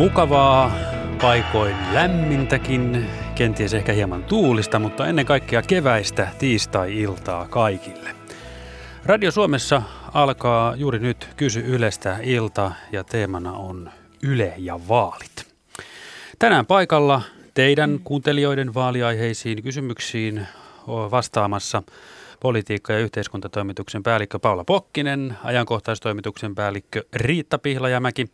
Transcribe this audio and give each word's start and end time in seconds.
Mukavaa, 0.00 0.72
paikoin 1.20 1.76
lämmintäkin, 1.92 3.06
kenties 3.34 3.74
ehkä 3.74 3.92
hieman 3.92 4.24
tuulista, 4.24 4.78
mutta 4.78 5.06
ennen 5.06 5.26
kaikkea 5.26 5.62
keväistä 5.62 6.28
tiistai-iltaa 6.38 7.48
kaikille. 7.48 8.14
Radio 9.04 9.30
Suomessa 9.30 9.82
alkaa 10.14 10.76
juuri 10.76 10.98
nyt 10.98 11.28
Kysy 11.36 11.60
Ylestä 11.60 12.16
ilta 12.22 12.72
ja 12.92 13.04
teemana 13.04 13.52
on 13.52 13.90
Yle 14.22 14.54
ja 14.56 14.80
vaalit. 14.88 15.46
Tänään 16.38 16.66
paikalla 16.66 17.22
teidän 17.54 18.00
kuuntelijoiden 18.04 18.74
vaaliaiheisiin 18.74 19.62
kysymyksiin 19.62 20.46
vastaamassa 20.86 21.82
politiikka- 22.40 22.92
ja 22.92 22.98
yhteiskuntatoimituksen 22.98 24.02
päällikkö 24.02 24.38
Paula 24.38 24.64
Pokkinen, 24.64 25.36
ajankohtaistoimituksen 25.44 26.54
päällikkö 26.54 27.04
Riitta 27.14 27.58
Pihlajamäki, 27.58 28.26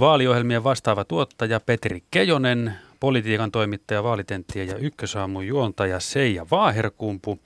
vaaliohjelmien 0.00 0.64
vastaava 0.64 1.04
tuottaja 1.04 1.60
Petri 1.60 2.02
Kejonen, 2.10 2.72
politiikan 3.00 3.52
toimittaja, 3.52 4.02
vaalitenttien 4.02 4.68
ja 4.68 4.76
ykkösaamun 4.76 5.46
juontaja 5.46 6.00
Seija 6.00 6.46
Vaaherkumpu 6.50 7.38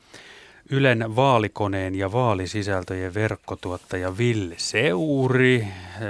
Ylen 0.71 1.17
vaalikoneen 1.17 1.95
ja 1.95 2.13
vaalisisältöjen 2.13 3.15
verkkotuottaja 3.15 4.19
Ville 4.19 4.55
Seuri 4.59 5.67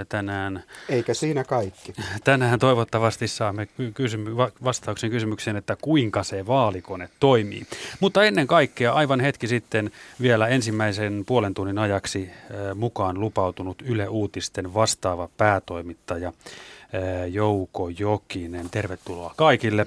tänään. 0.09 0.62
Eikä 0.88 1.15
siinä 1.15 1.45
kaikki. 1.45 1.92
Tänään 2.24 2.59
toivottavasti 2.59 3.29
saamme 3.29 3.69
kysymy- 3.95 4.37
vastauksen 4.65 5.10
kysymykseen, 5.10 5.56
että 5.56 5.77
kuinka 5.82 6.23
se 6.23 6.46
vaalikone 6.46 7.09
toimii. 7.20 7.66
Mutta 8.01 8.24
ennen 8.24 8.46
kaikkea 8.46 8.92
aivan 8.92 9.20
hetki 9.20 9.48
sitten 9.48 9.91
vielä 10.20 10.48
ensimmäisen 10.48 11.24
puolen 11.27 11.54
tunnin 11.54 11.79
ajaksi 11.79 12.30
mukaan 12.74 13.20
lupautunut 13.20 13.82
Yle 13.82 14.09
Uutisten 14.09 14.74
vastaava 14.74 15.29
päätoimittaja 15.37 16.32
Jouko 17.30 17.88
Jokinen. 17.98 18.70
Tervetuloa 18.70 19.35
kaikille. 19.37 19.87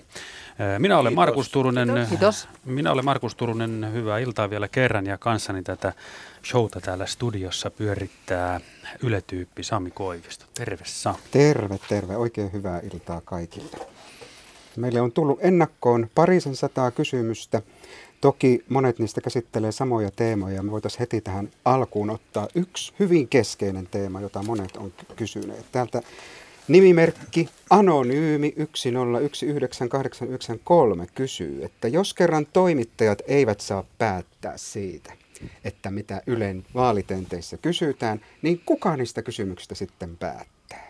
Minä 0.80 0.98
olen 0.98 1.12
Kiitos. 1.12 1.16
Markus 1.26 1.50
Turunen. 1.50 2.08
Kiitos. 2.10 2.48
Minä 2.66 2.92
olen 2.92 3.06
Markus 3.06 3.36
Turunen. 3.36 3.90
Hyvää 3.94 4.20
iltaa 4.20 4.50
vielä 4.50 4.68
kerran 4.68 5.06
ja 5.06 5.18
kanssani 5.18 5.64
tätä 5.64 5.94
showta 6.46 6.82
täällä 6.82 7.06
studiossa 7.06 7.70
pyörittää 7.70 8.62
yletyyppi 9.04 9.64
Sami 9.64 9.92
Koivisto. 9.92 10.46
Terve 10.54 10.84
Sami. 10.86 11.18
Terve, 11.32 11.80
terve. 11.90 12.18
Oikein 12.18 12.54
hyvää 12.54 12.80
iltaa 12.94 13.22
kaikille. 13.26 13.78
Meille 14.76 15.02
on 15.02 15.12
tullut 15.12 15.40
ennakkoon 15.42 16.10
parisen 16.16 16.56
sataa 16.56 16.92
kysymystä. 16.92 17.62
Toki 18.22 18.64
monet 18.70 19.00
niistä 19.00 19.22
käsittelee 19.22 19.72
samoja 19.72 20.12
teemoja. 20.12 20.64
Me 20.64 20.72
voitaisiin 20.72 21.00
heti 21.00 21.22
tähän 21.22 21.50
alkuun 21.66 22.10
ottaa 22.10 22.48
yksi 22.56 22.94
hyvin 23.00 23.28
keskeinen 23.28 23.88
teema, 23.92 24.22
jota 24.22 24.44
monet 24.44 24.78
on 24.78 24.94
kysyneet. 25.16 25.66
Täältä 25.72 26.02
Nimimerkki 26.70 27.50
Anonyymi 27.70 28.54
1019893 28.58 31.08
kysyy, 31.16 31.64
että 31.64 31.88
jos 31.88 32.14
kerran 32.14 32.46
toimittajat 32.46 33.22
eivät 33.28 33.62
saa 33.62 33.84
päättää 33.98 34.58
siitä, 34.58 35.14
että 35.64 35.92
mitä 35.92 36.22
Ylen 36.28 36.66
vaalitenteissä 36.74 37.58
kysytään, 37.58 38.22
niin 38.42 38.62
kuka 38.66 38.98
niistä 38.98 39.22
kysymyksistä 39.22 39.76
sitten 39.76 40.18
päättää? 40.18 40.90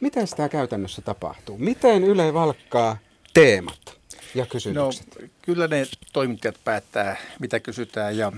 Miten 0.00 0.26
tämä 0.36 0.48
käytännössä 0.48 1.02
tapahtuu? 1.02 1.58
Miten 1.58 2.04
Yle 2.04 2.34
valkkaa 2.34 2.96
teemat 3.34 3.98
ja 4.34 4.46
kysymykset? 4.46 5.06
No, 5.20 5.28
kyllä 5.42 5.68
ne 5.68 5.86
toimittajat 6.12 6.60
päättää, 6.64 7.16
mitä 7.40 7.60
kysytään 7.60 8.16
ja 8.16 8.32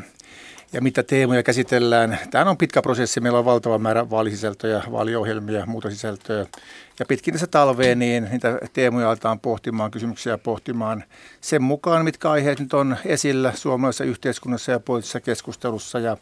ja 0.75 0.81
mitä 0.81 1.03
teemoja 1.03 1.43
käsitellään. 1.43 2.19
Tämä 2.31 2.51
on 2.51 2.57
pitkä 2.57 2.83
prosessi. 2.83 3.21
Meillä 3.21 3.39
on 3.39 3.45
valtava 3.45 3.79
määrä 3.79 4.11
vaalisisältöjä, 4.11 4.83
vaaliohjelmia, 4.93 5.67
muuta 5.67 5.91
sisältöjä. 5.91 6.47
Ja 6.99 7.07
pitkin 7.07 7.35
tässä 7.35 7.47
talveen 7.47 7.99
niin 7.99 8.29
niitä 8.31 8.59
teemoja 8.73 9.09
aletaan 9.09 9.41
pohtimaan, 9.41 9.91
kysymyksiä 9.91 10.39
pohtimaan 10.39 11.05
sen 11.41 11.63
mukaan, 11.63 12.05
mitkä 12.05 12.31
aiheet 12.31 12.61
nyt 12.61 12.75
on 12.75 12.97
esillä 13.05 13.53
suomalaisessa 13.55 14.05
yhteiskunnassa 14.05 14.73
ja 14.73 14.81
poliittisessa 14.81 15.21
keskustelussa. 15.21 15.99
Ja 15.99 16.17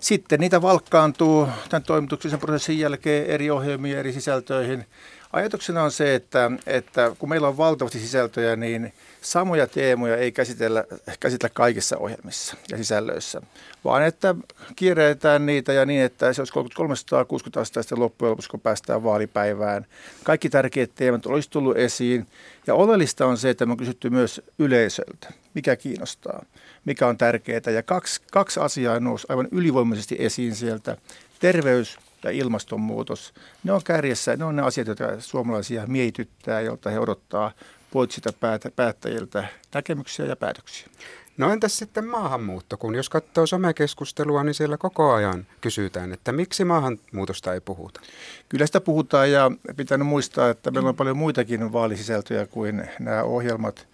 sitten 0.00 0.40
niitä 0.40 0.62
valkkaantuu 0.62 1.48
tämän 1.68 1.82
toimituksellisen 1.82 2.40
prosessin 2.40 2.78
jälkeen 2.78 3.26
eri 3.26 3.50
ohjelmiin, 3.50 3.98
eri 3.98 4.12
sisältöihin. 4.12 4.86
Ajatuksena 5.36 5.82
on 5.82 5.90
se, 5.90 6.14
että, 6.14 6.50
että 6.66 7.12
kun 7.18 7.28
meillä 7.28 7.48
on 7.48 7.56
valtavasti 7.56 7.98
sisältöjä, 7.98 8.56
niin 8.56 8.92
samoja 9.20 9.66
teemoja 9.66 10.16
ei 10.16 10.32
käsitellä, 10.32 10.84
käsitellä 11.20 11.52
kaikissa 11.54 11.96
ohjelmissa 11.98 12.56
ja 12.70 12.76
sisällöissä, 12.76 13.42
vaan 13.84 14.02
että 14.02 14.34
kierretään 14.76 15.46
niitä 15.46 15.72
ja 15.72 15.86
niin, 15.86 16.02
että 16.02 16.32
se 16.32 16.40
olisi 16.40 16.52
360 16.52 17.60
astetta 17.60 17.82
sitten 17.82 18.00
loppujen 18.00 18.30
lopuksi, 18.30 18.50
kun 18.50 18.60
päästään 18.60 19.04
vaalipäivään. 19.04 19.86
Kaikki 20.24 20.50
tärkeät 20.50 20.90
teemat 20.94 21.26
olisi 21.26 21.50
tullut 21.50 21.76
esiin. 21.76 22.26
Ja 22.66 22.74
oleellista 22.74 23.26
on 23.26 23.38
se, 23.38 23.50
että 23.50 23.66
me 23.66 23.72
on 23.72 23.78
kysytty 23.78 24.10
myös 24.10 24.42
yleisöltä, 24.58 25.32
mikä 25.54 25.76
kiinnostaa, 25.76 26.44
mikä 26.84 27.06
on 27.06 27.18
tärkeää. 27.18 27.60
Ja 27.74 27.82
kaksi, 27.82 28.20
kaksi 28.32 28.60
asiaa 28.60 29.00
nousi 29.00 29.26
aivan 29.28 29.48
ylivoimaisesti 29.50 30.16
esiin 30.18 30.54
sieltä. 30.54 30.96
Terveys 31.38 31.98
ja 32.26 32.32
ilmastonmuutos, 32.32 33.34
ne 33.64 33.72
on 33.72 33.80
kärjessä, 33.84 34.36
ne 34.36 34.44
on 34.44 34.56
ne 34.56 34.62
asiat, 34.62 34.86
joita 34.86 35.20
suomalaisia 35.20 35.86
mietityttää, 35.86 36.60
joilta 36.60 36.90
he 36.90 36.98
odottaa 36.98 37.52
poliittisilta 37.90 38.32
päättäjiltä 38.76 39.44
näkemyksiä 39.74 40.26
ja 40.26 40.36
päätöksiä. 40.36 40.88
No 41.36 41.52
entäs 41.52 41.78
sitten 41.78 42.06
maahanmuutto, 42.06 42.76
kun 42.76 42.94
jos 42.94 43.08
katsoo 43.08 43.46
somekeskustelua, 43.46 44.44
niin 44.44 44.54
siellä 44.54 44.76
koko 44.76 45.12
ajan 45.12 45.46
kysytään, 45.60 46.12
että 46.12 46.32
miksi 46.32 46.64
maahanmuutosta 46.64 47.54
ei 47.54 47.60
puhuta? 47.60 48.00
Kyllä 48.48 48.66
sitä 48.66 48.80
puhutaan 48.80 49.30
ja 49.30 49.50
pitää 49.76 49.98
muistaa, 49.98 50.50
että 50.50 50.70
meillä 50.70 50.88
on 50.88 50.96
paljon 50.96 51.16
muitakin 51.16 51.72
vaalisisältöjä 51.72 52.46
kuin 52.46 52.88
nämä 53.00 53.22
ohjelmat. 53.22 53.86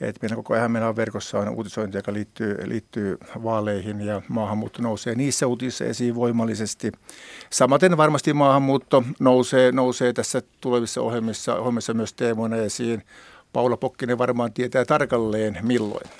Et 0.00 0.16
meillä 0.22 0.36
koko 0.36 0.54
ajan 0.54 0.70
meillä 0.70 0.88
on 0.88 0.96
verkossa 0.96 1.38
on 1.38 1.48
uutisointi, 1.48 1.98
joka 1.98 2.12
liittyy, 2.12 2.56
liittyy 2.64 3.18
vaaleihin 3.42 4.00
ja 4.00 4.22
maahanmuutto 4.28 4.82
nousee 4.82 5.14
niissä 5.14 5.46
uutisissa 5.46 5.84
esiin 5.84 6.14
voimallisesti. 6.14 6.92
Samaten 7.50 7.96
varmasti 7.96 8.32
maahanmuutto 8.32 9.04
nousee, 9.20 9.72
nousee 9.72 10.12
tässä 10.12 10.42
tulevissa 10.60 11.00
ohjelmissa, 11.00 11.54
ohjelmissa 11.54 11.94
myös 11.94 12.14
teemoina 12.14 12.56
esiin. 12.56 13.02
Paula 13.52 13.76
Pokkinen 13.76 14.18
varmaan 14.18 14.52
tietää 14.52 14.84
tarkalleen 14.84 15.58
milloin. 15.62 16.10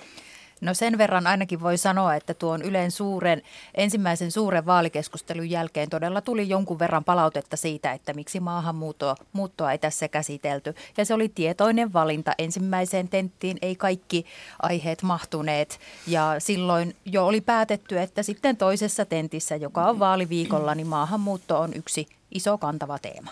No 0.60 0.74
sen 0.74 0.98
verran 0.98 1.26
ainakin 1.26 1.60
voi 1.60 1.78
sanoa, 1.78 2.14
että 2.14 2.34
tuon 2.34 2.62
Ylen 2.62 2.90
suuren, 2.90 3.42
ensimmäisen 3.74 4.32
suuren 4.32 4.66
vaalikeskustelun 4.66 5.50
jälkeen 5.50 5.90
todella 5.90 6.20
tuli 6.20 6.48
jonkun 6.48 6.78
verran 6.78 7.04
palautetta 7.04 7.56
siitä, 7.56 7.92
että 7.92 8.12
miksi 8.12 8.40
maahanmuuttoa 8.40 9.16
muuttoa 9.32 9.72
ei 9.72 9.78
tässä 9.78 10.08
käsitelty. 10.08 10.74
Ja 10.96 11.04
se 11.04 11.14
oli 11.14 11.28
tietoinen 11.28 11.92
valinta. 11.92 12.32
Ensimmäiseen 12.38 13.08
tenttiin 13.08 13.58
ei 13.62 13.76
kaikki 13.76 14.26
aiheet 14.62 15.02
mahtuneet 15.02 15.80
ja 16.06 16.34
silloin 16.38 16.96
jo 17.04 17.26
oli 17.26 17.40
päätetty, 17.40 17.98
että 17.98 18.22
sitten 18.22 18.56
toisessa 18.56 19.04
tentissä, 19.04 19.56
joka 19.56 19.86
on 19.86 19.98
vaaliviikolla, 19.98 20.74
niin 20.74 20.86
maahanmuutto 20.86 21.60
on 21.60 21.74
yksi 21.74 22.06
iso 22.30 22.58
kantava 22.58 22.98
teema. 22.98 23.30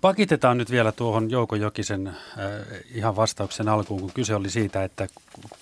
Pakitetaan 0.00 0.58
nyt 0.58 0.70
vielä 0.70 0.92
tuohon 0.92 1.30
Jouko 1.30 1.56
Jokisen 1.56 2.06
äh, 2.06 2.14
ihan 2.94 3.16
vastauksen 3.16 3.68
alkuun, 3.68 4.00
kun 4.00 4.12
kyse 4.12 4.34
oli 4.34 4.50
siitä, 4.50 4.84
että 4.84 5.08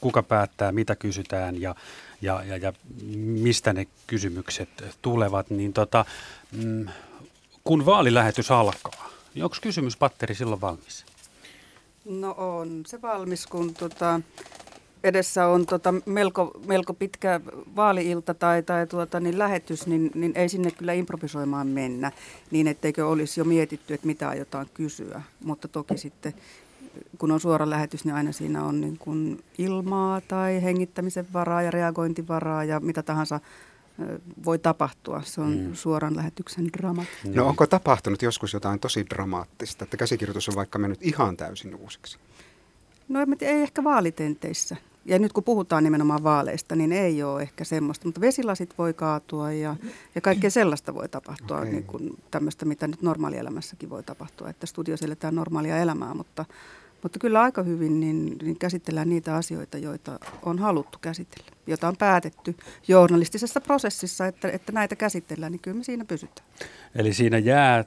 kuka 0.00 0.22
päättää, 0.22 0.72
mitä 0.72 0.96
kysytään 0.96 1.60
ja, 1.60 1.74
ja, 2.22 2.42
ja, 2.44 2.56
ja 2.56 2.72
mistä 3.16 3.72
ne 3.72 3.86
kysymykset 4.06 4.68
tulevat. 5.02 5.50
Niin 5.50 5.72
tota, 5.72 6.04
mm, 6.52 6.86
kun 7.64 7.86
vaalilähetys 7.86 8.50
alkaa, 8.50 9.10
niin 9.34 9.44
onko 9.44 9.56
kysymyspatteri 9.60 10.34
silloin 10.34 10.60
valmis? 10.60 11.04
No 12.04 12.34
on 12.38 12.82
se 12.86 13.02
valmis, 13.02 13.46
kun 13.46 13.74
tota, 13.74 14.20
edessä 15.04 15.46
on 15.46 15.66
tota 15.66 15.94
melko, 16.06 16.50
melko 16.66 16.94
pitkä 16.94 17.40
vaaliilta 17.76 18.34
tai, 18.34 18.62
tai 18.62 18.86
tuota, 18.86 19.20
niin 19.20 19.38
lähetys, 19.38 19.86
niin, 19.86 20.10
niin 20.14 20.32
ei 20.34 20.48
sinne 20.48 20.70
kyllä 20.70 20.92
improvisoimaan 20.92 21.66
mennä 21.66 22.12
niin, 22.50 22.68
etteikö 22.68 23.06
olisi 23.06 23.40
jo 23.40 23.44
mietitty, 23.44 23.94
että 23.94 24.06
mitä 24.06 24.28
aiotaan 24.28 24.66
kysyä. 24.74 25.22
Mutta 25.44 25.68
toki 25.68 25.98
sitten, 25.98 26.34
kun 27.18 27.30
on 27.30 27.40
suora 27.40 27.70
lähetys, 27.70 28.04
niin 28.04 28.14
aina 28.14 28.32
siinä 28.32 28.64
on 28.64 28.80
niin 28.80 28.98
kuin 28.98 29.44
ilmaa 29.58 30.20
tai 30.20 30.62
hengittämisen 30.62 31.26
varaa 31.32 31.62
ja 31.62 31.70
reagointivaraa 31.70 32.64
ja 32.64 32.80
mitä 32.80 33.02
tahansa 33.02 33.40
voi 34.44 34.58
tapahtua. 34.58 35.22
Se 35.24 35.40
on 35.40 35.58
mm. 35.58 35.74
suoran 35.74 36.16
lähetyksen 36.16 36.68
drama. 36.72 37.04
No 37.34 37.48
onko 37.48 37.66
tapahtunut 37.66 38.22
joskus 38.22 38.52
jotain 38.52 38.80
tosi 38.80 39.06
dramaattista, 39.10 39.84
että 39.84 39.96
käsikirjoitus 39.96 40.48
on 40.48 40.54
vaikka 40.54 40.78
mennyt 40.78 41.02
ihan 41.02 41.36
täysin 41.36 41.74
uusiksi? 41.74 42.18
No 43.08 43.20
ei 43.40 43.62
ehkä 43.62 43.84
vaalitenteissä 43.84 44.76
ja 45.06 45.18
nyt 45.18 45.32
kun 45.32 45.44
puhutaan 45.44 45.84
nimenomaan 45.84 46.22
vaaleista, 46.22 46.76
niin 46.76 46.92
ei 46.92 47.22
ole 47.22 47.42
ehkä 47.42 47.64
semmoista, 47.64 48.08
mutta 48.08 48.20
vesilasit 48.20 48.78
voi 48.78 48.94
kaatua 48.94 49.52
ja, 49.52 49.76
ja 50.14 50.20
kaikkea 50.20 50.50
sellaista 50.50 50.94
voi 50.94 51.08
tapahtua, 51.08 51.58
okay. 51.58 51.70
niin 51.70 51.84
kuin 51.84 52.18
tämmöistä, 52.30 52.64
mitä 52.64 52.86
nyt 52.86 53.02
normaalielämässäkin 53.02 53.90
voi 53.90 54.02
tapahtua, 54.02 54.50
että 54.50 54.66
studiossa 54.66 55.06
eletään 55.06 55.34
normaalia 55.34 55.78
elämää, 55.78 56.14
mutta, 56.14 56.44
mutta 57.02 57.18
kyllä 57.18 57.42
aika 57.42 57.62
hyvin 57.62 58.00
niin, 58.00 58.36
niin 58.42 58.58
käsitellään 58.58 59.08
niitä 59.08 59.36
asioita, 59.36 59.78
joita 59.78 60.18
on 60.42 60.58
haluttu 60.58 60.98
käsitellä, 61.00 61.50
joita 61.66 61.88
on 61.88 61.96
päätetty 61.96 62.56
journalistisessa 62.88 63.60
prosessissa, 63.60 64.26
että, 64.26 64.48
että 64.48 64.72
näitä 64.72 64.96
käsitellään, 64.96 65.52
niin 65.52 65.60
kyllä 65.60 65.76
me 65.76 65.84
siinä 65.84 66.04
pysytään. 66.04 66.48
Eli 66.94 67.14
siinä 67.14 67.38
jää 67.38 67.84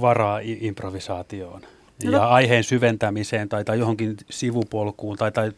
varaa 0.00 0.40
improvisaatioon 0.42 1.62
no. 2.04 2.10
ja 2.10 2.28
aiheen 2.28 2.64
syventämiseen 2.64 3.48
tai, 3.48 3.64
tai 3.64 3.78
johonkin 3.78 4.16
sivupolkuun 4.30 5.16
tai, 5.16 5.32
tai 5.32 5.52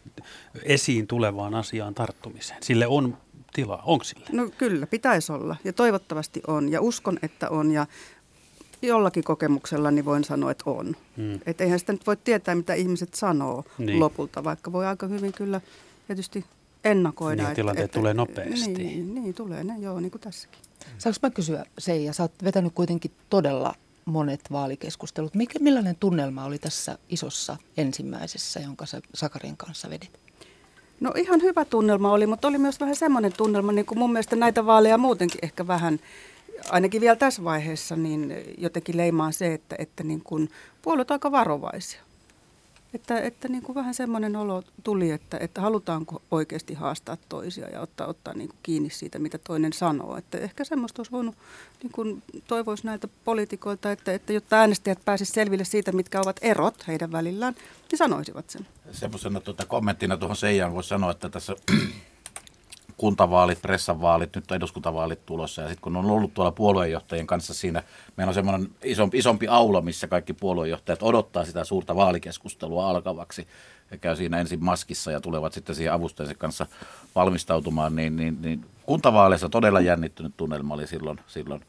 esiin 0.63 1.07
tulevaan 1.07 1.55
asiaan 1.55 1.95
tarttumiseen. 1.95 2.63
Sille 2.63 2.87
on 2.87 3.17
tilaa, 3.53 3.83
onko 3.87 4.05
sille? 4.05 4.27
No 4.33 4.51
kyllä, 4.59 4.87
pitäisi 4.87 5.33
olla 5.33 5.57
ja 5.65 5.73
toivottavasti 5.73 6.41
on 6.47 6.69
ja 6.69 6.81
uskon, 6.81 7.19
että 7.23 7.51
on 7.51 7.71
ja 7.71 7.87
jollakin 8.83 9.25
kokemuksella 9.25 9.91
niin 9.91 10.05
voin 10.05 10.25
sanoa, 10.25 10.51
että 10.51 10.71
on. 10.71 10.97
Hmm. 11.17 11.41
Että 11.47 11.65
eihän 11.65 11.79
sitä 11.79 11.93
nyt 11.93 12.07
voi 12.07 12.17
tietää, 12.17 12.55
mitä 12.55 12.75
ihmiset 12.75 13.15
sanoo 13.15 13.65
niin. 13.79 14.01
lopulta, 14.01 14.45
vaikka 14.45 14.73
voi 14.73 14.87
aika 14.87 15.07
hyvin 15.07 15.33
kyllä 15.33 15.61
tietysti 16.07 16.45
ennakoida. 16.85 17.43
Niin, 17.43 17.55
tilanteet 17.55 17.85
että, 17.85 17.99
tulee 17.99 18.15
nopeasti. 18.15 18.73
Niin, 18.73 19.15
niin 19.15 19.35
tulee 19.35 19.65
ne, 19.65 19.75
joo, 19.79 20.01
niin 20.01 20.11
kuin 20.11 20.21
tässäkin. 20.21 20.61
Saanko 20.99 21.19
mä 21.23 21.31
kysyä, 21.31 21.65
Seija, 21.79 22.13
sä 22.13 22.23
oot 22.23 22.33
vetänyt 22.45 22.73
kuitenkin 22.75 23.11
todella 23.31 23.75
monet 24.09 24.41
vaalikeskustelut. 24.53 25.35
Mikä, 25.35 25.59
millainen 25.59 25.97
tunnelma 25.97 26.45
oli 26.45 26.59
tässä 26.59 26.99
isossa 27.09 27.57
ensimmäisessä, 27.77 28.61
jonka 28.61 28.87
sä 28.87 29.01
Sakarin 29.15 29.57
kanssa 29.57 29.91
vedit? 29.91 30.21
No 31.01 31.13
ihan 31.17 31.43
hyvä 31.43 31.65
tunnelma 31.65 32.13
oli, 32.13 32.27
mutta 32.27 32.49
oli 32.49 32.59
myös 32.59 32.81
vähän 32.81 32.97
semmoinen 32.97 33.33
tunnelma, 33.33 33.73
niin 33.73 33.87
kuin 33.87 33.99
mun 33.99 34.13
mielestä 34.13 34.37
näitä 34.37 34.67
vaaleja 34.67 34.99
muutenkin 34.99 35.39
ehkä 35.43 35.67
vähän, 35.67 36.01
ainakin 36.71 37.01
vielä 37.01 37.17
tässä 37.17 37.45
vaiheessa, 37.45 37.97
niin 37.97 38.35
jotenkin 38.59 38.97
leimaa 38.97 39.33
se, 39.33 39.55
että, 39.55 39.77
että 39.79 40.05
niin 40.05 40.21
kuin 40.25 40.51
puolueet 40.83 41.11
aika 41.11 41.33
varovaisia. 41.33 42.01
Että, 42.95 43.21
että 43.21 43.49
niin 43.49 43.63
kuin 43.63 43.75
vähän 43.75 43.95
semmoinen 43.95 44.37
olo 44.37 44.63
tuli, 44.85 45.11
että, 45.11 45.39
että 45.41 45.61
halutaanko 45.61 46.23
oikeasti 46.31 46.75
haastaa 46.75 47.17
toisia 47.29 47.69
ja 47.69 47.81
ottaa, 47.81 48.07
ottaa 48.07 48.35
niin 48.35 48.49
kuin 48.49 48.59
kiinni 48.63 48.91
siitä, 48.91 49.19
mitä 49.19 49.39
toinen 49.39 49.73
sanoo. 49.73 50.17
Että 50.17 50.39
ehkä 50.39 50.65
semmoista 50.65 51.01
olisi 51.01 51.13
voinut, 51.13 51.35
niin 51.83 51.93
kuin 51.93 52.23
toivoisi 52.47 52.87
näiltä 52.87 53.09
poliitikoilta, 53.25 53.93
että, 53.93 54.13
että 54.13 54.33
jotta 54.33 54.57
äänestäjät 54.57 55.05
pääsisivät 55.05 55.35
selville 55.35 55.65
siitä, 55.65 55.93
mitkä 55.93 56.21
ovat 56.21 56.37
erot 56.43 56.87
heidän 56.87 57.13
välillään, 57.13 57.55
niin 57.91 57.99
sanoisivat 57.99 58.51
sen. 58.51 58.67
Semmoisena 58.93 59.41
tuota, 59.41 59.67
kommenttina 59.67 60.17
tuohon 60.17 60.37
Seijaan 60.37 60.75
voisi 60.75 60.89
sanoa, 60.89 61.11
että 61.11 61.29
tässä 61.29 61.57
kuntavaalit, 62.99 63.63
pressanvaalit, 63.63 64.37
nyt 64.37 64.51
on 64.51 64.57
eduskuntavaalit 64.57 65.27
tulossa. 65.27 65.63
Ja 65.63 65.69
sitten 65.69 65.83
kun 65.83 65.97
on 65.97 66.11
ollut 66.11 66.35
tuolla 66.35 66.53
puoluejohtajien 66.53 67.27
kanssa 67.27 67.55
siinä, 67.55 67.83
meillä 68.17 68.31
on 68.31 68.35
semmoinen 68.35 68.69
isompi, 68.85 69.19
isompi 69.19 69.49
aula, 69.49 69.81
missä 69.81 70.07
kaikki 70.07 70.33
puoluejohtajat 70.33 71.03
odottaa 71.03 71.45
sitä 71.45 71.65
suurta 71.65 71.97
vaalikeskustelua 71.97 72.91
alkavaksi. 72.91 73.47
He 73.91 73.97
käy 73.97 74.17
siinä 74.17 74.41
ensin 74.41 74.65
maskissa 74.65 75.13
ja 75.13 75.21
tulevat 75.21 75.53
sitten 75.53 75.75
siihen 75.75 75.93
avustajansa 75.93 76.35
kanssa 76.35 76.67
valmistautumaan. 77.15 77.97
Niin, 77.97 78.17
niin, 78.17 78.39
niin 78.43 78.65
kuntavaaleissa 78.87 79.49
todella 79.49 79.81
jännittynyt 79.81 80.33
tunnelma 80.37 80.75
oli 80.75 80.87
silloin, 80.87 81.21
silloin 81.27 81.65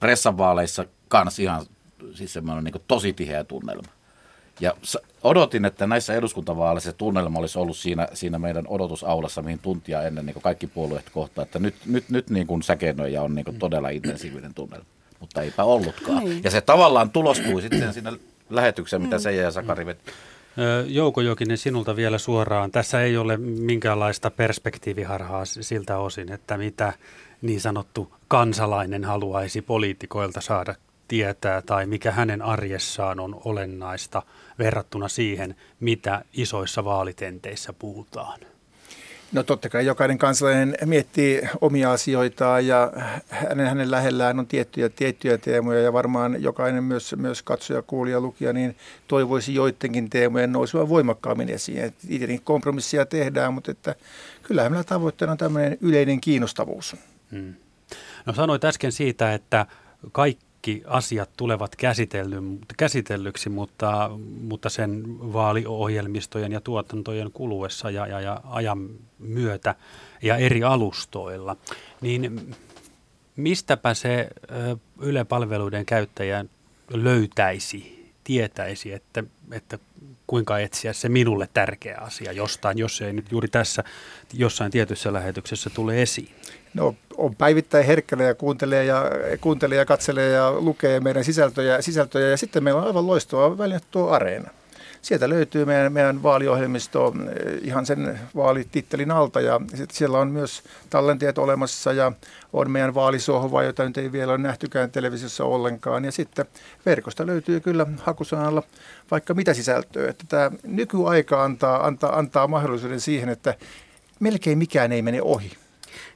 pressanvaaleissa 0.00 0.84
kanssa 1.08 1.42
ihan 1.42 1.66
siis 2.14 2.32
semmoinen 2.32 2.64
niin 2.64 2.82
tosi 2.88 3.12
tiheä 3.12 3.44
tunnelma. 3.44 3.88
Ja 4.60 4.72
odotin, 5.22 5.64
että 5.64 5.86
näissä 5.86 6.14
eduskuntavaaleissa 6.14 6.92
tunnelma 6.92 7.38
olisi 7.38 7.58
ollut 7.58 7.76
siinä, 7.76 8.08
siinä 8.14 8.38
meidän 8.38 8.64
odotusaulassa, 8.68 9.42
mihin 9.42 9.58
tuntia 9.58 10.02
ennen 10.02 10.26
niin 10.26 10.42
kaikki 10.42 10.66
puolueet 10.66 11.10
kohtaa, 11.10 11.42
että 11.42 11.58
nyt, 11.58 11.74
nyt, 11.86 12.10
nyt 12.10 12.30
niin 12.30 12.46
kuin 12.46 12.62
säkenöjä 12.62 13.22
on 13.22 13.34
niin 13.34 13.44
kuin 13.44 13.58
todella 13.58 13.88
intensiivinen 13.88 14.54
tunnelma, 14.54 14.86
mutta 15.20 15.42
eipä 15.42 15.64
ollutkaan. 15.64 16.24
Niin. 16.24 16.44
Ja 16.44 16.50
se 16.50 16.60
tavallaan 16.60 17.10
tulostui 17.10 17.62
sitten 17.62 17.92
siinä 17.92 18.12
lähetykseen, 18.50 19.02
mitä 19.02 19.16
mm. 19.16 19.20
Seija 19.22 19.42
ja 19.42 19.50
Sakari 19.50 19.86
veti. 19.86 20.00
Jouko 20.86 21.20
Jokinen, 21.20 21.58
sinulta 21.58 21.96
vielä 21.96 22.18
suoraan. 22.18 22.70
Tässä 22.70 23.02
ei 23.02 23.16
ole 23.16 23.36
minkäänlaista 23.36 24.30
perspektiiviharhaa 24.30 25.44
siltä 25.44 25.98
osin, 25.98 26.32
että 26.32 26.58
mitä 26.58 26.92
niin 27.42 27.60
sanottu 27.60 28.14
kansalainen 28.28 29.04
haluaisi 29.04 29.62
poliitikoilta 29.62 30.40
saada 30.40 30.74
tietää 31.08 31.62
tai 31.62 31.86
mikä 31.86 32.10
hänen 32.10 32.42
arjessaan 32.42 33.20
on 33.20 33.40
olennaista 33.44 34.22
verrattuna 34.58 35.08
siihen, 35.08 35.56
mitä 35.80 36.24
isoissa 36.32 36.84
vaalitenteissä 36.84 37.72
puhutaan? 37.72 38.40
No 39.32 39.42
totta 39.42 39.68
kai 39.68 39.86
jokainen 39.86 40.18
kansalainen 40.18 40.76
miettii 40.84 41.42
omia 41.60 41.92
asioitaan 41.92 42.66
ja 42.66 42.92
hänen, 43.28 43.66
hänen 43.66 43.90
lähellään 43.90 44.38
on 44.38 44.46
tiettyjä, 44.46 44.88
tiettyjä 44.88 45.38
teemoja 45.38 45.80
ja 45.80 45.92
varmaan 45.92 46.42
jokainen 46.42 46.84
myös, 46.84 47.14
myös 47.16 47.42
katsoja, 47.42 47.82
kuulija, 47.82 48.20
lukija, 48.20 48.52
niin 48.52 48.76
toivoisi 49.08 49.54
joidenkin 49.54 50.10
teemojen 50.10 50.52
nousevan 50.52 50.88
voimakkaammin 50.88 51.48
esiin. 51.48 51.94
Tietenkin 52.08 52.42
kompromissia 52.42 53.06
tehdään, 53.06 53.54
mutta 53.54 53.70
että 53.70 53.94
kyllähän 54.42 54.72
meillä 54.72 54.84
tavoitteena 54.84 55.32
on 55.32 55.38
tämmöinen 55.38 55.78
yleinen 55.80 56.20
kiinnostavuus. 56.20 56.96
Hmm. 57.30 57.54
No 58.26 58.32
sanoit 58.32 58.64
äsken 58.64 58.92
siitä, 58.92 59.34
että 59.34 59.66
kaikki 60.12 60.45
kaikki 60.66 60.82
asiat 60.86 61.30
tulevat 61.36 61.76
käsitellyksi, 62.76 63.48
mutta, 63.48 64.10
mutta 64.40 64.68
sen 64.68 65.04
vaaliohjelmistojen 65.32 66.52
ja 66.52 66.60
tuotantojen 66.60 67.32
kuluessa 67.32 67.90
ja, 67.90 68.06
ja, 68.06 68.20
ja 68.20 68.40
ajan 68.44 68.88
myötä 69.18 69.74
ja 70.22 70.36
eri 70.36 70.64
alustoilla, 70.64 71.56
niin 72.00 72.54
mistäpä 73.36 73.94
se 73.94 74.28
Yle-palveluiden 75.00 75.86
käyttäjä 75.86 76.44
löytäisi, 76.90 78.10
tietäisi, 78.24 78.92
että, 78.92 79.24
että 79.52 79.78
kuinka 80.26 80.58
etsiä 80.58 80.92
se 80.92 81.08
minulle 81.08 81.48
tärkeä 81.54 81.98
asia 82.00 82.32
jostain, 82.32 82.78
jos 82.78 83.00
ei 83.00 83.12
nyt 83.12 83.32
juuri 83.32 83.48
tässä 83.48 83.84
jossain 84.32 84.70
tietyssä 84.70 85.12
lähetyksessä 85.12 85.70
tule 85.70 86.02
esiin? 86.02 86.28
No 86.74 86.94
on 87.16 87.36
päivittäin 87.36 87.86
herkkänä 87.86 88.24
ja 88.24 88.34
kuuntelee 88.34 88.84
ja, 88.84 89.04
kuuntelee 89.40 89.78
ja 89.78 89.84
katselee 89.84 90.30
ja 90.30 90.52
lukee 90.52 91.00
meidän 91.00 91.24
sisältöjä, 91.24 91.82
sisältöjä 91.82 92.28
ja 92.28 92.36
sitten 92.36 92.64
meillä 92.64 92.80
on 92.80 92.86
aivan 92.86 93.06
loistava 93.06 93.58
väline 93.58 93.80
tuo 93.90 94.10
Areena. 94.10 94.50
Sieltä 95.02 95.28
löytyy 95.28 95.64
meidän, 95.64 95.92
meidän 95.92 96.22
vaaliohjelmisto 96.22 97.14
eh, 97.16 97.58
ihan 97.62 97.86
sen 97.86 98.18
vaalitittelin 98.36 99.10
alta 99.10 99.40
ja 99.40 99.60
siellä 99.92 100.18
on 100.18 100.30
myös 100.30 100.62
tallenteet 100.90 101.38
olemassa 101.38 101.92
ja 101.92 102.12
on 102.52 102.70
meidän 102.70 102.94
vaalisohva, 102.94 103.62
jota 103.62 103.84
nyt 103.84 103.98
ei 103.98 104.12
vielä 104.12 104.32
ole 104.32 104.38
nähtykään 104.38 104.90
televisiossa 104.90 105.44
ollenkaan. 105.44 106.04
Ja 106.04 106.12
sitten 106.12 106.46
verkosta 106.86 107.26
löytyy 107.26 107.60
kyllä 107.60 107.86
hakusanalla 108.02 108.62
vaikka 109.10 109.34
mitä 109.34 109.54
sisältöä. 109.54 110.10
Että 110.10 110.24
tämä 110.28 110.50
nykyaika 110.62 111.44
antaa, 111.44 111.86
antaa, 111.86 112.18
antaa 112.18 112.48
mahdollisuuden 112.48 113.00
siihen, 113.00 113.28
että 113.28 113.54
melkein 114.20 114.58
mikään 114.58 114.92
ei 114.92 115.02
mene 115.02 115.22
ohi. 115.22 115.52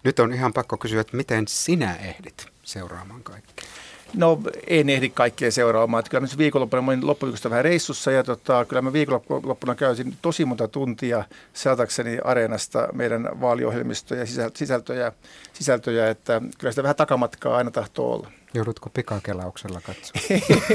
Nyt 0.05 0.19
on 0.19 0.33
ihan 0.33 0.53
pakko 0.53 0.77
kysyä, 0.77 1.01
että 1.01 1.17
miten 1.17 1.49
sinä 1.49 1.97
ehdit 1.97 2.47
seuraamaan 2.63 3.23
kaikkea? 3.23 3.71
No 4.15 4.41
en 4.67 4.89
ehdi 4.89 5.09
kaikkea 5.09 5.51
seuraamaan. 5.51 5.99
Että 5.99 6.11
kyllä 6.11 6.21
mä 6.21 6.29
viikonloppuna, 6.39 6.83
mä 6.83 6.91
olin 6.91 7.07
loppuviikosta 7.07 7.51
vähän 7.51 7.65
reissussa 7.65 8.11
ja 8.11 8.25
tota, 8.25 8.65
kyllä 8.65 8.83
mä 8.83 8.93
viikonloppuna 8.93 9.75
käysin 9.75 10.17
tosi 10.23 10.45
monta 10.45 10.69
tuntia 10.69 11.25
saatakseni 11.53 12.19
areenasta 12.25 12.89
meidän 12.93 13.29
vaaliohjelmistoja 13.41 14.21
ja 14.21 14.51
sisältöjä, 14.55 15.13
sisältöjä, 15.53 16.11
että 16.11 16.43
kyllä 16.59 16.73
sitä 16.73 16.83
vähän 16.83 16.97
takamatkaa 16.97 17.57
aina 17.57 17.71
tahtoo 17.71 18.15
olla. 18.15 18.31
Joudutko 18.55 18.91
pikakelauksella 18.91 19.81
katsoa? 19.81 20.23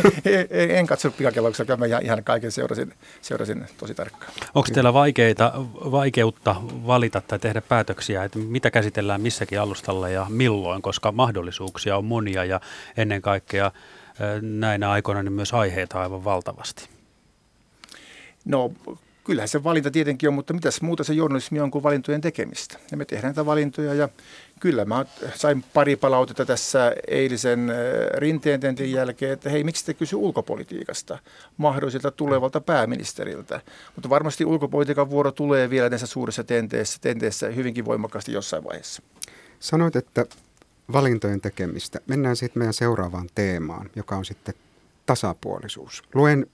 en 0.80 0.88
katsonut 0.88 1.18
pikakelauksella, 1.18 1.78
mä 1.78 1.86
ihan 1.86 2.24
kaiken 2.24 2.52
seurasin, 2.52 2.94
seurasin 3.22 3.66
tosi 3.78 3.94
tarkkaan. 3.94 4.34
Onko 4.56 4.70
teillä 4.74 4.94
vaikeita, 4.94 5.52
vaikeutta 5.74 6.56
valita 6.62 7.22
tai 7.22 7.40
tehdä 7.40 7.62
päätöksiä, 7.62 8.24
että 8.24 8.40
mitä 8.40 8.72
käsitellään 8.72 9.22
missäkin 9.22 9.60
alustalla 9.60 10.10
ja 10.10 10.26
milloin, 10.30 10.82
koska 10.82 11.12
mahdollisuuksia 11.12 11.98
on 11.98 12.06
monia 12.06 12.46
ja 12.46 12.62
ennen 12.98 13.22
kaikkea 13.22 13.72
näinä 14.42 14.92
aikoina 14.92 15.24
niin 15.24 15.34
myös 15.34 15.54
aiheita 15.54 16.02
aivan 16.02 16.24
valtavasti? 16.24 16.90
No 18.46 18.72
kyllähän 19.24 19.48
se 19.48 19.64
valinta 19.64 19.92
tietenkin 19.92 20.30
on, 20.30 20.36
mutta 20.36 20.54
mitäs 20.54 20.82
muuta 20.82 21.04
se 21.04 21.14
journalismi 21.14 21.60
on 21.60 21.72
kuin 21.72 21.84
valintojen 21.84 22.22
tekemistä. 22.22 22.80
Ja 22.92 22.98
me 22.98 23.06
tehdään 23.06 23.30
näitä 23.30 23.46
valintoja 23.46 23.94
ja 23.94 24.10
kyllä 24.60 24.86
mä 24.86 25.06
sain 25.36 25.64
pari 25.74 25.96
palautetta 25.96 26.46
tässä 26.46 26.96
eilisen 27.08 27.70
äh, 27.70 27.76
rinteen 28.18 28.62
jälkeen, 28.86 29.32
että 29.32 29.50
hei, 29.50 29.64
miksi 29.64 29.86
te 29.86 29.94
kysy 29.94 30.16
ulkopolitiikasta 30.16 31.18
mahdolliselta 31.58 32.12
tulevalta 32.12 32.62
pääministeriltä. 32.62 33.62
Mutta 33.96 34.10
varmasti 34.10 34.46
ulkopolitiikan 34.46 35.10
vuoro 35.10 35.32
tulee 35.32 35.70
vielä 35.70 35.90
näissä 35.90 36.08
suurissa 36.08 36.44
tenteissä, 36.44 36.98
tenteissä 37.02 37.48
hyvinkin 37.48 37.86
voimakkaasti 37.86 38.32
jossain 38.32 38.64
vaiheessa. 38.64 39.02
Sanoit, 39.60 39.96
että 39.96 40.26
valintojen 40.94 41.42
tekemistä. 41.42 42.00
Mennään 42.08 42.36
sitten 42.36 42.60
meidän 42.60 42.74
seuraavaan 42.74 43.30
teemaan, 43.36 43.90
joka 43.96 44.16
on 44.16 44.26
sitten 44.26 44.54
tasapuolisuus. 45.06 46.04
Luen 46.14 46.48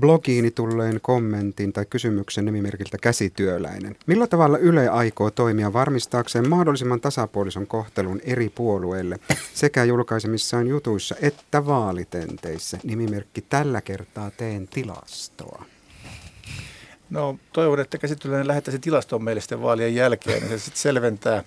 blogiini 0.00 0.50
tulleen 0.50 1.00
kommentin 1.02 1.72
tai 1.72 1.86
kysymyksen 1.90 2.44
nimimerkiltä 2.44 2.98
käsityöläinen. 3.02 3.96
Millä 4.06 4.26
tavalla 4.26 4.58
Yle 4.58 4.88
aikoo 4.88 5.30
toimia 5.30 5.72
varmistaakseen 5.72 6.48
mahdollisimman 6.48 7.00
tasapuolisen 7.00 7.66
kohtelun 7.66 8.20
eri 8.24 8.48
puolueille 8.48 9.18
sekä 9.54 9.84
julkaisemissaan 9.84 10.66
jutuissa 10.66 11.14
että 11.22 11.66
vaalitenteissä? 11.66 12.78
Nimimerkki 12.84 13.40
tällä 13.40 13.80
kertaa 13.80 14.30
teen 14.30 14.68
tilastoa. 14.68 15.64
No 17.10 17.38
toivon, 17.52 17.80
että 17.80 17.98
käsityöläinen 17.98 18.48
lähettäisi 18.48 18.78
tilastoon 18.78 19.24
meille 19.24 19.40
sitten 19.40 19.62
vaalien 19.62 19.94
jälkeen, 19.94 20.40
niin 20.42 20.50
se 20.50 20.58
sitten 20.58 20.80
selventää. 20.80 21.44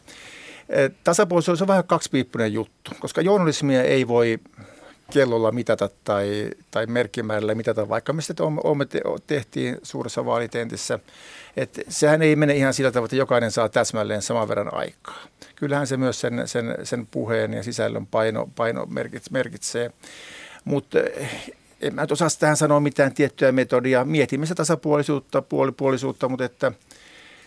Tasapuolisuus 1.03 1.61
on 1.61 1.67
vähän 1.67 1.83
kaksipiippunen 1.83 2.53
juttu, 2.53 2.91
koska 2.99 3.21
journalismia 3.21 3.83
ei 3.83 4.07
voi 4.07 4.39
kellolla 5.13 5.51
mitata 5.51 5.89
tai, 6.03 6.49
tai 6.71 6.85
merkkimäärällä 6.85 7.55
mitata, 7.55 7.89
vaikka 7.89 8.13
me 8.13 8.21
sitten 8.21 8.45
tehtiin 9.27 9.77
suuressa 9.83 10.25
vaalitentissä. 10.25 10.99
Että 11.57 11.81
sehän 11.89 12.21
ei 12.21 12.35
mene 12.35 12.55
ihan 12.55 12.73
sillä 12.73 12.91
tavalla, 12.91 13.05
että 13.05 13.15
jokainen 13.15 13.51
saa 13.51 13.69
täsmälleen 13.69 14.21
saman 14.21 14.47
verran 14.47 14.73
aikaa. 14.73 15.23
Kyllähän 15.55 15.87
se 15.87 15.97
myös 15.97 16.21
sen, 16.21 16.47
sen, 16.47 16.75
sen 16.83 17.07
puheen 17.07 17.53
ja 17.53 17.63
sisällön 17.63 18.07
paino, 18.07 18.49
paino 18.55 18.87
merkitsee. 19.31 19.91
Mutta 20.65 20.97
en 21.81 21.95
mä 21.95 22.07
osaa 22.11 22.27
tähän 22.39 22.57
sanoa 22.57 22.79
mitään 22.79 23.13
tiettyä 23.13 23.51
metodia. 23.51 24.05
Mietimme 24.05 24.45
se 24.45 24.55
tasapuolisuutta, 24.55 25.41
puolipuolisuutta, 25.41 26.29
mutta 26.29 26.45
että 26.45 26.71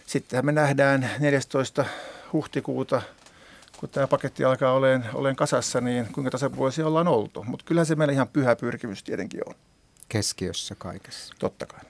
sittenhän 0.06 0.46
me 0.46 0.52
nähdään 0.52 1.10
14. 1.18 1.84
huhtikuuta, 2.32 3.02
kun 3.76 3.88
tämä 3.88 4.06
paketti 4.06 4.44
alkaa 4.44 4.72
olemaan, 4.72 5.10
olemaan 5.14 5.36
kasassa, 5.36 5.80
niin 5.80 6.08
kuinka 6.12 6.30
tasapuolisia 6.30 6.86
ollaan 6.86 7.08
oltu. 7.08 7.44
Mutta 7.44 7.64
kyllähän 7.64 7.86
se 7.86 7.94
meillä 7.94 8.12
ihan 8.12 8.28
pyhä 8.28 8.56
pyrkimys 8.56 9.02
tietenkin 9.02 9.40
on. 9.48 9.54
Keskiössä 10.08 10.74
kaikessa. 10.74 11.34
Totta 11.38 11.66
kai. 11.66 11.80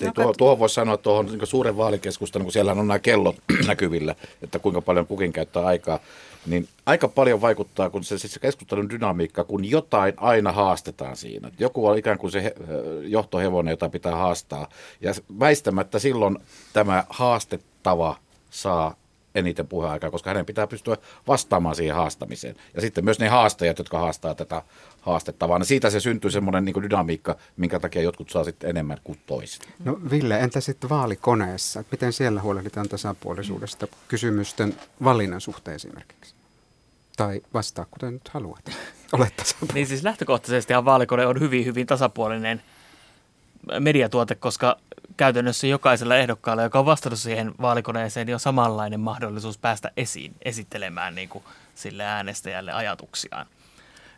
Ei, 0.00 0.12
tuohon, 0.14 0.34
tuohon 0.38 0.58
voisi 0.58 0.74
sanoa 0.74 0.96
tuohon 0.96 1.26
niin 1.26 1.46
suuren 1.46 1.76
vaalikeskustelun, 1.76 2.44
kun 2.44 2.52
siellä 2.52 2.72
on 2.72 2.76
nämä 2.78 2.98
kellot 2.98 3.36
näkyvillä, 3.66 4.14
että 4.42 4.58
kuinka 4.58 4.80
paljon 4.80 5.06
kukin 5.06 5.32
käyttää 5.32 5.66
aikaa, 5.66 5.98
niin 6.46 6.68
aika 6.86 7.08
paljon 7.08 7.40
vaikuttaa, 7.40 7.90
kun 7.90 8.04
se, 8.04 8.18
se 8.18 8.40
keskustelun 8.40 8.90
dynamiikka, 8.90 9.44
kun 9.44 9.70
jotain 9.70 10.14
aina 10.16 10.52
haastetaan 10.52 11.16
siinä. 11.16 11.50
Joku 11.58 11.86
on 11.86 11.98
ikään 11.98 12.18
kuin 12.18 12.30
se 12.30 12.54
johtohevonen, 13.02 13.72
jota 13.72 13.88
pitää 13.88 14.16
haastaa. 14.16 14.68
Ja 15.00 15.14
väistämättä 15.40 15.98
silloin 15.98 16.38
tämä 16.72 17.04
haastettava 17.08 18.16
saa 18.50 18.94
eniten 19.34 19.66
puheaikaa, 19.66 20.10
koska 20.10 20.30
hänen 20.30 20.46
pitää 20.46 20.66
pystyä 20.66 20.96
vastaamaan 21.28 21.76
siihen 21.76 21.96
haastamiseen. 21.96 22.56
Ja 22.74 22.80
sitten 22.80 23.04
myös 23.04 23.18
ne 23.18 23.28
haastajat, 23.28 23.78
jotka 23.78 23.98
haastaa 23.98 24.34
tätä 24.34 24.62
haastettavaa, 25.00 25.58
niin 25.58 25.66
siitä 25.66 25.90
se 25.90 26.00
syntyy 26.00 26.30
semmoinen 26.30 26.64
niin 26.64 26.82
dynamiikka, 26.82 27.36
minkä 27.56 27.80
takia 27.80 28.02
jotkut 28.02 28.30
saa 28.30 28.44
sitten 28.44 28.70
enemmän 28.70 28.98
kuin 29.04 29.18
toiset. 29.26 29.68
No 29.84 29.98
Ville, 30.10 30.40
entä 30.40 30.60
sitten 30.60 30.90
vaalikoneessa? 30.90 31.84
Miten 31.90 32.12
siellä 32.12 32.40
huolehditaan 32.40 32.88
tasapuolisuudesta 32.88 33.86
kysymysten 34.08 34.74
valinnan 35.04 35.40
suhteen 35.40 35.74
esimerkiksi? 35.74 36.34
Tai 37.16 37.40
vastaa, 37.54 37.86
kuten 37.90 38.12
nyt 38.12 38.28
haluat. 38.28 38.70
Olet 39.12 39.36
tasapuolinen. 39.36 39.74
Niin 39.74 39.86
siis 39.86 40.02
lähtökohtaisesti 40.02 40.74
vaalikone 40.84 41.26
on 41.26 41.40
hyvin, 41.40 41.64
hyvin 41.64 41.86
tasapuolinen 41.86 42.62
mediatuote, 43.80 44.34
koska 44.34 44.76
käytännössä 45.16 45.66
jokaisella 45.66 46.16
ehdokkaalla, 46.16 46.62
joka 46.62 46.78
on 46.78 46.86
vastannut 46.86 47.18
siihen 47.18 47.54
vaalikoneeseen, 47.60 48.26
niin 48.26 48.34
on 48.34 48.40
samanlainen 48.40 49.00
mahdollisuus 49.00 49.58
päästä 49.58 49.90
esiin 49.96 50.34
esittelemään 50.44 51.14
niin 51.14 51.28
kuin 51.28 51.44
sille 51.74 52.04
äänestäjälle 52.04 52.72
ajatuksiaan. 52.72 53.46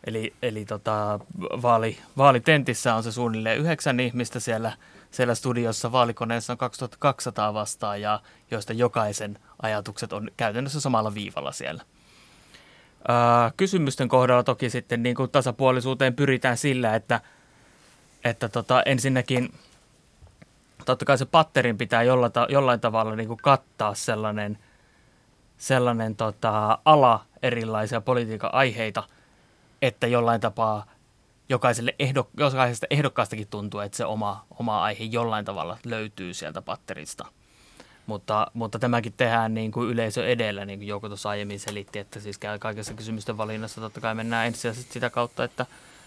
Eli, 0.07 0.35
eli 0.43 0.65
tota, 0.65 1.21
vaali, 1.41 1.99
vaalitentissä 2.17 2.95
on 2.95 3.03
se 3.03 3.13
suunnilleen 3.13 3.59
yhdeksän 3.59 4.01
ihmistä 4.01 4.41
siellä, 4.41 4.73
siellä 5.11 5.35
studiossa. 5.35 5.93
Vaalikoneessa 5.93 6.53
on 6.53 6.59
2200 6.59 7.55
vastaajaa, 7.55 8.23
joista 8.51 8.73
jokaisen 8.73 9.39
ajatukset 9.63 10.13
on 10.13 10.31
käytännössä 10.37 10.81
samalla 10.81 11.15
viivalla 11.15 11.53
siellä. 11.53 11.83
Ää, 13.09 13.53
kysymysten 13.57 14.09
kohdalla 14.09 14.43
toki 14.43 14.71
sitten 14.71 15.03
niin 15.03 15.17
kuin 15.17 15.31
tasapuolisuuteen 15.31 16.15
pyritään 16.15 16.57
sillä, 16.57 16.95
että, 16.95 17.21
että 18.25 18.49
tota, 18.49 18.83
ensinnäkin 18.83 19.53
totta 20.87 21.05
kai 21.05 21.19
se 21.19 21.27
patterin 21.27 21.79
pitää 21.79 22.03
jollain, 22.03 22.33
jollain 22.49 22.81
tavalla 22.81 23.17
niin 23.17 23.29
kuin 23.29 23.41
kattaa 23.43 23.95
sellainen, 23.95 24.59
sellainen 25.57 26.17
tota, 26.17 26.79
ala 26.85 27.25
erilaisia 27.43 28.01
politiikan 28.01 28.55
aiheita– 28.55 29.03
että 29.83 30.07
jollain 30.07 30.41
tapaa 30.41 30.87
jokaiselle 31.49 31.95
ehdok, 31.99 32.29
jokaisesta 32.37 32.87
ehdokkaastakin 32.91 33.49
tuntuu, 33.49 33.81
että 33.81 33.97
se 33.97 34.05
oma, 34.05 34.47
oma 34.59 34.83
aihe 34.83 35.05
jollain 35.05 35.45
tavalla 35.45 35.79
löytyy 35.85 36.35
sieltä 36.35 36.63
patterista. 36.63 37.27
Mutta, 38.07 38.47
mutta 38.55 38.79
tämäkin 38.79 39.13
tehdään 39.17 39.55
niin 39.55 39.73
kuin 39.73 39.91
yleisö 39.91 40.29
edellä, 40.29 40.65
niin 40.65 40.79
kuin 40.79 40.89
Jouko 40.89 41.09
tuossa 41.09 41.29
aiemmin 41.29 41.61
selitti, 41.61 41.99
että 41.99 42.21
siis 42.21 42.41
kaikessa 42.61 42.95
kysymysten 42.95 43.39
valinnassa 43.39 43.81
totta 43.81 44.01
kai 44.01 44.15
mennään 44.15 44.47
ensisijaisesti 44.47 44.93
sitä 44.93 45.11
kautta, 45.11 45.45
että, 45.45 45.67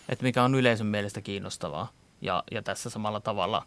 että 0.09 0.24
mikä 0.24 0.43
on 0.43 0.55
yleisön 0.55 0.88
mielestä 0.88 1.21
kiinnostavaa. 1.21 1.89
Ja, 2.21 2.43
ja 2.51 2.62
tässä 2.62 2.89
samalla 2.89 3.19
tavalla 3.19 3.65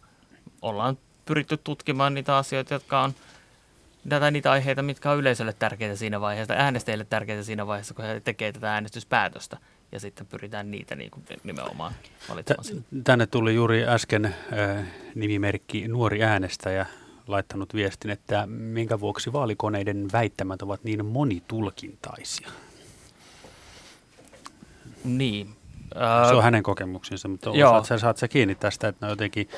ollaan 0.63 0.97
pyritty 1.25 1.57
tutkimaan 1.57 2.13
niitä 2.13 2.37
asioita, 2.37 2.73
jotka 2.73 3.01
on 3.01 3.13
tätä 4.09 4.31
niitä 4.31 4.51
aiheita, 4.51 4.81
mitkä 4.81 5.11
on 5.11 5.17
yleisölle 5.17 5.53
tärkeitä 5.53 5.95
siinä 5.95 6.21
vaiheessa, 6.21 6.53
äänestäjille 6.53 7.05
tärkeitä 7.09 7.43
siinä 7.43 7.67
vaiheessa, 7.67 7.93
kun 7.93 8.05
he 8.05 8.19
tekevät 8.19 8.53
tätä 8.53 8.73
äänestyspäätöstä 8.73 9.57
ja 9.91 9.99
sitten 9.99 10.27
pyritään 10.27 10.71
niitä 10.71 10.95
niin 10.95 11.11
kuin 11.11 11.23
nimenomaan 11.43 11.93
valitsemaan 12.29 12.63
sinne. 12.63 12.83
Tänne 13.03 13.25
tuli 13.25 13.55
juuri 13.55 13.85
äsken 13.87 14.25
äh, 14.25 14.85
nimimerkki 15.15 15.87
Nuori 15.87 16.23
äänestäjä 16.23 16.85
laittanut 17.27 17.73
viestin, 17.73 18.11
että 18.11 18.47
minkä 18.47 18.99
vuoksi 18.99 19.33
vaalikoneiden 19.33 20.07
väittämät 20.13 20.61
ovat 20.61 20.83
niin 20.83 21.05
monitulkintaisia. 21.05 22.49
Niin, 25.03 25.55
se 26.27 26.35
on 26.35 26.43
hänen 26.43 26.63
kokemuksensa, 26.63 27.27
mutta 27.27 27.51
osaat 27.51 27.85
sä, 27.85 27.97
saat 27.97 28.17
sä 28.17 28.27
kiinni 28.27 28.55
tästä, 28.55 28.87
että 28.87 29.05
ne 29.05 29.11
jotenkin, 29.11 29.49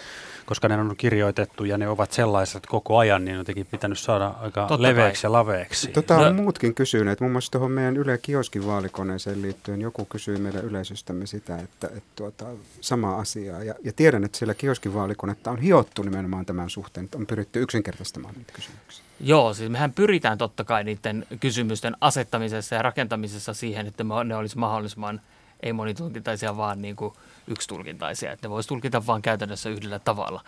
koska 0.46 0.68
ne 0.68 0.78
on 0.78 0.96
kirjoitettu 0.98 1.66
ja 1.66 1.78
ne 1.78 1.88
ovat 1.88 2.12
sellaiset 2.12 2.66
koko 2.66 2.98
ajan, 2.98 3.26
niin 3.26 3.36
on 3.36 3.38
jotenkin 3.38 3.66
pitänyt 3.66 4.00
saada 4.00 4.28
aika 4.28 4.68
Totta 4.68 4.84
leveäksi 4.84 5.22
kai. 5.22 5.28
ja 5.28 5.32
laveeksi. 5.32 5.88
Tota 5.88 6.18
on 6.18 6.36
no. 6.36 6.44
muutkin 6.44 6.74
kysyneet, 6.74 7.20
muun 7.20 7.32
muassa 7.32 7.52
tuohon 7.52 7.72
meidän 7.72 7.98
Yle 7.98 8.18
Kioskin 8.18 8.66
vaalikoneeseen 8.68 9.42
liittyen 9.42 9.82
joku 9.82 10.06
kysyy 10.06 10.38
meidän 10.38 10.64
yleisöstämme 10.64 11.26
sitä, 11.26 11.58
että, 11.58 11.88
että 11.88 12.10
tuota, 12.16 12.46
sama 12.82 13.16
asiaa. 13.16 13.64
Ja, 13.64 13.76
ja 13.84 13.94
tiedän, 13.94 14.24
että 14.24 14.38
siellä 14.38 14.54
Kioskin 14.54 14.94
vaalikonetta 14.94 15.52
on 15.52 15.58
hiottu 15.58 16.04
nimenomaan 16.04 16.46
tämän 16.46 16.70
suhteen, 16.70 17.04
että 17.04 17.18
on 17.18 17.28
pyritty 17.28 17.62
yksinkertaistamaan 17.62 18.34
niitä 18.38 18.54
kysymyksiä. 18.54 19.06
Joo, 19.20 19.54
siis 19.54 19.70
mehän 19.70 19.94
pyritään 19.94 20.38
totta 20.38 20.64
kai 20.64 20.84
niiden 20.84 21.26
kysymysten 21.40 21.98
asettamisessa 22.02 22.76
ja 22.76 22.82
rakentamisessa 22.82 23.54
siihen, 23.54 23.88
että 23.88 24.04
ne 24.26 24.36
olisi 24.36 24.58
mahdollisimman– 24.58 25.22
ei 25.66 25.74
monitulkintaisia, 25.74 26.58
vaan 26.58 26.82
niin 26.82 26.96
kuin 26.96 27.14
yksitulkintaisia, 27.48 28.32
että 28.32 28.48
ne 28.48 28.50
voisi 28.50 28.70
tulkita 28.70 29.06
vain 29.06 29.22
käytännössä 29.22 29.70
yhdellä 29.70 30.00
tavalla. 30.00 30.44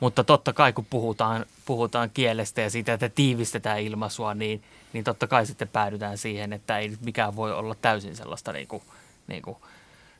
Mutta 0.00 0.24
totta 0.24 0.52
kai, 0.52 0.72
kun 0.72 0.86
puhutaan, 0.90 1.46
puhutaan 1.64 2.10
kielestä 2.10 2.60
ja 2.60 2.70
siitä, 2.70 2.92
että 2.92 3.08
tiivistetään 3.08 3.80
ilmaisua, 3.80 4.34
niin, 4.34 4.62
niin 4.92 5.04
totta 5.04 5.26
kai 5.26 5.46
sitten 5.46 5.68
päädytään 5.68 6.18
siihen, 6.18 6.52
että 6.52 6.78
ei 6.78 6.88
nyt 6.88 7.00
mikään 7.00 7.36
voi 7.36 7.52
olla 7.52 7.74
täysin 7.74 8.16
sellaista 8.16 8.52
niin 8.52 8.68
kuin, 8.68 8.82
niin 9.26 9.42
kuin 9.42 9.56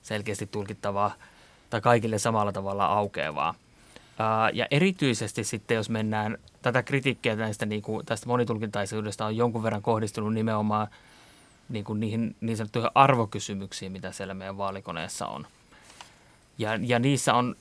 selkeästi 0.02 0.46
tulkittavaa 0.46 1.14
tai 1.70 1.80
kaikille 1.80 2.18
samalla 2.18 2.52
tavalla 2.52 2.86
aukeavaa. 2.86 3.54
ja 4.52 4.66
erityisesti 4.70 5.44
sitten, 5.44 5.74
jos 5.74 5.90
mennään, 5.90 6.38
tätä 6.62 6.82
kritiikkiä 6.82 7.36
näistä, 7.36 7.66
niin 7.66 7.82
kuin, 7.82 8.06
tästä 8.06 8.26
monitulkintaisuudesta 8.26 9.26
on 9.26 9.36
jonkun 9.36 9.62
verran 9.62 9.82
kohdistunut 9.82 10.34
nimenomaan– 10.34 10.88
niin, 11.68 11.84
kuin 11.84 12.00
niihin 12.00 12.36
niin 12.40 12.56
sanottuihin 12.56 12.90
arvokysymyksiin, 12.94 13.92
mitä 13.92 14.12
siellä 14.12 14.34
meidän 14.34 14.58
vaalikoneessa 14.58 15.26
on. 15.26 15.46
Ja, 16.58 16.78
ja 16.82 16.98
niissä 16.98 17.34
on 17.34 17.56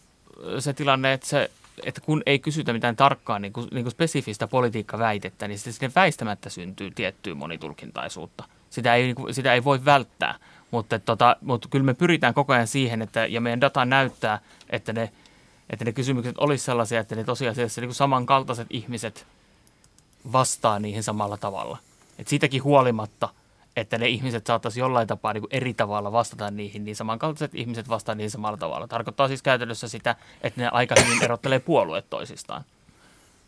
se 0.60 0.74
tilanne, 0.74 1.14
että, 1.14 1.28
se, 1.28 1.52
että 1.84 2.02
kun 2.02 2.24
ei 2.26 2.40
kysytä 2.40 2.74
mitään 2.74 2.96
tarkkaa 2.96 3.40
niin 3.40 3.54
kuin, 3.54 3.68
niin 3.72 3.84
kuin 3.84 3.92
spesifistä 3.92 4.48
politiikkaväitettä, 4.48 5.48
niin 5.48 5.60
sitten 5.60 5.92
väistämättä 5.96 6.50
syntyy 6.50 6.92
tiettyä 6.92 7.36
monitulkintaisuutta. 7.36 8.44
Sitä 8.70 8.96
ei, 8.96 9.04
niin 9.04 9.16
kuin, 9.16 9.34
sitä 9.34 9.54
ei 9.54 9.64
voi 9.64 9.86
välttää, 9.86 10.36
mutta, 10.72 11.00
tota, 11.00 11.36
mutta 11.42 11.68
kyllä 11.72 11.86
me 11.86 11.94
pyritään 11.94 12.34
koko 12.34 12.54
ajan 12.54 12.68
siihen, 12.68 13.02
että, 13.02 13.26
ja 13.26 13.42
meidän 13.42 13.62
data 13.62 13.86
näyttää, 13.86 14.40
että 14.70 14.94
ne, 14.94 15.12
että 15.70 15.86
ne 15.86 15.92
kysymykset 15.92 16.38
olisi 16.38 16.66
sellaisia, 16.66 17.00
että 17.00 17.16
ne 17.16 17.24
tosiasiassa 17.24 17.82
niin 17.82 17.90
kuin 17.90 17.96
samankaltaiset 17.96 18.68
ihmiset 18.70 19.28
vastaa 20.32 20.80
niihin 20.80 21.04
samalla 21.04 21.38
tavalla. 21.38 21.78
Et 22.20 22.28
siitäkin 22.28 22.64
huolimatta– 22.64 23.30
että 23.76 23.98
ne 23.98 24.08
ihmiset 24.08 24.46
saattaisi 24.46 24.80
jollain 24.80 25.08
tapaa 25.08 25.34
niin 25.34 25.48
eri 25.50 25.74
tavalla 25.74 26.12
vastata 26.12 26.52
niihin, 26.52 26.86
niin 26.86 26.96
samankaltaiset 26.96 27.56
ihmiset 27.56 27.90
vastaa 27.90 28.16
niihin 28.16 28.32
samalla 28.32 28.58
tavalla. 28.58 28.88
Tarkoittaa 28.88 29.28
siis 29.28 29.42
käytännössä 29.42 29.88
sitä, 29.88 30.16
että 30.42 30.62
ne 30.62 30.70
aika 30.72 30.96
hyvin 31.06 31.24
erottelee 31.24 31.60
puolueet 31.60 32.10
toisistaan. 32.10 32.64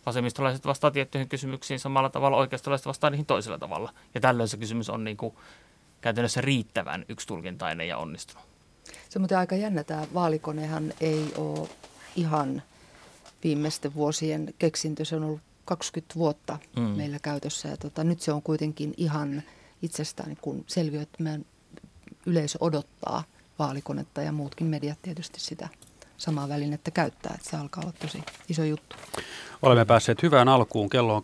Vasemmistolaiset 0.06 0.66
vastaa 0.66 0.92
tiettyihin 0.92 1.30
kysymyksiin 1.30 1.80
samalla 1.80 2.10
tavalla, 2.10 2.38
oikeistolaiset 2.38 2.88
vastaa 2.88 3.10
niihin 3.10 3.26
toisella 3.26 3.58
tavalla. 3.58 3.94
Ja 4.16 4.22
tällöin 4.22 4.50
se 4.50 4.58
kysymys 4.58 4.90
on 4.90 5.04
niin 5.04 5.18
kuin 5.18 5.36
käytännössä 6.02 6.42
riittävän 6.42 7.06
yksitulkintainen 7.10 7.88
ja 7.88 7.98
onnistunut. 7.98 8.46
Se 9.10 9.20
on 9.20 9.22
muuten 9.22 9.38
aika 9.38 9.56
jännä, 9.56 9.84
tämä 9.84 10.06
vaalikonehan 10.14 10.94
ei 11.02 11.34
ole 11.38 11.70
ihan 12.16 12.62
viimeisten 13.44 13.96
vuosien 13.96 14.54
keksintö. 14.60 15.06
Se 15.06 15.16
on 15.16 15.24
ollut 15.24 15.42
20 15.66 16.16
vuotta 16.16 16.58
mm. 16.76 16.82
meillä 16.82 17.20
käytössä 17.22 17.70
ja 17.70 17.78
tota, 17.78 18.04
nyt 18.04 18.22
se 18.22 18.32
on 18.32 18.42
kuitenkin 18.42 18.94
ihan– 18.98 19.44
itsestään 19.82 20.38
kun 20.42 20.64
selviö, 20.68 21.02
että 21.02 21.24
meidän 21.24 21.46
yleisö 22.26 22.58
odottaa 22.62 23.24
vaalikonetta 23.60 24.22
ja 24.22 24.32
muutkin 24.32 24.68
mediat 24.68 25.02
tietysti 25.02 25.40
sitä 25.40 25.70
samaa 26.18 26.50
välinettä 26.50 26.92
käyttää, 26.92 27.34
että 27.36 27.50
se 27.50 27.58
alkaa 27.58 27.84
olla 27.84 27.94
tosi 28.00 28.24
iso 28.50 28.64
juttu. 28.64 28.96
Olemme 29.62 29.86
päässeet 29.86 30.24
hyvään 30.24 30.48
alkuun. 30.48 30.90
Kello 30.90 31.16
on 31.16 31.22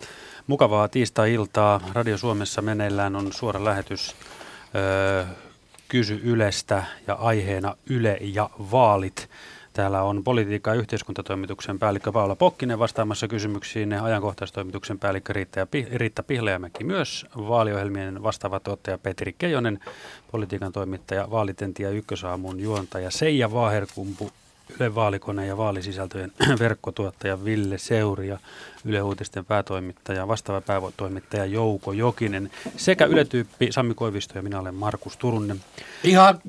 18.20. 0.00 0.06
Mukavaa 0.46 0.88
tiistai-iltaa. 0.88 1.80
Radio 1.92 2.18
Suomessa 2.18 2.62
meneillään 2.62 3.16
on 3.16 3.32
suora 3.32 3.64
lähetys 3.64 4.16
öö, 4.74 5.24
Kysy 5.88 6.20
Ylestä 6.24 6.84
ja 7.06 7.14
aiheena 7.14 7.76
Yle 7.86 8.18
ja 8.20 8.50
vaalit. 8.58 9.28
Täällä 9.72 10.02
on 10.02 10.24
politiikka- 10.24 10.70
ja 10.70 10.80
yhteiskuntatoimituksen 10.80 11.78
päällikkö 11.78 12.12
Paula 12.12 12.36
Pokkinen 12.36 12.78
vastaamassa 12.78 13.28
kysymyksiin, 13.28 13.92
ajankohtaistoimituksen 13.92 14.98
päällikkö 14.98 15.32
Riitta, 15.32 15.66
Riitta 15.94 16.22
Pihlajamäki 16.22 16.84
myös, 16.84 17.26
vaaliohjelmien 17.36 18.22
vastaava 18.22 18.60
tuottaja 18.60 18.98
Petri 18.98 19.34
Keijonen, 19.38 19.80
politiikan 20.30 20.72
toimittaja, 20.72 21.30
vaalitenti 21.30 21.82
ja 21.82 21.90
ykkösaamun 21.90 22.60
juontaja 22.60 23.10
Seija 23.10 23.52
Vaaherkumpu, 23.52 24.30
Yle 24.80 24.94
Vaalikone 24.94 25.46
ja 25.46 25.56
vaalisisältöjen 25.56 26.32
verkkotuottaja 26.58 27.44
Ville 27.44 27.78
Seuri 27.78 28.28
ja 28.28 28.38
Yle 28.84 29.02
Uutisten 29.02 29.44
päätoimittaja, 29.44 30.28
vastaava 30.28 30.60
päätoimittaja 30.60 31.44
Jouko 31.44 31.92
Jokinen 31.92 32.50
sekä 32.76 33.04
Yle 33.04 33.24
Tyyppi 33.24 33.70
Koivisto 33.94 34.38
ja 34.38 34.42
minä 34.42 34.60
olen 34.60 34.74
Markus 34.74 35.16
Turunen. 35.16 35.60
Ihan 36.04 36.40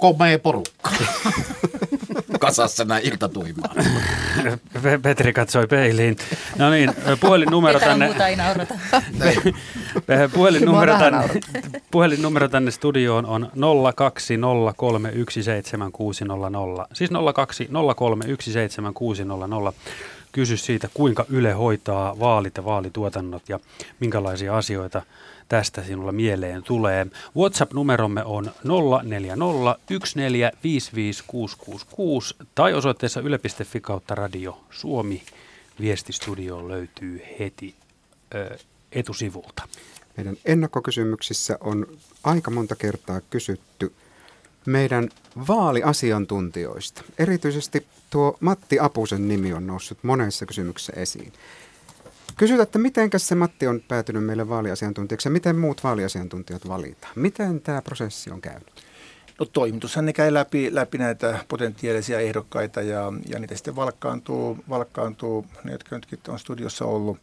komea 0.00 0.38
porukka. 0.38 0.90
Kasassa 2.40 2.84
näin 2.84 3.06
iltatuimaan. 3.06 3.76
Petri 5.02 5.32
katsoi 5.32 5.66
peiliin. 5.66 6.16
No 6.58 6.70
niin, 6.70 6.92
puhelinnumero 7.20 7.80
tänne. 7.80 8.06
muuta 8.06 8.28
ei 8.28 8.36
naurata. 8.36 8.74
puhelinnumero, 10.34 10.98
tänne, 10.98 11.28
puhelinnumero 11.90 12.48
tänne 12.48 12.70
studioon 12.70 13.26
on 13.26 13.50
020317600. 13.54 13.58
Siis 16.92 17.10
020317600. 17.10 17.16
Kysy 20.32 20.56
siitä, 20.56 20.88
kuinka 20.94 21.24
Yle 21.28 21.52
hoitaa 21.52 22.18
vaalit 22.20 22.56
ja 22.56 22.64
vaalituotannot 22.64 23.48
ja 23.48 23.60
minkälaisia 24.00 24.56
asioita 24.56 25.02
tästä 25.50 25.82
sinulla 25.82 26.12
mieleen 26.12 26.62
tulee. 26.62 27.06
WhatsApp-numeromme 27.36 28.24
on 28.24 28.52
0401455666 28.64 28.70
tai 32.54 32.74
osoitteessa 32.74 33.20
yle.fi 33.20 33.80
kautta 33.80 34.14
radio 34.14 34.60
Suomi. 34.70 35.22
Viestistudio 35.80 36.68
löytyy 36.68 37.22
heti 37.38 37.74
ö, 38.34 38.58
etusivulta. 38.92 39.68
Meidän 40.16 40.36
ennakkokysymyksissä 40.44 41.58
on 41.60 41.86
aika 42.24 42.50
monta 42.50 42.76
kertaa 42.76 43.20
kysytty 43.20 43.92
meidän 44.66 45.08
vaaliasiantuntijoista. 45.48 47.02
Erityisesti 47.18 47.86
tuo 48.10 48.36
Matti 48.40 48.80
Apusen 48.80 49.28
nimi 49.28 49.52
on 49.52 49.66
noussut 49.66 49.98
monessa 50.02 50.46
kysymyksessä 50.46 50.92
esiin. 50.96 51.32
Kysytään, 52.40 52.62
että 52.62 52.78
miten 52.78 53.10
se 53.16 53.34
Matti 53.34 53.66
on 53.66 53.80
päätynyt 53.88 54.24
meille 54.24 54.48
vaaliasiantuntijaksi 54.48 55.28
ja 55.28 55.32
miten 55.32 55.56
muut 55.56 55.84
vaaliasiantuntijat 55.84 56.68
valitaan? 56.68 57.12
Miten 57.16 57.60
tämä 57.60 57.82
prosessi 57.82 58.30
on 58.30 58.40
käynyt? 58.40 58.84
No 59.40 59.46
toimitushan 59.46 60.06
ne 60.06 60.12
käy 60.12 60.34
läpi, 60.34 60.74
läpi 60.74 60.98
näitä 60.98 61.44
potentiaalisia 61.48 62.20
ehdokkaita 62.20 62.82
ja, 62.82 63.12
ja 63.28 63.38
niitä 63.38 63.54
sitten 63.54 63.76
valkkaantuu, 63.76 64.58
valkkaantuu 64.68 65.46
ne, 65.64 65.72
jotka 65.72 65.96
nytkin 65.96 66.18
on 66.28 66.38
studiossa 66.38 66.84
ollut 66.84 67.18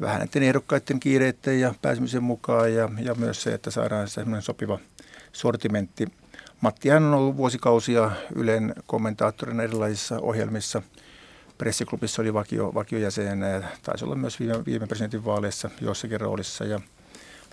vähän 0.00 0.18
näiden 0.18 0.42
ehdokkaiden 0.42 1.00
kiireiden 1.00 1.60
ja 1.60 1.74
pääsemisen 1.82 2.22
mukaan 2.22 2.74
ja, 2.74 2.88
ja 3.02 3.14
myös 3.14 3.42
se, 3.42 3.54
että 3.54 3.70
saadaan 3.70 4.08
sellainen 4.08 4.42
sopiva 4.42 4.78
sortimentti. 5.32 6.06
Matti 6.60 6.90
on 6.90 7.14
ollut 7.14 7.36
vuosikausia 7.36 8.10
Ylen 8.34 8.74
kommentaattorina 8.86 9.62
erilaisissa 9.62 10.18
ohjelmissa– 10.20 10.82
pressiklubissa 11.58 12.22
oli 12.22 12.34
vakio, 12.34 12.74
vakiojäsen, 12.74 13.40
taisi 13.82 14.04
olla 14.04 14.14
myös 14.14 14.40
viime, 14.40 14.64
viime 14.64 14.86
presidentinvaaleissa 14.86 15.70
jossakin 15.80 16.20
roolissa. 16.20 16.64
Ja 16.64 16.80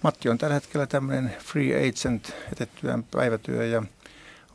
Matti 0.03 0.29
on 0.29 0.38
tällä 0.38 0.53
hetkellä 0.53 0.88
tämmöinen 0.88 1.36
free 1.39 1.89
agent, 1.89 2.34
etettyään 2.51 3.03
päivätyö 3.03 3.65
ja 3.65 3.84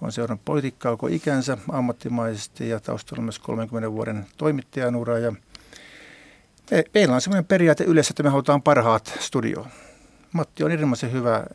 on 0.00 0.12
seurannut 0.12 0.44
politiikkaa 0.44 0.92
koko 0.92 1.06
ikänsä 1.06 1.58
ammattimaisesti 1.68 2.68
ja 2.68 2.80
taustalla 2.80 3.22
myös 3.22 3.38
30 3.38 3.92
vuoden 3.92 4.26
toimittajan 4.36 4.96
ura. 4.96 5.18
Ja 5.18 5.32
me, 6.70 6.84
meillä 6.94 7.14
on 7.14 7.20
sellainen 7.20 7.44
periaate 7.44 7.84
yleensä, 7.84 8.12
että 8.12 8.22
me 8.22 8.28
halutaan 8.28 8.62
parhaat 8.62 9.16
studioon. 9.20 9.68
Matti 10.32 10.64
on 10.64 10.70
erinomaisen 10.70 11.12
hyvä, 11.12 11.46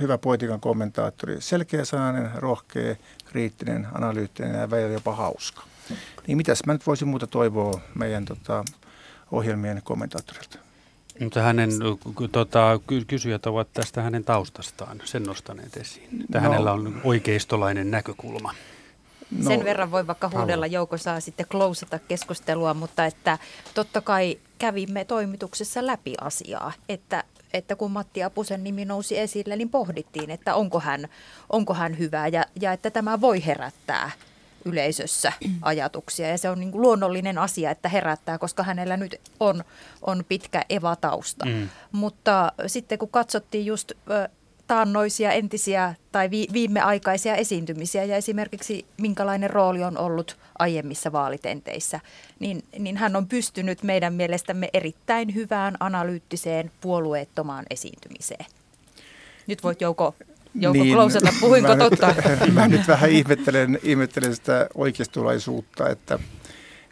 hyvä 0.00 0.18
politiikan 0.18 0.60
kommentaattori. 0.60 1.40
Selkeä 1.40 1.84
sananen, 1.84 2.30
rohkea, 2.34 2.96
kriittinen, 3.24 3.88
analyyttinen 3.94 4.60
ja 4.60 4.70
välillä 4.70 4.92
jopa 4.92 5.14
hauska. 5.14 5.62
Niin 6.26 6.36
mitäs 6.36 6.62
mä 6.66 6.72
nyt 6.72 6.86
voisin 6.86 7.08
muuta 7.08 7.26
toivoa 7.26 7.80
meidän 7.94 8.24
tota, 8.24 8.64
ohjelmien 9.32 9.80
kommentaattorilta? 9.84 10.58
Mutta 11.20 11.42
hänen 11.42 11.70
tota, 12.32 12.80
kysyjät 13.06 13.46
ovat 13.46 13.68
tästä 13.74 14.02
hänen 14.02 14.24
taustastaan 14.24 15.00
sen 15.04 15.22
nostaneet 15.22 15.76
esiin. 15.76 16.22
Että 16.24 16.38
no, 16.40 16.44
hänellä 16.44 16.72
on 16.72 17.00
oikeistolainen 17.04 17.90
näkökulma. 17.90 18.54
No, 19.38 19.44
Sen 19.50 19.64
verran 19.64 19.90
voi 19.90 20.06
vaikka 20.06 20.30
huudella, 20.34 20.66
Jouko 20.66 20.96
saa 20.96 21.20
sitten 21.20 21.46
klousata 21.48 21.98
keskustelua, 21.98 22.74
mutta 22.74 23.06
että 23.06 23.38
totta 23.74 24.00
kai 24.00 24.38
kävimme 24.58 25.04
toimituksessa 25.04 25.86
läpi 25.86 26.14
asiaa, 26.20 26.72
että, 26.88 27.24
että 27.52 27.76
kun 27.76 27.90
Matti 27.90 28.22
Apusen 28.22 28.64
nimi 28.64 28.84
nousi 28.84 29.18
esille, 29.18 29.56
niin 29.56 29.70
pohdittiin, 29.70 30.30
että 30.30 30.54
onko 30.54 30.80
hän, 30.80 31.08
onko 31.50 31.74
hän 31.74 31.98
hyvä 31.98 32.28
ja, 32.28 32.44
ja 32.60 32.72
että 32.72 32.90
tämä 32.90 33.20
voi 33.20 33.46
herättää 33.46 34.10
yleisössä 34.64 35.32
ajatuksia. 35.62 36.28
Ja 36.28 36.38
se 36.38 36.50
on 36.50 36.60
niin 36.60 36.72
kuin 36.72 36.82
luonnollinen 36.82 37.38
asia, 37.38 37.70
että 37.70 37.88
herättää, 37.88 38.38
koska 38.38 38.62
hänellä 38.62 38.96
nyt 38.96 39.20
on, 39.40 39.64
on 40.02 40.24
pitkä 40.28 40.64
evatausta. 40.68 41.44
Mm. 41.44 41.68
Mutta 41.92 42.52
sitten 42.66 42.98
kun 42.98 43.08
katsottiin 43.08 43.66
just 43.66 43.92
taannoisia 44.66 45.32
entisiä 45.32 45.94
tai 46.12 46.30
vi, 46.30 46.46
viimeaikaisia 46.52 47.36
esiintymisiä 47.36 48.04
ja 48.04 48.16
esimerkiksi 48.16 48.86
minkälainen 49.00 49.50
rooli 49.50 49.84
on 49.84 49.98
ollut 49.98 50.36
aiemmissa 50.58 51.12
vaalitenteissä, 51.12 52.00
niin, 52.38 52.64
niin 52.78 52.96
hän 52.96 53.16
on 53.16 53.28
pystynyt 53.28 53.82
meidän 53.82 54.14
mielestämme 54.14 54.68
erittäin 54.72 55.34
hyvään 55.34 55.76
analyyttiseen 55.80 56.70
puolueettomaan 56.80 57.64
esiintymiseen. 57.70 58.46
Nyt 59.46 59.62
voit 59.62 59.80
Jouko 59.80 60.14
Jouko 60.54 60.82
niin, 60.82 60.94
Klousata, 60.94 61.32
puhuinko 61.40 61.68
mä 61.68 61.76
totta? 61.76 62.14
Nyt, 62.28 62.54
mä 62.54 62.68
nyt 62.68 62.88
vähän 62.88 63.10
ihmettelen, 63.10 63.78
ihmettelen 63.82 64.34
sitä 64.34 64.66
oikeistolaisuutta, 64.74 65.88
että 65.88 66.18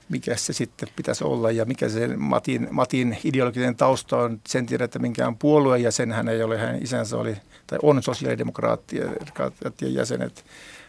mikä 0.09 0.37
se 0.37 0.53
sitten 0.53 0.89
pitäisi 0.97 1.25
olla 1.25 1.51
ja 1.51 1.65
mikä 1.65 1.89
se 1.89 2.17
Matin, 2.17 2.69
Matin 2.71 3.19
ideologinen 3.25 3.77
tausta 3.77 4.17
on. 4.17 4.41
Sen 4.49 4.67
tiedä, 4.67 4.85
että 4.85 4.99
minkään 4.99 5.37
puolueen 5.37 5.83
jäsen 5.83 6.13
hän 6.13 6.29
ei 6.29 6.43
ole, 6.43 6.59
hän 6.59 6.83
isänsä 6.83 7.17
oli 7.17 7.37
tai 7.67 7.79
on 7.83 8.03
sosiaalidemokraattien 8.03 9.95
jäsenet. 9.95 10.45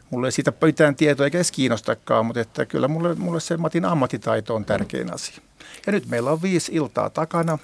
Mulla 0.09 0.27
ei 0.27 0.31
siitä 0.31 0.53
mitään 0.61 0.95
tietoa 0.95 1.25
eikä 1.25 1.37
edes 1.37 1.51
kiinnostakaan, 1.51 2.25
mutta 2.25 2.39
että 2.39 2.65
kyllä 2.65 2.87
mulle, 2.87 3.15
mulle 3.15 3.39
se 3.39 3.57
Matin 3.57 3.85
ammattitaito 3.85 4.55
on 4.55 4.65
tärkein 4.65 5.13
asia. 5.13 5.37
Ja 5.85 5.91
nyt 5.91 6.09
meillä 6.09 6.31
on 6.31 6.41
viisi 6.41 6.71
iltaa 6.75 7.09
takana, 7.09 7.57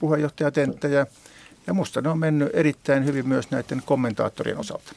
puheenjohtajatenttejä. 0.00 1.06
Ja 1.66 1.74
musta 1.74 2.00
ne 2.00 2.08
on 2.08 2.18
mennyt 2.18 2.48
erittäin 2.52 3.04
hyvin 3.04 3.28
myös 3.28 3.50
näiden 3.50 3.82
kommentaattorien 3.86 4.58
osalta. 4.58 4.92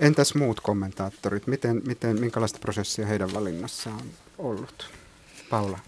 Entäs 0.00 0.34
muut 0.34 0.60
kommentaattorit? 0.60 1.46
Miten, 1.46 1.82
miten, 1.86 2.20
minkälaista 2.20 2.58
prosessia 2.58 3.06
heidän 3.06 3.34
valinnassaan 3.34 3.98
on 3.98 4.10
ollut? 4.38 4.90
Paula. 5.50 5.78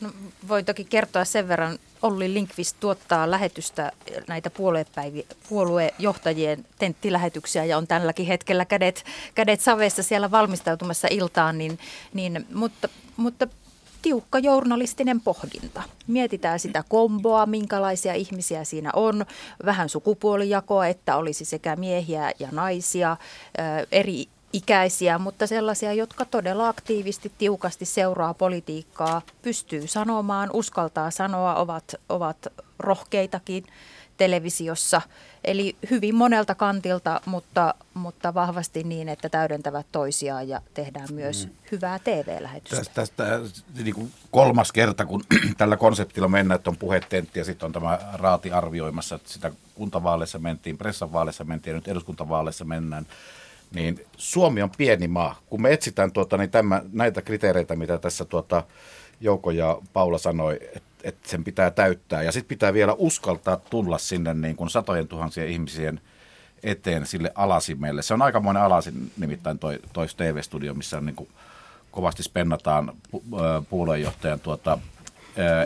No, 0.00 0.10
voin 0.48 0.64
toki 0.64 0.84
kertoa 0.84 1.24
sen 1.24 1.48
verran. 1.48 1.78
Olli 2.02 2.34
Linkvist 2.34 2.76
tuottaa 2.80 3.30
lähetystä 3.30 3.92
näitä 4.28 4.50
puoluejohtajien 5.48 6.66
tenttilähetyksiä 6.78 7.64
ja 7.64 7.78
on 7.78 7.86
tälläkin 7.86 8.26
hetkellä 8.26 8.64
kädet, 8.64 9.04
kädet 9.34 9.60
savessa 9.60 10.02
siellä 10.02 10.30
valmistautumassa 10.30 11.08
iltaan, 11.10 11.58
niin, 11.58 11.78
niin, 12.14 12.46
mutta, 12.54 12.88
mutta 13.16 13.48
tiukka 14.06 14.38
journalistinen 14.38 15.20
pohdinta. 15.20 15.82
Mietitään 16.06 16.58
sitä 16.58 16.84
komboa, 16.88 17.46
minkälaisia 17.46 18.14
ihmisiä 18.14 18.64
siinä 18.64 18.90
on, 18.96 19.26
vähän 19.64 19.88
sukupuolijakoa, 19.88 20.86
että 20.86 21.16
olisi 21.16 21.44
sekä 21.44 21.76
miehiä 21.76 22.32
ja 22.38 22.48
naisia, 22.52 23.16
eri 23.92 24.24
ikäisiä, 24.52 25.18
mutta 25.18 25.46
sellaisia, 25.46 25.92
jotka 25.92 26.24
todella 26.24 26.68
aktiivisesti, 26.68 27.32
tiukasti 27.38 27.84
seuraa 27.84 28.34
politiikkaa, 28.34 29.22
pystyy 29.42 29.86
sanomaan, 29.86 30.50
uskaltaa 30.52 31.10
sanoa, 31.10 31.54
ovat, 31.54 31.94
ovat 32.08 32.46
rohkeitakin 32.78 33.64
televisiossa. 34.16 35.02
Eli 35.44 35.76
hyvin 35.90 36.14
monelta 36.14 36.54
kantilta, 36.54 37.20
mutta, 37.26 37.74
mutta 37.94 38.34
vahvasti 38.34 38.84
niin, 38.84 39.08
että 39.08 39.28
täydentävät 39.28 39.86
toisiaan 39.92 40.48
ja 40.48 40.60
tehdään 40.74 41.08
myös 41.12 41.46
mm. 41.46 41.52
hyvää 41.72 41.98
TV-lähetystä. 41.98 42.76
Tästä, 42.76 42.94
tästä 42.94 43.62
niin 43.82 43.94
kuin 43.94 44.12
kolmas 44.30 44.72
kerta, 44.72 45.06
kun 45.06 45.24
tällä 45.58 45.76
konseptilla 45.76 46.28
mennään, 46.28 46.56
että 46.56 46.70
on 46.70 46.76
puhetentti 46.76 47.38
ja 47.38 47.44
sitten 47.44 47.66
on 47.66 47.72
tämä 47.72 47.98
raati 48.12 48.52
arvioimassa, 48.52 49.14
että 49.14 49.32
sitä 49.32 49.52
kuntavaaleissa 49.74 50.38
mentiin, 50.38 50.78
pressavaaleissa 50.78 51.44
mentiin 51.44 51.72
ja 51.72 51.76
nyt 51.76 51.88
eduskuntavaaleissa 51.88 52.64
mennään 52.64 53.06
niin 53.74 54.00
Suomi 54.16 54.62
on 54.62 54.70
pieni 54.78 55.08
maa. 55.08 55.40
Kun 55.46 55.62
me 55.62 55.72
etsitään 55.72 56.12
tuota, 56.12 56.36
niin 56.36 56.50
tämä, 56.50 56.82
näitä 56.92 57.22
kriteereitä, 57.22 57.76
mitä 57.76 57.98
tässä 57.98 58.24
tuota, 58.24 58.62
Jouko 59.20 59.50
ja 59.50 59.78
Paula 59.92 60.18
sanoi, 60.18 60.58
että 60.62 60.85
että 61.06 61.28
sen 61.28 61.44
pitää 61.44 61.70
täyttää. 61.70 62.22
Ja 62.22 62.32
sitten 62.32 62.48
pitää 62.48 62.72
vielä 62.72 62.94
uskaltaa 62.98 63.56
tulla 63.56 63.98
sinne 63.98 64.34
niin 64.34 64.56
kuin 64.56 64.70
satojen 64.70 65.08
tuhansien 65.08 65.48
ihmisien 65.48 66.00
eteen 66.62 67.06
sille 67.06 67.32
alasimelle. 67.34 68.02
Se 68.02 68.14
on 68.14 68.22
aikamoinen 68.22 68.62
alasin 68.62 69.12
nimittäin 69.16 69.58
toi, 69.58 69.78
toi 69.92 70.06
TV-studio, 70.16 70.74
missä 70.74 71.00
niin 71.00 71.16
kuin 71.16 71.28
kovasti 71.90 72.22
spennataan 72.22 72.92
pu, 73.10 73.22
puolueenjohtajan 73.70 74.40
tuota, 74.40 74.78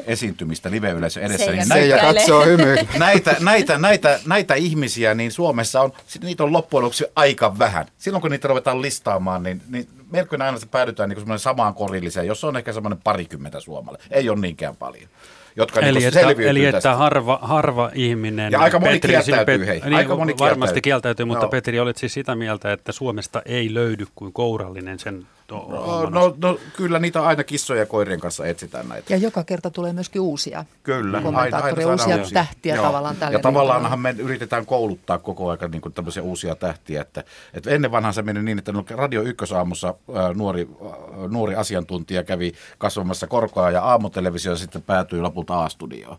esiintymistä 0.07 0.71
live-yleisön 0.71 1.23
edessä. 1.23 1.51
Niin 1.51 1.69
näitä, 1.69 1.99
katsoo 1.99 2.45
näitä, 2.99 3.37
näitä, 3.41 3.79
näitä, 3.79 4.21
näitä 4.27 4.55
ihmisiä, 4.55 5.15
niin 5.15 5.33
Suomessa 5.33 5.81
on, 5.81 5.93
niitä 6.23 6.45
on 6.45 6.53
loppujen 6.53 6.85
lopuksi 6.85 7.05
aika 7.17 7.59
vähän. 7.59 7.87
Silloin 7.99 8.23
kun 8.23 8.31
niitä 8.31 8.49
ruvetaan 8.49 8.83
listaamaan, 8.83 9.43
niin, 9.43 9.63
niin 9.69 9.89
melkein 10.11 10.43
aina 10.43 10.59
se 10.59 10.67
päädytään 10.67 11.09
niin 11.09 11.39
samaan 11.39 11.75
korilliseen, 11.75 12.27
jos 12.27 12.45
on 12.45 12.57
ehkä 12.57 12.73
semmoinen 12.73 13.01
parikymmentä 13.05 13.61
suomalle. 13.61 13.99
Ei 14.11 14.29
ole 14.29 14.41
niinkään 14.41 14.77
paljon 14.77 15.09
jotka 15.57 15.81
eli, 15.81 15.99
niin 15.99 16.09
että, 16.09 16.21
eli 16.21 16.65
että 16.65 16.95
harva, 16.95 17.39
harva 17.43 17.91
ihminen... 17.95 18.53
Ja 18.53 18.61
aika 18.61 18.79
moni 18.79 18.93
Petri, 18.93 19.13
kieltäytyy, 19.13 19.59
Pet, 19.59 19.67
hei. 19.67 19.81
Niin, 19.81 19.95
aika 19.95 20.17
moni 20.17 20.35
varmasti 20.39 20.81
kieltäytyy, 20.81 20.83
kieltäytyy 20.83 21.27
mutta 21.27 21.45
no. 21.45 21.51
Petri, 21.51 21.81
olit 21.81 21.97
siis 21.97 22.15
sitä 22.15 22.35
mieltä, 22.35 22.73
että 22.73 22.93
Suomesta 22.93 23.43
ei 23.45 23.75
löydy 23.75 24.07
kuin 24.15 24.33
kourallinen 24.33 24.99
sen 24.99 25.27
No, 25.51 26.11
no, 26.11 26.37
no, 26.43 26.59
kyllä 26.77 26.99
niitä 26.99 27.23
aina 27.23 27.45
kissoja 27.45 27.81
ja 27.81 27.87
koirien 27.87 28.21
kanssa 28.21 28.47
etsitään 28.47 28.89
näitä. 28.89 29.13
Ja 29.13 29.17
joka 29.17 29.45
kerta 29.45 29.71
tulee 29.71 29.93
myöskin 29.93 30.21
uusia 30.21 30.65
kyllä, 30.83 31.21
kommentaattoreja, 31.21 31.89
aina, 31.89 32.03
aina 32.03 32.17
uusia 32.23 32.35
tähtiä 32.35 32.75
Joo. 32.75 32.87
tavallaan 32.87 33.17
tälle. 33.17 33.37
Ja 33.37 33.43
tavallaanhan 33.43 34.01
me 34.01 34.15
yritetään 34.19 34.67
kouluttaa 34.67 35.19
koko 35.19 35.51
ajan 35.51 35.71
niin 35.71 35.93
tämmöisiä 35.95 36.23
uusia 36.23 36.55
tähtiä. 36.55 37.03
Että, 37.03 37.25
että 37.55 37.71
ennen 37.71 37.91
vanhan 37.91 38.15
se 38.15 38.23
meni 38.23 38.43
niin, 38.43 38.59
että 38.59 38.73
no, 38.73 38.85
Radio 38.91 39.23
Ykkösaamussa 39.23 39.95
ää, 40.15 40.33
nuori, 40.33 40.69
ää, 40.85 41.29
nuori 41.29 41.55
asiantuntija 41.55 42.25
kävi 42.25 42.53
kasvamassa 42.79 43.27
korkoa 43.27 43.71
ja 43.71 43.83
aamutelevisio 43.83 44.57
sitten 44.57 44.83
päätyi 44.83 45.21
lopulta 45.21 45.65
A-studioon. 45.65 46.19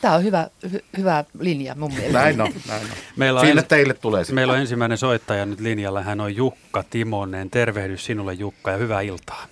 Tämä 0.00 0.14
on 0.14 0.24
hyvä, 0.24 0.48
hy, 0.72 0.80
hyvä 0.96 1.24
linja 1.38 1.74
mun 1.74 1.92
mielestä. 1.92 2.18
Näin 2.18 2.40
on, 2.40 2.52
näin 2.68 2.82
on. 2.82 2.88
Meillä 3.16 3.40
on 3.40 3.46
Siinä 3.46 3.60
ens, 3.60 3.68
teille 3.68 3.94
tulee 3.94 4.24
sitten. 4.24 4.34
Meillä 4.34 4.52
on 4.52 4.58
ensimmäinen 4.58 4.98
soittaja 4.98 5.46
nyt 5.46 5.60
linjalla. 5.60 6.02
Hän 6.02 6.20
on 6.20 6.36
Jukka 6.36 6.84
Timonen. 6.90 7.50
Tervehdys 7.50 8.04
sinulle 8.04 8.32
Jukka 8.32 8.70
ja 8.70 8.76
hyvää 8.76 9.00
iltaa. 9.00 9.46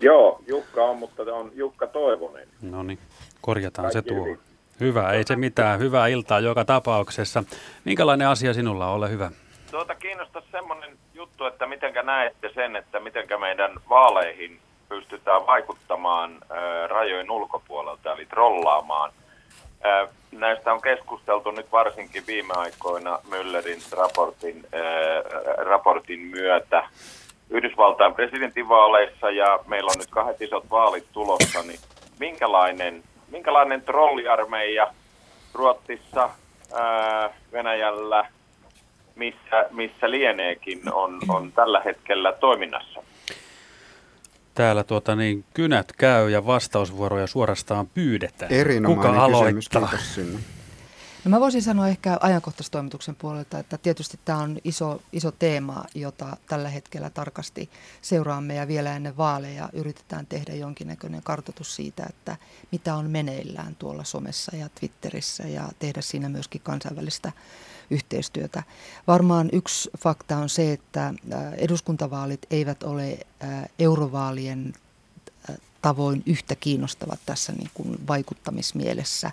Joo, 0.00 0.42
Jukka 0.46 0.84
on, 0.84 0.98
mutta 0.98 1.22
on 1.22 1.52
Jukka 1.54 1.86
Toivonen. 1.86 2.48
No 2.62 2.82
niin, 2.82 2.98
korjataan 3.40 3.92
Kaikki 3.92 4.08
se 4.10 4.14
tuo. 4.14 4.24
Hyvin. 4.24 4.38
Hyvä, 4.80 5.12
ei 5.12 5.24
se 5.26 5.36
mitään. 5.36 5.78
Hyvää 5.78 6.06
iltaa 6.06 6.40
joka 6.40 6.64
tapauksessa. 6.64 7.44
Minkälainen 7.84 8.28
asia 8.28 8.54
sinulla 8.54 8.86
on? 8.88 8.94
Ole 8.94 9.10
hyvä. 9.10 9.30
Tuota 9.70 9.94
kiinnostaa 9.94 10.42
semmoinen 10.52 10.98
juttu, 11.14 11.44
että 11.44 11.66
miten 11.66 11.94
näette 12.02 12.50
sen, 12.54 12.76
että 12.76 13.00
miten 13.00 13.26
meidän 13.40 13.74
vaaleihin 13.88 14.60
pystytään 14.88 15.46
vaikuttamaan 15.46 16.38
rajojen 16.88 17.30
ulkopuolelta, 17.30 18.12
eli 18.12 18.26
trollaamaan– 18.26 19.12
Näistä 20.32 20.72
on 20.72 20.80
keskusteltu 20.80 21.50
nyt 21.50 21.72
varsinkin 21.72 22.26
viime 22.26 22.54
aikoina 22.56 23.18
Müllerin 23.28 23.82
raportin, 23.92 24.66
raportin 25.56 26.20
myötä 26.20 26.88
Yhdysvaltain 27.50 28.14
presidentinvaaleissa 28.14 29.30
ja 29.30 29.58
meillä 29.66 29.90
on 29.90 29.98
nyt 29.98 30.10
kahdet 30.10 30.42
isot 30.42 30.70
vaalit 30.70 31.06
tulossa, 31.12 31.62
niin 31.62 31.80
minkälainen, 32.18 33.02
minkälainen 33.28 33.82
trolliarmeija 33.82 34.94
Ruotsissa, 35.54 36.30
Venäjällä, 37.52 38.26
missä, 39.14 39.66
missä 39.70 40.10
lieneekin 40.10 40.92
on, 40.92 41.20
on 41.28 41.52
tällä 41.52 41.80
hetkellä 41.80 42.32
toiminnassa? 42.32 43.02
Täällä 44.58 44.84
tuota, 44.84 45.16
niin, 45.16 45.44
kynät 45.54 45.92
käy 45.92 46.30
ja 46.30 46.46
vastausvuoroja 46.46 47.26
suorastaan 47.26 47.86
pyydetään. 47.86 48.52
Erinomainen 48.52 49.12
Kuka 49.12 49.24
aloittaa? 49.24 49.52
kysymys, 49.52 49.68
kiitos 49.68 50.14
sinne. 50.14 50.38
No 51.24 51.30
mä 51.30 51.40
voisin 51.40 51.62
sanoa 51.62 51.88
ehkä 51.88 52.18
ajankohtaistoimituksen 52.20 53.16
puolelta, 53.16 53.58
että 53.58 53.78
tietysti 53.78 54.20
tämä 54.24 54.38
on 54.38 54.58
iso, 54.64 55.02
iso 55.12 55.30
teema, 55.30 55.84
jota 55.94 56.36
tällä 56.48 56.68
hetkellä 56.68 57.10
tarkasti 57.10 57.70
seuraamme 58.02 58.54
ja 58.54 58.68
vielä 58.68 58.96
ennen 58.96 59.16
vaaleja 59.16 59.68
yritetään 59.72 60.26
tehdä 60.26 60.54
jonkinnäköinen 60.54 61.22
kartoitus 61.22 61.76
siitä, 61.76 62.06
että 62.08 62.36
mitä 62.72 62.94
on 62.94 63.10
meneillään 63.10 63.76
tuolla 63.76 64.04
somessa 64.04 64.56
ja 64.56 64.68
Twitterissä 64.68 65.42
ja 65.42 65.68
tehdä 65.78 66.00
siinä 66.00 66.28
myöskin 66.28 66.60
kansainvälistä 66.64 67.32
yhteistyötä. 67.90 68.62
Varmaan 69.06 69.48
yksi 69.52 69.90
fakta 69.98 70.36
on 70.36 70.48
se, 70.48 70.72
että 70.72 71.06
äh, 71.06 71.14
eduskuntavaalit 71.56 72.46
eivät 72.50 72.82
ole 72.82 73.18
äh, 73.44 73.64
eurovaalien 73.78 74.72
äh, 75.50 75.56
tavoin 75.82 76.22
yhtä 76.26 76.54
kiinnostavat 76.54 77.20
tässä 77.26 77.52
niin 77.52 77.70
kuin 77.74 78.06
vaikuttamismielessä, 78.08 79.30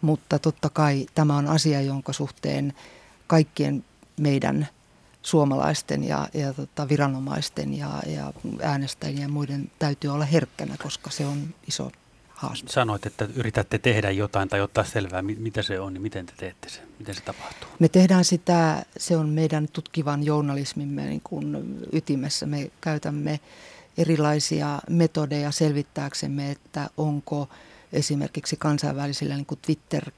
mutta 0.00 0.38
totta 0.38 0.70
kai 0.70 1.06
tämä 1.14 1.36
on 1.36 1.46
asia, 1.46 1.80
jonka 1.80 2.12
suhteen 2.12 2.72
kaikkien 3.26 3.84
meidän 4.20 4.68
suomalaisten 5.22 6.04
ja, 6.04 6.28
ja 6.34 6.52
tota, 6.52 6.88
viranomaisten 6.88 7.74
ja, 7.74 8.02
ja 8.06 8.32
äänestäjien 8.62 9.22
ja 9.22 9.28
muiden 9.28 9.70
täytyy 9.78 10.10
olla 10.10 10.24
herkkänä, 10.24 10.76
koska 10.82 11.10
se 11.10 11.26
on 11.26 11.54
iso 11.68 11.90
haaste. 12.36 12.72
Sanoit, 12.72 13.06
että 13.06 13.28
yritätte 13.34 13.78
tehdä 13.78 14.10
jotain 14.10 14.48
tai 14.48 14.60
ottaa 14.60 14.84
selvää, 14.84 15.22
mitä 15.22 15.62
se 15.62 15.80
on, 15.80 15.94
niin 15.94 16.02
miten 16.02 16.26
te 16.26 16.32
teette 16.36 16.68
se? 16.68 16.80
Miten 16.98 17.14
se 17.14 17.20
tapahtuu? 17.20 17.68
Me 17.78 17.88
tehdään 17.88 18.24
sitä, 18.24 18.84
se 18.96 19.16
on 19.16 19.28
meidän 19.28 19.68
tutkivan 19.72 20.24
journalismimme 20.24 21.04
niin 21.04 21.20
kuin 21.24 21.76
ytimessä. 21.92 22.46
Me 22.46 22.70
käytämme 22.80 23.40
erilaisia 23.98 24.78
metodeja 24.90 25.50
selvittääksemme, 25.50 26.50
että 26.50 26.90
onko 26.96 27.48
esimerkiksi 27.92 28.56
kansainvälisillä 28.56 29.34
niin 29.34 29.46
kuin 29.46 29.60
Twitter 29.62 30.10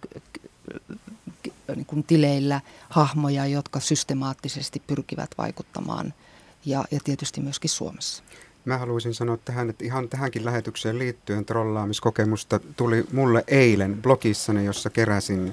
niin 1.75 1.87
kuin 1.87 2.05
tileillä 2.05 2.61
hahmoja, 2.89 3.47
jotka 3.47 3.81
systemaattisesti 3.81 4.83
pyrkivät 4.87 5.31
vaikuttamaan 5.39 6.15
ja, 6.65 6.85
ja 6.91 7.01
tietysti 7.05 7.41
myöskin 7.41 7.71
Suomessa. 7.71 8.23
Mä 8.69 8.79
haluaisin 8.79 9.15
sanoa 9.15 9.37
tähän, 9.37 9.71
että 9.71 9.85
ihan 9.85 10.09
tähänkin 10.09 10.45
lähetykseen 10.45 10.99
liittyen 10.99 11.45
trollaamiskokemusta 11.45 12.61
tuli 12.77 13.05
mulle 13.13 13.45
eilen 13.47 14.03
blogissani, 14.03 14.65
jossa 14.65 14.91
keräsin 14.91 15.53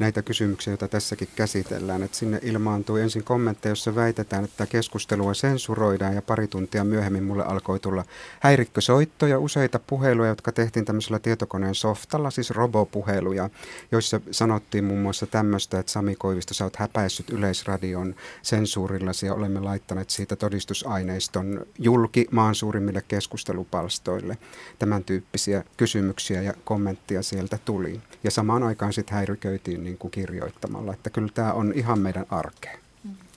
näitä 0.00 0.22
kysymyksiä, 0.22 0.70
joita 0.70 0.88
tässäkin 0.88 1.28
käsitellään. 1.36 2.02
Että 2.02 2.16
sinne 2.16 2.40
ilmaantui 2.42 3.02
ensin 3.02 3.24
kommentteja, 3.24 3.70
jossa 3.70 3.94
väitetään, 3.94 4.44
että 4.44 4.66
keskustelua 4.66 5.34
sensuroidaan 5.34 6.14
ja 6.14 6.22
pari 6.22 6.46
tuntia 6.46 6.84
myöhemmin 6.84 7.24
mulle 7.24 7.44
alkoi 7.44 7.80
tulla 7.80 8.04
häirikkösoittoja, 8.40 9.38
useita 9.38 9.78
puheluja, 9.78 10.28
jotka 10.28 10.52
tehtiin 10.52 10.84
tämmöisellä 10.84 11.18
tietokoneen 11.18 11.74
softalla, 11.74 12.30
siis 12.30 12.50
robopuheluja, 12.50 13.50
joissa 13.92 14.20
sanottiin 14.30 14.84
muun 14.84 15.00
muassa 15.00 15.26
tämmöistä, 15.26 15.78
että 15.78 15.92
Sami 15.92 16.14
Koivisto, 16.14 16.54
sä 16.54 16.64
oot 16.64 16.76
häpäissyt 16.76 17.30
Yleisradion 17.30 18.14
sensuurillasi 18.42 19.26
ja 19.26 19.34
olemme 19.34 19.60
laittaneet 19.60 20.10
siitä 20.10 20.36
todistusaineiston 20.36 21.66
julki 21.78 22.26
maan 22.30 22.54
suurimmille 22.54 23.02
keskustelupalstoille. 23.08 24.38
Tämän 24.78 25.04
tyyppisiä 25.04 25.64
kysymyksiä 25.76 26.42
ja 26.42 26.54
kommenttia 26.64 27.22
sieltä 27.22 27.58
tuli. 27.64 28.00
Ja 28.24 28.30
samaan 28.30 28.62
aikaan 28.62 28.92
sitten 28.92 29.14
häiriköitiin 29.14 29.89
niin 29.90 29.98
kuin 29.98 30.10
kirjoittamalla. 30.10 30.92
Että 30.92 31.10
kyllä 31.10 31.28
tämä 31.34 31.52
on 31.52 31.72
ihan 31.76 31.98
meidän 31.98 32.26
arkea. 32.30 32.78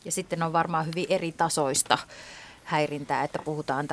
Ja 0.05 0.11
sitten 0.11 0.43
on 0.43 0.53
varmaan 0.53 0.85
hyvin 0.85 1.05
eri 1.09 1.31
tasoista 1.31 1.97
häirintää, 2.63 3.23
että 3.23 3.39
puhutaan 3.39 3.87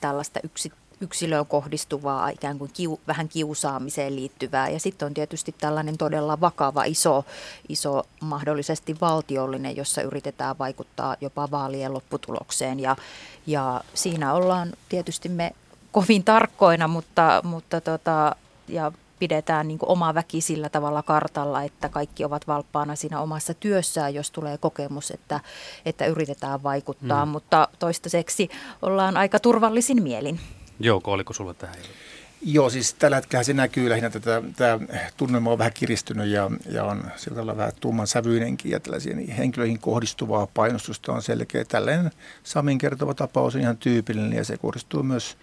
tällaista 0.00 0.40
yksi, 0.42 0.72
yksilöön 1.00 1.46
kohdistuvaa, 1.46 2.28
ikään 2.28 2.58
kuin 2.58 2.70
kiu, 2.74 3.00
vähän 3.06 3.28
kiusaamiseen 3.28 4.16
liittyvää. 4.16 4.68
Ja 4.68 4.80
sitten 4.80 5.06
on 5.06 5.14
tietysti 5.14 5.54
tällainen 5.58 5.98
todella 5.98 6.40
vakava, 6.40 6.84
iso, 6.84 7.24
iso 7.68 8.02
mahdollisesti 8.20 8.96
valtiollinen, 9.00 9.76
jossa 9.76 10.02
yritetään 10.02 10.58
vaikuttaa 10.58 11.16
jopa 11.20 11.50
vaalien 11.50 11.94
lopputulokseen. 11.94 12.80
Ja, 12.80 12.96
ja 13.46 13.80
siinä 13.94 14.32
ollaan 14.32 14.72
tietysti 14.88 15.28
me 15.28 15.52
kovin 15.92 16.24
tarkkoina, 16.24 16.88
mutta, 16.88 17.40
mutta 17.44 17.80
tota, 17.80 18.36
ja 18.68 18.92
pidetään 19.20 19.68
niin 19.68 19.78
oma 19.82 20.14
väki 20.14 20.40
sillä 20.40 20.68
tavalla 20.68 21.02
kartalla, 21.02 21.62
että 21.62 21.88
kaikki 21.88 22.24
ovat 22.24 22.46
valppaana 22.46 22.96
siinä 22.96 23.20
omassa 23.20 23.54
työssään, 23.54 24.14
jos 24.14 24.30
tulee 24.30 24.58
kokemus, 24.58 25.10
että, 25.10 25.40
että 25.84 26.06
yritetään 26.06 26.62
vaikuttaa, 26.62 27.26
mm. 27.26 27.32
mutta 27.32 27.68
toistaiseksi 27.78 28.48
ollaan 28.82 29.16
aika 29.16 29.38
turvallisin 29.38 30.02
mielin. 30.02 30.40
Jouko, 30.80 31.12
oliko 31.12 31.32
sulla 31.32 31.54
tähän? 31.54 31.76
Joo, 32.42 32.70
siis 32.70 32.94
tällä 32.94 33.16
hetkellä 33.16 33.42
se 33.42 33.52
näkyy 33.52 33.90
lähinnä, 33.90 34.06
että 34.06 34.42
tämä, 34.56 34.78
tunnelma 35.16 35.52
on 35.52 35.58
vähän 35.58 35.72
kiristynyt 35.72 36.28
ja, 36.28 36.50
ja 36.70 36.84
on 36.84 37.04
sillä 37.16 37.34
tavalla 37.34 37.56
vähän 37.56 37.72
tumman 37.80 38.06
sävyinenkin 38.06 38.72
ja 38.72 38.80
tällaisia 38.80 39.16
niin 39.16 39.30
henkilöihin 39.30 39.78
kohdistuvaa 39.78 40.46
painostusta 40.54 41.12
on 41.12 41.22
selkeä. 41.22 41.64
Tällainen 41.64 42.10
Samin 42.44 42.78
kertova 42.78 43.14
tapaus 43.14 43.54
on 43.54 43.60
ihan 43.60 43.76
tyypillinen 43.76 44.32
ja 44.32 44.44
se 44.44 44.56
kohdistuu 44.56 45.02
myös 45.02 45.36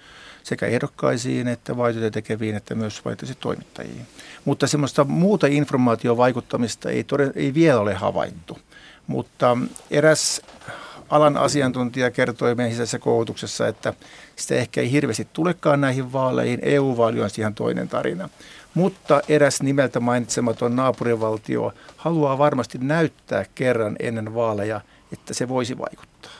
sekä 0.44 0.66
ehdokkaisiin 0.66 1.48
että 1.48 1.78
vaihtoehtoja 1.78 2.12
tekeviin 2.12 2.56
että 2.56 2.76
myös 2.76 3.06
vaihtoehtoisiin 3.06 3.42
toimittajiin. 3.42 4.08
Mutta 4.46 4.68
semmoista 4.68 5.04
muuta 5.04 5.48
informaatiovaikuttamista 5.48 6.90
ei, 6.90 7.04
todella, 7.04 7.34
ei 7.36 7.54
vielä 7.54 7.80
ole 7.80 7.94
havaittu. 7.94 8.60
Mutta 9.08 9.58
eräs 9.92 10.42
alan 11.10 11.38
asiantuntija 11.38 12.12
kertoi 12.12 12.56
meidän 12.56 12.72
sisäisessä 12.72 13.00
koulutuksessa, 13.00 13.68
että 13.68 13.94
sitä 14.36 14.56
ehkä 14.56 14.82
ei 14.82 14.92
hirveästi 14.92 15.28
tulekaan 15.34 15.82
näihin 15.82 16.14
vaaleihin. 16.14 16.60
EU-vaali 16.62 17.22
on 17.22 17.30
ihan 17.38 17.56
toinen 17.56 17.90
tarina. 17.90 18.30
mutta 18.74 19.22
eräs 19.30 19.62
nimeltä 19.62 20.00
mainitsematon 20.00 20.76
naapurivaltio 20.76 21.74
haluaa 21.98 22.38
varmasti 22.38 22.78
näyttää 22.82 23.46
kerran 23.56 23.96
ennen 24.00 24.34
vaaleja, 24.34 24.82
että 25.14 25.34
se 25.34 25.48
voisi 25.48 25.78
vaikuttaa. 25.78 26.32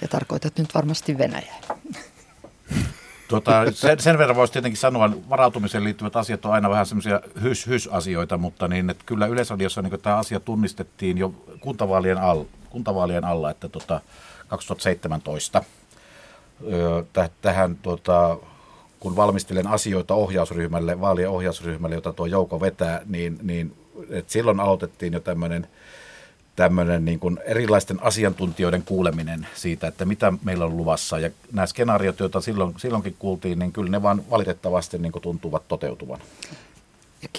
Ja 0.00 0.08
tarkoitat 0.08 0.58
nyt 0.58 0.74
varmasti 0.74 1.18
Venäjää. 1.18 1.60
Tuota, 3.28 3.72
sen, 3.72 4.00
sen 4.00 4.18
verran 4.18 4.36
voisi 4.36 4.52
tietenkin 4.52 4.78
sanoa, 4.78 5.06
että 5.06 5.28
varautumiseen 5.28 5.84
liittyvät 5.84 6.16
asiat 6.16 6.44
on 6.44 6.52
aina 6.52 6.70
vähän 6.70 6.86
semmoisia 6.86 7.20
hys-hys-asioita, 7.42 8.38
mutta 8.38 8.68
niin, 8.68 8.90
että 8.90 9.04
kyllä 9.06 9.26
Yleisradiossa 9.26 9.82
niin 9.82 10.00
tämä 10.00 10.16
asia 10.16 10.40
tunnistettiin 10.40 11.18
jo 11.18 11.34
kuntavaalien, 11.60 12.18
al, 12.18 12.44
kuntavaalien 12.74 13.24
alla, 13.24 13.50
että 13.50 13.68
tota, 13.68 14.00
2017 14.48 15.64
tähän 17.42 17.76
tuota, 17.76 18.38
kun 19.00 19.16
valmistelen 19.16 19.66
asioita 19.66 20.14
ohjausryhmälle, 20.14 21.00
vaalien 21.00 21.30
ohjausryhmälle, 21.30 21.94
jota 21.94 22.12
tuo 22.12 22.26
Jouko 22.26 22.60
vetää, 22.60 23.00
niin, 23.06 23.38
niin 23.42 23.76
että 24.10 24.32
silloin 24.32 24.60
aloitettiin 24.60 25.12
jo 25.12 25.20
tämmöinen 25.20 25.66
tämmöinen 26.56 27.04
niin 27.04 27.20
kuin 27.20 27.38
erilaisten 27.44 28.02
asiantuntijoiden 28.02 28.82
kuuleminen 28.82 29.46
siitä, 29.54 29.86
että 29.86 30.04
mitä 30.04 30.32
meillä 30.44 30.64
on 30.64 30.76
luvassa. 30.76 31.18
Ja 31.18 31.30
nämä 31.52 31.66
skenaariot, 31.66 32.20
joita 32.20 32.40
silloin, 32.40 32.74
silloinkin 32.76 33.16
kuultiin, 33.18 33.58
niin 33.58 33.72
kyllä 33.72 33.90
ne 33.90 34.02
vaan 34.02 34.22
valitettavasti 34.30 34.98
niin 34.98 35.12
kuin 35.12 35.22
tuntuvat 35.22 35.68
toteutuvan. 35.68 36.20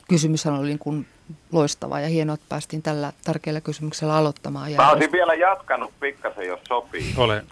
Kysymyshän 0.10 0.60
oli 0.60 0.67
niin 0.67 0.80
kuin 0.80 1.06
loistava 1.52 2.00
ja 2.00 2.08
hienoa, 2.08 2.34
että 2.34 2.45
päästiin 2.50 2.82
tällä 2.82 3.13
tärkeällä 3.24 3.62
kysymyksellä 3.62 4.15
aloittamaan. 4.15 4.71
Mä 4.71 4.91
olisin 4.91 5.12
vielä 5.12 5.34
jatkanut 5.34 5.91
pikkasen, 6.00 6.48
jos 6.48 6.60
sopii. 6.67 7.13
Ole, 7.17 7.43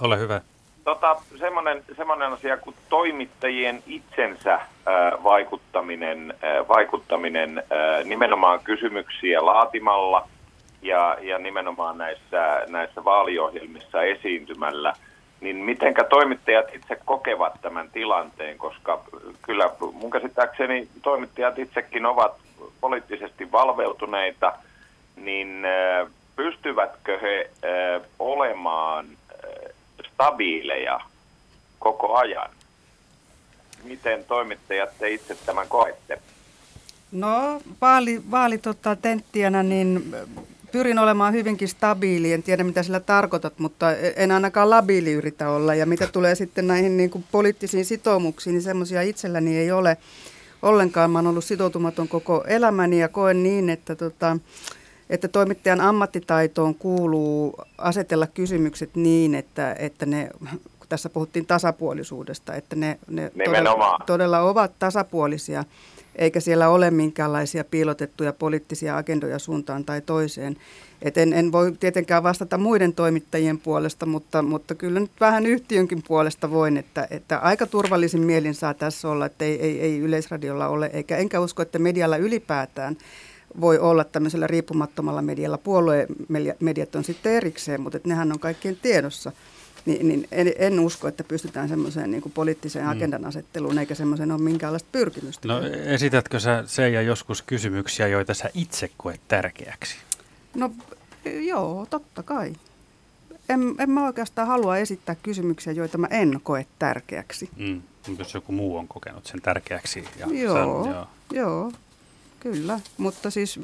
ole 0.00 0.18
hyvä. 0.18 0.40
Tota, 0.84 1.16
semmoinen, 1.38 1.84
semmoinen 1.96 2.32
asia 2.32 2.56
kuin 2.56 2.76
toimittajien 2.88 3.82
itsensä 3.86 4.54
äh, 4.54 4.64
vaikuttaminen, 5.24 6.34
äh, 6.44 6.68
vaikuttaminen 6.68 7.58
äh, 7.58 8.04
nimenomaan 8.04 8.60
kysymyksiä 8.64 9.46
laatimalla 9.46 10.28
ja, 10.82 11.16
ja 11.20 11.38
nimenomaan 11.38 11.98
näissä, 11.98 12.66
näissä 12.68 13.04
vaaliohjelmissa 13.04 14.02
esiintymällä, 14.02 14.94
niin 15.42 15.56
mitenkä 15.56 16.04
toimittajat 16.04 16.74
itse 16.74 16.98
kokevat 17.04 17.52
tämän 17.62 17.90
tilanteen, 17.90 18.58
koska 18.58 19.04
kyllä 19.42 19.70
mun 19.92 20.10
käsittääkseni 20.10 20.88
toimittajat 21.02 21.58
itsekin 21.58 22.06
ovat 22.06 22.36
poliittisesti 22.80 23.52
valveutuneita, 23.52 24.52
niin 25.16 25.64
äh, 25.64 26.10
pystyvätkö 26.36 27.18
he 27.18 27.50
äh, 27.64 28.02
olemaan 28.18 29.06
stabiileja 30.12 31.00
koko 31.78 32.16
ajan. 32.16 32.50
Miten 33.84 34.24
toimittajat 34.24 34.90
te 34.98 35.10
itse 35.10 35.34
tämän 35.46 35.68
koette? 35.68 36.18
No 37.12 37.60
vaali, 38.30 38.58
tota, 38.58 38.96
tenttijänä, 38.96 39.62
niin 39.62 40.14
pyrin 40.72 40.98
olemaan 40.98 41.32
hyvinkin 41.32 41.68
stabiili. 41.68 42.32
En 42.32 42.42
tiedä 42.42 42.64
mitä 42.64 42.82
sillä 42.82 43.00
tarkoitat, 43.00 43.58
mutta 43.58 43.92
en 44.16 44.30
ainakaan 44.30 44.70
labiili 44.70 45.12
yritä 45.12 45.50
olla. 45.50 45.74
Ja 45.74 45.86
mitä 45.86 46.06
tulee 46.06 46.34
sitten 46.34 46.66
näihin 46.66 46.96
niin 46.96 47.10
kuin 47.10 47.24
poliittisiin 47.32 47.84
sitoumuksiin, 47.84 48.54
niin 48.54 48.62
semmoisia 48.62 49.02
itselläni 49.02 49.56
ei 49.56 49.72
ole 49.72 49.96
ollenkaan. 50.62 51.10
Mä 51.10 51.18
oon 51.18 51.26
ollut 51.26 51.44
sitoutumaton 51.44 52.08
koko 52.08 52.44
elämäni 52.46 53.00
ja 53.00 53.08
koen 53.08 53.42
niin, 53.42 53.70
että 53.70 53.96
tota, 53.96 54.36
että 55.10 55.28
toimittajan 55.28 55.80
ammattitaitoon 55.80 56.74
kuuluu 56.74 57.54
asetella 57.78 58.26
kysymykset 58.26 58.90
niin, 58.96 59.34
että, 59.34 59.76
että 59.78 60.06
ne, 60.06 60.30
kun 60.50 60.88
tässä 60.88 61.08
puhuttiin 61.08 61.46
tasapuolisuudesta, 61.46 62.54
että 62.54 62.76
ne, 62.76 62.98
ne 63.08 63.30
todella, 63.44 63.98
todella 64.06 64.40
ovat 64.40 64.72
tasapuolisia, 64.78 65.64
eikä 66.16 66.40
siellä 66.40 66.68
ole 66.68 66.90
minkäänlaisia 66.90 67.64
piilotettuja 67.64 68.32
poliittisia 68.32 68.96
agendoja 68.96 69.38
suuntaan 69.38 69.84
tai 69.84 70.00
toiseen. 70.00 70.56
Et 71.02 71.18
en, 71.18 71.32
en 71.32 71.52
voi 71.52 71.72
tietenkään 71.80 72.22
vastata 72.22 72.58
muiden 72.58 72.92
toimittajien 72.92 73.58
puolesta, 73.58 74.06
mutta, 74.06 74.42
mutta 74.42 74.74
kyllä 74.74 75.00
nyt 75.00 75.10
vähän 75.20 75.46
yhtiönkin 75.46 76.02
puolesta 76.08 76.50
voin, 76.50 76.76
että, 76.76 77.08
että 77.10 77.38
aika 77.38 77.66
turvallisin 77.66 78.20
mielin 78.20 78.54
saa 78.54 78.74
tässä 78.74 79.08
olla, 79.08 79.26
että 79.26 79.44
ei, 79.44 79.60
ei, 79.60 79.80
ei 79.80 79.98
Yleisradiolla 79.98 80.68
ole, 80.68 80.90
eikä 80.92 81.16
enkä 81.16 81.40
usko, 81.40 81.62
että 81.62 81.78
medialla 81.78 82.16
ylipäätään– 82.16 82.96
voi 83.60 83.78
olla 83.78 84.04
tämmöisellä 84.04 84.46
riippumattomalla 84.46 85.22
medialla. 85.22 85.58
Puoluemediat 85.58 86.94
on 86.94 87.04
sitten 87.04 87.32
erikseen, 87.32 87.80
mutta 87.80 87.96
että 87.96 88.08
nehän 88.08 88.32
on 88.32 88.38
kaikkien 88.38 88.76
tiedossa. 88.82 89.32
Niin, 89.86 90.08
niin 90.08 90.28
en, 90.32 90.52
en 90.58 90.80
usko, 90.80 91.08
että 91.08 91.24
pystytään 91.24 91.68
semmoiseen 91.68 92.10
niin 92.10 92.22
kuin 92.22 92.32
poliittiseen 92.32 92.84
mm. 92.84 92.90
agendan 92.90 93.24
asetteluun, 93.24 93.78
eikä 93.78 93.94
semmoisen 93.94 94.32
ole 94.32 94.40
minkäänlaista 94.40 94.88
pyrkimystä. 94.92 95.48
No 95.48 95.60
esitätkö 95.84 96.40
sä 96.40 96.64
Seija 96.66 97.02
joskus 97.02 97.42
kysymyksiä, 97.42 98.08
joita 98.08 98.34
sä 98.34 98.50
itse 98.54 98.90
koet 98.96 99.20
tärkeäksi? 99.28 99.96
No 100.54 100.72
joo, 101.24 101.86
totta 101.90 102.22
kai. 102.22 102.52
En, 103.48 103.74
en 103.78 103.90
mä 103.90 104.06
oikeastaan 104.06 104.48
halua 104.48 104.76
esittää 104.76 105.14
kysymyksiä, 105.14 105.72
joita 105.72 105.98
mä 105.98 106.06
en 106.06 106.40
koe 106.42 106.66
tärkeäksi. 106.78 107.50
Mm. 107.56 107.82
Jos 108.18 108.34
joku 108.34 108.52
muu 108.52 108.76
on 108.76 108.88
kokenut 108.88 109.26
sen 109.26 109.42
tärkeäksi. 109.42 110.04
Ja 110.18 110.26
joo, 110.26 110.84
sen, 110.84 110.92
joo. 110.92 111.06
joo. 111.32 111.72
Kyllä, 112.40 112.80
mutta 112.98 113.30
siis 113.30 113.60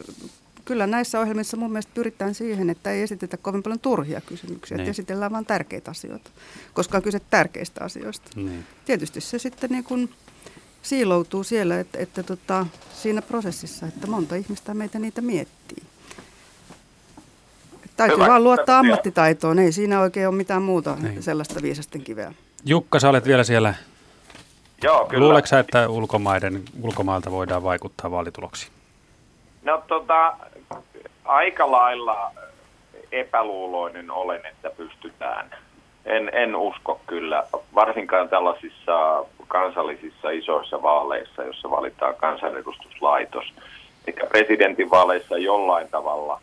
kyllä 0.69 0.87
näissä 0.87 1.21
ohjelmissa 1.21 1.57
mun 1.57 1.73
mielestä 1.73 1.93
pyritään 1.95 2.35
siihen, 2.35 2.71
että 2.71 2.91
ei 2.91 3.03
esitetä 3.03 3.37
kovin 3.37 3.63
paljon 3.63 3.81
turhia 3.81 4.21
kysymyksiä, 4.21 4.77
niin. 4.77 4.83
että 4.83 4.91
esitellään 4.91 5.33
vain 5.33 5.47
tärkeitä 5.47 5.91
asioita, 5.91 6.31
koska 6.73 6.97
on 6.97 7.03
kyse 7.03 7.21
tärkeistä 7.31 7.85
asioista. 7.85 8.31
Niin. 8.37 8.65
Tietysti 8.85 9.21
se 9.21 9.39
sitten 9.39 9.71
niin 9.71 9.85
kuin 9.85 10.11
siiloutuu 10.83 11.45
siellä, 11.45 11.81
että, 11.81 11.99
että 11.99 12.23
tota, 12.23 12.67
siinä 12.93 13.23
prosessissa, 13.23 13.87
että 13.87 14.07
monta 14.07 14.35
ihmistä 14.35 14.75
meitä 14.75 14.99
niitä 14.99 15.21
miettii. 15.21 15.83
Täytyy 17.97 18.17
Hyvä. 18.17 18.27
vaan 18.27 18.45
luottaa 18.45 18.79
ammattitaitoon, 18.79 19.59
ei 19.59 19.73
siinä 19.73 20.01
oikein 20.01 20.29
ole 20.29 20.37
mitään 20.37 20.63
muuta 20.63 20.97
niin. 21.03 21.23
sellaista 21.23 21.63
viisasten 21.63 22.03
kiveä. 22.03 22.35
Jukka, 22.65 23.01
sä 23.01 23.09
olet 23.09 23.25
vielä 23.25 23.45
siellä 23.45 23.75
Joo, 24.83 25.05
kyllä. 25.05 25.25
Luuleeko 25.25 25.57
että 25.61 25.89
ulkomaiden, 25.89 26.63
ulkomailta 26.83 27.31
voidaan 27.31 27.63
vaikuttaa 27.63 28.11
vaalituloksiin? 28.11 28.73
No 29.63 29.83
tota, 29.89 30.37
aika 31.29 31.71
lailla 31.71 32.31
epäluuloinen 33.12 34.11
olen, 34.11 34.47
että 34.47 34.71
pystytään. 34.71 35.51
En, 36.05 36.31
en 36.33 36.57
usko 36.57 37.01
kyllä, 37.07 37.45
varsinkaan 37.75 38.29
tällaisissa 38.29 39.25
kansallisissa 39.49 40.31
isoissa 40.31 40.83
vaaleissa, 40.83 41.43
jossa 41.43 41.71
valitaan 41.71 42.14
kansanedustuslaitos. 42.14 43.45
Eikä 44.07 44.27
presidentinvaaleissa 44.27 45.38
jollain 45.38 45.88
tavalla 45.88 46.41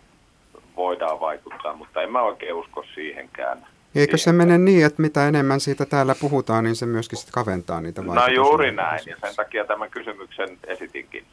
voidaan 0.76 1.20
vaikuttaa, 1.20 1.74
mutta 1.74 2.02
en 2.02 2.12
mä 2.12 2.22
oikein 2.22 2.54
usko 2.54 2.84
siihenkään. 2.96 3.68
Eikö 3.96 4.18
se 4.18 4.32
mene 4.32 4.58
niin, 4.58 4.86
että 4.86 5.02
mitä 5.02 5.28
enemmän 5.28 5.60
siitä 5.60 5.86
täällä 5.86 6.16
puhutaan, 6.22 6.64
niin 6.64 6.76
se 6.76 6.86
myöskin 6.86 7.18
sit 7.18 7.30
kaventaa 7.32 7.82
niitä 7.82 8.02
No 8.02 8.28
juuri 8.28 8.72
näin, 8.72 9.02
ja 9.06 9.16
sen 9.22 9.36
takia 9.36 9.66
tämän 9.66 9.92
kysymyksen 9.92 10.58
esitinkin. 10.68 11.26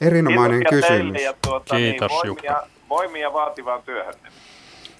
Erinomainen 0.00 0.62
Kiitos 0.70 0.88
kysymys. 0.88 1.22
Ja 1.22 1.34
tuota, 1.46 1.76
Kiitos 1.76 2.12
niin, 2.12 2.26
Jukka. 2.26 2.66
Voimia 2.88 3.32
vaativaan 3.32 3.82
työhön. 3.82 4.14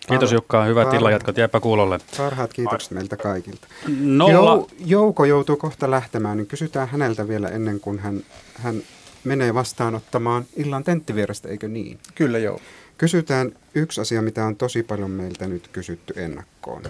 Kiitos 0.09 0.33
Jukka, 0.33 0.65
hyvät 0.65 0.95
illanjatkot, 0.95 1.37
jääpä 1.37 1.61
kuulolle. 1.61 1.99
Parhaat 2.17 2.53
kiitokset 2.53 2.91
meiltä 2.91 3.17
kaikilta. 3.17 3.67
Nolla. 4.01 4.67
Jouko 4.79 5.25
joutuu 5.25 5.57
kohta 5.57 5.91
lähtemään, 5.91 6.37
niin 6.37 6.47
kysytään 6.47 6.89
häneltä 6.89 7.29
vielä 7.29 7.49
ennen 7.49 7.81
kuin 7.81 7.99
hän, 7.99 8.21
hän 8.55 8.83
menee 9.25 9.55
vastaanottamaan 9.55 10.45
illan 10.57 10.85
tenttivierestä, 10.85 11.49
eikö 11.49 11.69
niin? 11.69 11.99
Kyllä 12.15 12.39
joo. 12.39 12.61
Kysytään 12.99 13.53
yksi 13.75 14.01
asia, 14.01 14.23
mitä 14.23 14.45
on 14.45 14.57
tosi 14.57 14.83
paljon 14.83 15.11
meiltä 15.11 15.47
nyt 15.47 15.69
kysytty 15.69 16.15
ennakkoon. 16.17 16.83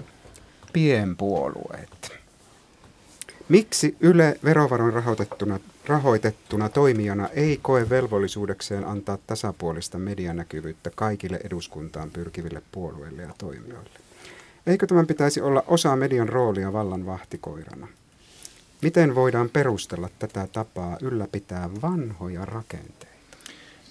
Pienpuolueet. 0.72 2.18
Miksi 3.48 3.96
Yle 4.00 4.38
verovaroin 4.44 4.92
rahoitettuna, 4.92 5.60
rahoitettuna 5.88 6.68
toimijana 6.68 7.28
ei 7.28 7.58
koe 7.62 7.88
velvollisuudekseen 7.88 8.84
antaa 8.84 9.18
tasapuolista 9.26 9.98
medianäkyvyyttä 9.98 10.90
kaikille 10.94 11.40
eduskuntaan 11.44 12.10
pyrkiville 12.10 12.62
puolueille 12.72 13.22
ja 13.22 13.34
toimijoille? 13.38 13.90
Eikö 14.66 14.86
tämän 14.86 15.06
pitäisi 15.06 15.40
olla 15.40 15.64
osa 15.66 15.96
median 15.96 16.28
roolia 16.28 16.72
vallan 16.72 17.06
vahtikoirana? 17.06 17.88
Miten 18.82 19.14
voidaan 19.14 19.50
perustella 19.50 20.08
tätä 20.18 20.48
tapaa 20.52 20.96
ylläpitää 21.00 21.70
vanhoja 21.82 22.44
rakenteita? 22.44 23.08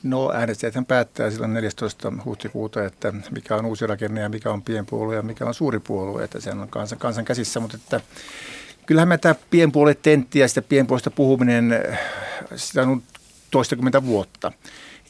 No 0.03 0.31
äänestäjäthän 0.31 0.85
päättää 0.85 1.31
silloin 1.31 1.53
14. 1.53 2.13
huhtikuuta, 2.25 2.85
että 2.85 3.13
mikä 3.31 3.55
on 3.55 3.65
uusi 3.65 3.87
rakenne 3.87 4.21
ja 4.21 4.29
mikä 4.29 4.51
on 4.51 4.61
pienpuolue 4.61 5.15
ja 5.15 5.21
mikä 5.21 5.45
on 5.45 5.53
suuri 5.53 5.79
puolue, 5.79 6.23
että 6.23 6.39
se 6.39 6.51
on 6.51 6.67
kansan, 6.69 6.99
kansan 6.99 7.25
käsissä, 7.25 7.59
mutta 7.59 7.77
että 7.77 8.01
kyllähän 8.87 9.07
me 9.07 9.17
tämä 9.17 9.35
pienpuolue 9.49 9.95
tentti 9.95 10.39
ja 10.39 10.47
sitä 10.47 10.61
pienpuolesta 10.61 11.11
puhuminen, 11.11 11.83
sitä 12.55 12.81
on 12.81 13.03
toistakymmentä 13.51 14.05
vuotta. 14.05 14.51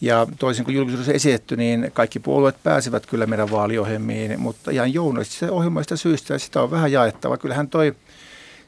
Ja 0.01 0.27
toisin 0.39 0.65
kuin 0.65 0.75
julkisuudessa 0.75 1.13
esitetty, 1.13 1.57
niin 1.57 1.91
kaikki 1.93 2.19
puolueet 2.19 2.63
pääsevät 2.63 3.05
kyllä 3.05 3.25
meidän 3.25 3.51
vaaliohjelmiin, 3.51 4.39
mutta 4.39 4.71
ihan 4.71 4.93
journalistisista 4.93 5.51
ohjelmaista 5.51 5.97
syystä 5.97 6.37
sitä 6.37 6.61
on 6.61 6.71
vähän 6.71 6.91
jaettava. 6.91 7.37
Kyllähän 7.37 7.69
toi 7.69 7.95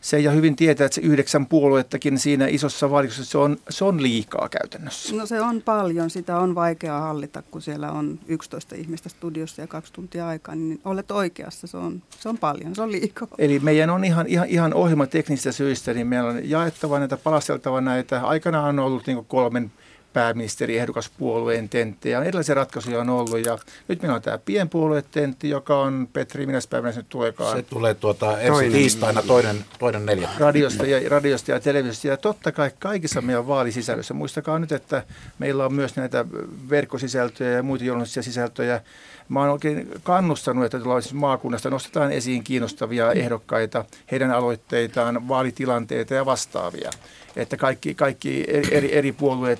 se 0.01 0.19
ja 0.19 0.31
hyvin 0.31 0.55
tietää, 0.55 0.85
että 0.85 0.95
se 0.95 1.01
yhdeksän 1.01 1.45
puoluettakin 1.45 2.19
siinä 2.19 2.47
isossa 2.47 2.89
valikossa, 2.89 3.25
se 3.25 3.37
on, 3.37 3.57
se 3.69 3.85
on 3.85 4.03
liikaa 4.03 4.49
käytännössä. 4.49 5.15
No 5.15 5.25
se 5.25 5.41
on 5.41 5.61
paljon, 5.61 6.09
sitä 6.09 6.39
on 6.39 6.55
vaikea 6.55 6.99
hallita, 6.99 7.41
kun 7.41 7.61
siellä 7.61 7.91
on 7.91 8.19
11 8.27 8.75
ihmistä 8.75 9.09
studiossa 9.09 9.61
ja 9.61 9.67
kaksi 9.67 9.93
tuntia 9.93 10.27
aikaa, 10.27 10.55
niin 10.55 10.81
olet 10.85 11.11
oikeassa, 11.11 11.67
se 11.67 11.77
on, 11.77 12.01
se 12.19 12.29
on 12.29 12.37
paljon, 12.37 12.75
se 12.75 12.81
on 12.81 12.91
liikaa. 12.91 13.27
Eli 13.37 13.59
meidän 13.59 13.89
on 13.89 14.03
ihan, 14.03 14.27
ihan, 14.27 14.47
ihan 14.47 14.73
ohjelmateknisistä 14.73 15.51
syistä, 15.51 15.93
niin 15.93 16.07
meillä 16.07 16.29
on 16.29 16.49
jaettava 16.49 16.99
näitä, 16.99 17.17
palasteltava 17.17 17.81
näitä. 17.81 18.21
Aikanaan 18.21 18.79
on 18.79 18.85
ollut 18.85 19.07
niin 19.07 19.25
kolmen 19.25 19.71
pääministeriehdokaspuolueen 20.13 21.69
tentti 21.69 22.09
ja 22.09 22.23
erilaisia 22.23 22.55
ratkaisuja 22.55 23.01
on 23.01 23.09
ollut. 23.09 23.45
Ja 23.45 23.57
nyt 23.87 24.01
meillä 24.01 24.15
on 24.15 24.21
tämä 24.21 24.37
pienpuoluetentti, 24.37 25.49
joka 25.49 25.79
on, 25.79 26.07
Petri, 26.13 26.45
minä 26.45 26.59
päivänä 26.69 26.91
se 26.91 26.99
nyt 26.99 27.09
tuleekaan? 27.09 27.57
Se 27.57 27.63
tulee 27.63 27.93
tuota, 27.93 28.39
ensi 28.39 28.51
toinen. 28.51 28.71
tiistaina 28.71 29.21
toinen, 29.21 29.65
toinen 29.79 30.05
neljä. 30.05 30.29
Radiosta 30.39 30.85
ja, 30.85 31.09
radiosta 31.09 31.51
ja 31.51 31.59
televisiosta. 31.59 32.07
Ja 32.07 32.17
totta 32.17 32.51
kai 32.51 32.71
kaikissa 32.79 33.21
meidän 33.21 33.47
vaalisisällöissä. 33.47 34.13
Muistakaa 34.13 34.59
nyt, 34.59 34.71
että 34.71 35.03
meillä 35.39 35.65
on 35.65 35.73
myös 35.73 35.95
näitä 35.95 36.25
verkkosisältöjä 36.69 37.51
ja 37.51 37.63
muita 37.63 37.83
journalistisia 37.83 38.23
sisältöjä. 38.23 38.81
Mä 39.29 39.39
oon 39.39 39.49
oikein 39.49 39.89
kannustanut, 40.03 40.65
että 40.65 40.77
siis 41.01 41.13
maakunnasta 41.13 41.69
nostetaan 41.69 42.11
esiin 42.11 42.43
kiinnostavia 42.43 43.11
ehdokkaita, 43.11 43.85
heidän 44.11 44.31
aloitteitaan, 44.31 45.27
vaalitilanteita 45.27 46.13
ja 46.13 46.25
vastaavia. 46.25 46.89
Että 47.35 47.57
kaikki, 47.57 47.95
kaikki 47.95 48.45
eri, 48.47 48.97
eri 48.97 49.11
puolueet 49.11 49.59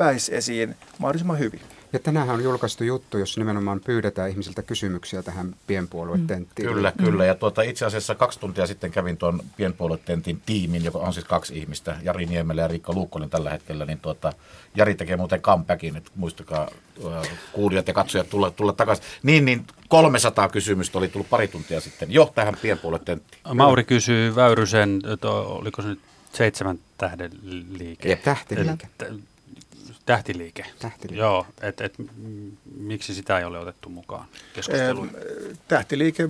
pääsi 0.00 0.34
esiin 0.34 0.76
mahdollisimman 0.98 1.38
hyvin. 1.38 1.60
Ja 1.92 1.98
tänään 1.98 2.30
on 2.30 2.44
julkaistu 2.44 2.84
juttu, 2.84 3.18
jossa 3.18 3.40
nimenomaan 3.40 3.80
pyydetään 3.80 4.30
ihmisiltä 4.30 4.62
kysymyksiä 4.62 5.22
tähän 5.22 5.54
pienpuoluetenttiin. 5.66 6.68
Mm. 6.68 6.74
Kyllä, 6.74 6.92
kyllä. 6.92 7.24
Ja 7.24 7.34
tuota, 7.34 7.62
itse 7.62 7.84
asiassa 7.86 8.14
kaksi 8.14 8.40
tuntia 8.40 8.66
sitten 8.66 8.90
kävin 8.90 9.16
tuon 9.16 9.40
pienpuoluetentin 9.56 10.42
tiimin, 10.46 10.84
joka 10.84 10.98
on 10.98 11.12
siis 11.12 11.26
kaksi 11.26 11.58
ihmistä, 11.58 11.96
Jari 12.02 12.26
Niemelä 12.26 12.62
ja 12.62 12.68
Riikka 12.68 12.92
Luukkonen 12.92 13.30
tällä 13.30 13.50
hetkellä. 13.50 13.84
Niin 13.84 14.00
tuota, 14.00 14.32
Jari 14.74 14.94
tekee 14.94 15.16
muuten 15.16 15.42
comebackin, 15.42 15.96
että 15.96 16.10
muistakaa 16.16 16.68
äh, 17.06 17.28
kuulijat 17.52 17.88
ja 17.88 17.94
katsojat 17.94 18.30
tulla, 18.30 18.50
tulla 18.50 18.72
takaisin. 18.72 19.04
Niin, 19.22 19.44
niin 19.44 19.66
300 19.88 20.48
kysymystä 20.48 20.98
oli 20.98 21.08
tullut 21.08 21.30
pari 21.30 21.48
tuntia 21.48 21.80
sitten 21.80 22.12
jo 22.12 22.32
tähän 22.34 22.56
pienpuoluetenttiin. 22.62 23.56
Mauri 23.56 23.84
kysyy 23.84 24.34
Väyrysen, 24.34 25.02
oliko 25.24 25.82
se 25.82 25.88
nyt 25.88 26.00
seitsemän 26.32 26.78
tähden 26.98 27.30
liike? 27.78 28.16
Tähtiliike. 28.16 28.88
Tähtiliike. 30.06 30.66
Tähtiliike. 30.78 31.20
Joo, 31.20 31.46
että 31.60 31.84
et, 31.84 31.94
miksi 32.76 33.14
sitä 33.14 33.38
ei 33.38 33.44
ole 33.44 33.58
otettu 33.58 33.88
mukaan 33.88 34.26
keskusteluun? 34.54 35.10
Tähtiliike, 35.68 36.28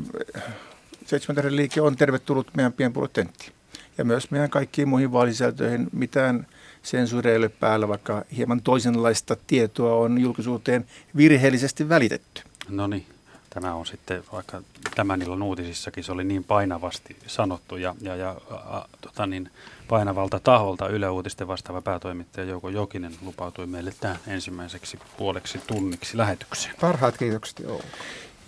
seitsemän 1.07 1.57
liike 1.57 1.81
on 1.81 1.97
tervetullut 1.97 2.55
meidän 2.55 2.73
pienpuoluetenttiin. 2.73 3.53
Ja 3.99 4.05
myös 4.05 4.31
meidän 4.31 4.51
kaikkiin 4.51 4.89
muihin 4.89 5.13
vaalisältöihin 5.13 5.89
mitään 5.93 6.47
sensuuria 6.83 7.33
ei 7.33 7.39
ole 7.39 7.49
päällä, 7.49 7.89
vaikka 7.89 8.25
hieman 8.37 8.63
toisenlaista 8.63 9.37
tietoa 9.47 9.95
on 9.95 10.21
julkisuuteen 10.21 10.87
virheellisesti 11.17 11.89
välitetty. 11.89 12.43
No 12.69 12.87
niin, 12.87 13.07
tämä 13.51 13.75
on 13.75 13.87
sitten, 13.87 14.23
vaikka 14.33 14.63
tämän 14.95 15.23
illan 15.23 15.43
uutisissakin 15.43 16.05
se 16.05 16.13
oli 16.13 16.25
niin 16.25 16.45
painavasti 16.45 17.17
sanottu 17.27 17.77
ja, 17.77 17.95
ja, 18.01 18.17
ja 18.17 18.37
a, 18.51 18.89
tota 19.01 19.27
niin, 19.27 19.51
painavalta 19.91 20.41
taholta 20.41 20.89
Yle 20.89 21.11
Uutisten 21.11 21.49
vastaava 21.49 21.83
päätoimittaja 21.83 22.47
Jouko 22.47 22.69
Jokinen 22.69 23.13
lupautui 23.23 23.67
meille 23.67 23.93
tämän 24.01 24.19
ensimmäiseksi 24.27 24.99
puoleksi 25.17 25.61
tunniksi 25.67 26.17
lähetykseen. 26.17 26.75
Parhaat 26.81 27.19
kiitokset 27.19 27.59
Jouko. 27.59 27.85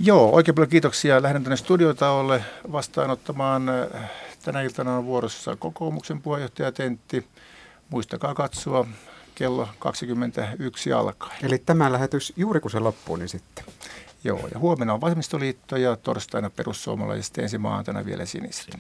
Joo, 0.00 0.30
oikein 0.30 0.54
paljon 0.54 0.68
kiitoksia. 0.68 1.22
Lähden 1.22 1.42
tänne 1.42 1.56
studiotaolle 1.56 2.44
vastaanottamaan. 2.72 3.62
Tänä 4.42 4.62
iltana 4.62 4.96
on 4.96 5.06
vuorossa 5.06 5.56
kokoomuksen 5.56 6.22
puheenjohtaja 6.22 6.72
Tentti. 6.72 7.26
Muistakaa 7.90 8.34
katsoa 8.34 8.86
kello 9.34 9.68
21 9.78 10.92
alkaen. 10.92 11.36
Eli 11.42 11.58
tämä 11.58 11.92
lähetys 11.92 12.32
juuri 12.36 12.60
kun 12.60 12.70
se 12.70 12.78
loppuu, 12.78 13.16
niin 13.16 13.28
sitten. 13.28 13.64
Joo, 14.24 14.48
ja 14.54 14.58
huomenna 14.58 14.94
on 14.94 15.00
vasemmistoliitto 15.00 15.76
ja 15.76 15.96
torstaina 15.96 16.50
perussuomalaiset 16.50 17.38
ensi 17.38 17.58
maanantaina 17.58 18.04
vielä 18.04 18.26
siniset. 18.26 18.76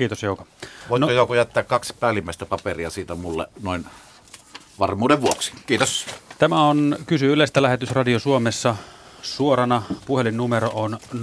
Kiitos 0.00 0.22
Jouko. 0.22 0.46
Voitko 0.88 1.06
no. 1.06 1.12
Jouko 1.12 1.34
jättää 1.34 1.62
kaksi 1.62 1.94
päällimmäistä 2.00 2.46
paperia 2.46 2.90
siitä 2.90 3.14
mulle 3.14 3.46
noin 3.62 3.86
varmuuden 4.78 5.20
vuoksi? 5.20 5.52
Kiitos. 5.66 6.06
Tämä 6.38 6.68
on 6.68 6.96
Kysy 7.06 7.32
Yleistä 7.32 7.62
lähetys 7.62 7.90
Radio 7.90 8.18
Suomessa. 8.18 8.76
Suorana 9.22 9.82
puhelinnumero 10.06 10.70
on 10.74 10.98
020317600. 11.14 11.18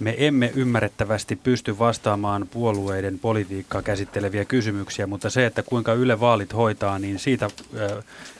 Me 0.00 0.14
emme 0.18 0.52
ymmärrettävästi 0.54 1.36
pysty 1.36 1.78
vastaamaan 1.78 2.48
puolueiden 2.50 3.18
politiikkaa 3.18 3.82
käsitteleviä 3.82 4.44
kysymyksiä, 4.44 5.06
mutta 5.06 5.30
se, 5.30 5.46
että 5.46 5.62
kuinka 5.62 5.92
Yle 5.92 6.20
vaalit 6.20 6.54
hoitaa, 6.54 6.98
niin 6.98 7.18
siitä, 7.18 7.50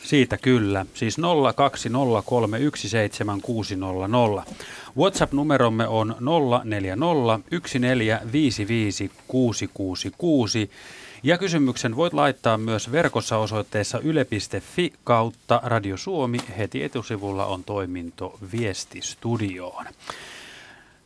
siitä 0.03 0.39
kyllä. 0.39 0.87
Siis 0.95 1.17
020317600. 1.19 1.23
WhatsApp-numeromme 4.99 5.89
on 5.89 6.17
0401455666. 6.21 6.25
Ja 11.23 11.39
kysymyksen 11.39 11.97
voit 11.97 12.13
laittaa 12.13 12.59
myös 12.59 12.93
verkossa 12.93 13.39
osoitteessa 13.39 13.99
yle.fi 13.99 14.93
kautta 15.05 15.61
Radio 15.65 15.97
Suomi. 15.97 16.39
Heti 16.59 16.83
etusivulla 16.83 17.47
on 17.47 17.65
toiminto 17.65 18.39
viestistudioon. 18.53 19.85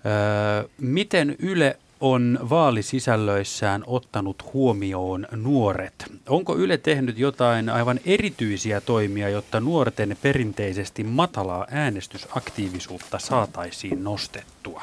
Öö, 0.06 0.68
miten 0.80 1.36
Yle 1.38 1.78
on 2.00 2.38
vaalisisällöissään 2.50 3.84
ottanut 3.86 4.52
huomioon 4.52 5.26
nuoret? 5.30 6.04
Onko 6.28 6.56
Yle 6.56 6.78
tehnyt 6.78 7.18
jotain 7.18 7.68
aivan 7.68 8.00
erityisiä 8.04 8.80
toimia, 8.80 9.28
jotta 9.28 9.60
nuorten 9.60 10.16
perinteisesti 10.22 11.04
matalaa 11.04 11.66
äänestysaktiivisuutta 11.70 13.18
saataisiin 13.18 14.04
nostettua? 14.04 14.82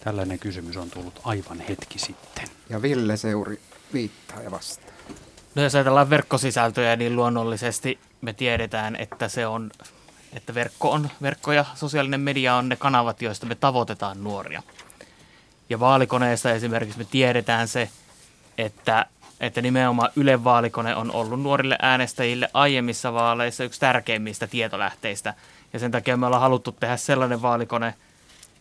Tällainen 0.00 0.38
kysymys 0.38 0.76
on 0.76 0.90
tullut 0.90 1.20
aivan 1.24 1.60
hetki 1.60 1.98
sitten. 1.98 2.48
Ja 2.70 2.82
Ville 2.82 3.16
Seuri 3.16 3.60
viittaa 3.92 4.42
ja 4.42 4.50
vastaa. 4.50 4.90
No 5.54 5.62
jos 5.62 5.74
ajatellaan 5.74 6.10
verkkosisältöjä, 6.10 6.96
niin 6.96 7.16
luonnollisesti 7.16 7.98
me 8.20 8.32
tiedetään, 8.32 8.96
että 8.96 9.28
se 9.28 9.46
on 9.46 9.70
että 10.32 10.54
verkko, 10.54 10.90
on, 10.90 11.10
verkko 11.22 11.52
ja 11.52 11.64
sosiaalinen 11.74 12.20
media 12.20 12.54
on 12.54 12.68
ne 12.68 12.76
kanavat, 12.76 13.22
joista 13.22 13.46
me 13.46 13.54
tavoitetaan 13.54 14.24
nuoria. 14.24 14.62
Ja 15.70 15.80
vaalikoneessa 15.80 16.50
esimerkiksi 16.50 16.98
me 16.98 17.04
tiedetään 17.04 17.68
se, 17.68 17.90
että, 18.58 19.06
että 19.40 19.62
nimenomaan 19.62 20.10
Yle 20.16 20.44
vaalikone 20.44 20.96
on 20.96 21.12
ollut 21.12 21.42
nuorille 21.42 21.76
äänestäjille 21.82 22.50
aiemmissa 22.54 23.12
vaaleissa 23.12 23.64
yksi 23.64 23.80
tärkeimmistä 23.80 24.46
tietolähteistä. 24.46 25.34
Ja 25.72 25.78
sen 25.78 25.90
takia 25.90 26.16
me 26.16 26.26
ollaan 26.26 26.42
haluttu 26.42 26.72
tehdä 26.72 26.96
sellainen 26.96 27.42
vaalikone, 27.42 27.94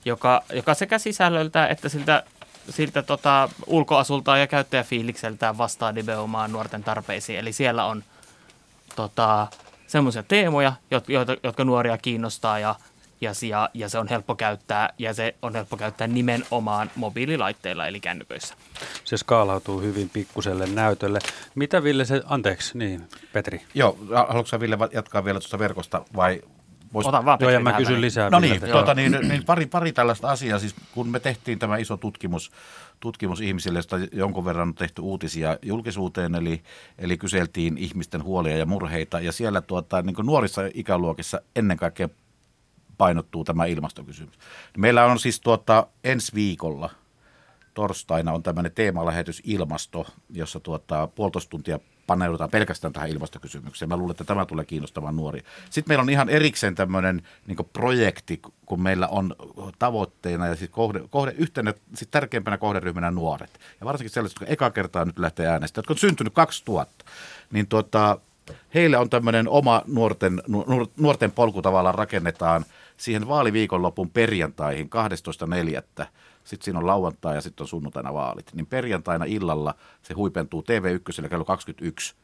joka, 0.06 0.43
joka 0.53 0.73
sekä 0.73 0.99
sisällöltä 0.99 1.67
että 1.67 1.89
siltä, 1.89 2.23
siltä 2.69 3.01
tota, 3.01 3.49
ulkoasultaan 3.65 4.39
ja 4.39 4.47
käyttäjäfiilikseltään 4.47 5.58
vastaa 5.58 5.91
nimenomaan 5.91 6.51
nuorten 6.51 6.84
tarpeisiin. 6.84 7.39
Eli 7.39 7.53
siellä 7.53 7.86
on 7.86 8.03
tota, 8.95 9.47
semmoisia 9.88 10.23
teemoja, 10.23 10.73
jotka, 10.91 11.13
jotka 11.43 11.63
nuoria 11.63 11.97
kiinnostaa 11.97 12.60
ja, 12.60 12.76
ja, 13.21 13.32
ja, 13.50 13.69
ja 13.73 13.89
se 13.89 14.00
on 14.00 14.08
helppo 14.08 14.36
käyttää 14.36 14.93
ja 14.97 15.13
se 15.13 15.36
on 15.41 15.56
helppo 15.56 15.78
käyttää 15.78 16.08
nimenomaan 16.08 16.91
mobiililaitteilla 16.95 17.88
eli 17.88 18.00
kännyköissä. 18.00 18.56
Se 19.04 19.17
skaalautuu 19.17 19.82
hyvin 19.82 20.10
pikkuselle 20.10 20.65
näytölle. 20.65 21.19
Mitä 21.56 21.84
Ville 21.84 22.06
se, 22.06 22.21
anteeksi, 22.26 22.78
niin 22.78 23.10
Petri. 23.34 23.62
Joo, 23.73 23.97
haluatko 24.28 24.60
Ville 24.60 24.78
jatkaa 24.93 25.26
vielä 25.26 25.39
tuosta 25.39 25.60
verkosta 25.60 26.02
vai 26.15 26.41
Vois... 26.93 27.08
Otan 27.08 27.26
vaan 27.26 27.38
Joo, 27.41 27.52
ja 27.52 27.60
mä 27.60 27.73
kysyn 27.73 28.02
lisää. 28.02 28.29
No 28.29 28.40
niin, 28.40 28.62
tuota, 28.62 28.94
niin, 28.94 29.17
niin 29.21 29.46
pari, 29.46 29.65
pari 29.65 29.92
tällaista 29.92 30.29
asiaa. 30.29 30.60
Siis 30.60 30.75
kun 30.92 31.10
me 31.10 31.19
tehtiin 31.19 31.60
tämä 31.60 31.77
iso 31.77 31.98
tutkimus, 31.98 32.52
tutkimus 33.00 33.41
ihmisille, 33.41 33.79
josta 33.79 33.98
jonkun 34.12 34.45
verran 34.45 34.67
on 34.67 34.75
tehty 34.75 35.02
uutisia 35.02 35.58
julkisuuteen, 35.62 36.35
eli, 36.35 36.62
eli 36.98 37.17
kyseltiin 37.17 37.77
ihmisten 37.77 38.23
huolia 38.23 38.58
ja 38.58 38.65
murheita. 38.65 39.19
Ja 39.19 39.31
siellä 39.31 39.62
tuota, 39.62 40.02
niin 40.02 40.15
nuorissa 40.23 40.62
ikäluokissa 40.73 41.41
ennen 41.56 41.77
kaikkea 41.77 42.10
painottuu 42.98 43.43
tämä 43.43 43.65
ilmastokysymys. 43.65 44.39
Meillä 44.77 45.06
on 45.06 45.19
siis 45.19 45.39
tuota, 45.39 45.87
ensi 46.04 46.33
viikolla 46.33 46.89
torstaina 47.73 48.33
on 48.33 48.43
tämmöinen 48.43 48.71
teemalähetys 48.71 49.41
ilmasto, 49.43 50.08
jossa 50.33 50.60
tuota, 50.60 51.08
puolitoista 51.15 51.50
tuntia 51.50 51.79
paneudutaan 52.08 52.49
pelkästään 52.49 52.93
tähän 52.93 53.10
ilmastokysymykseen. 53.10 53.89
Mä 53.89 53.97
luulen, 53.97 54.12
että 54.12 54.23
tämä 54.23 54.45
tulee 54.45 54.65
kiinnostamaan 54.65 55.15
nuori. 55.15 55.43
Sitten 55.69 55.91
meillä 55.91 56.01
on 56.01 56.10
ihan 56.10 56.29
erikseen 56.29 56.75
tämmöinen 56.75 57.21
niin 57.47 57.58
projekti, 57.73 58.41
kun 58.65 58.81
meillä 58.81 59.08
on 59.08 59.35
tavoitteena 59.79 60.47
ja 60.47 60.55
siis 60.55 60.69
kohde, 60.69 61.01
kohde, 61.10 61.33
yhtenä 61.37 61.73
siis 61.93 62.08
tärkeimpänä 62.12 62.58
kohderyhmänä 62.58 63.12
nuoret. 63.12 63.60
Ja 63.79 63.85
varsinkin 63.85 64.13
sellaiset, 64.13 64.39
jotka 64.39 64.53
eka 64.53 64.71
kertaa 64.71 65.05
nyt 65.05 65.19
lähtee 65.19 65.47
äänestämään, 65.47 65.81
jotka 65.81 65.93
on 65.93 65.97
syntynyt 65.97 66.33
2000. 66.33 67.05
Niin 67.51 67.67
tuota, 67.67 68.19
heille 68.73 68.97
on 68.97 69.10
tämmöinen 69.10 69.49
oma 69.49 69.81
nuorten, 69.87 70.41
nuorten 70.97 71.31
polku 71.31 71.62
tavallaan 71.62 71.95
rakennetaan 71.95 72.65
siihen 72.97 73.27
vaaliviikonlopun 73.27 74.10
perjantaihin 74.10 74.89
12.4. 75.99 76.08
Sitten 76.48 76.65
siinä 76.65 76.79
on 76.79 76.87
lauantai 76.87 77.35
ja 77.35 77.41
sitten 77.41 77.63
on 77.63 77.67
sunnuntaina 77.67 78.13
vaalit. 78.13 78.54
Niin 78.54 78.65
perjantaina 78.65 79.25
illalla 79.25 79.73
se 80.04 80.13
huipentuu 80.13 80.62
TV1 80.62 81.29
kello 81.29 81.45
21 81.45 82.15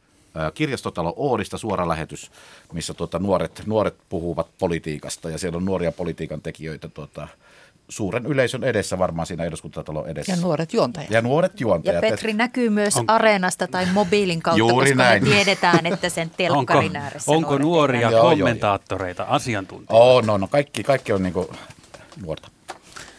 kirjastotalo 0.54 1.14
Oodista 1.18 1.58
suora 1.58 1.88
lähetys, 1.88 2.32
missä 2.74 2.94
tuota, 2.94 3.20
nuoret, 3.20 3.64
nuoret 3.66 3.96
puhuvat 4.10 4.48
politiikasta 4.60 5.30
ja 5.30 5.38
siellä 5.38 5.58
on 5.58 5.66
nuoria 5.66 5.92
politiikan 5.92 6.42
tekijöitä 6.42 6.88
tuota, 6.88 7.28
suuren 7.90 8.26
yleisön 8.26 8.64
edessä 8.64 8.98
varmaan 9.00 9.26
siinä 9.26 9.44
eduskuntatalon 9.44 10.08
edessä. 10.08 10.32
Ja 10.32 10.42
nuoret 10.42 10.74
juontajat. 10.74 11.12
Ja 11.12 11.22
nuoret 11.22 11.62
juontajat. 11.62 12.04
Ja 12.04 12.10
Petri 12.10 12.34
näkyy 12.34 12.70
myös 12.70 12.98
on... 12.98 13.10
areenasta 13.10 13.68
tai 13.68 13.86
mobiilin 13.94 14.42
kautta, 14.42 14.60
Juuri 14.60 14.92
koska 14.92 15.04
näin. 15.04 15.24
me 15.24 15.30
tiedetään, 15.30 15.86
että 15.86 16.10
sen 16.10 16.32
telkkarin 16.38 16.86
onko, 16.86 17.00
ääressä 17.00 17.32
onko 17.32 17.58
nuoria 17.58 18.02
Joo, 18.02 18.12
joo, 18.12 18.30
kommentaattoreita, 18.30 19.24
asiantuntijoita? 19.24 20.04
Oh, 20.04 20.24
no, 20.24 20.38
no 20.38 20.48
kaikki, 20.48 20.84
kaikki 20.84 21.14
on 21.14 21.24
niinku 21.24 21.54
nuorta. 22.26 22.48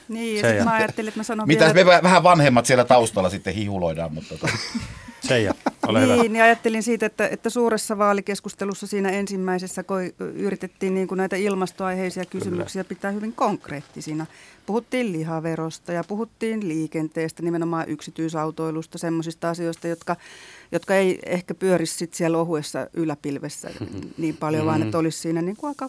Niin, 0.08 0.36
ja 0.36 0.48
sitten 0.48 0.64
mä 0.64 0.74
ajattelin, 0.74 1.08
että 1.08 1.20
mä 1.20 1.24
sanon 1.24 1.46
Mitäs 1.46 1.74
vielä, 1.74 1.96
me 1.96 2.02
vähän 2.02 2.22
vanhemmat 2.22 2.66
siellä 2.66 2.84
taustalla 2.84 3.30
sitten 3.30 3.54
hihuloidaan, 3.54 4.14
mutta 4.14 4.34
tota. 4.38 4.48
Seija, 5.28 5.54
ole 5.86 6.00
hyvä. 6.00 6.16
niin, 6.16 6.32
niin 6.32 6.42
ajattelin 6.42 6.82
siitä, 6.82 7.06
että, 7.06 7.28
että 7.28 7.50
suuressa 7.50 7.98
vaalikeskustelussa 7.98 8.86
siinä 8.86 9.08
ensimmäisessä 9.08 9.82
koi, 9.82 10.14
yritettiin 10.18 10.94
niin 10.94 11.08
kuin 11.08 11.16
näitä 11.16 11.36
ilmastoaiheisia 11.36 12.24
kysymyksiä 12.24 12.84
pitää 12.84 13.10
hyvin 13.10 13.32
konkreettisina. 13.32 14.26
Puhuttiin 14.66 15.12
lihaverosta 15.12 15.92
ja 15.92 16.04
puhuttiin 16.04 16.68
liikenteestä, 16.68 17.42
nimenomaan 17.42 17.88
yksityisautoilusta, 17.88 18.98
semmoisista 18.98 19.50
asioista, 19.50 19.88
jotka, 19.88 20.16
jotka 20.72 20.94
ei 20.94 21.18
ehkä 21.26 21.54
pyörisi 21.54 21.94
sit 21.94 22.14
siellä 22.14 22.38
ohuessa 22.38 22.86
yläpilvessä 22.94 23.70
niin 24.18 24.36
paljon, 24.36 24.66
vaan 24.66 24.82
että 24.82 24.98
olisi 24.98 25.18
siinä 25.18 25.42
niin 25.42 25.56
kuin 25.56 25.68
aika 25.68 25.88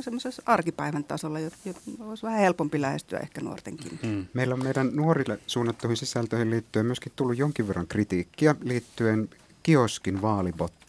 semmoisessa 0.00 0.42
arkipäivän 0.46 1.04
tasolla, 1.04 1.40
jo, 1.40 1.50
jo, 1.64 1.74
olisi 2.00 2.22
vähän 2.22 2.40
helpompi 2.40 2.80
lähestyä 2.80 3.18
ehkä 3.18 3.40
nuortenkin. 3.40 3.98
Mm. 4.02 4.26
Meillä 4.34 4.54
on 4.54 4.64
meidän 4.64 4.90
nuorille 4.92 5.38
suunnattuihin 5.46 5.96
sisältöihin 5.96 6.50
liittyen 6.50 6.86
myöskin 6.86 7.12
tullut 7.16 7.38
jonkin 7.38 7.68
verran 7.68 7.86
kritiikkiä 7.86 8.54
liittyen 8.62 9.28
kioskin 9.62 10.22
vaalibottiin. 10.22 10.84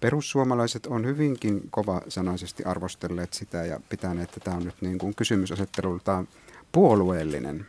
Perussuomalaiset 0.00 0.86
on 0.86 1.06
hyvinkin 1.06 1.62
kova-sanaisesti 1.70 2.64
arvostelleet 2.64 3.32
sitä 3.32 3.64
ja 3.64 3.80
pitäneet, 3.88 4.28
että 4.28 4.40
tämä 4.40 4.56
on 4.56 4.64
nyt 4.64 4.74
niin 4.80 4.98
kuin 4.98 5.14
kysymysasettelultaan 5.14 6.28
puolueellinen 6.72 7.66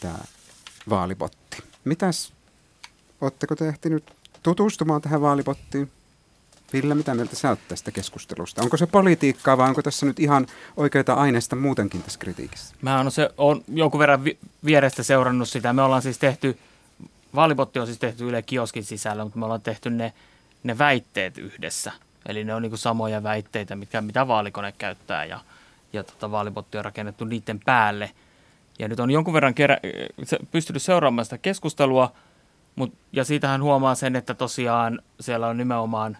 tämä 0.00 0.18
vaalibotti. 0.88 1.62
Mitäs, 1.84 2.32
ootteko 3.20 3.56
te 3.56 3.68
ehtinyt 3.68 4.12
tutustumaan 4.42 5.02
tähän 5.02 5.20
vaalibottiin? 5.20 5.90
Ville, 6.72 6.94
mitä 6.94 7.14
mieltä 7.14 7.36
sä 7.36 7.48
oot 7.48 7.58
tästä 7.68 7.90
keskustelusta? 7.90 8.62
Onko 8.62 8.76
se 8.76 8.86
politiikkaa 8.86 9.56
vai 9.58 9.68
onko 9.68 9.82
tässä 9.82 10.06
nyt 10.06 10.20
ihan 10.20 10.46
oikeita 10.76 11.14
aineista 11.14 11.56
muutenkin 11.56 12.02
tässä 12.02 12.18
kritiikissä? 12.18 12.74
Mä 12.82 13.00
on, 13.00 13.10
se, 13.10 13.30
on 13.38 13.64
jonkun 13.68 14.00
verran 14.00 14.24
vi- 14.24 14.38
vierestä 14.64 15.02
seurannut 15.02 15.48
sitä. 15.48 15.72
Me 15.72 15.82
ollaan 15.82 16.02
siis 16.02 16.18
tehty, 16.18 16.58
vaalibotti 17.34 17.78
on 17.78 17.86
siis 17.86 17.98
tehty 17.98 18.28
Yle 18.28 18.42
Kioskin 18.42 18.84
sisällä, 18.84 19.24
mutta 19.24 19.38
me 19.38 19.44
ollaan 19.44 19.60
tehty 19.60 19.90
ne, 19.90 20.12
ne 20.62 20.78
väitteet 20.78 21.38
yhdessä. 21.38 21.92
Eli 22.26 22.44
ne 22.44 22.54
on 22.54 22.62
niin 22.62 22.78
samoja 22.78 23.22
väitteitä, 23.22 23.76
mitkä, 23.76 24.00
mitä 24.00 24.28
vaalikone 24.28 24.72
käyttää 24.78 25.24
ja, 25.24 25.40
ja 25.92 26.04
tota, 26.04 26.30
vaalibotti 26.30 26.78
on 26.78 26.84
rakennettu 26.84 27.24
niiden 27.24 27.60
päälle. 27.64 28.10
Ja 28.78 28.88
nyt 28.88 29.00
on 29.00 29.10
jonkun 29.10 29.34
verran 29.34 29.54
kerä, 29.54 29.78
pystynyt 30.50 30.82
seuraamaan 30.82 31.24
sitä 31.24 31.38
keskustelua, 31.38 32.12
mut, 32.76 32.94
ja 33.12 33.24
siitähän 33.24 33.62
huomaa 33.62 33.94
sen, 33.94 34.16
että 34.16 34.34
tosiaan 34.34 35.02
siellä 35.20 35.46
on 35.48 35.56
nimenomaan 35.56 36.16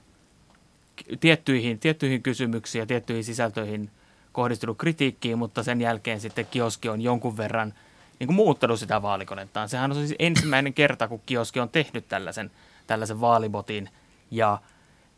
tiettyihin, 1.20 1.78
tiettyihin 1.78 2.22
kysymyksiin 2.22 2.80
ja 2.80 2.86
tiettyihin 2.86 3.24
sisältöihin 3.24 3.90
kohdistunut 4.32 4.78
kritiikkiin, 4.78 5.38
mutta 5.38 5.62
sen 5.62 5.80
jälkeen 5.80 6.20
sitten 6.20 6.46
kioski 6.50 6.88
on 6.88 7.00
jonkun 7.00 7.36
verran 7.36 7.74
niin 8.18 8.26
kuin 8.26 8.36
muuttanut 8.36 8.78
sitä 8.78 9.02
vaalikonettaan. 9.02 9.68
Sehän 9.68 9.90
on 9.90 9.96
siis 9.96 10.14
ensimmäinen 10.18 10.74
kerta, 10.74 11.08
kun 11.08 11.20
kioski 11.26 11.60
on 11.60 11.68
tehnyt 11.68 12.08
tällaisen, 12.08 12.50
tällaisen 12.86 13.20
vaalibotin, 13.20 13.88
ja, 14.30 14.58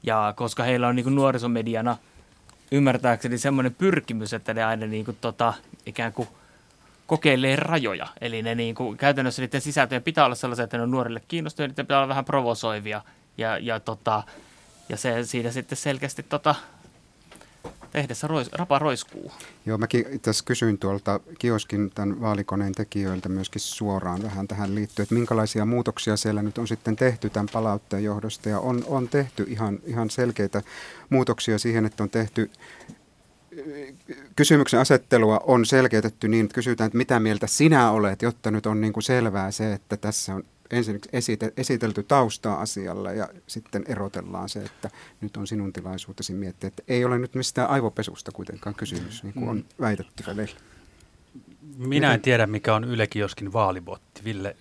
ja 0.02 0.34
koska 0.36 0.62
heillä 0.62 0.88
on 0.88 0.96
niin 0.96 1.04
kuin 1.04 1.14
nuorisomediana 1.14 1.96
ymmärtääkseni 2.70 3.38
semmoinen 3.38 3.74
pyrkimys, 3.74 4.32
että 4.32 4.54
ne 4.54 4.64
aina 4.64 4.86
niin 4.86 5.04
kuin 5.04 5.16
tota, 5.20 5.54
ikään 5.86 6.12
kuin 6.12 6.28
kokeilee 7.06 7.56
rajoja. 7.56 8.06
Eli 8.20 8.42
ne 8.42 8.54
niin 8.54 8.74
kuin, 8.74 8.98
käytännössä 8.98 9.42
niiden 9.42 9.60
sisältöjen 9.60 10.02
pitää 10.02 10.24
olla 10.24 10.34
sellaisia, 10.34 10.64
että 10.64 10.76
ne 10.76 10.82
on 10.82 10.90
nuorille 10.90 11.22
kiinnostavia, 11.28 11.68
niiden 11.68 11.86
pitää 11.86 11.98
olla 11.98 12.08
vähän 12.08 12.24
provosoivia, 12.24 13.02
ja, 13.38 13.58
ja, 13.58 13.80
tota, 13.80 14.22
ja 14.92 14.96
se 14.96 15.24
siinä 15.24 15.50
sitten 15.50 15.78
selkeästi 15.78 16.22
tota, 16.22 16.54
tehdessä 17.92 18.26
rois, 18.26 18.52
rapa 18.52 18.78
roiskuu. 18.78 19.32
Joo, 19.66 19.78
mäkin 19.78 20.20
tässä 20.22 20.44
kysyin 20.44 20.78
tuolta 20.78 21.20
kioskin 21.38 21.90
tämän 21.94 22.20
vaalikoneen 22.20 22.72
tekijöiltä 22.72 23.28
myöskin 23.28 23.60
suoraan 23.60 24.22
vähän 24.22 24.48
tähän 24.48 24.74
liittyen, 24.74 25.04
että 25.04 25.14
minkälaisia 25.14 25.64
muutoksia 25.64 26.16
siellä 26.16 26.42
nyt 26.42 26.58
on 26.58 26.68
sitten 26.68 26.96
tehty 26.96 27.30
tämän 27.30 27.48
palautteen 27.52 28.04
johdosta. 28.04 28.48
Ja 28.48 28.60
on, 28.60 28.84
on 28.86 29.08
tehty 29.08 29.44
ihan, 29.48 29.78
ihan 29.84 30.10
selkeitä 30.10 30.62
muutoksia 31.10 31.58
siihen, 31.58 31.86
että 31.86 32.02
on 32.02 32.10
tehty 32.10 32.50
kysymyksen 34.36 34.80
asettelua 34.80 35.40
on 35.46 35.66
selkeytetty 35.66 36.28
niin, 36.28 36.44
että 36.44 36.54
kysytään, 36.54 36.86
että 36.86 36.98
mitä 36.98 37.20
mieltä 37.20 37.46
sinä 37.46 37.90
olet, 37.90 38.22
jotta 38.22 38.50
nyt 38.50 38.66
on 38.66 38.80
niin 38.80 38.92
kuin 38.92 39.02
selvää 39.02 39.50
se, 39.50 39.72
että 39.72 39.96
tässä 39.96 40.34
on 40.34 40.44
ensin 40.72 41.00
esite, 41.12 41.52
esitelty 41.56 42.02
taustaa 42.02 42.60
asialla 42.60 43.12
ja 43.12 43.28
sitten 43.46 43.84
erotellaan 43.88 44.48
se, 44.48 44.58
että 44.62 44.90
nyt 45.20 45.36
on 45.36 45.46
sinun 45.46 45.72
tilaisuutesi 45.72 46.32
miettiä, 46.34 46.68
että 46.68 46.82
ei 46.88 47.04
ole 47.04 47.18
nyt 47.18 47.34
mistään 47.34 47.70
aivopesusta 47.70 48.32
kuitenkaan 48.32 48.74
kysymys, 48.74 49.22
niin 49.22 49.34
kuin 49.34 49.48
on 49.48 49.64
väitetty 49.80 50.24
välillä. 50.26 50.56
Minä 51.76 52.14
en 52.14 52.20
tiedä, 52.20 52.46
mikä 52.46 52.74
on 52.74 52.84
Yle 52.84 53.06
Kioskin 53.06 53.52
vaalibotti. 53.52 54.24
Ville, 54.24 54.56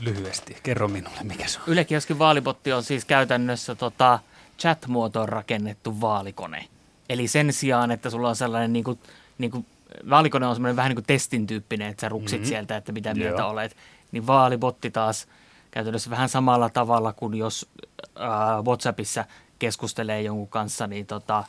lyhyesti, 0.00 0.56
kerro 0.62 0.88
minulle, 0.88 1.20
mikä 1.22 1.46
se 1.48 1.58
on. 1.58 1.64
Yle 1.66 1.84
Kioskin 1.84 2.18
vaalibotti 2.18 2.72
on 2.72 2.82
siis 2.82 3.04
käytännössä 3.04 3.74
tota, 3.74 4.18
chat-muotoon 4.58 5.28
rakennettu 5.28 6.00
vaalikone. 6.00 6.64
Eli 7.08 7.28
sen 7.28 7.52
sijaan, 7.52 7.90
että 7.90 8.10
sulla 8.10 8.28
on 8.28 8.36
sellainen 8.36 8.72
niin 8.72 8.84
kuin, 8.84 8.98
niin 9.38 9.50
kuin, 9.50 9.66
vaalikone 10.10 10.46
on 10.46 10.54
semmoinen 10.54 10.76
vähän 10.76 10.88
niin 10.90 10.96
kuin 10.96 11.04
testin 11.06 11.46
tyyppinen, 11.46 11.88
että 11.88 12.00
sä 12.00 12.08
ruksit 12.08 12.30
Mhm. 12.30 12.42
mm-hmm. 12.42 12.48
sieltä, 12.48 12.76
että 12.76 12.92
mitä 12.92 13.14
mieltä 13.14 13.42
Joo. 13.42 13.50
olet, 13.50 13.76
niin 14.12 14.26
vaalibotti 14.26 14.90
taas 14.90 15.28
käytännössä 15.70 16.10
vähän 16.10 16.28
samalla 16.28 16.70
tavalla 16.70 17.12
kuin 17.12 17.34
jos 17.34 17.66
äh, 18.02 18.64
WhatsAppissa 18.64 19.24
keskustelee 19.58 20.22
jonkun 20.22 20.48
kanssa, 20.48 20.86
niin 20.86 21.06
tota, 21.06 21.44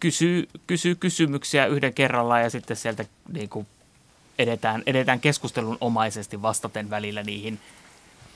kysyy, 0.00 0.48
kysyy 0.66 0.94
kysymyksiä 0.94 1.66
yhden 1.66 1.94
kerrallaan 1.94 2.42
ja 2.42 2.50
sitten 2.50 2.76
sieltä 2.76 3.04
niin 3.32 3.48
kuin 3.48 3.66
edetään, 4.38 4.82
edetään 4.86 5.20
keskustelun 5.20 5.78
omaisesti 5.80 6.42
vastaten 6.42 6.90
välillä 6.90 7.22
niihin 7.22 7.60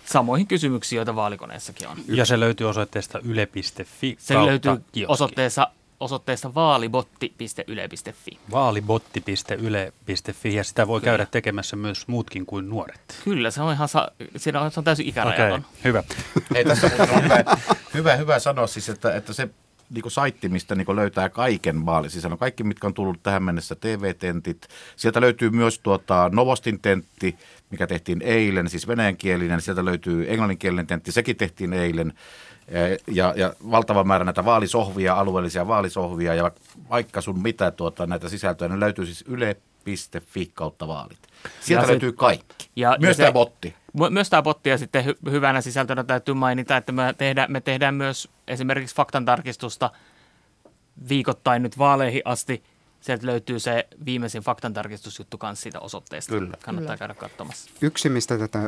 samoihin 0.05 0.47
kysymyksiin, 0.47 0.97
joita 0.97 1.17
vaalikoneessakin 1.17 1.89
on. 1.89 1.97
Ja 2.09 2.25
se 2.25 2.41
löytyy 2.41 2.69
osoitteesta 2.69 3.19
yle.fi 3.19 4.17
Se 4.19 4.35
löytyy 4.35 4.73
kioski. 4.93 5.13
osoitteessa, 5.13 5.69
osoitteessa 6.01 6.55
vaalibotti.yle.fi. 6.55 8.39
Vaalibotti.yle.fi 8.51 10.55
ja 10.55 10.65
sitä 10.65 10.87
voi 10.87 11.01
käydä 11.01 11.27
tekemässä 11.27 11.77
myös 11.77 12.09
muutkin 12.09 12.47
kuin 12.47 12.71
nuoret. 12.71 13.21
Kyllä, 13.25 13.51
se 13.51 13.63
on 13.63 13.73
ihan 13.73 13.89
sa- 13.89 14.11
siinä 14.37 14.61
on, 14.61 14.71
se 14.71 14.81
on 14.81 14.85
täysin 14.85 15.05
Okei, 15.05 15.11
ikärajaton. 15.11 15.65
hyvä. 15.85 16.03
Ei 16.55 16.65
tässä 16.65 16.89
muuten 16.89 17.11
on 17.17 17.25
hyvä, 17.25 17.45
hyvä, 17.95 18.17
hyvä 18.17 18.39
sanoa 18.39 18.67
siis, 18.67 18.89
että, 18.89 19.15
että 19.15 19.33
se 19.33 19.49
niin 19.91 20.03
kuin 20.03 20.13
saitti, 20.13 20.49
mistä 20.49 20.75
niin 20.75 20.87
kuin 20.87 20.97
löytää 20.97 21.29
kaiken 21.29 21.87
vaalisisällön. 21.87 22.39
Kaikki, 22.39 22.65
mitkä 22.65 22.87
on 22.87 22.95
tullut 22.95 23.23
tähän 23.23 23.43
mennessä, 23.43 23.75
TV-tentit. 23.75 24.69
Sieltä 24.97 25.21
löytyy 25.21 25.51
myös 25.51 25.79
tuota 25.79 26.31
Novostin 26.33 26.81
tentti, 26.81 27.37
mikä 27.71 27.87
tehtiin 27.87 28.23
eilen, 28.23 28.69
siis 28.69 28.89
venäjänkielinen. 28.89 29.61
Sieltä 29.61 29.85
löytyy 29.85 30.33
englanninkielinen 30.33 30.87
tentti, 30.87 31.13
sekin 31.13 31.37
tehtiin 31.37 31.73
eilen. 31.73 32.13
Ja, 33.07 33.35
ja 33.37 33.53
valtava 33.71 34.05
määrä 34.05 34.25
näitä 34.25 34.45
vaalisohvia, 34.45 35.15
alueellisia 35.15 35.67
vaalisohvia 35.69 36.35
ja 36.35 36.51
vaikka 36.91 37.21
sun 37.21 37.43
mitä 37.43 37.71
tuota, 37.71 38.07
näitä 38.07 38.29
sisältöjä, 38.29 38.69
ne 38.69 38.81
löytyy 38.81 39.07
siis 39.07 39.25
yle.fi 39.29 40.51
kautta 40.55 40.89
vaalit. 40.89 41.19
Sieltä 41.61 41.83
Ja 41.83 41.87
se- 41.87 41.93
löytyy 41.93 42.13
kaikki. 42.13 42.71
Ja- 42.77 42.97
myös 43.01 43.09
ja 43.11 43.15
se- 43.15 43.23
tämä 43.23 43.33
botti. 43.33 43.75
Mu- 43.99 44.11
Myös 44.11 44.31
tämä 44.31 44.43
botti 44.43 44.71
ja 44.71 44.79
sitten 44.79 45.05
hy- 45.05 45.31
hyvänä 45.31 45.61
sisältönä 45.61 46.05
täytyy 46.05 46.35
mainita, 46.35 46.77
että 46.77 46.93
me 46.93 47.15
tehdään, 47.19 47.53
me 47.53 47.61
tehdään 47.61 47.95
myös 47.95 48.29
esimerkiksi 48.49 48.97
faktantarkistusta 48.97 49.91
viikoittain 51.09 51.63
nyt 51.63 51.79
vaaleihin 51.79 52.23
asti. 52.25 52.63
Sieltä 53.01 53.27
löytyy 53.27 53.59
se 53.59 53.89
viimeisin 54.05 54.43
faktantarkistusjuttu 54.43 55.39
kanssa 55.39 55.63
siitä 55.63 55.81
osoitteesta. 55.81 56.33
Kyllä. 56.33 56.57
Kannattaa 56.65 56.97
Kyllä. 56.97 56.99
käydä 56.99 57.15
katsomassa. 57.15 57.71
Yksi, 57.83 58.09
mistä 58.09 58.39
tätä 58.39 58.59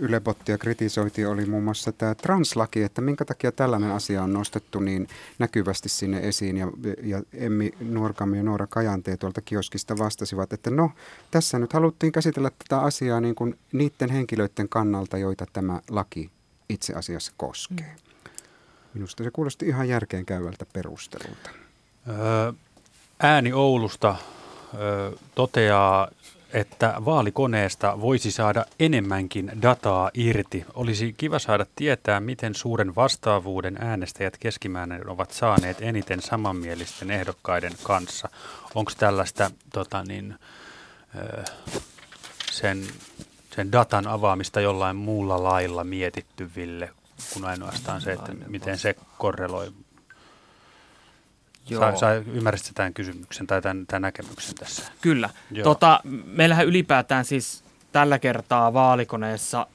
Yle-bottia 0.00 0.58
kritisoitiin, 0.58 1.28
oli 1.28 1.46
muun 1.46 1.64
muassa 1.64 1.92
tämä 1.92 2.14
translaki, 2.14 2.82
että 2.82 3.00
minkä 3.00 3.24
takia 3.24 3.52
tällainen 3.52 3.90
asia 3.90 4.22
on 4.22 4.32
nostettu 4.32 4.80
niin 4.80 5.08
näkyvästi 5.38 5.88
sinne 5.88 6.18
esiin. 6.18 6.56
Ja, 6.56 6.68
ja 7.02 7.22
Emmi 7.32 7.72
Nuorkami 7.80 8.36
ja 8.36 8.42
Noora 8.42 8.66
Kajantee 8.66 9.16
tuolta 9.16 9.40
kioskista 9.42 9.98
vastasivat, 9.98 10.52
että 10.52 10.70
no, 10.70 10.90
tässä 11.30 11.58
nyt 11.58 11.72
haluttiin 11.72 12.12
käsitellä 12.12 12.50
tätä 12.50 12.80
asiaa 12.80 13.20
niin 13.20 13.34
kuin 13.34 13.58
niiden 13.72 14.10
henkilöiden 14.10 14.68
kannalta, 14.68 15.18
joita 15.18 15.46
tämä 15.52 15.80
laki 15.90 16.30
itse 16.68 16.94
asiassa 16.94 17.32
koskee. 17.36 17.96
Minusta 18.94 19.24
se 19.24 19.30
kuulosti 19.30 19.66
ihan 19.66 19.88
järkeen 19.88 20.26
käyvältä 20.26 20.66
perustelulta. 20.72 21.50
Öö, 22.08 22.52
Ääni 23.24 23.52
Oulusta 23.52 24.16
ö, 24.74 25.12
toteaa, 25.34 26.08
että 26.52 26.94
vaalikoneesta 27.04 28.00
voisi 28.00 28.30
saada 28.30 28.64
enemmänkin 28.80 29.52
dataa 29.62 30.10
irti. 30.14 30.64
Olisi 30.74 31.14
kiva 31.16 31.38
saada 31.38 31.66
tietää, 31.76 32.20
miten 32.20 32.54
suuren 32.54 32.94
vastaavuuden 32.94 33.76
äänestäjät 33.80 34.38
keskimäärin 34.38 35.08
ovat 35.08 35.30
saaneet 35.30 35.76
eniten 35.80 36.22
samanmielisten 36.22 37.10
ehdokkaiden 37.10 37.72
kanssa. 37.82 38.28
Onko 38.74 38.92
tällaista 38.98 39.50
tota 39.72 40.02
niin, 40.02 40.34
ö, 41.16 41.44
sen, 42.50 42.86
sen 43.56 43.72
datan 43.72 44.06
avaamista 44.06 44.60
jollain 44.60 44.96
muulla 44.96 45.42
lailla 45.42 45.84
mietitty, 45.84 46.50
Ville, 46.56 46.90
kuin 47.32 47.44
ainoastaan 47.44 48.00
se, 48.00 48.12
että 48.12 48.32
miten 48.48 48.78
se 48.78 48.96
korreloi 49.18 49.72
Joo. 51.68 51.96
Sä, 51.96 52.12
ymmärsit 52.12 52.74
tämän 52.74 52.94
kysymyksen 52.94 53.46
tai 53.46 53.62
tämän, 53.62 53.86
tämän 53.86 54.02
näkemyksen 54.02 54.54
tässä? 54.54 54.82
Kyllä. 55.00 55.30
Tota, 55.62 56.00
meillähän 56.24 56.66
ylipäätään 56.66 57.24
siis 57.24 57.64
tällä 57.92 58.18
kertaa 58.18 58.72
vaalikoneessa, 58.72 59.66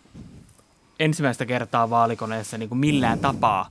ensimmäistä 1.00 1.46
kertaa 1.46 1.90
vaalikoneessa 1.90 2.58
niin 2.58 2.70
kuin 2.70 2.80
millään 2.80 3.20
tapaa 3.20 3.70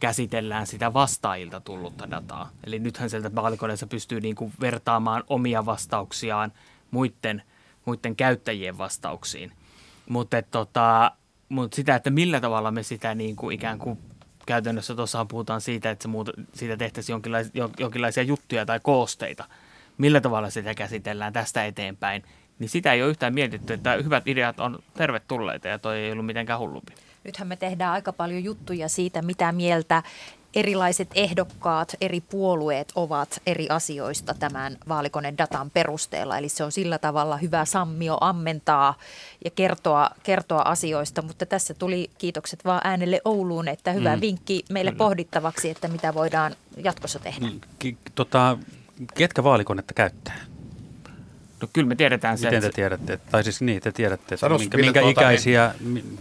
käsitellään 0.00 0.66
sitä 0.66 0.92
vastaajilta 0.92 1.60
tullutta 1.60 2.10
dataa. 2.10 2.50
Eli 2.66 2.78
nythän 2.78 3.10
sieltä 3.10 3.34
vaalikoneessa 3.34 3.86
pystyy 3.86 4.20
niin 4.20 4.36
kuin 4.36 4.52
vertaamaan 4.60 5.24
omia 5.28 5.66
vastauksiaan 5.66 6.52
muiden, 6.90 7.42
muiden 7.84 8.16
käyttäjien 8.16 8.78
vastauksiin. 8.78 9.52
Mutta 10.08 10.42
tota, 10.42 11.12
mut 11.48 11.72
sitä, 11.72 11.94
että 11.94 12.10
millä 12.10 12.40
tavalla 12.40 12.70
me 12.70 12.82
sitä 12.82 13.14
niin 13.14 13.36
kuin 13.36 13.54
ikään 13.54 13.78
kuin 13.78 13.98
käytännössä 14.46 14.94
tuossahan 14.94 15.28
puhutaan 15.28 15.60
siitä, 15.60 15.90
että 15.90 16.02
se 16.02 16.08
muuta, 16.08 16.32
siitä 16.54 16.76
tehtäisiin 16.76 17.14
jonkinlaisia, 17.14 17.68
jonkinlaisia 17.78 18.22
juttuja 18.22 18.66
tai 18.66 18.80
koosteita. 18.82 19.44
Millä 19.98 20.20
tavalla 20.20 20.50
sitä 20.50 20.74
käsitellään 20.74 21.32
tästä 21.32 21.64
eteenpäin, 21.66 22.22
niin 22.58 22.68
sitä 22.68 22.92
ei 22.92 23.02
ole 23.02 23.10
yhtään 23.10 23.34
mietitty, 23.34 23.72
että 23.72 23.92
hyvät 23.92 24.28
ideat 24.28 24.60
on 24.60 24.78
tervetulleita 24.94 25.68
ja 25.68 25.78
toi 25.78 25.98
ei 25.98 26.12
ollut 26.12 26.26
mitenkään 26.26 26.58
hullumpi. 26.58 26.92
Nythän 27.24 27.48
me 27.48 27.56
tehdään 27.56 27.92
aika 27.92 28.12
paljon 28.12 28.44
juttuja 28.44 28.88
siitä, 28.88 29.22
mitä 29.22 29.52
mieltä 29.52 30.02
erilaiset 30.56 31.08
ehdokkaat, 31.14 31.94
eri 32.00 32.20
puolueet 32.20 32.92
ovat 32.94 33.42
eri 33.46 33.68
asioista 33.68 34.34
tämän 34.34 34.76
vaalikoneen 34.88 35.38
datan 35.38 35.70
perusteella. 35.70 36.38
Eli 36.38 36.48
se 36.48 36.64
on 36.64 36.72
sillä 36.72 36.98
tavalla 36.98 37.36
hyvä 37.36 37.64
sammio 37.64 38.18
ammentaa 38.20 38.94
ja 39.44 39.50
kertoa, 39.50 40.10
kertoa 40.22 40.62
asioista. 40.62 41.22
Mutta 41.22 41.46
tässä 41.46 41.74
tuli 41.74 42.10
kiitokset 42.18 42.64
vaan 42.64 42.80
äänelle 42.84 43.20
Ouluun, 43.24 43.68
että 43.68 43.92
hyvä 43.92 44.16
mm. 44.16 44.20
vinkki 44.20 44.64
meille 44.70 44.90
Kyllä. 44.90 44.98
pohdittavaksi, 44.98 45.70
että 45.70 45.88
mitä 45.88 46.14
voidaan 46.14 46.56
jatkossa 46.76 47.18
tehdä. 47.18 47.46
Mm, 47.46 47.60
ki- 47.78 47.98
tota, 48.14 48.58
ketkä 49.14 49.44
vaalikonetta 49.44 49.94
käyttää? 49.94 50.36
No 51.62 51.68
kyllä 51.72 51.88
me 51.88 51.94
tiedetään 51.94 52.38
se. 52.38 52.46
Miten 52.46 52.62
te 52.62 52.70
tiedätte? 52.70 53.16
Tai 53.30 53.44
siis 53.44 53.60
niin, 53.60 53.82
te 53.82 53.92
tiedätte, 53.92 54.36
Sanos, 54.36 54.60
minkä, 54.60 54.78
minkä 54.78 55.00
tuota, 55.00 55.20
ikäisiä... 55.20 55.74
Niin, 55.80 56.18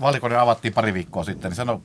vaalikone 0.00 0.36
avattiin 0.36 0.74
pari 0.74 0.94
viikkoa 0.94 1.24
sitten, 1.24 1.48
niin 1.50 1.56
sano 1.56 1.82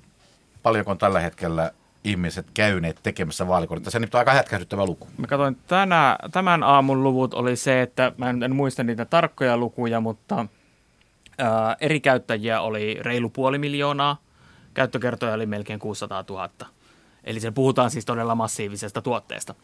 paljonko 0.64 0.92
on 0.92 0.98
tällä 0.98 1.20
hetkellä 1.20 1.72
ihmiset 2.04 2.48
käyneet 2.54 3.00
tekemässä 3.04 3.48
vaalikonetta. 3.48 3.92
Se 3.92 3.98
on 3.98 4.08
aika 4.14 4.34
hätkähdyttävä 4.34 4.86
luku. 4.86 5.08
Mä 5.18 5.28
katsoin 5.28 5.58
tänä, 5.68 6.18
tämän 6.32 6.64
aamun 6.64 7.04
luvut 7.04 7.34
oli 7.34 7.56
se, 7.56 7.82
että 7.82 8.12
mä 8.18 8.30
en, 8.30 8.44
en 8.44 8.56
muista 8.56 8.84
niitä 8.84 9.06
tarkkoja 9.06 9.58
lukuja, 9.58 10.02
mutta 10.02 10.46
ää, 11.38 11.76
eri 11.82 12.00
käyttäjiä 12.00 12.62
oli 12.62 12.98
reilu 13.02 13.30
puoli 13.30 13.58
miljoonaa. 13.58 14.18
Käyttökertoja 14.74 15.34
oli 15.34 15.46
melkein 15.46 15.80
600 15.80 16.24
000. 16.30 16.50
Eli 17.24 17.40
se 17.40 17.52
puhutaan 17.52 17.92
siis 17.92 18.06
todella 18.06 18.36
massiivisesta 18.36 19.02
tuotteesta. 19.02 19.56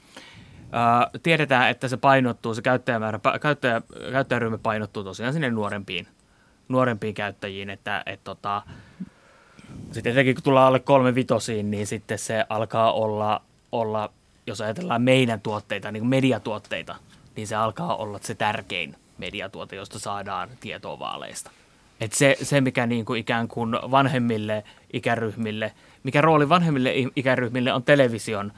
Ää, 0.72 1.10
tiedetään, 1.24 1.70
että 1.70 1.88
se 1.88 1.98
painottuu, 1.98 2.54
se 2.54 2.62
käyttäjämäärä, 2.62 3.20
käyttäjä, 3.42 3.82
käyttäjäryhmä 4.12 4.58
painottuu 4.58 5.04
tosiaan 5.04 5.34
sinne 5.34 5.50
nuorempiin, 5.50 6.08
nuorempiin 6.70 7.14
käyttäjiin, 7.14 7.70
että 7.70 8.04
et, 8.06 8.24
tota, 8.24 8.62
sitten 9.92 10.14
tietenkin 10.14 10.36
kun 10.36 10.44
tullaan 10.44 10.68
alle 10.68 10.80
kolme 10.80 11.16
vitosiin, 11.16 11.72
niin 11.72 11.88
sitten 11.88 12.20
se 12.20 12.46
alkaa 12.50 12.92
olla, 12.92 13.42
olla 13.72 14.12
jos 14.48 14.62
ajatellaan 14.62 15.02
meidän 15.02 15.42
tuotteita, 15.42 15.92
niin 15.92 16.02
kuin 16.02 16.10
mediatuotteita, 16.10 16.96
niin 17.36 17.48
se 17.48 17.56
alkaa 17.56 17.96
olla 17.96 18.20
se 18.22 18.36
tärkein 18.36 18.96
mediatuote, 19.18 19.76
josta 19.76 20.00
saadaan 20.00 20.50
tietoa 20.60 21.00
vaaleista. 21.00 21.52
Et 22.02 22.14
se, 22.14 22.38
se, 22.42 22.62
mikä 22.62 22.86
niin 22.86 23.06
kuin 23.06 23.20
ikään 23.20 23.48
kuin 23.48 23.72
vanhemmille 23.72 24.64
ikäryhmille, 24.94 25.74
mikä 26.04 26.22
rooli 26.22 26.50
vanhemmille 26.50 26.94
ikäryhmille 27.16 27.74
on 27.74 27.84
television 27.84 28.52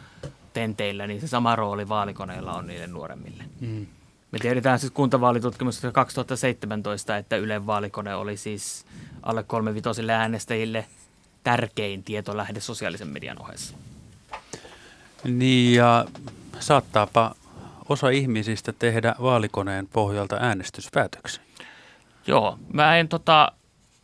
tenteillä, 0.54 1.08
niin 1.08 1.22
se 1.22 1.28
sama 1.28 1.56
rooli 1.56 1.90
vaalikoneilla 1.90 2.54
on 2.54 2.68
niille 2.68 2.88
nuoremmille. 2.88 3.44
Mm. 3.60 3.86
Me 4.32 4.40
tiedetään 4.40 4.80
siis 4.80 4.92
kuntavaalitutkimuksesta 4.92 5.92
2017, 5.92 7.18
että 7.18 7.36
Ylen 7.36 7.66
vaalikone 7.66 8.16
oli 8.16 8.38
siis 8.38 8.86
alle 9.24 9.44
kolmevitosille 9.44 10.14
äänestäjille– 10.14 10.86
tärkein 11.44 12.04
tietolähde 12.04 12.60
sosiaalisen 12.60 13.08
median 13.08 13.42
ohessa. 13.42 13.76
Niin 15.24 15.76
ja 15.76 16.06
saattaapa 16.60 17.36
osa 17.90 18.10
ihmisistä 18.10 18.74
tehdä 18.74 19.16
vaalikoneen 19.22 19.88
pohjalta 19.88 20.38
äänestyspäätöksen. 20.40 21.44
Joo, 22.28 22.58
mä 22.74 22.98
en, 22.98 23.08
tota, 23.08 23.52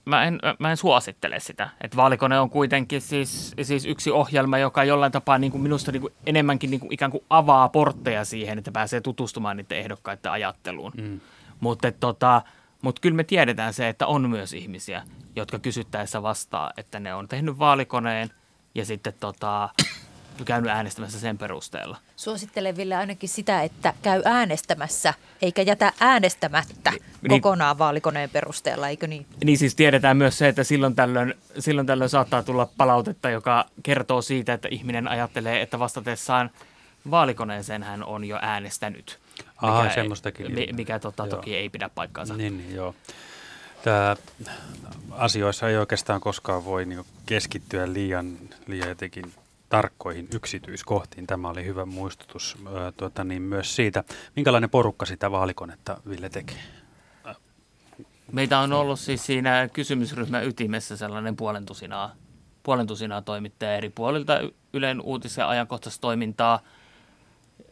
mä 0.06 0.24
en, 0.24 0.40
mä 0.60 0.72
en 0.72 0.78
suosittele 0.78 1.40
sitä. 1.40 1.70
Et 1.82 1.96
vaalikone 1.96 2.40
on 2.40 2.50
kuitenkin 2.50 3.02
siis, 3.02 3.54
siis 3.62 3.86
yksi 3.86 4.12
ohjelma, 4.12 4.58
joka 4.58 4.84
jollain 4.84 5.12
tapaa 5.12 5.38
niin 5.38 5.52
kuin 5.52 5.62
minusta 5.62 5.92
niin 5.92 6.02
kuin 6.02 6.14
enemmänkin 6.26 6.72
niin 6.72 6.80
kuin 6.80 6.94
ikään 6.94 7.12
kuin 7.12 7.24
avaa 7.30 7.70
portteja 7.70 8.26
siihen, 8.26 8.58
että 8.58 8.72
pääsee 8.72 9.02
tutustumaan 9.02 9.58
niiden 9.58 9.78
ehdokkaiden 9.78 10.32
ajatteluun. 10.32 10.92
Mm. 10.98 11.20
Mutta 11.60 11.92
tota, 11.92 12.42
mutta 12.82 13.00
kyllä 13.02 13.16
me 13.16 13.24
tiedetään 13.24 13.74
se, 13.74 13.90
että 13.90 14.08
on 14.08 14.30
myös 14.30 14.54
ihmisiä, 14.54 15.04
jotka 15.36 15.60
kysyttäessä 15.60 16.22
vastaa, 16.22 16.72
että 16.78 17.00
ne 17.00 17.14
on 17.14 17.28
tehnyt 17.28 17.60
vaalikoneen 17.60 18.30
ja 18.76 18.86
sitten 18.86 19.14
tota, 19.20 19.70
käynyt 20.46 20.72
äänestämässä 20.72 21.20
sen 21.20 21.38
perusteella. 21.38 21.98
Suosittelen 22.16 22.78
Ville 22.78 22.96
ainakin 22.96 23.30
sitä, 23.30 23.62
että 23.62 23.94
käy 24.02 24.22
äänestämässä 24.26 25.14
eikä 25.42 25.62
jätä 25.62 25.94
äänestämättä 26.00 26.92
niin, 26.92 27.30
kokonaan 27.30 27.78
vaalikoneen 27.78 28.30
perusteella, 28.30 28.88
eikö 28.88 29.08
niin? 29.08 29.26
Niin 29.44 29.58
siis 29.58 29.76
tiedetään 29.76 30.18
myös 30.18 30.38
se, 30.38 30.48
että 30.48 30.64
silloin 30.64 30.96
tällöin, 30.96 31.34
silloin 31.60 31.88
tällöin 31.88 32.10
saattaa 32.10 32.44
tulla 32.44 32.70
palautetta, 32.78 33.30
joka 33.30 33.66
kertoo 33.84 34.22
siitä, 34.22 34.54
että 34.54 34.68
ihminen 34.72 35.08
ajattelee, 35.08 35.62
että 35.62 35.80
vastatessaan 35.80 36.50
vaalikoneeseen 37.12 37.84
hän 37.84 38.04
on 38.04 38.26
jo 38.26 38.40
äänestänyt. 38.42 39.20
Aha, 39.58 39.84
mikä 39.84 39.96
semmoistakin. 39.96 40.60
Ei, 40.60 40.74
mikä 40.74 41.00
tota, 41.00 41.28
toki 41.28 41.56
ei 41.56 41.70
pidä 41.70 41.90
paikkaansa. 41.90 42.38
Niin, 42.38 42.58
niin 42.58 42.76
joo. 42.76 42.96
Tämä 43.84 44.16
asioissa 45.12 45.70
ei 45.70 45.78
oikeastaan 45.78 46.22
koskaan 46.22 46.66
voi 46.66 46.86
niin 46.86 47.06
keskittyä 47.26 47.94
liian, 47.94 48.38
liian 48.68 48.90
jotenkin 48.90 49.34
tarkkoihin 49.70 50.28
yksityiskohtiin. 50.34 51.28
Tämä 51.28 51.50
oli 51.50 51.66
hyvä 51.66 51.86
muistutus 51.86 52.58
tuota, 52.98 53.24
niin 53.24 53.42
myös 53.42 53.76
siitä, 53.76 54.04
minkälainen 54.36 54.70
porukka 54.70 55.06
sitä 55.06 55.32
vaalikonetta 55.32 55.98
Ville 56.10 56.30
tekee. 56.30 56.58
Meitä 58.32 58.60
on 58.60 58.74
ollut 58.74 59.00
siis 59.00 59.26
siinä 59.26 59.70
kysymysryhmän 59.74 60.46
ytimessä 60.46 60.98
sellainen 60.98 61.36
puolentusinaa, 61.36 62.16
puolentusinaa 62.64 63.22
toimittajaa 63.22 63.76
eri 63.76 63.90
puolilta 63.90 64.34
Ylen 64.74 65.02
uutis- 65.02 65.38
ja 65.38 65.50
ajankohtaistoimintaa 65.50 66.60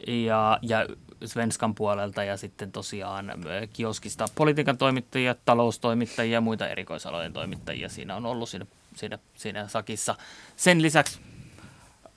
ja, 0.08 0.60
ja 0.62 0.88
Svenskan 1.26 1.76
puolelta 1.76 2.24
ja 2.24 2.38
sitten 2.38 2.72
tosiaan 2.72 3.34
kioskista 3.74 4.26
politiikan 4.36 4.78
toimittajia, 4.78 5.36
taloustoimittajia 5.46 6.34
ja 6.34 6.42
muita 6.42 6.68
erikoisalojen 6.68 7.34
toimittajia. 7.34 7.90
Siinä 7.90 8.16
on 8.16 8.26
ollut 8.26 8.50
siinä, 8.50 8.66
siinä, 8.96 9.20
siinä 9.36 9.68
sakissa. 9.68 10.16
Sen 10.56 10.82
lisäksi 10.82 11.20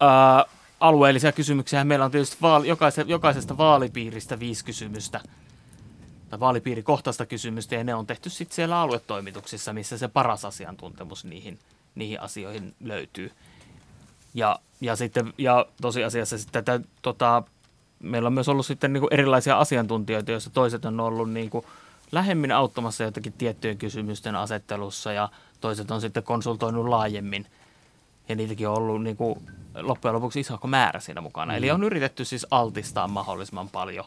ää, 0.00 0.44
alueellisia 0.80 1.32
kysymyksiä. 1.32 1.84
Meillä 1.84 2.04
on 2.04 2.10
tietysti 2.10 2.36
vaali, 2.42 2.68
jokaisesta, 2.68 3.10
jokaisesta 3.10 3.58
vaalipiiristä 3.58 4.38
viisi 4.40 4.64
kysymystä 4.64 5.20
tai 6.28 6.40
vaalipiirikohtaista 6.40 7.26
kysymystä 7.26 7.74
ja 7.74 7.84
ne 7.84 7.94
on 7.94 8.06
tehty 8.06 8.30
sitten 8.30 8.56
siellä 8.56 8.80
aluetoimituksissa, 8.80 9.72
missä 9.72 9.98
se 9.98 10.08
paras 10.08 10.44
asiantuntemus 10.44 11.24
niihin, 11.24 11.58
niihin 11.94 12.20
asioihin 12.20 12.74
löytyy. 12.80 13.32
Ja, 14.34 14.58
ja, 14.80 14.96
sitten, 14.96 15.32
ja 15.38 15.66
tosiasiassa 15.82 16.38
sitten 16.38 16.64
tätä, 16.64 16.88
tota, 17.02 17.42
meillä 18.02 18.26
on 18.26 18.32
myös 18.32 18.48
ollut 18.48 18.66
sitten 18.66 18.92
niin 18.92 19.00
kuin 19.00 19.14
erilaisia 19.14 19.58
asiantuntijoita, 19.58 20.30
joissa 20.30 20.50
toiset 20.50 20.84
on 20.84 21.00
ollut 21.00 21.30
niin 21.30 21.50
kuin 21.50 21.64
lähemmin 22.12 22.52
auttamassa 22.52 23.04
jotakin 23.04 23.32
tiettyjen 23.32 23.78
kysymysten 23.78 24.36
asettelussa 24.36 25.12
ja 25.12 25.28
toiset 25.60 25.90
on 25.90 26.00
sitten 26.00 26.22
konsultoinut 26.22 26.88
laajemmin. 26.88 27.46
Ja 28.28 28.36
niitäkin 28.36 28.68
on 28.68 28.74
ollut 28.74 29.02
niin 29.02 29.16
kuin 29.16 29.40
loppujen 29.74 30.14
lopuksi 30.14 30.40
iso 30.40 30.58
määrä 30.66 31.00
siinä 31.00 31.20
mukana. 31.20 31.52
Mm. 31.52 31.58
Eli 31.58 31.70
on 31.70 31.84
yritetty 31.84 32.24
siis 32.24 32.46
altistaa 32.50 33.08
mahdollisimman 33.08 33.68
paljon 33.68 34.04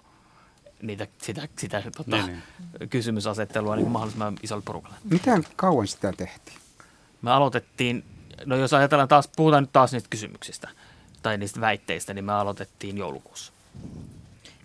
niitä, 0.82 1.08
sitä, 1.18 1.48
sitä 1.60 1.84
tota, 1.98 2.18
niin, 2.18 2.42
niin. 2.80 2.89
kysymysasettelua 2.89 3.76
niin 3.76 3.84
kuin 3.84 3.92
mahdollisimman 3.92 4.38
isolle 4.44 4.64
porukalle. 4.66 4.98
Miten 5.04 5.44
kauan 5.56 5.88
sitä 5.88 6.14
tehtiin? 6.18 6.58
Me 7.22 7.32
aloitettiin, 7.32 8.04
no 8.46 8.56
jos 8.56 8.74
ajatellaan 8.74 9.08
taas, 9.08 9.30
puhutaan 9.36 9.64
nyt 9.64 9.74
taas 9.74 9.92
niistä 9.92 10.10
kysymyksistä 10.10 10.70
tai 11.24 11.38
niistä 11.38 11.62
väitteistä, 11.62 12.14
niin 12.14 12.26
me 12.26 12.34
aloitettiin 12.34 12.98
joulukuussa. 12.98 13.54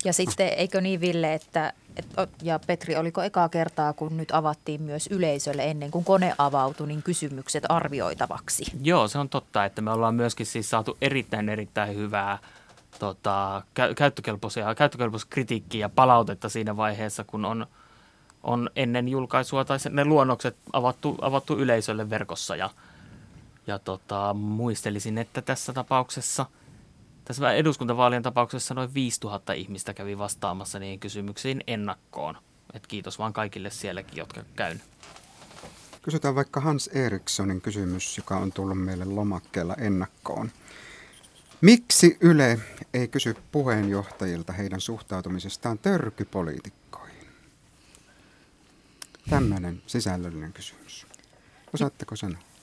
Ja 0.05 0.13
sitten 0.13 0.49
eikö 0.49 0.81
niin 0.81 1.01
Ville, 1.01 1.35
että, 1.35 1.73
että 1.97 2.29
ja 2.43 2.59
Petri, 2.67 2.97
oliko 2.97 3.23
ekaa 3.23 3.49
kertaa, 3.49 3.93
kun 3.93 4.17
nyt 4.17 4.31
avattiin 4.33 4.83
myös 4.83 5.07
yleisölle 5.07 5.65
ennen 5.65 5.91
kuin 5.91 6.05
kone 6.05 6.35
avautui, 6.39 6.87
niin 6.87 7.03
kysymykset 7.03 7.65
arvioitavaksi? 7.69 8.65
Joo, 8.83 9.09
se 9.09 9.19
on 9.19 9.29
totta, 9.29 9.65
että 9.65 9.83
me 9.83 9.91
ollaan 9.91 10.15
myöskin 10.15 10.47
siis 10.47 10.71
saatu 10.71 10.97
erittäin 11.01 11.49
erittäin 11.49 11.97
hyvää 11.97 12.39
tota, 12.99 13.63
käyttökelpoisia, 13.97 14.75
käyttökelpoiskritiikkiä 14.75 15.81
ja 15.81 15.89
palautetta 15.89 16.49
siinä 16.49 16.77
vaiheessa, 16.77 17.25
kun 17.25 17.45
on, 17.45 17.67
on 18.43 18.71
ennen 18.77 19.09
julkaisua 19.09 19.65
tai 19.65 19.79
ne 19.91 20.05
luonnokset 20.05 20.57
avattu, 20.73 21.19
avattu 21.21 21.59
yleisölle 21.59 22.11
verkossa. 22.11 22.57
Ja, 22.57 22.71
ja 23.67 23.79
tota, 23.79 24.35
muistelisin, 24.35 25.19
että 25.19 25.43
tässä 25.43 25.73
tapauksessa, 25.73 26.47
tässä 27.27 27.53
eduskuntavaalien 27.53 28.23
tapauksessa 28.23 28.75
noin 28.75 28.95
5000 28.95 29.53
ihmistä 29.53 29.95
kävi 29.95 30.19
vastaamassa 30.19 30.79
niihin 30.79 31.01
kysymyksiin 31.01 31.65
ennakkoon. 31.67 32.39
Et 32.75 32.87
kiitos 32.87 33.19
vaan 33.19 33.33
kaikille 33.33 33.71
sielläkin, 33.71 34.17
jotka 34.17 34.45
käyn. 34.57 34.83
Kysytään 36.03 36.35
vaikka 36.35 36.61
Hans 36.61 36.89
Erikssonin 36.89 37.61
kysymys, 37.61 38.17
joka 38.17 38.37
on 38.37 38.53
tullut 38.53 38.85
meille 38.85 39.05
lomakkeella 39.05 39.75
ennakkoon. 39.75 40.51
Miksi 41.61 42.17
Yle 42.21 42.59
ei 42.95 43.09
kysy 43.09 43.37
puheenjohtajilta 43.53 44.53
heidän 44.53 44.81
suhtautumisestaan 44.81 45.79
törkypoliitikkoihin? 45.79 47.29
Tämmöinen 49.31 49.83
sisällöllinen 49.87 50.53
kysymys. 50.53 51.07
Osaatteko 51.75 52.17
sanoa? 52.17 52.56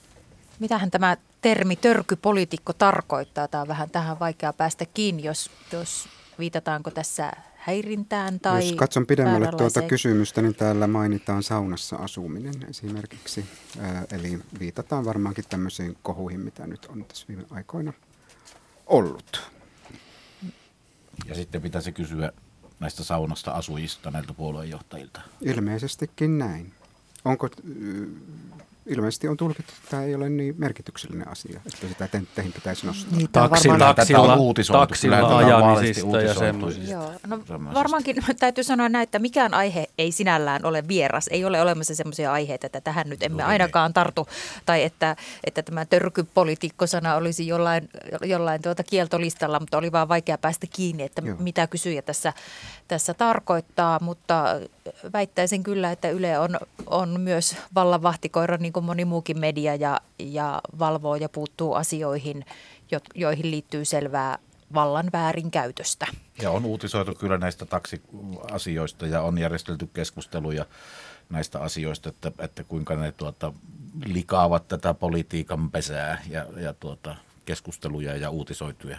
Mitähän 0.58 0.90
tämä 0.90 1.16
termi 1.42 1.76
törkypoliitikko 1.76 2.72
tarkoittaa? 2.72 3.48
Tämä 3.48 3.62
on 3.62 3.68
vähän 3.68 3.90
tähän 3.90 4.18
vaikea 4.18 4.52
päästä 4.52 4.86
kiinni, 4.94 5.22
jos, 5.22 5.50
jos 5.72 6.08
viitataanko 6.38 6.90
tässä 6.90 7.32
häirintään 7.56 8.40
tai 8.40 8.68
Jos 8.68 8.76
katson 8.76 9.06
pidemmälle 9.06 9.50
tuota 9.56 9.82
kysymystä, 9.82 10.42
niin 10.42 10.54
täällä 10.54 10.86
mainitaan 10.86 11.42
saunassa 11.42 11.96
asuminen 11.96 12.54
esimerkiksi. 12.70 13.44
Eli 14.12 14.38
viitataan 14.58 15.04
varmaankin 15.04 15.44
tämmöisiin 15.48 15.96
kohuihin, 16.02 16.40
mitä 16.40 16.66
nyt 16.66 16.86
on 16.86 17.04
tässä 17.04 17.26
viime 17.28 17.44
aikoina 17.50 17.92
ollut. 18.86 19.50
Ja 21.26 21.34
sitten 21.34 21.62
pitäisi 21.62 21.92
kysyä 21.92 22.32
näistä 22.80 23.04
saunasta 23.04 23.50
asujista 23.50 24.10
näiltä 24.10 24.32
puolueenjohtajilta. 24.32 25.20
Ilmeisestikin 25.40 26.38
näin. 26.38 26.72
Onko 27.24 27.48
ilmeisesti 28.86 29.28
on 29.28 29.36
tulkittu, 29.36 29.72
että 29.76 29.90
tämä 29.90 30.02
ei 30.02 30.14
ole 30.14 30.28
niin 30.28 30.54
merkityksellinen 30.58 31.28
asia, 31.28 31.60
että 31.66 31.88
sitä 31.88 32.08
teihin 32.34 32.52
pitäisi 32.52 32.86
nostaa. 32.86 33.16
Niin, 33.16 33.28
taksilla, 33.32 33.94
taksilla, 33.94 34.78
taksilla 34.78 35.36
ajamisista 35.36 36.20
ja 36.20 36.34
semmoisista. 36.34 36.90
Joo, 36.90 37.12
no 37.26 37.40
varmaankin 37.74 38.16
täytyy 38.38 38.64
sanoa 38.64 38.88
näin, 38.88 39.02
että 39.02 39.18
mikään 39.18 39.54
aihe 39.54 39.86
ei 39.98 40.12
sinällään 40.12 40.64
ole 40.64 40.88
vieras. 40.88 41.28
Ei 41.28 41.44
ole 41.44 41.60
olemassa 41.60 41.94
semmoisia 41.94 42.32
aiheita, 42.32 42.66
että 42.66 42.80
tähän 42.80 43.08
nyt 43.08 43.22
emme 43.22 43.42
ainakaan 43.42 43.92
tartu. 43.92 44.28
Tai 44.66 44.82
että, 44.82 45.16
että 45.44 45.62
tämä 45.62 45.84
törkypolitiikko-sana 45.84 47.14
olisi 47.14 47.46
jollain, 47.46 47.88
jollain 48.22 48.62
tuota 48.62 48.82
kieltolistalla, 48.82 49.60
mutta 49.60 49.78
oli 49.78 49.92
vaan 49.92 50.08
vaikea 50.08 50.38
päästä 50.38 50.66
kiinni, 50.72 51.02
että 51.02 51.22
Joo. 51.24 51.36
mitä 51.38 51.66
kysyjä 51.66 52.02
tässä, 52.02 52.32
tässä 52.88 53.14
tarkoittaa. 53.14 53.98
Mutta 54.00 54.60
väittäisin 55.12 55.62
kyllä, 55.62 55.92
että 55.92 56.10
Yle 56.10 56.38
on, 56.38 56.58
on 56.86 57.20
myös 57.20 57.56
vallanvahtikoira, 57.74 58.56
niin 58.56 58.72
kuin 58.74 58.84
moni 58.84 59.04
muukin 59.04 59.38
media, 59.38 59.74
ja, 59.74 60.00
ja 60.18 60.60
valvoo 60.78 61.16
ja 61.16 61.28
puuttuu 61.28 61.74
asioihin, 61.74 62.44
jo, 62.90 63.00
joihin 63.14 63.50
liittyy 63.50 63.84
selvää 63.84 64.38
vallan 64.74 65.10
väärinkäytöstä. 65.12 66.06
Ja 66.42 66.50
on 66.50 66.64
uutisoitu 66.64 67.14
kyllä 67.14 67.38
näistä 67.38 67.66
taksiasioista 67.66 69.06
ja 69.06 69.22
on 69.22 69.38
järjestelty 69.38 69.86
keskusteluja 69.86 70.66
näistä 71.30 71.60
asioista, 71.60 72.08
että, 72.08 72.32
että 72.38 72.64
kuinka 72.64 72.96
ne 72.96 73.12
tuota, 73.12 73.52
likaavat 74.04 74.68
tätä 74.68 74.94
politiikan 74.94 75.70
pesää 75.70 76.22
ja, 76.30 76.46
ja 76.56 76.74
tuota, 76.74 77.16
keskusteluja 77.44 78.16
ja 78.16 78.30
uutisoituja. 78.30 78.98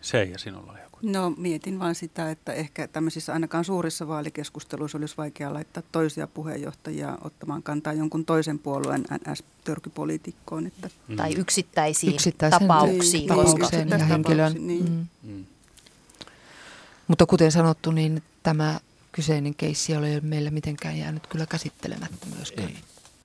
Seija, 0.00 0.38
sinulla 0.38 0.72
on 0.72 0.78
joku. 0.78 0.98
No 1.02 1.30
mietin 1.36 1.78
vain 1.78 1.94
sitä, 1.94 2.30
että 2.30 2.52
ehkä 2.52 2.88
tämmöisissä 2.88 3.32
ainakaan 3.32 3.64
suurissa 3.64 4.08
vaalikeskusteluissa 4.08 4.98
olisi 4.98 5.16
vaikea 5.16 5.54
laittaa 5.54 5.82
toisia 5.92 6.26
puheenjohtajia 6.26 7.18
ottamaan 7.24 7.62
kantaa 7.62 7.92
jonkun 7.92 8.24
toisen 8.24 8.58
puolueen 8.58 9.04
NS-törkypoliitikkoon. 9.10 10.66
Että... 10.66 10.90
Mm. 11.08 11.16
Tai 11.16 11.34
yksittäisiin 11.34 12.14
Yksittäisen 12.14 12.60
tapauksiin. 12.60 13.28
Tapaukseen 13.28 13.88
ja 13.88 13.98
henkilön. 13.98 14.66
Niin. 14.66 14.90
Mm. 14.90 15.06
Mm. 15.22 15.44
Mutta 17.08 17.26
kuten 17.26 17.52
sanottu, 17.52 17.90
niin 17.90 18.22
tämä 18.42 18.80
kyseinen 19.12 19.54
keissi 19.54 19.92
ei 19.92 19.98
ole 19.98 20.20
meillä 20.20 20.50
mitenkään 20.50 20.98
jäänyt 20.98 21.26
kyllä 21.26 21.46
käsittelemättä 21.46 22.26
myöskään. 22.36 22.68
Ei. 22.68 22.76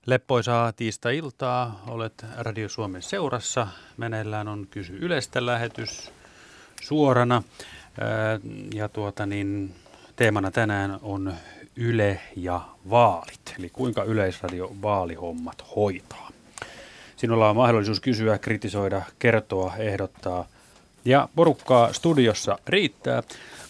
Leppoisaa 0.06 0.72
tiista-iltaa, 0.72 1.84
olet 1.88 2.26
Radio 2.38 2.70
Suomen 2.70 3.02
seurassa. 3.02 3.68
Meneillään 3.98 4.48
on 4.48 4.68
Kysy 4.72 4.98
Ylestä 5.02 5.46
lähetys 5.46 6.12
suorana. 6.84 7.44
Ja 8.74 8.90
tuota 8.90 9.26
niin, 9.26 9.76
teemana 10.16 10.52
tänään 10.52 11.00
on 11.02 11.34
Yle 11.76 12.20
ja 12.36 12.62
vaalit, 12.90 13.56
eli 13.60 13.70
kuinka 13.70 14.04
Yleisradio 14.04 14.72
vaalihommat 14.82 15.64
hoitaa. 15.76 16.30
Sinulla 17.16 17.50
on 17.50 17.56
mahdollisuus 17.56 18.00
kysyä, 18.00 18.38
kritisoida, 18.38 19.02
kertoa, 19.20 19.74
ehdottaa. 19.78 20.46
Ja 21.06 21.30
porukkaa 21.36 21.94
studiossa 21.94 22.58
riittää. 22.68 23.24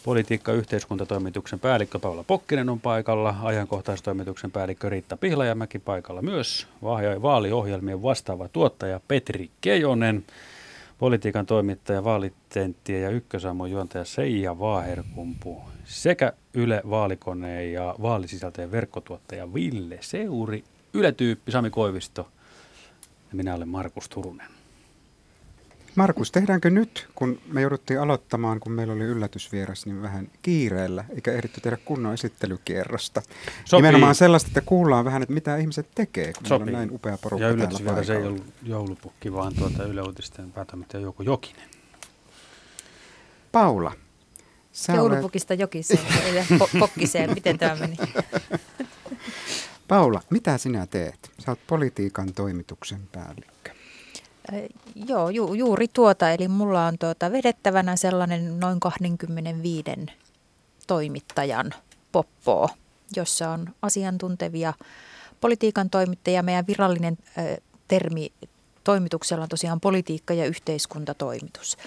Politiikka- 0.03 0.51
ja 0.51 0.57
yhteiskuntatoimituksen 0.57 1.59
päällikkö 1.59 1.99
Paula 1.99 2.23
Pokkinen 2.23 2.69
on 2.69 2.79
paikalla, 2.79 3.35
ajankohtaistoimituksen 3.43 4.51
päällikkö 4.51 4.89
Riitta 4.89 5.17
Pihlajamäki 5.17 5.79
paikalla 5.79 6.21
myös, 6.21 6.67
vaaliohjelmien 7.21 8.03
vastaava 8.03 8.47
tuottaja 8.47 8.99
Petri 9.07 9.49
Kejonen, 9.61 10.25
politiikan 11.03 11.45
toimittaja, 11.45 12.03
vaalitenttien 12.03 13.01
ja 13.01 13.09
ykkösaamon 13.09 13.71
juontaja 13.71 14.05
Seija 14.05 14.59
Vaaherkumpu 14.59 15.61
sekä 15.85 16.33
Yle 16.53 16.81
Vaalikoneen 16.89 17.73
ja 17.73 17.95
vaalisisältöjen 18.01 18.71
verkkotuottaja 18.71 19.53
Ville 19.53 19.97
Seuri, 20.01 20.63
Yle-tyyppi 20.93 21.51
Sami 21.51 21.69
Koivisto 21.69 22.29
ja 23.29 23.35
minä 23.35 23.55
olen 23.55 23.69
Markus 23.69 24.09
Turunen. 24.09 24.62
Markus, 25.95 26.31
tehdäänkö 26.31 26.69
nyt, 26.69 27.07
kun 27.15 27.39
me 27.47 27.61
jouduttiin 27.61 27.99
aloittamaan, 27.99 28.59
kun 28.59 28.71
meillä 28.71 28.93
oli 28.93 29.03
yllätysvieras, 29.03 29.85
niin 29.85 30.01
vähän 30.01 30.31
kiireellä, 30.41 31.05
eikä 31.15 31.31
ehditty 31.31 31.61
tehdä 31.61 31.77
kunnon 31.77 32.13
esittelykierrosta. 32.13 33.21
Sopii. 33.65 33.81
Nimenomaan 33.81 34.15
sellaista, 34.15 34.47
että 34.47 34.61
kuullaan 34.61 35.05
vähän, 35.05 35.23
että 35.23 35.33
mitä 35.33 35.57
ihmiset 35.57 35.87
tekee, 35.95 36.33
kun 36.33 36.45
Sopii. 36.45 36.65
meillä 36.65 36.77
on 36.77 36.87
näin 36.87 36.95
upea 36.95 37.17
porukka 37.17 37.45
Ja 37.45 37.51
yllätysvieras 37.51 38.09
ei 38.09 38.27
ollut 38.27 38.45
joulupukki, 38.63 39.33
vaan 39.33 39.55
tuota 39.55 39.83
Yle 39.83 40.01
Uutisten 40.01 40.51
päätoimittaja 40.51 41.01
Jouko 41.01 41.23
Jokinen. 41.23 41.69
Paula. 43.51 43.91
Sä 44.71 44.93
Joulupukista 44.93 45.53
olet... 45.53 45.59
jokiseen, 45.59 45.99
po- 46.59 46.79
pokkiseen. 46.79 47.33
Miten 47.33 47.57
tämä 47.57 47.75
meni? 47.75 47.97
Paula, 49.87 50.21
mitä 50.29 50.57
sinä 50.57 50.87
teet? 50.87 51.31
Sä 51.39 51.51
oot 51.51 51.59
politiikan 51.67 52.33
toimituksen 52.33 53.01
päällikkö. 53.11 53.52
Joo, 54.95 55.29
ju, 55.29 55.53
juuri 55.53 55.87
tuota. 55.87 56.31
Eli 56.31 56.47
mulla 56.47 56.87
on 56.87 56.97
tuota 56.97 57.31
vedettävänä 57.31 57.95
sellainen 57.95 58.59
noin 58.59 58.79
25 58.79 59.83
toimittajan 60.87 61.73
poppoa, 62.11 62.69
jossa 63.15 63.49
on 63.49 63.69
asiantuntevia 63.81 64.73
politiikan 65.41 65.89
toimittajia. 65.89 66.43
Meidän 66.43 66.67
virallinen 66.67 67.17
ö, 67.37 67.61
termi 67.87 68.31
toimituksella 68.83 69.43
on 69.43 69.49
tosiaan 69.49 69.79
politiikka- 69.79 70.33
ja 70.33 70.45
yhteiskuntatoimitus. 70.45 71.77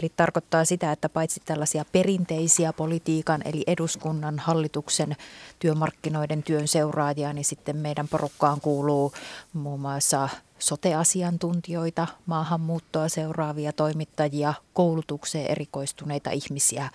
Eli 0.00 0.12
tarkoittaa 0.16 0.64
sitä, 0.64 0.92
että 0.92 1.08
paitsi 1.08 1.42
tällaisia 1.44 1.84
perinteisiä 1.92 2.72
politiikan 2.72 3.42
eli 3.44 3.62
eduskunnan, 3.66 4.38
hallituksen, 4.38 5.16
työmarkkinoiden 5.58 6.42
työn 6.42 6.68
seuraajia, 6.68 7.32
niin 7.32 7.44
sitten 7.44 7.76
meidän 7.76 8.08
porukkaan 8.08 8.60
kuuluu 8.60 9.12
muun 9.52 9.80
muassa 9.80 10.28
soteasiantuntijoita, 10.64 12.06
maahanmuuttoa 12.26 13.08
seuraavia 13.08 13.72
toimittajia, 13.72 14.54
koulutukseen 14.72 15.46
erikoistuneita 15.46 16.30
ihmisiä. 16.30 16.90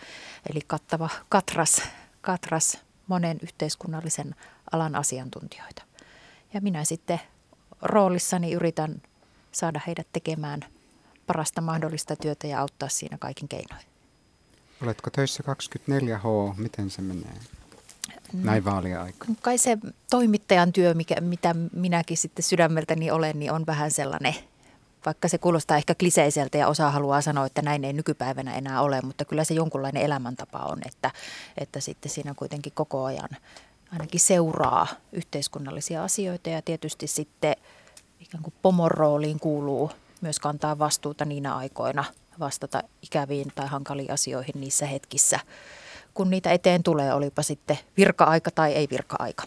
Eli 0.50 0.60
kattava 0.68 1.10
katras, 1.30 1.82
katras 2.22 2.78
monen 3.08 3.38
yhteiskunnallisen 3.44 4.36
alan 4.72 4.96
asiantuntijoita. 4.96 5.84
Ja 6.54 6.62
minä 6.62 6.84
sitten 6.84 7.20
roolissani 7.82 8.54
yritän 8.54 9.02
saada 9.52 9.82
heidät 9.88 10.08
tekemään 10.14 10.60
parasta 11.28 11.62
mahdollista 11.62 12.16
työtä 12.16 12.48
ja 12.48 12.62
auttaa 12.62 12.90
siinä 12.90 13.18
kaikin 13.18 13.48
keinoin. 13.48 13.86
Oletko 14.82 15.10
töissä 15.10 15.44
24H? 15.44 16.58
Miten 16.58 16.90
se 16.90 17.02
menee? 17.02 17.34
Näin 18.34 18.66
vaalia 18.66 19.01
aika. 19.01 19.26
Kai 19.41 19.57
se 19.57 19.78
toimittajan 20.10 20.74
työ, 20.74 20.93
mikä, 20.93 21.16
mitä 21.22 21.55
minäkin 21.74 22.18
sitten 22.18 22.43
sydämeltäni 22.43 23.12
olen, 23.12 23.39
niin 23.39 23.51
on 23.51 23.66
vähän 23.66 23.91
sellainen 23.91 24.36
vaikka 25.05 25.28
se 25.28 25.38
kuulostaa 25.38 25.78
ehkä 25.78 25.95
kliseiseltä 25.95 26.57
ja 26.57 26.68
osa 26.68 26.91
haluaa 26.91 27.22
sanoa, 27.22 27.45
että 27.45 27.62
näin 27.62 27.86
ei 27.86 27.93
nykypäivänä 27.93 28.55
enää 28.55 28.82
ole, 28.82 29.01
mutta 29.01 29.26
kyllä 29.26 29.43
se 29.43 29.53
jonkunlainen 29.53 30.03
elämäntapa 30.03 30.57
on, 30.57 30.78
että, 30.86 31.12
että 31.57 31.80
sitten 31.80 32.12
siinä 32.12 32.34
kuitenkin 32.34 32.74
koko 32.76 33.03
ajan 33.05 33.30
ainakin 33.91 34.20
seuraa 34.20 34.88
yhteiskunnallisia 35.12 36.03
asioita 36.03 36.49
ja 36.49 36.62
tietysti 36.62 37.07
sitten 37.07 37.55
ikään 38.20 38.43
kuin 38.43 38.53
pomon 38.62 38.91
rooliin 38.91 39.39
kuuluu 39.39 39.91
myös 40.22 40.39
kantaa 40.39 40.80
vastuuta 40.80 41.26
niinä 41.26 41.55
aikoina, 41.55 42.03
vastata 42.39 42.84
ikäviin 43.01 43.51
tai 43.55 43.68
hankaliin 43.68 44.12
asioihin 44.12 44.62
niissä 44.62 44.86
hetkissä, 44.86 45.39
kun 46.14 46.30
niitä 46.30 46.51
eteen 46.51 46.84
tulee, 46.84 47.14
olipa 47.14 47.41
sitten 47.41 47.78
virka-aika 47.97 48.51
tai 48.51 48.74
ei 48.74 48.88
virka-aika. 48.91 49.43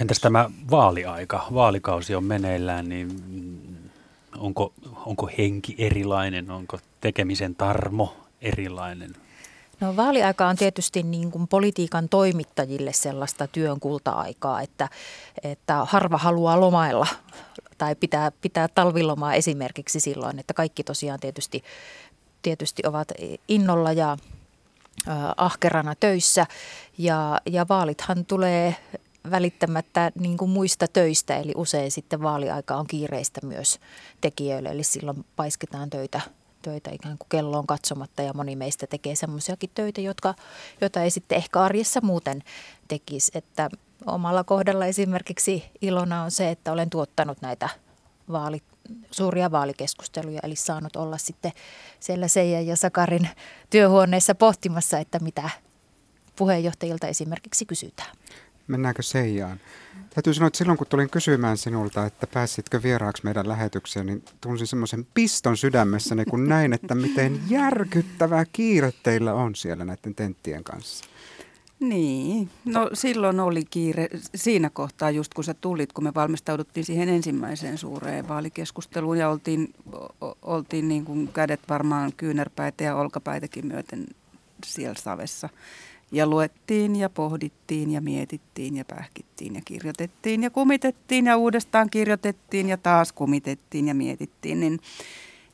Entäs 0.00 0.18
tämä 0.18 0.50
vaaliaika? 0.70 1.46
Vaalikausi 1.54 2.14
on 2.14 2.24
meneillään, 2.24 2.88
niin 2.88 3.08
onko, 4.38 4.72
onko 5.06 5.30
henki 5.38 5.74
erilainen, 5.78 6.50
onko 6.50 6.78
tekemisen 7.00 7.54
tarmo 7.54 8.16
erilainen? 8.40 9.16
No 9.80 9.96
vaaliaika 9.96 10.48
on 10.48 10.56
tietysti 10.56 11.02
niin 11.02 11.30
kuin 11.30 11.48
politiikan 11.48 12.08
toimittajille 12.08 12.92
sellaista 12.92 13.46
työn 13.46 13.80
kulta-aikaa, 13.80 14.60
että, 14.60 14.88
että 15.42 15.84
harva 15.84 16.18
haluaa 16.18 16.60
lomailla 16.60 17.06
tai 17.78 17.94
pitää, 17.94 18.32
pitää 18.40 18.68
talvilomaa 18.68 19.34
esimerkiksi 19.34 20.00
silloin, 20.00 20.38
että 20.38 20.54
kaikki 20.54 20.84
tosiaan 20.84 21.20
tietysti, 21.20 21.64
tietysti 22.42 22.82
ovat 22.86 23.12
innolla 23.48 23.92
ja 23.92 24.16
ahkerana 25.36 25.94
töissä. 25.94 26.46
Ja, 26.98 27.40
ja 27.46 27.66
vaalithan 27.68 28.24
tulee 28.24 28.76
välittämättä 29.30 30.12
niin 30.14 30.36
kuin 30.36 30.50
muista 30.50 30.88
töistä, 30.88 31.36
eli 31.36 31.52
usein 31.56 31.90
sitten 31.90 32.22
vaaliaika 32.22 32.76
on 32.76 32.86
kiireistä 32.86 33.46
myös 33.46 33.80
tekijöille, 34.20 34.68
eli 34.68 34.82
silloin 34.82 35.24
paiskitaan 35.36 35.90
töitä, 35.90 36.20
töitä 36.62 36.90
ikään 36.90 37.18
kuin 37.18 37.28
kelloon 37.28 37.66
katsomatta 37.66 38.22
ja 38.22 38.32
moni 38.32 38.56
meistä 38.56 38.86
tekee 38.86 39.14
semmoisiakin 39.14 39.70
töitä, 39.74 40.00
jotka, 40.00 40.34
joita 40.80 41.02
ei 41.02 41.10
sitten 41.10 41.38
ehkä 41.38 41.60
arjessa 41.60 42.00
muuten 42.02 42.42
tekisi, 42.88 43.32
että 43.34 43.70
omalla 44.06 44.44
kohdalla 44.44 44.86
esimerkiksi 44.86 45.64
ilona 45.80 46.22
on 46.22 46.30
se, 46.30 46.50
että 46.50 46.72
olen 46.72 46.90
tuottanut 46.90 47.42
näitä 47.42 47.68
vaali, 48.32 48.62
suuria 49.10 49.50
vaalikeskusteluja, 49.50 50.40
eli 50.42 50.56
saanut 50.56 50.96
olla 50.96 51.18
sitten 51.18 51.52
siellä 52.00 52.28
Seijan 52.28 52.66
ja 52.66 52.76
Sakarin 52.76 53.28
työhuoneessa 53.70 54.34
pohtimassa, 54.34 54.98
että 54.98 55.18
mitä 55.18 55.50
puheenjohtajilta 56.36 57.06
esimerkiksi 57.06 57.64
kysytään. 57.66 58.16
Mennäänkö 58.66 59.02
Seijaan? 59.02 59.60
Täytyy 60.14 60.34
sanoa, 60.34 60.46
että 60.46 60.58
silloin 60.58 60.78
kun 60.78 60.86
tulin 60.86 61.10
kysymään 61.10 61.56
sinulta, 61.56 62.06
että 62.06 62.26
pääsitkö 62.26 62.82
vieraaksi 62.82 63.24
meidän 63.24 63.48
lähetykseen, 63.48 64.06
niin 64.06 64.24
tunsin 64.40 64.66
semmoisen 64.66 65.06
piston 65.14 65.56
sydämessäni, 65.56 66.24
kun 66.24 66.48
näin, 66.48 66.72
että 66.72 66.94
miten 66.94 67.40
järkyttävää 67.48 68.44
kiire 68.52 68.92
teillä 69.02 69.34
on 69.34 69.54
siellä 69.54 69.84
näiden 69.84 70.14
tenttien 70.14 70.64
kanssa. 70.64 71.04
Niin, 71.80 72.50
no 72.64 72.90
silloin 72.92 73.40
oli 73.40 73.64
kiire 73.64 74.08
siinä 74.34 74.70
kohtaa 74.70 75.10
just 75.10 75.34
kun 75.34 75.44
sä 75.44 75.54
tulit, 75.54 75.92
kun 75.92 76.04
me 76.04 76.14
valmistauduttiin 76.14 76.84
siihen 76.84 77.08
ensimmäiseen 77.08 77.78
suureen 77.78 78.28
vaalikeskusteluun 78.28 79.18
ja 79.18 79.30
oltiin, 79.30 79.74
oltiin 80.42 80.88
niin 80.88 81.04
kuin 81.04 81.28
kädet 81.28 81.60
varmaan 81.68 82.12
kyynärpäitä 82.16 82.84
ja 82.84 82.96
olkapäitäkin 82.96 83.66
myöten 83.66 84.06
siellä 84.66 84.94
savessa. 84.94 85.48
Ja 86.12 86.26
luettiin 86.26 86.96
ja 86.96 87.10
pohdittiin 87.10 87.90
ja 87.90 88.00
mietittiin 88.00 88.76
ja 88.76 88.84
pähkittiin 88.84 89.54
ja 89.54 89.60
kirjoitettiin 89.64 90.42
ja 90.42 90.50
kumitettiin 90.50 91.26
ja 91.26 91.36
uudestaan 91.36 91.90
kirjoitettiin 91.90 92.68
ja 92.68 92.76
taas 92.76 93.12
kumitettiin 93.12 93.88
ja 93.88 93.94
mietittiin. 93.94 94.60
Niin, 94.60 94.80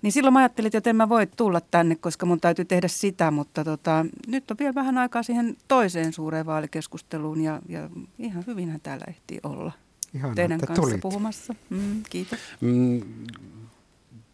niin 0.03 0.13
silloin 0.13 0.33
mä 0.33 0.39
ajattelin, 0.39 0.77
että 0.77 0.91
en 0.91 0.97
mä 0.97 1.09
voi 1.09 1.27
tulla 1.27 1.61
tänne, 1.61 1.97
koska 1.97 2.27
mun 2.27 2.41
täytyy 2.41 2.65
tehdä 2.65 2.89
sitä, 2.89 3.31
mutta 3.31 3.65
tota, 3.65 4.07
nyt 4.27 4.51
on 4.51 4.57
vielä 4.61 4.75
vähän 4.75 4.99
aikaa 4.99 5.23
siihen 5.23 5.57
toiseen 5.69 6.13
suureen 6.13 6.47
vaalikeskusteluun 6.47 7.41
ja, 7.41 7.61
ja 7.69 7.91
ihan 8.19 8.45
hyvinhän 8.47 8.81
täällä 8.81 9.05
ehtii 9.09 9.41
olla. 9.43 9.73
Ihan 10.15 10.35
teidän 10.35 10.61
kanssa 10.61 10.83
tulit. 10.83 11.01
puhumassa. 11.01 11.55
Mm, 11.71 12.03
kiitos. 12.11 12.39
Mm, 12.61 13.03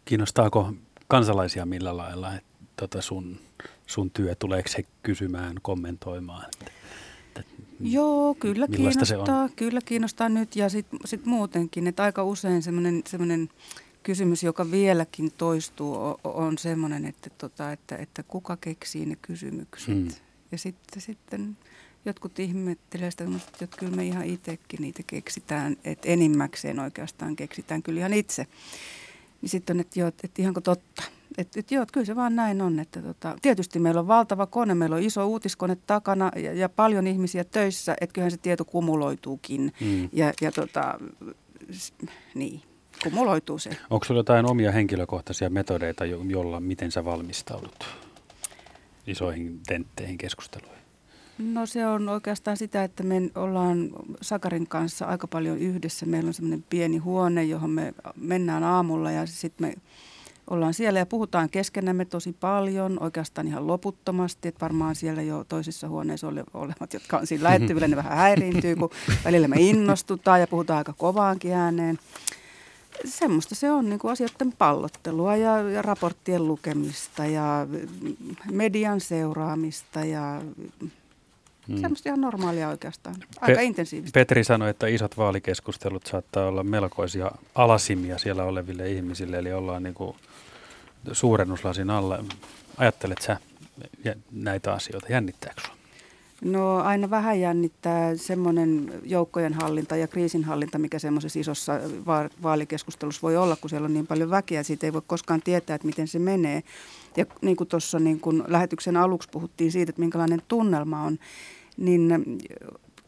kiinnostaako 0.05 0.73
kansalaisia 1.07 1.65
millä 1.65 1.97
lailla 1.97 2.35
että 2.35 2.53
tota 2.75 3.01
sun, 3.01 3.39
sun 3.87 4.11
työ? 4.11 4.35
Tuleeko 4.35 4.69
se 4.69 4.85
kysymään, 5.03 5.55
kommentoimaan? 5.61 6.45
Että, 6.45 6.71
että 7.39 7.51
Joo, 7.79 8.35
kyllä 8.39 8.67
millaista 8.67 9.05
se 9.05 9.17
on? 9.17 9.25
kiinnostaa, 9.25 9.55
kyllä 9.55 9.79
kiinnostaa 9.85 10.29
nyt 10.29 10.55
ja 10.55 10.69
sitten 10.69 10.99
sit 11.05 11.25
muutenkin, 11.25 11.87
että 11.87 12.03
aika 12.03 12.23
usein 12.23 12.63
semmoinen 12.63 13.49
kysymys, 14.03 14.43
joka 14.43 14.71
vieläkin 14.71 15.31
toistuu, 15.37 15.95
on 16.23 16.57
semmoinen, 16.57 17.05
että, 17.05 17.29
tota, 17.29 17.71
että, 17.71 17.95
että 17.95 18.23
kuka 18.23 18.57
keksii 18.57 19.05
ne 19.05 19.15
kysymykset. 19.21 19.95
Mm. 19.95 20.07
Ja 20.51 20.57
sitten, 20.57 21.01
sitten 21.01 21.57
jotkut 22.05 22.39
ihmettelee 22.39 23.11
sitä, 23.11 23.23
että 23.61 23.77
kyllä 23.77 23.95
me 23.95 24.05
ihan 24.05 24.25
itsekin 24.25 24.81
niitä 24.81 25.03
keksitään, 25.07 25.77
että 25.83 26.07
enimmäkseen 26.09 26.79
oikeastaan 26.79 27.35
keksitään 27.35 27.83
kyllä 27.83 27.99
ihan 27.99 28.13
itse. 28.13 28.47
Niin 29.41 29.49
sitten 29.49 29.75
on, 29.75 29.81
että 29.81 29.99
joo, 29.99 30.07
että 30.07 30.41
ihanko 30.41 30.61
totta. 30.61 31.03
Että 31.37 31.59
et 31.59 31.71
joo, 31.71 31.83
että 31.83 31.93
kyllä 31.93 32.05
se 32.05 32.15
vaan 32.15 32.35
näin 32.35 32.61
on. 32.61 32.79
Että 32.79 33.01
tota, 33.01 33.35
tietysti 33.41 33.79
meillä 33.79 33.99
on 33.99 34.07
valtava 34.07 34.45
kone, 34.45 34.75
meillä 34.75 34.95
on 34.95 35.03
iso 35.03 35.27
uutiskone 35.27 35.77
takana 35.87 36.31
ja, 36.35 36.53
ja 36.53 36.69
paljon 36.69 37.07
ihmisiä 37.07 37.43
töissä, 37.43 37.95
että 38.01 38.13
kyllähän 38.13 38.31
se 38.31 38.37
tieto 38.37 38.65
kumuloituukin. 38.65 39.73
Mm. 39.81 40.09
Ja, 40.13 40.33
ja 40.41 40.51
tota, 40.51 40.99
niin, 42.35 42.61
kumuloituu 43.03 43.57
se. 43.59 43.69
Onko 43.89 44.05
sinulla 44.05 44.19
jotain 44.19 44.45
omia 44.45 44.71
henkilökohtaisia 44.71 45.49
metodeita, 45.49 46.05
jo- 46.05 46.21
jolla 46.27 46.59
miten 46.59 46.91
sä 46.91 47.05
valmistaudut 47.05 47.85
isoihin 49.07 49.59
tentteihin 49.67 50.17
keskusteluihin? 50.17 50.73
No 51.37 51.65
se 51.65 51.87
on 51.87 52.09
oikeastaan 52.09 52.57
sitä, 52.57 52.83
että 52.83 53.03
me 53.03 53.21
ollaan 53.35 53.89
Sakarin 54.21 54.67
kanssa 54.67 55.05
aika 55.05 55.27
paljon 55.27 55.57
yhdessä. 55.57 56.05
Meillä 56.05 56.27
on 56.27 56.33
semmoinen 56.33 56.65
pieni 56.69 56.97
huone, 56.97 57.43
johon 57.43 57.69
me 57.69 57.93
mennään 58.15 58.63
aamulla 58.63 59.11
ja 59.11 59.25
sitten 59.25 59.67
me 59.67 59.73
ollaan 60.49 60.73
siellä 60.73 60.99
ja 60.99 61.05
puhutaan 61.05 61.49
keskenämme 61.49 62.05
tosi 62.05 62.33
paljon, 62.39 62.97
oikeastaan 63.03 63.47
ihan 63.47 63.67
loputtomasti. 63.67 64.47
Että 64.47 64.61
varmaan 64.61 64.95
siellä 64.95 65.21
jo 65.21 65.43
toisissa 65.49 65.87
huoneissa 65.87 66.27
ole- 66.27 66.43
olevat, 66.53 66.93
jotka 66.93 67.17
on 67.17 67.27
siinä 67.27 67.43
lähettyvillä, 67.43 67.87
ne 67.87 67.95
vähän 67.95 68.17
häiriintyy, 68.17 68.75
kun 68.75 68.89
välillä 69.25 69.47
me 69.47 69.55
innostutaan 69.59 70.39
ja 70.39 70.47
puhutaan 70.47 70.77
aika 70.77 70.93
kovaankin 70.93 71.53
ääneen. 71.53 71.99
Semmoista 73.05 73.55
se 73.55 73.71
on 73.71 73.89
niin 73.89 73.99
kuin 73.99 74.11
asioiden 74.11 74.53
pallottelua 74.57 75.35
ja, 75.35 75.61
ja 75.69 75.81
raporttien 75.81 76.47
lukemista 76.47 77.25
ja 77.25 77.67
median 78.51 79.01
seuraamista 79.01 80.05
ja 80.05 80.41
Mm. 81.67 81.81
Semmoista 81.81 82.09
ihan 82.09 82.21
normaalia 82.21 82.69
oikeastaan. 82.69 83.15
Aika 83.41 83.55
Pe- 83.55 83.63
intensiivistä. 83.63 84.19
Petri 84.19 84.43
sanoi, 84.43 84.69
että 84.69 84.87
isot 84.87 85.17
vaalikeskustelut 85.17 86.05
saattaa 86.05 86.47
olla 86.47 86.63
melkoisia 86.63 87.31
alasimia 87.55 88.17
siellä 88.17 88.43
oleville 88.43 88.91
ihmisille, 88.91 89.37
eli 89.37 89.53
ollaan 89.53 89.83
niin 89.83 89.93
kuin 89.93 90.15
suurennuslasin 91.11 91.89
alla. 91.89 92.23
Ajattelet 92.77 93.21
sä 93.21 93.37
näitä 94.31 94.73
asioita, 94.73 95.07
jännittääkö 95.09 95.61
sinua? 95.61 95.82
No 96.43 96.77
aina 96.77 97.09
vähän 97.09 97.39
jännittää 97.39 98.15
semmoinen 98.15 98.91
joukkojen 99.03 99.53
hallinta 99.53 99.95
ja 99.95 100.07
kriisinhallinta, 100.07 100.79
mikä 100.79 100.99
semmoisessa 100.99 101.39
isossa 101.39 101.73
va- 102.05 102.29
vaalikeskustelussa 102.43 103.21
voi 103.21 103.37
olla, 103.37 103.55
kun 103.55 103.69
siellä 103.69 103.85
on 103.85 103.93
niin 103.93 104.07
paljon 104.07 104.29
väkeä. 104.29 104.63
Siitä 104.63 104.87
ei 104.87 104.93
voi 104.93 105.01
koskaan 105.07 105.41
tietää, 105.41 105.75
että 105.75 105.87
miten 105.87 106.07
se 106.07 106.19
menee. 106.19 106.63
Ja 107.17 107.25
niin 107.41 107.55
kuin 107.55 107.67
tuossa 107.67 107.99
niin 107.99 108.19
kuin 108.19 108.43
lähetyksen 108.47 108.97
aluksi 108.97 109.29
puhuttiin 109.31 109.71
siitä, 109.71 109.89
että 109.89 109.99
minkälainen 109.99 110.41
tunnelma 110.47 111.03
on, 111.03 111.19
niin 111.77 112.23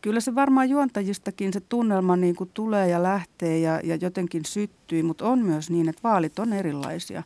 kyllä 0.01 0.19
se 0.19 0.35
varmaan 0.35 0.69
juontajistakin 0.69 1.53
se 1.53 1.59
tunnelma 1.59 2.15
niin 2.15 2.35
kuin 2.35 2.49
tulee 2.53 2.89
ja 2.89 3.03
lähtee 3.03 3.59
ja, 3.59 3.79
ja 3.83 3.95
jotenkin 3.95 4.45
syttyy, 4.45 5.03
mutta 5.03 5.27
on 5.27 5.39
myös 5.39 5.69
niin, 5.69 5.89
että 5.89 6.03
vaalit 6.03 6.39
on 6.39 6.53
erilaisia. 6.53 7.23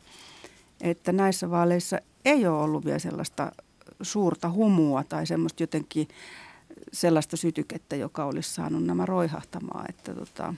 Että 0.80 1.12
näissä 1.12 1.50
vaaleissa 1.50 1.98
ei 2.24 2.46
ole 2.46 2.62
ollut 2.62 2.84
vielä 2.84 2.98
sellaista 2.98 3.52
suurta 4.02 4.50
humua 4.50 5.04
tai 5.04 5.26
semmoista 5.26 5.62
jotenkin 5.62 6.08
sellaista 6.92 7.36
sytykettä, 7.36 7.96
joka 7.96 8.24
olisi 8.24 8.54
saanut 8.54 8.84
nämä 8.84 9.06
roihahtamaan. 9.06 9.84
Että 9.88 10.14
tota, 10.14 10.54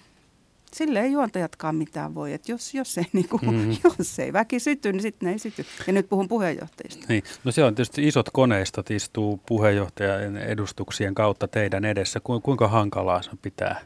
sille 0.73 1.01
ei 1.01 1.13
juontajatkaan 1.13 1.77
mitään 1.77 2.15
voi. 2.15 2.33
Että 2.33 2.53
jos, 2.53 2.75
jos, 2.75 2.99
ei, 2.99 3.05
niin 3.13 3.29
kuin, 3.29 3.45
Mhm. 3.45 3.55
mm-hmm. 3.55 3.77
jos 3.99 4.19
ei 4.19 4.33
väki 4.33 4.61
syty, 4.61 4.93
niin 4.93 5.03
sitten 5.03 5.27
ne 5.27 5.33
ei 5.33 5.39
syty. 5.39 5.67
Ja 5.87 5.93
nyt 5.93 6.09
puhun 6.09 6.29
puheenjohtajista. 6.29 7.07
Niin. 7.09 7.23
No 7.45 7.53
se 7.53 7.65
on 7.65 7.75
tietysti 7.75 8.09
isot 8.09 8.31
koneistot 8.33 8.91
istuu 8.91 9.41
puheenjohtajan 9.47 10.37
edustuksien 10.37 11.15
kautta 11.15 11.49
teidän 11.49 11.85
edessä. 11.85 12.21
Ku- 12.21 12.41
Kuinka 12.41 12.69
hankalaa 12.69 13.23
se 13.23 13.31
pitää, 13.43 13.81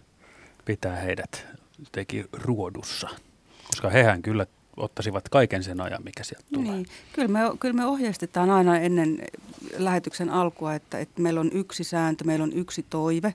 pitää 0.65 0.97
heidät 0.97 1.47
jotenkin 1.79 2.25
ruodussa? 2.33 3.09
Koska 3.67 3.91
hehän 3.91 4.23
kyllä 4.23 4.47
ottaisivat 4.77 5.29
kaiken 5.29 5.63
sen 5.63 5.81
ajan, 5.81 6.05
mikä 6.05 6.25
sieltä 6.25 6.47
tulee. 6.55 6.73
Niin. 6.73 6.87
Kyllä, 7.13 7.29
me, 7.29 7.41
kyllä 7.61 7.75
me 7.75 7.87
ohjeistetaan 7.87 8.51
aina 8.51 8.79
ennen 8.79 9.19
lähetyksen 9.77 10.31
alkua, 10.31 10.75
että, 10.75 10.99
että 10.99 11.23
meillä 11.23 11.41
on 11.41 11.51
yksi 11.53 11.85
sääntö, 11.85 12.25
meillä 12.25 12.43
on 12.43 12.53
yksi 12.53 12.87
toive. 12.91 13.35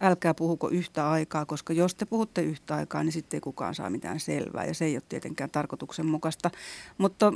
Älkää 0.00 0.34
puhuko 0.34 0.68
yhtä 0.68 1.10
aikaa, 1.10 1.46
koska 1.46 1.72
jos 1.72 1.94
te 1.94 2.04
puhutte 2.04 2.42
yhtä 2.42 2.74
aikaa, 2.74 3.04
niin 3.04 3.12
sitten 3.12 3.36
ei 3.36 3.40
kukaan 3.40 3.74
saa 3.74 3.90
mitään 3.90 4.20
selvää 4.20 4.64
ja 4.64 4.74
se 4.74 4.84
ei 4.84 4.96
ole 4.96 5.02
tietenkään 5.08 5.50
tarkoituksenmukaista. 5.50 6.50
Mutta, 6.98 7.32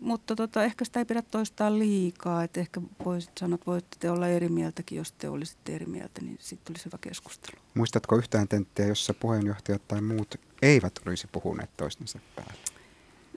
mutta 0.00 0.36
tota, 0.36 0.64
ehkä 0.64 0.84
sitä 0.84 0.98
ei 1.00 1.04
pidä 1.04 1.22
toistaa 1.22 1.78
liikaa, 1.78 2.44
että 2.44 2.60
ehkä 2.60 2.80
voisit 3.04 3.30
sanoa, 3.40 3.54
että 3.54 3.66
voitte 3.66 3.96
te 4.00 4.10
olla 4.10 4.28
eri 4.28 4.48
mieltäkin, 4.48 4.98
jos 4.98 5.12
te 5.12 5.28
olisitte 5.28 5.74
eri 5.74 5.86
mieltä, 5.86 6.20
niin 6.20 6.38
sitten 6.40 6.66
tulisi 6.66 6.84
hyvä 6.84 6.98
keskustelu. 7.00 7.62
Muistatko 7.74 8.16
yhtään 8.16 8.48
tenttiä, 8.48 8.86
jossa 8.86 9.14
puheenjohtajat 9.14 9.88
tai 9.88 10.00
muut 10.00 10.34
eivät 10.62 10.92
olisi 11.06 11.26
puhuneet 11.32 11.70
toistensa 11.76 12.18
päälle? 12.36 12.75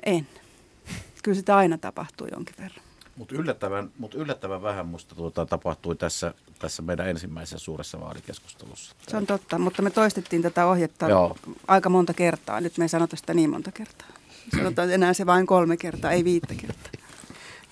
En. 0.06 0.28
Kyllä 1.24 1.36
sitä 1.36 1.58
aina 1.58 1.78
tapahtuu 1.78 2.28
jonkin 2.32 2.56
verran. 2.60 2.86
Mutta 3.16 3.36
yllättävän, 3.36 3.91
mut 3.97 4.14
yllättävän 4.14 4.62
vähän 4.62 4.86
musta 4.86 5.16
tuota, 5.16 5.45
tapahtui 5.45 5.95
tässä, 5.95 6.34
tässä 6.60 6.82
meidän 6.82 7.10
ensimmäisessä 7.10 7.58
suuressa 7.58 8.00
vaalikeskustelussa. 8.00 8.95
Se 9.08 9.18
on 9.18 9.26
totta, 9.26 9.60
mutta 9.60 9.82
me 9.82 9.89
toistettiin 9.89 10.41
tätä 10.41 10.66
ohjetta 10.66 11.10
Joo. 11.10 11.38
aika 11.68 11.89
monta 11.89 12.14
kertaa. 12.14 12.62
Nyt 12.62 12.78
me 12.78 12.84
ei 12.84 12.89
sanota 12.89 13.16
sitä 13.16 13.34
niin 13.34 13.50
monta 13.50 13.72
kertaa. 13.72 14.08
Sanotaan 14.58 14.91
enää 14.91 15.14
se 15.14 15.26
vain 15.26 15.45
kolme 15.45 15.78
kertaa, 15.78 16.12
ei 16.12 16.24
viittä 16.24 16.56
kertaa. 16.56 16.91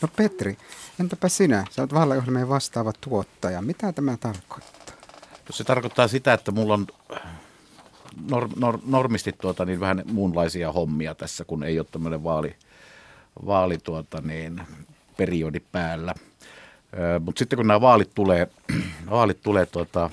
No 0.01 0.07
Petri, 0.15 0.57
entäpä 0.99 1.29
sinä? 1.29 1.65
Sä 1.69 1.81
oot 1.81 1.93
vaaleohjelmien 1.93 2.49
vastaava 2.49 2.93
tuottaja. 3.01 3.61
Mitä 3.61 3.93
tämä 3.93 4.17
tarkoittaa? 4.17 4.95
No 5.49 5.51
se 5.51 5.63
tarkoittaa 5.63 6.07
sitä, 6.07 6.33
että 6.33 6.51
mulla 6.51 6.73
on 6.73 6.87
nor, 8.29 8.49
nor, 8.55 8.79
normistit 8.85 9.37
tuota, 9.37 9.65
niin 9.65 9.79
vähän 9.79 10.03
muunlaisia 10.11 10.71
hommia 10.71 11.15
tässä, 11.15 11.45
kun 11.45 11.63
ei 11.63 11.79
ole 11.79 11.87
tämmöinen 11.91 12.23
vaali, 12.23 12.55
vaali 13.45 13.77
tuota, 13.77 14.21
niin, 14.21 14.61
periodi 15.17 15.59
päällä. 15.71 16.13
Mutta 17.19 17.39
sitten 17.39 17.57
kun 17.57 17.67
nämä 17.67 17.81
vaalit 17.81 18.11
tulee, 18.15 18.47
vaalit 19.09 19.41
tulee 19.41 19.65
tuota, 19.65 20.09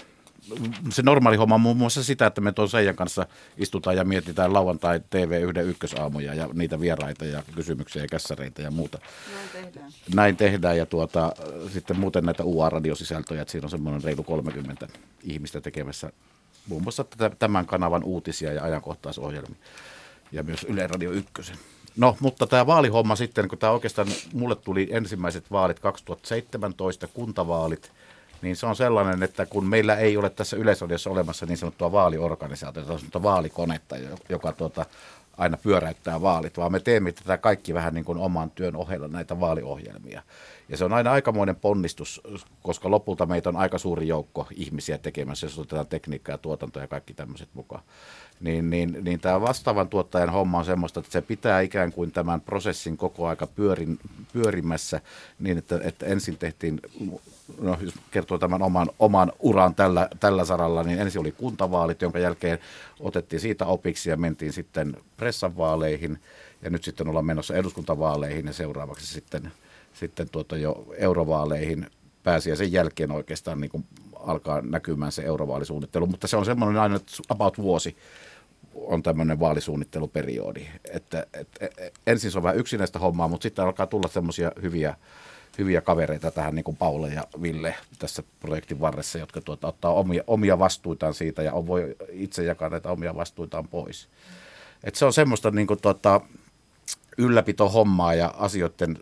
se 0.91 1.03
normaali 1.03 1.37
homma 1.37 1.55
on 1.55 1.61
muun 1.61 1.77
muassa 1.77 2.05
sitä, 2.05 2.27
että 2.27 2.41
me 2.41 2.53
tuon 2.53 2.69
Seijan 2.69 2.97
kanssa 2.97 3.27
istutaan 3.57 3.97
ja 3.97 4.05
mietitään 4.05 4.53
lauantai 4.53 5.01
TV 5.11 5.41
yhden 5.43 5.67
ykkösaamuja 5.67 6.35
ja 6.35 6.49
niitä 6.53 6.81
vieraita 6.81 7.25
ja 7.25 7.43
kysymyksiä 7.55 8.03
ja 8.03 8.09
kässäreitä 8.09 8.63
ja 8.63 8.71
muuta. 8.71 8.99
Näin 9.35 9.49
tehdään. 9.53 9.93
Näin 10.15 10.37
tehdään 10.37 10.79
ja 10.79 10.87
tuota, 10.87 11.33
sitten 11.73 12.01
muuten 12.01 12.25
näitä 12.25 12.45
UA-radiosisältöjä, 12.45 13.43
että 13.43 13.53
siinä 13.53 13.67
on 13.67 13.71
semmoinen 13.71 14.05
reilu 14.05 14.23
30 14.23 14.89
ihmistä 15.23 15.61
tekemässä 15.61 16.13
muun 16.69 16.83
muassa 16.83 17.05
tämän 17.39 17.67
kanavan 17.67 18.05
uutisia 18.05 18.53
ja 18.53 18.65
ajankohtaisohjelmia 18.65 19.57
ja 20.33 20.43
myös 20.43 20.65
Yle 20.65 20.87
Radio 20.87 21.11
Ykkösen. 21.11 21.57
No, 21.97 22.17
mutta 22.21 22.47
tämä 22.47 22.67
vaalihomma 22.67 23.17
sitten, 23.17 23.49
kun 23.49 23.59
tämä 23.59 23.73
oikeastaan 23.73 24.09
mulle 24.33 24.57
tuli 24.57 24.89
ensimmäiset 24.91 25.51
vaalit 25.51 25.81
2017, 25.81 27.07
kuntavaalit, 27.07 27.93
niin 28.43 28.57
se 28.57 28.67
on 28.67 28.77
sellainen, 28.77 29.23
että 29.23 29.47
kun 29.47 29.67
meillä 29.67 29.97
ei 29.97 30.17
ole 30.17 30.31
tässä 30.31 30.57
yleisodiossa 30.57 31.11
olemassa 31.11 31.47
niin 31.47 31.57
sanottua 31.57 31.93
vaaliorganisaatiota, 31.93 32.99
sanottua 32.99 33.23
vaalikonetta, 33.23 33.97
joka 34.29 34.53
tuota, 34.53 34.87
aina 35.37 35.57
pyöräyttää 35.57 36.21
vaalit, 36.21 36.57
vaan 36.57 36.73
me 36.73 36.81
teemme 36.81 37.13
tätä 37.13 37.39
kaikki 37.39 37.75
vähän 37.75 37.95
niin 37.95 38.05
kuin 38.05 38.19
oman 38.19 38.51
työn 38.51 38.77
ohella 38.77 39.09
näitä 39.09 39.41
vaaliohjelmia. 39.41 40.23
Ja 40.69 40.77
se 40.77 40.85
on 40.85 40.93
aina 40.93 41.13
aikamoinen 41.13 41.57
ponnistus, 41.57 42.21
koska 42.63 42.91
lopulta 42.91 43.27
meitä 43.27 43.49
on 43.49 43.57
aika 43.57 43.79
suuri 43.79 44.09
joukko 44.09 44.47
ihmisiä 44.55 44.99
tekemässä, 44.99 45.47
jos 45.47 45.59
otetaan 45.59 45.87
tekniikkaa 45.87 46.33
ja 46.33 46.39
tuotantoa 46.39 46.83
ja 46.83 46.89
kaikki 46.89 47.15
tämmöiset 47.15 47.49
mukaan. 47.55 47.83
Niin, 48.41 48.71
niin, 48.71 48.99
niin 49.03 49.21
tämä 49.21 49.41
vastaavan 49.41 49.89
tuottajan 49.89 50.31
homma 50.31 50.59
on 50.59 50.65
semmoista, 50.65 51.01
että 51.01 51.13
se 51.13 51.23
pitää 51.23 51.61
ikään 51.61 51.93
kuin 51.93 52.13
tämän 52.13 52.41
prosessin 52.41 52.97
koko 52.97 53.27
aika 53.27 53.47
pyörin, 53.47 53.99
pyörimässä 54.33 55.01
niin, 55.39 55.59
että, 55.59 55.81
että 55.85 56.07
ensin 56.07 56.39
tehtiin, 56.39 56.81
no 57.61 57.79
jos 57.81 57.95
kertoo 58.11 58.39
tämän 58.39 58.63
oman, 58.63 58.91
oman 58.99 59.33
uran 59.39 59.75
tällä, 59.75 60.09
tällä 60.21 60.45
saralla, 60.45 60.83
niin 60.83 61.01
ensin 61.01 61.21
oli 61.21 61.33
kuntavaalit, 61.33 62.03
jonka 62.03 62.19
jälkeen 62.19 62.59
otettiin 63.01 63.41
siitä 63.41 63.67
opiksi 63.67 64.11
ja 64.11 64.17
mentiin 64.17 64.53
sitten 64.53 64.97
pressanvaaleihin 65.17 66.19
ja 66.65 66.71
nyt 66.71 66.85
sitten 66.85 67.09
ollaan 67.09 67.27
menossa 67.27 67.57
eduskuntavaaleihin 67.57 68.47
ja 68.47 68.53
seuraavaksi 68.53 69.07
sitten, 69.07 69.53
sitten 69.93 70.29
tuota 70.31 70.57
jo 70.57 70.87
eurovaaleihin 70.97 71.87
pääsi 72.23 72.51
ja 72.51 72.57
sen 72.57 72.73
jälkeen 72.73 73.13
oikeastaan 73.13 73.61
niin 73.61 73.71
kuin 73.71 73.85
alkaa 74.15 74.61
näkymään 74.61 75.13
se 75.13 75.23
eurovaalisuunnittelu, 75.23 76.07
mutta 76.07 76.27
se 76.27 76.37
on 76.37 76.45
semmoinen 76.45 76.83
aina 76.83 77.01
about 77.29 77.59
vuosi 77.59 77.97
on 78.75 79.03
tämmöinen 79.03 79.41
vaalisuunnitteluperiodi. 79.41 80.67
Että, 80.91 81.27
et, 81.35 81.49
et, 81.61 81.95
ensin 82.07 82.31
se 82.31 82.39
on 82.39 82.43
vähän 82.43 82.59
yksinäistä 82.59 82.99
hommaa, 82.99 83.29
mutta 83.29 83.43
sitten 83.43 83.65
alkaa 83.65 83.87
tulla 83.87 84.09
semmoisia 84.09 84.53
hyviä, 84.63 84.97
hyviä 85.59 85.81
kavereita 85.81 86.31
tähän, 86.31 86.55
niin 86.55 86.65
kuin 86.65 86.77
Paula 86.77 87.09
ja 87.09 87.25
Ville 87.43 87.75
tässä 87.99 88.23
projektin 88.41 88.81
varressa, 88.81 89.19
jotka 89.19 89.41
tuota, 89.41 89.69
ottaa 89.69 89.93
omia, 89.93 90.25
omia 90.27 90.59
vastuitaan 90.59 91.15
siitä 91.15 91.43
ja 91.43 91.53
on, 91.53 91.67
voi 91.67 91.97
itse 92.11 92.45
jakaa 92.45 92.69
näitä 92.69 92.91
omia 92.91 93.15
vastuitaan 93.15 93.69
pois. 93.69 94.09
Et 94.85 94.95
se 94.95 95.05
on 95.05 95.13
semmoista 95.13 95.51
niin 95.51 95.67
kuin, 95.67 95.81
tuota, 95.81 96.21
ylläpito-hommaa 97.19 98.15
ja 98.15 98.35
asioiden 98.39 98.99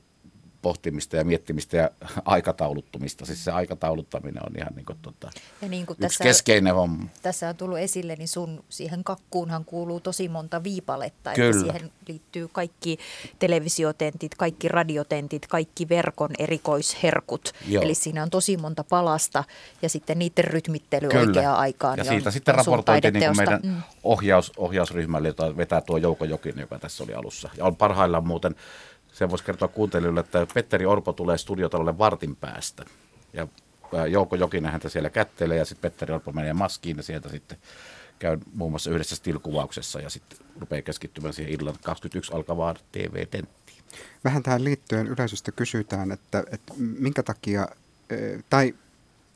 pohtimista 0.62 1.16
ja 1.16 1.24
miettimistä 1.24 1.76
ja 1.76 1.90
aikatauluttumista. 2.24 3.26
Siis 3.26 3.44
se 3.44 3.50
aikatauluttaminen 3.50 4.42
on 4.46 4.52
ihan 4.58 4.74
niin 4.74 4.86
kuin, 4.86 4.98
tota, 5.02 5.30
ja 5.62 5.68
niin 5.68 5.86
kuin 5.86 5.94
yksi 5.94 6.08
tässä, 6.08 6.24
keskeinen 6.24 6.74
homma. 6.74 7.08
Tässä 7.22 7.48
on 7.48 7.56
tullut 7.56 7.78
esille, 7.78 8.16
niin 8.16 8.28
sun 8.28 8.64
siihen 8.68 9.04
kakkuunhan 9.04 9.64
kuuluu 9.64 10.00
tosi 10.00 10.28
monta 10.28 10.62
viipaletta. 10.62 11.32
Kyllä. 11.32 11.50
Että 11.50 11.60
siihen 11.60 11.92
liittyy 12.08 12.48
kaikki 12.48 12.98
televisiotentit, 13.38 14.34
kaikki 14.34 14.68
radiotentit, 14.68 15.46
kaikki 15.46 15.88
verkon 15.88 16.30
erikoisherkut. 16.38 17.52
Joo. 17.68 17.82
Eli 17.82 17.94
siinä 17.94 18.22
on 18.22 18.30
tosi 18.30 18.56
monta 18.56 18.84
palasta 18.84 19.44
ja 19.82 19.88
sitten 19.88 20.18
niiden 20.18 20.44
rytmittely 20.44 21.08
Kyllä. 21.08 21.26
oikeaan 21.26 21.56
aikaan. 21.58 21.98
Ja 21.98 22.04
siitä 22.04 22.28
on, 22.28 22.32
sitten 22.32 22.54
raportoitiin 22.54 23.14
niin 23.14 23.36
meidän 23.36 23.60
mm. 23.62 23.82
ohjaus, 24.02 24.52
ohjausryhmälle, 24.56 25.28
jota 25.28 25.56
vetää 25.56 25.80
tuo 25.80 25.96
Jouko 25.96 26.24
Jokin, 26.24 26.58
joka 26.58 26.78
tässä 26.78 27.04
oli 27.04 27.14
alussa. 27.14 27.50
Ja 27.56 27.64
on 27.64 27.76
parhaillaan 27.76 28.26
muuten 28.26 28.54
sen 29.12 29.30
voisi 29.30 29.44
kertoa 29.44 29.68
kuuntelijoille, 29.68 30.20
että 30.20 30.46
Petteri 30.54 30.86
Orpo 30.86 31.12
tulee 31.12 31.38
studiotalolle 31.38 31.98
vartin 31.98 32.36
päästä. 32.36 32.84
Ja 33.32 33.48
Jouko 34.06 34.36
Jokinen 34.36 34.72
häntä 34.72 34.88
siellä 34.88 35.10
kättelee 35.10 35.56
ja 35.56 35.64
sitten 35.64 35.90
Petteri 35.90 36.14
Orpo 36.14 36.32
menee 36.32 36.52
maskiin 36.52 36.96
ja 36.96 37.02
sieltä 37.02 37.28
sitten 37.28 37.58
käy 38.18 38.38
muun 38.54 38.72
muassa 38.72 38.90
yhdessä 38.90 39.16
stilkuvauksessa 39.16 40.00
ja 40.00 40.10
sitten 40.10 40.38
rupeaa 40.60 40.82
keskittymään 40.82 41.34
siihen 41.34 41.52
illan 41.52 41.74
21 41.84 42.32
alkavaan 42.34 42.76
TV-tenttiin. 42.92 43.82
Vähän 44.24 44.42
tähän 44.42 44.64
liittyen 44.64 45.06
yleisöstä 45.06 45.52
kysytään, 45.52 46.12
että, 46.12 46.44
että 46.50 46.74
minkä 46.76 47.22
takia, 47.22 47.68
tai 48.50 48.74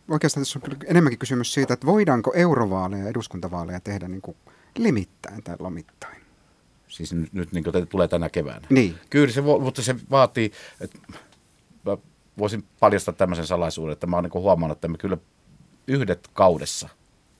oikeastaan 0.09 0.45
tässä 0.45 0.61
on 0.65 0.77
enemmänkin 0.87 1.19
kysymys 1.19 1.55
siitä, 1.55 1.75
että 1.75 1.87
voidaanko 1.87 2.33
eurovaaleja 2.35 3.03
ja 3.03 3.11
eduskuntavaaleja 3.11 3.81
tehdä 3.81 4.09
niin 4.09 4.23
kuin 4.23 4.37
limittäin 4.79 5.43
tai 5.43 5.57
lomittain? 5.59 6.26
Siis 6.89 7.13
nyt, 7.13 7.33
nyt 7.33 7.53
niin 7.53 7.65
kuin 7.65 7.89
tulee 7.89 8.09
tänä 8.09 8.29
keväänä. 8.29 8.67
Niin. 8.71 8.95
Kyllä 9.11 9.33
se, 9.33 9.41
mutta 9.41 9.83
se 9.83 9.97
vaatii, 10.11 10.53
että 10.81 10.99
mä 11.85 11.97
voisin 12.39 12.65
paljastaa 12.81 13.15
tämmöisen 13.15 13.47
salaisuuden, 13.47 13.93
että 13.93 14.07
mä 14.07 14.17
oon 14.17 14.25
niin 14.25 14.43
huomannut, 14.43 14.77
että 14.77 14.89
me 14.89 14.99
kyllä 14.99 15.17
yhdet 15.87 16.29
kaudessa, 16.33 16.89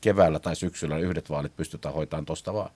keväällä 0.01 0.39
tai 0.39 0.57
syksyllä, 0.57 0.99
yhdet 0.99 1.31
vaalit 1.31 1.57
pystytään 1.57 1.95
hoitamaan 1.95 2.25
tuosta 2.25 2.55
vaan. 2.55 2.71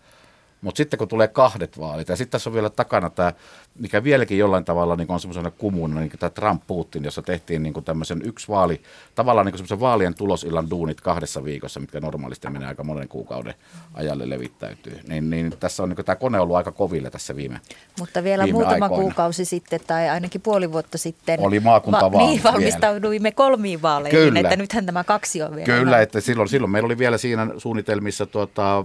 Mutta 0.60 0.76
sitten 0.76 0.98
kun 0.98 1.08
tulee 1.08 1.28
kahdet 1.28 1.78
vaalit, 1.78 2.08
ja 2.08 2.16
sitten 2.16 2.32
tässä 2.32 2.50
on 2.50 2.54
vielä 2.54 2.70
takana 2.70 3.10
tämä, 3.10 3.32
mikä 3.78 4.04
vieläkin 4.04 4.38
jollain 4.38 4.64
tavalla 4.64 4.96
niin 4.96 5.10
on 5.10 5.20
semmoisena 5.20 5.50
kumuna, 5.50 6.00
niin 6.00 6.10
tämä 6.18 6.30
Trump-Putin, 6.30 7.04
jossa 7.04 7.22
tehtiin 7.22 7.62
niin 7.62 7.84
tämmöisen 7.84 8.22
yksi 8.24 8.48
vaali, 8.48 8.80
tavallaan 9.14 9.46
niin 9.46 9.56
semmoisen 9.58 9.80
vaalien 9.80 10.14
tulosillan 10.14 10.70
duunit 10.70 11.00
kahdessa 11.00 11.44
viikossa, 11.44 11.80
mitkä 11.80 12.00
normaalisti 12.00 12.50
menee 12.50 12.68
aika 12.68 12.84
monen 12.84 13.08
kuukauden 13.08 13.54
ajalle 13.94 14.30
levittäytyy. 14.30 15.00
Niin, 15.08 15.30
niin 15.30 15.54
tässä 15.60 15.82
on 15.82 15.88
niin 15.88 16.04
tämä 16.04 16.16
kone 16.16 16.40
ollut 16.40 16.56
aika 16.56 16.72
koville 16.72 17.10
tässä 17.10 17.36
viime 17.36 17.60
Mutta 17.98 18.24
vielä 18.24 18.44
viime 18.44 18.56
muutama 18.56 18.84
aikoina. 18.84 19.02
kuukausi 19.02 19.44
sitten, 19.44 19.80
tai 19.86 20.08
ainakin 20.08 20.40
puoli 20.40 20.72
vuotta 20.72 20.98
sitten, 20.98 21.40
oli 21.40 21.64
va- 21.64 22.08
niin, 22.18 22.42
valmistauduimme 22.42 23.32
kolmiin 23.32 23.82
vaaleihin, 23.82 24.18
Kyllä. 24.20 24.40
että 24.40 24.56
nythän 24.56 24.86
tämä 24.86 25.04
kaksi 25.04 25.42
on 25.42 25.56
vielä. 25.56 25.66
Kyllä, 25.78 26.00
että 26.00 26.20
silloin, 26.20 26.48
silloin 26.48 26.70
meillä 26.70 26.86
oli 26.86 26.98
vielä 26.98 27.18
siinä 27.18 27.46
suunnitelmissa 27.58 28.26
tuota, 28.26 28.84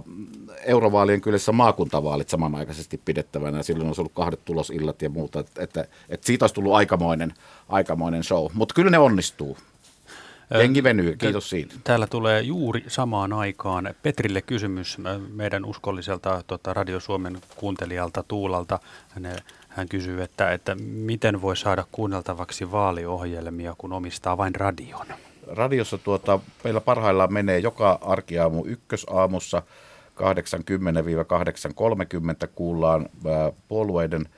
eurovaalien 0.64 1.20
kylässä 1.20 1.52
maakuntavaalit 1.66 2.28
samanaikaisesti 2.28 3.00
pidettävänä. 3.04 3.62
Silloin 3.62 3.86
olisi 3.86 4.00
ollut 4.00 4.12
kahdet 4.12 4.44
tulosillat 4.44 5.02
ja 5.02 5.10
muuta. 5.10 5.40
Että, 5.40 5.62
että, 5.62 5.86
että 6.08 6.26
siitä 6.26 6.44
olisi 6.44 6.54
tullut 6.54 6.74
aikamoinen, 6.74 7.34
aikamoinen 7.68 8.24
show. 8.24 8.46
Mutta 8.54 8.74
kyllä 8.74 8.90
ne 8.90 8.98
onnistuu. 8.98 9.58
Jengi 10.58 10.82
venyy, 10.82 11.16
kiitos 11.16 11.50
siitä. 11.50 11.74
Täällä 11.84 12.06
tulee 12.06 12.40
juuri 12.42 12.84
samaan 12.88 13.32
aikaan 13.32 13.94
Petrille 14.02 14.42
kysymys 14.42 14.98
meidän 15.32 15.64
uskolliselta 15.64 16.42
tota, 16.46 16.74
Radio 16.74 17.00
Suomen 17.00 17.38
kuuntelijalta 17.56 18.24
Tuulalta. 18.28 18.78
Hän, 19.08 19.36
hän 19.68 19.88
kysyy, 19.88 20.22
että, 20.22 20.52
että 20.52 20.74
miten 20.80 21.42
voi 21.42 21.56
saada 21.56 21.84
kuunneltavaksi 21.92 22.72
vaaliohjelmia, 22.72 23.74
kun 23.78 23.92
omistaa 23.92 24.36
vain 24.36 24.54
radion? 24.54 25.06
Radiossa 25.46 25.98
tuota, 25.98 26.38
meillä 26.64 26.80
parhaillaan 26.80 27.32
menee 27.32 27.58
joka 27.58 27.98
arkiaamu 28.02 28.64
ykkösaamussa– 28.66 29.62
8.10-8.30 30.20 32.48
kuullaan 32.54 33.08
puolueiden 33.68 34.28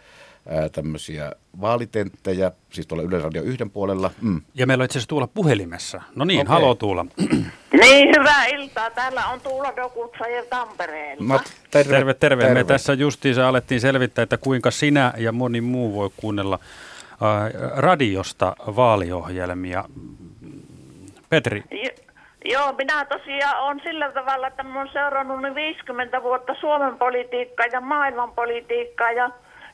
tämmöisiä 0.72 1.32
vaalitenttejä, 1.60 2.52
siis 2.70 2.86
tuolla 2.86 3.04
Yle 3.04 3.18
Radio 3.18 3.42
yhden 3.42 3.70
puolella. 3.70 4.10
Mm. 4.20 4.40
Ja 4.54 4.66
meillä 4.66 4.82
on 4.82 4.84
itse 4.84 4.98
asiassa 4.98 5.08
Tuula 5.08 5.26
puhelimessa. 5.26 6.02
No 6.14 6.24
niin, 6.24 6.40
okay. 6.40 6.54
haloo 6.54 6.74
Tuula. 6.74 7.06
Niin, 7.80 8.08
hyvää 8.18 8.46
iltaa. 8.46 8.90
Täällä 8.90 9.26
on 9.26 9.40
Tuula 9.40 9.72
Dokutsajev 9.76 10.44
Tampereelta. 10.50 11.24
No, 11.24 11.40
terve, 11.70 11.92
terve, 11.92 12.14
terve. 12.14 12.44
terve. 12.44 12.54
Me 12.54 12.64
tässä 12.64 12.92
justiinsa 12.92 13.48
alettiin 13.48 13.80
selvittää, 13.80 14.22
että 14.22 14.36
kuinka 14.36 14.70
sinä 14.70 15.12
ja 15.16 15.32
moni 15.32 15.60
muu 15.60 15.94
voi 15.94 16.10
kuunnella 16.16 16.58
äh, 16.62 17.70
radiosta 17.76 18.56
vaaliohjelmia. 18.76 19.84
Petri. 21.28 21.64
Joo, 22.52 22.72
minä 22.72 23.04
tosiaan 23.04 23.62
on 23.62 23.80
sillä 23.84 24.12
tavalla, 24.12 24.46
että 24.46 24.64
oon 24.76 24.88
seurannut 24.92 25.54
50 25.54 26.22
vuotta 26.22 26.54
Suomen 26.60 26.98
politiikkaa 26.98 27.66
ja 27.72 27.80
maailman 27.80 28.32
politiikkaa 28.32 29.12
ja 29.12 29.30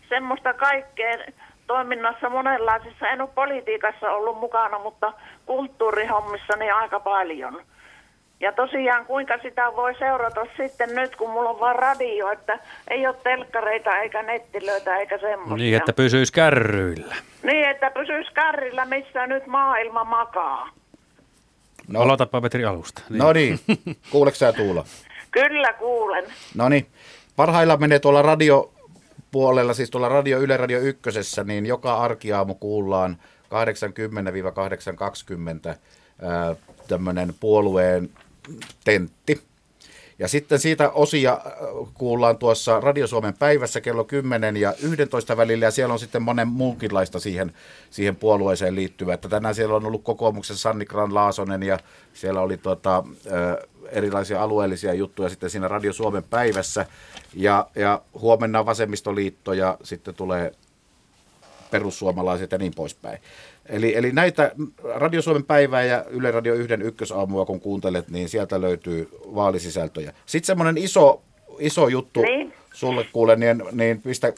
semmoista 0.08 0.54
kaikkea 0.54 1.18
toiminnassa 1.66 2.28
monenlaisissa. 2.28 3.08
En 3.08 3.20
ole 3.20 3.28
politiikassa 3.34 4.10
ollut 4.10 4.40
mukana, 4.40 4.78
mutta 4.78 5.12
kulttuurihommissa 5.46 6.56
niin 6.56 6.74
aika 6.74 7.00
paljon. 7.00 7.62
Ja 8.40 8.52
tosiaan 8.52 9.06
kuinka 9.06 9.38
sitä 9.42 9.72
voi 9.76 9.94
seurata 9.94 10.46
sitten 10.56 10.94
nyt, 10.94 11.16
kun 11.16 11.30
mulla 11.30 11.50
on 11.50 11.60
vaan 11.60 11.76
radio, 11.76 12.30
että 12.30 12.58
ei 12.88 13.06
ole 13.06 13.16
telkkareita 13.22 13.98
eikä 13.98 14.22
nettilöitä 14.22 14.96
eikä 14.96 15.18
semmoista. 15.18 15.56
Niin, 15.56 15.76
että 15.76 15.92
pysyisi 15.92 16.32
kärryillä. 16.32 17.14
Niin, 17.42 17.68
että 17.68 17.90
pysyisi 17.90 18.32
kärryillä, 18.34 18.84
missä 18.84 19.26
nyt 19.26 19.46
maailma 19.46 20.04
makaa. 20.04 20.68
No, 21.88 22.00
aloitapa 22.00 22.40
Petri 22.40 22.64
alusta. 22.64 23.02
Niin. 23.10 23.18
No 23.18 23.32
niin, 23.32 23.60
kuuleeko 24.10 24.36
sä 24.36 24.52
Tuula? 24.52 24.84
Kyllä 25.30 25.72
kuulen. 25.72 26.24
No 26.54 26.68
niin, 26.68 26.86
parhaillaan 27.36 27.80
menee 27.80 27.98
tuolla 27.98 28.22
radio 28.22 28.72
puolella, 29.30 29.74
siis 29.74 29.90
tuolla 29.90 30.08
Radio 30.08 30.38
Yle 30.38 30.56
Radio 30.56 30.80
Ykkösessä, 30.80 31.44
niin 31.44 31.66
joka 31.66 31.96
arkiaamu 31.96 32.54
kuullaan 32.54 33.16
80-820 35.72 35.76
tämmöinen 36.88 37.34
puolueen 37.40 38.10
tentti. 38.84 39.42
Ja 40.18 40.28
sitten 40.28 40.58
siitä 40.58 40.90
osia 40.90 41.40
kuullaan 41.94 42.38
tuossa 42.38 42.80
Radio 42.80 43.06
Suomen 43.06 43.34
päivässä 43.34 43.80
kello 43.80 44.04
10 44.04 44.56
ja 44.56 44.74
11 44.82 45.36
välillä, 45.36 45.64
ja 45.64 45.70
siellä 45.70 45.92
on 45.92 45.98
sitten 45.98 46.22
monen 46.22 46.48
muunkinlaista 46.48 47.20
siihen, 47.20 47.52
siihen 47.90 48.16
puolueeseen 48.16 48.74
liittyvää. 48.74 49.14
Että 49.14 49.28
tänään 49.28 49.54
siellä 49.54 49.74
on 49.76 49.86
ollut 49.86 50.04
kokoomuksen 50.04 50.56
Sanni 50.56 50.84
Gran 50.84 51.14
Laasonen, 51.14 51.62
ja 51.62 51.78
siellä 52.12 52.40
oli 52.40 52.56
tuota, 52.56 53.04
erilaisia 53.88 54.42
alueellisia 54.42 54.94
juttuja 54.94 55.28
sitten 55.28 55.50
siinä 55.50 55.68
Radio 55.68 55.92
Suomen 55.92 56.24
päivässä. 56.24 56.86
Ja, 57.34 57.66
ja 57.74 58.02
huomenna 58.20 58.66
vasemmistoliitto 58.66 59.52
ja 59.52 59.78
sitten 59.82 60.14
tulee 60.14 60.52
perussuomalaiset 61.74 62.52
ja 62.52 62.58
niin 62.58 62.72
poispäin. 62.76 63.18
Eli, 63.66 63.96
eli 63.96 64.12
näitä 64.12 64.52
Radio 64.94 65.22
Suomen 65.22 65.44
päivää 65.44 65.82
ja 65.84 66.04
Yle 66.04 66.30
Radio 66.30 66.54
1 66.54 66.74
ykkösaamua 66.74 67.46
kun 67.46 67.60
kuuntelet, 67.60 68.08
niin 68.08 68.28
sieltä 68.28 68.60
löytyy 68.60 69.08
vaalisisältöjä. 69.34 70.12
Sitten 70.26 70.46
semmoinen 70.46 70.78
iso, 70.78 71.22
iso 71.58 71.88
juttu 71.88 72.22
niin. 72.22 72.52
sulle 72.74 73.06
kuule, 73.12 73.36
niin, 73.36 73.62
niin 73.72 74.02
pistä, 74.02 74.32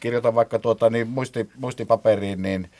kirjoita 0.00 0.34
vaikka 0.34 0.58
tuota, 0.58 0.90
niin 0.90 1.08
muisti, 1.08 1.48
muistipaperiin, 1.56 2.42
niin 2.42 2.70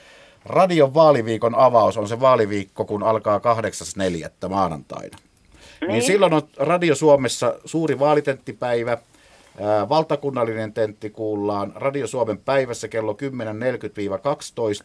Radion 0.44 0.94
vaaliviikon 0.94 1.54
avaus 1.54 1.96
on 1.96 2.08
se 2.08 2.20
vaaliviikko, 2.20 2.84
kun 2.84 3.02
alkaa 3.02 3.38
8.4. 3.38 4.48
maanantaina. 4.48 5.18
Niin. 5.80 5.88
niin 5.88 6.02
silloin 6.02 6.34
on 6.34 6.42
Radio 6.56 6.94
Suomessa 6.94 7.54
suuri 7.64 7.98
vaalitenttipäivä, 7.98 8.98
valtakunnallinen 9.88 10.72
tentti 10.72 11.10
kuullaan 11.10 11.72
Radio 11.74 12.06
Suomen 12.06 12.38
päivässä 12.38 12.88
kello 12.88 13.16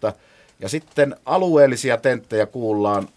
10.40-12 0.10 0.16
ja 0.60 0.70
sitten 0.70 1.16
alueellisia 1.26 1.98
tenttejä 1.98 2.46
kuullaan 2.46 3.08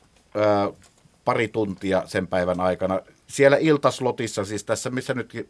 pari 1.24 1.48
tuntia 1.48 2.02
sen 2.06 2.26
päivän 2.26 2.60
aikana. 2.60 3.00
Siellä 3.26 3.56
iltaslotissa, 3.56 4.44
siis 4.44 4.64
tässä 4.64 4.90
missä 4.90 5.14
nytkin, 5.14 5.48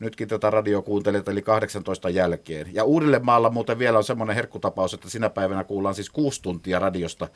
nytkin 0.00 0.28
tätä 0.28 0.50
radio 0.50 0.82
kuuntelet, 0.82 1.28
eli 1.28 1.42
18 1.42 2.10
jälkeen. 2.10 2.66
Ja 2.72 2.84
Uudellemaalla 2.84 3.50
muuten 3.50 3.78
vielä 3.78 3.98
on 3.98 4.04
semmoinen 4.04 4.36
herkkutapaus, 4.36 4.94
että 4.94 5.10
sinä 5.10 5.30
päivänä 5.30 5.64
kuullaan 5.64 5.94
siis 5.94 6.10
kuusi 6.10 6.42
tuntia 6.42 6.78
radiosta 6.78 7.28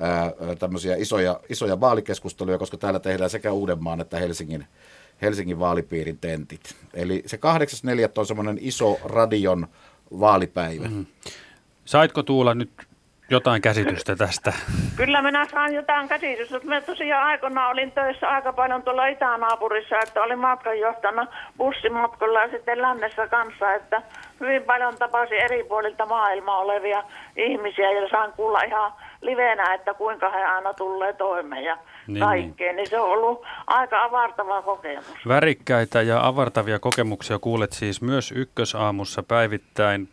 ää, 0.00 0.32
tämmöisiä 0.58 0.96
isoja, 0.96 1.40
isoja 1.48 1.80
vaalikeskusteluja, 1.80 2.58
koska 2.58 2.76
täällä 2.76 3.00
tehdään 3.00 3.30
sekä 3.30 3.52
Uudenmaan 3.52 4.00
että 4.00 4.18
Helsingin, 4.18 4.66
Helsingin 5.22 5.58
vaalipiirin 5.58 6.18
tentit. 6.18 6.76
Eli 6.94 7.22
se 7.26 7.36
8.4. 7.36 7.42
on 8.16 8.26
semmoinen 8.26 8.58
iso 8.60 8.98
radion 9.04 9.66
vaalipäivä. 10.20 10.84
Mm-hmm. 10.84 11.06
Saitko 11.84 12.22
Tuula 12.22 12.54
nyt 12.54 12.70
jotain 13.30 13.62
käsitystä 13.62 14.16
tästä? 14.16 14.52
Kyllä 14.96 15.22
minä 15.22 15.46
saan 15.50 15.74
jotain 15.74 16.08
käsitystä. 16.08 16.60
Mä 16.64 16.80
tosiaan 16.80 17.26
aikoina 17.26 17.68
olin 17.68 17.92
töissä 17.92 18.28
aika 18.28 18.52
paljon 18.52 18.82
tuolla 18.82 19.06
itänaapurissa, 19.06 19.98
että 19.98 20.22
olin 20.22 20.38
matkanjohtajana 20.38 21.26
bussimatkalla 21.56 22.40
ja 22.40 22.50
sitten 22.50 22.82
lännessä 22.82 23.28
kanssa, 23.28 23.74
että 23.74 24.02
hyvin 24.40 24.62
paljon 24.62 24.96
tapasin 24.98 25.38
eri 25.38 25.64
puolilta 25.64 26.06
maailmaa 26.06 26.58
olevia 26.58 27.04
ihmisiä 27.36 27.92
ja 27.92 28.08
saan 28.08 28.32
kuulla 28.32 28.62
ihan 28.62 28.92
livenä, 29.26 29.74
että 29.74 29.94
kuinka 29.94 30.30
he 30.30 30.44
aina 30.44 30.74
tulee 30.74 31.12
toimeen 31.12 31.64
ja 31.64 31.78
niin, 32.06 32.20
kaikkeen. 32.20 32.68
Niin. 32.68 32.76
niin 32.76 32.90
se 32.90 33.00
on 33.00 33.10
ollut 33.10 33.42
aika 33.66 34.04
avartava 34.04 34.62
kokemus. 34.62 35.28
Värikkäitä 35.28 36.02
ja 36.02 36.26
avartavia 36.26 36.78
kokemuksia 36.78 37.38
kuulet 37.38 37.72
siis 37.72 38.02
myös 38.02 38.32
ykkösaamussa 38.32 39.22
päivittäin 39.22 40.08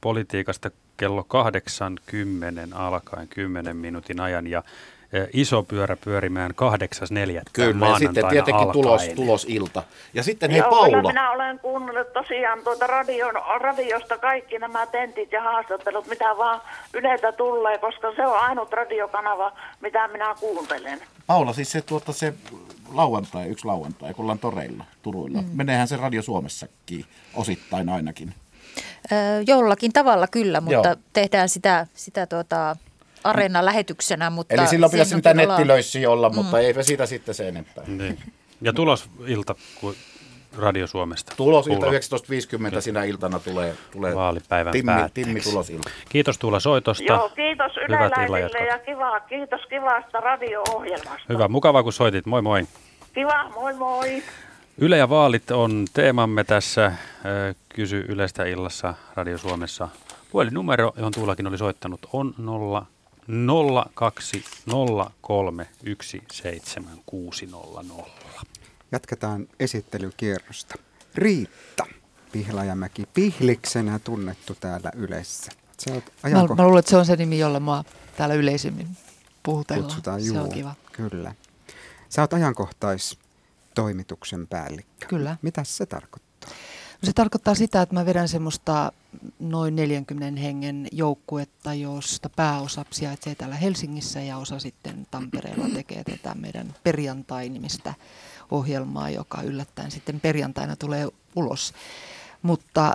politiikasta 0.00 0.70
kello 0.96 1.24
80 1.24 2.76
alkaen 2.76 3.28
10 3.28 3.76
minuutin 3.76 4.20
ajan 4.20 4.46
ja 4.46 4.62
iso 5.32 5.62
pyörä 5.62 5.96
pyörimään 5.96 6.50
8.4. 6.50 7.42
Kyllä, 7.52 7.88
ja 7.88 7.98
sitten 7.98 8.28
tietenkin 8.28 8.72
tulos, 8.72 9.08
tulosilta. 9.16 9.82
Ja 10.14 10.22
sitten 10.22 10.50
hei 10.50 10.58
Joo, 10.58 10.70
Paula. 10.70 11.08
Minä 11.08 11.30
olen 11.30 11.58
kuunnellut 11.58 12.12
tosiaan 12.12 12.58
tuota 12.64 12.86
radion, 12.86 13.34
radiosta 13.60 14.18
kaikki 14.18 14.58
nämä 14.58 14.86
tentit 14.86 15.32
ja 15.32 15.42
haastattelut, 15.42 16.06
mitä 16.06 16.24
vaan 16.24 16.60
Yleltä 16.94 17.32
tulee, 17.32 17.78
koska 17.78 18.12
se 18.16 18.26
on 18.26 18.38
ainut 18.40 18.72
radiokanava, 18.72 19.52
mitä 19.80 20.08
minä 20.08 20.34
kuuntelen. 20.40 21.00
Paula, 21.26 21.52
siis 21.52 21.72
se, 21.72 21.80
tuota, 21.80 22.12
se 22.12 22.34
lauantai, 22.92 23.48
yksi 23.48 23.64
lauantai, 23.64 24.14
kun 24.14 24.22
ollaan 24.22 24.38
toreilla, 24.38 24.84
Turuilla. 25.02 25.42
Mm. 25.42 25.48
Meneehän 25.54 25.88
se 25.88 25.96
Radio 25.96 26.22
Suomessakin, 26.22 27.04
osittain 27.34 27.88
ainakin. 27.88 28.34
Jollakin 29.46 29.92
tavalla 29.92 30.26
kyllä, 30.26 30.60
mutta 30.60 30.88
Joo. 30.88 30.96
tehdään 31.12 31.48
sitä, 31.48 31.86
sitä 31.94 32.26
tuota, 32.26 32.76
areenalähetyksenä. 33.26 34.30
Mutta 34.30 34.54
Eli 34.54 34.66
silloin 34.66 34.92
pitäisi 34.92 35.14
mitään 35.14 35.36
nettilöissiä 35.36 36.10
olla, 36.10 36.30
mutta 36.30 36.56
mm. 36.56 36.62
ei 36.62 36.84
siitä 36.84 37.06
sitten 37.06 37.34
se 37.34 37.48
enempää. 37.48 37.84
Niin. 37.86 38.18
Ja 38.60 38.72
tulos 38.72 39.10
ilta 39.26 39.54
Radio 40.58 40.86
Suomesta. 40.86 41.32
Tulos 41.36 41.66
ilta 41.66 41.86
19.50 41.86 42.80
sinä 42.80 43.04
iltana 43.04 43.38
tulee, 43.38 43.74
tulee 43.92 44.14
Vaalipäivän 44.14 44.72
Timmi, 44.72 44.92
Timmi 45.14 45.40
tulosilta. 45.40 45.90
Kiitos 46.08 46.38
Tuula 46.38 46.60
soitosta. 46.60 47.04
Joo, 47.04 47.28
kiitos 47.28 47.72
Yleläisille 47.88 48.66
ja 48.66 48.78
kiva, 48.78 49.20
kiitos 49.20 49.60
kivasta 49.68 50.20
radio-ohjelmasta. 50.20 51.26
Hyvä, 51.28 51.48
mukava 51.48 51.82
kun 51.82 51.92
soitit. 51.92 52.26
Moi 52.26 52.42
moi. 52.42 52.66
Kiva, 53.14 53.48
moi 53.54 53.74
moi. 53.74 54.22
Yle 54.78 54.96
ja 54.96 55.08
vaalit 55.08 55.50
on 55.50 55.84
teemamme 55.92 56.44
tässä 56.44 56.92
Kysy 57.68 58.04
Ylestä 58.08 58.44
illassa 58.44 58.94
Radio 59.14 59.38
Suomessa. 59.38 59.88
Puhelinnumero, 60.30 60.92
johon 60.96 61.12
Tuulakin 61.12 61.46
oli 61.46 61.58
soittanut, 61.58 62.00
on 62.12 62.34
0 62.38 62.86
Jatketaan 68.92 69.48
esittelykierrosta. 69.60 70.74
Riitta 71.14 71.86
Pihlajamäki 72.32 73.06
Pihliksenä 73.14 73.98
tunnettu 73.98 74.54
täällä 74.60 74.92
Ylessä. 74.94 75.52
ajanko... 76.22 76.54
mä, 76.54 76.62
mä 76.62 76.66
luulen, 76.66 76.78
että 76.78 76.90
se 76.90 76.96
on 76.96 77.06
se 77.06 77.16
nimi, 77.16 77.38
jolla 77.38 77.60
mua 77.60 77.84
täällä 78.16 78.34
yleisimmin 78.34 78.88
puhutellaan. 79.42 79.86
Kutsutaan, 79.86 80.20
se 80.20 80.26
juu, 80.26 80.38
on 80.38 80.50
kiva. 80.50 80.74
Kyllä. 80.92 81.34
Sä 82.08 82.22
oot 82.22 82.32
ajankohtais 82.32 83.18
toimituksen 83.74 84.46
päällikkö. 84.46 85.06
Kyllä. 85.06 85.36
Mitä 85.42 85.64
se 85.64 85.86
tarkoittaa? 85.86 86.25
No 87.02 87.06
se 87.06 87.12
tarkoittaa 87.12 87.54
sitä, 87.54 87.82
että 87.82 87.94
mä 87.94 88.06
vedän 88.06 88.28
semmoista 88.28 88.92
noin 89.38 89.76
40 89.76 90.40
hengen 90.40 90.88
joukkuetta, 90.92 91.74
josta 91.74 92.30
pääosa 92.36 92.84
sijaitsee 92.90 93.34
täällä 93.34 93.56
Helsingissä 93.56 94.20
ja 94.20 94.38
osa 94.38 94.58
sitten 94.58 95.06
Tampereella 95.10 95.68
tekee 95.74 96.04
tätä 96.04 96.34
meidän 96.34 96.74
perjantai-nimistä 96.84 97.94
ohjelmaa, 98.50 99.10
joka 99.10 99.42
yllättäen 99.42 99.90
sitten 99.90 100.20
perjantaina 100.20 100.76
tulee 100.76 101.08
ulos. 101.36 101.72
Mutta 102.42 102.86
äh, 102.86 102.92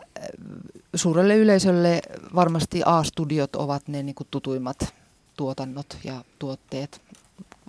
suurelle 0.95 1.36
yleisölle 1.36 2.02
varmasti 2.36 2.82
A-studiot 2.86 3.56
ovat 3.56 3.88
ne 3.88 4.04
niin 4.04 4.16
tutuimmat 4.32 4.93
tuotannot 5.38 5.97
ja 6.04 6.24
tuotteet 6.39 7.02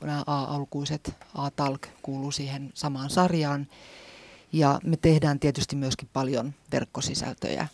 nämä 0.03 0.23
A-alkuiset, 0.27 1.15
A-talk 1.35 1.87
kuuluu 2.03 2.33
siihen 2.33 2.71
samaan 2.75 3.11
sarjaan. 3.11 3.67
Ja 4.53 4.81
me 4.85 4.97
tehdään 4.97 5.41
tietysti 5.41 5.77
myöskin 5.77 6.09
paljon 6.13 6.55
verkkosisältöjä. 6.73 7.69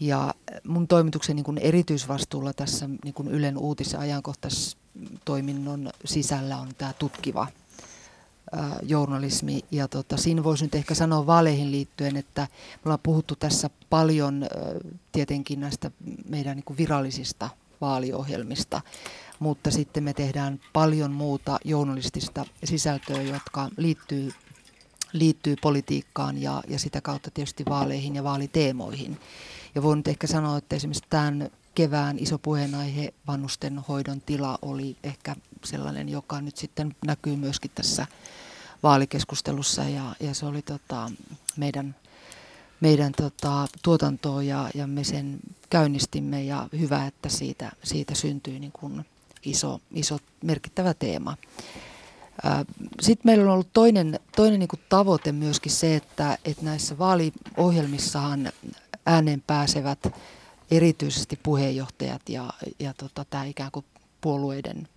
Ja 0.00 0.34
mun 0.66 0.88
toimituksen 0.88 1.36
niin 1.36 1.58
erityisvastuulla 1.58 2.52
tässä 2.52 2.88
niin 3.04 3.28
Ylen 3.28 3.58
uutis- 3.58 3.92
ja 3.92 4.22
sisällä 6.04 6.56
on 6.56 6.68
tämä 6.78 6.92
tutkiva 6.92 7.46
ää, 8.52 8.78
journalismi. 8.82 9.64
Ja 9.70 9.88
tota, 9.88 10.16
siinä 10.16 10.44
voisi 10.44 10.64
nyt 10.64 10.74
ehkä 10.74 10.94
sanoa 10.94 11.26
vaaleihin 11.26 11.70
liittyen, 11.70 12.16
että 12.16 12.40
me 12.40 12.80
ollaan 12.84 13.00
puhuttu 13.02 13.36
tässä 13.36 13.70
paljon 13.90 14.42
ää, 14.42 14.50
tietenkin 15.12 15.60
näistä 15.60 15.90
meidän 16.28 16.56
niin 16.56 16.76
virallisista 16.78 17.50
vaaliohjelmista, 17.80 18.80
mutta 19.38 19.70
sitten 19.70 20.04
me 20.04 20.14
tehdään 20.14 20.60
paljon 20.72 21.12
muuta 21.12 21.58
journalistista 21.64 22.46
sisältöä, 22.64 23.22
jotka 23.22 23.68
liittyy, 23.76 24.32
liittyy 25.12 25.56
politiikkaan 25.62 26.42
ja, 26.42 26.62
ja 26.68 26.78
sitä 26.78 27.00
kautta 27.00 27.30
tietysti 27.30 27.64
vaaleihin 27.68 28.14
ja 28.14 28.24
vaaliteemoihin. 28.24 29.20
Ja 29.74 29.82
voin 29.82 29.96
nyt 29.96 30.08
ehkä 30.08 30.26
sanoa, 30.26 30.58
että 30.58 30.76
esimerkiksi 30.76 31.04
tämän 31.10 31.50
kevään 31.74 32.18
iso 32.18 32.38
puheenaihe 32.38 33.14
vanhusten 33.26 33.78
hoidon 33.78 34.20
tila 34.20 34.58
oli 34.62 34.96
ehkä 35.02 35.36
sellainen, 35.64 36.08
joka 36.08 36.40
nyt 36.40 36.56
sitten 36.56 36.96
näkyy 37.06 37.36
myöskin 37.36 37.70
tässä 37.74 38.06
vaalikeskustelussa 38.82 39.82
ja, 39.82 40.14
ja 40.20 40.34
se 40.34 40.46
oli 40.46 40.62
tota, 40.62 41.10
meidän, 41.56 41.96
meidän 42.80 43.12
tota, 43.12 43.66
tuotantoa 43.82 44.42
ja, 44.42 44.70
ja 44.74 44.86
me 44.86 45.04
sen 45.04 45.40
käynnistimme 45.70 46.42
ja 46.42 46.68
hyvä, 46.78 47.06
että 47.06 47.28
siitä, 47.28 47.72
siitä 47.82 48.14
syntyi 48.14 48.58
niin 48.58 48.72
kuin 48.72 49.06
iso, 49.44 49.80
iso 49.90 50.18
merkittävä 50.42 50.94
teema. 50.94 51.36
Sitten 53.00 53.30
meillä 53.30 53.44
on 53.44 53.50
ollut 53.50 53.72
toinen, 53.72 54.20
toinen 54.36 54.58
niin 54.58 54.68
kuin 54.68 54.80
tavoite 54.88 55.32
myöskin 55.32 55.72
se, 55.72 55.96
että, 55.96 56.38
että 56.44 56.64
näissä 56.64 56.98
vaaliohjelmissahan 56.98 58.52
ääneen 59.06 59.42
pääsevät 59.46 59.98
erityisesti 60.70 61.38
puheenjohtajat 61.42 62.28
ja, 62.28 62.50
ja 62.78 62.94
tota, 62.94 63.24
tämä 63.30 63.44
ikään 63.44 63.70
kuin 63.70 63.84
puolueiden 64.20 64.88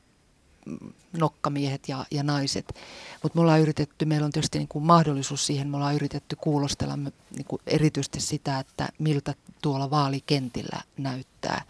nokkamiehet 1.17 1.89
ja, 1.89 2.05
ja 2.11 2.23
naiset. 2.23 2.75
Mutta 3.23 3.37
me 3.37 3.41
ollaan 3.41 3.61
yritetty, 3.61 4.05
meillä 4.05 4.25
on 4.25 4.31
tietysti 4.31 4.57
niin 4.57 4.67
kuin 4.67 4.85
mahdollisuus 4.85 5.45
siihen, 5.45 5.67
me 5.67 5.77
ollaan 5.77 5.95
yritetty 5.95 6.35
kuulostella 6.35 6.95
niin 6.97 7.45
kuin 7.47 7.61
erityisesti 7.67 8.19
sitä, 8.19 8.59
että 8.59 8.89
miltä 8.99 9.33
tuolla 9.61 9.89
vaalikentillä 9.89 10.81
näyttää. 10.97 11.61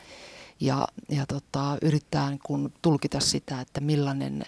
Ja, 0.60 0.88
ja 1.10 1.26
tota, 1.26 1.78
yrittää 1.82 2.30
niin 2.30 2.40
kuin 2.44 2.74
tulkita 2.82 3.20
sitä, 3.20 3.62
että 3.62 3.82
millainen 3.82 4.46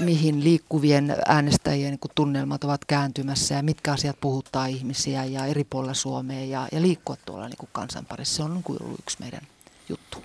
mihin 0.00 0.44
liikkuvien 0.44 1.16
äänestäjien 1.26 1.90
niin 1.90 2.10
tunnelmat 2.14 2.64
ovat 2.64 2.84
kääntymässä 2.84 3.54
ja 3.54 3.62
mitkä 3.62 3.92
asiat 3.92 4.20
puhuttaa 4.20 4.66
ihmisiä 4.66 5.24
ja 5.24 5.46
eri 5.46 5.64
puolilla 5.64 5.94
Suomea 5.94 6.44
ja, 6.44 6.68
ja 6.72 6.82
liikkua 6.82 7.16
tuolla 7.26 7.48
niin 7.48 7.58
kuin 7.58 7.70
kansan 7.72 8.06
parissa. 8.06 8.36
Se 8.36 8.42
on 8.42 8.54
niin 8.54 8.82
ollut 8.82 8.98
yksi 8.98 9.16
meidän 9.20 9.40
juttu. 9.88 10.22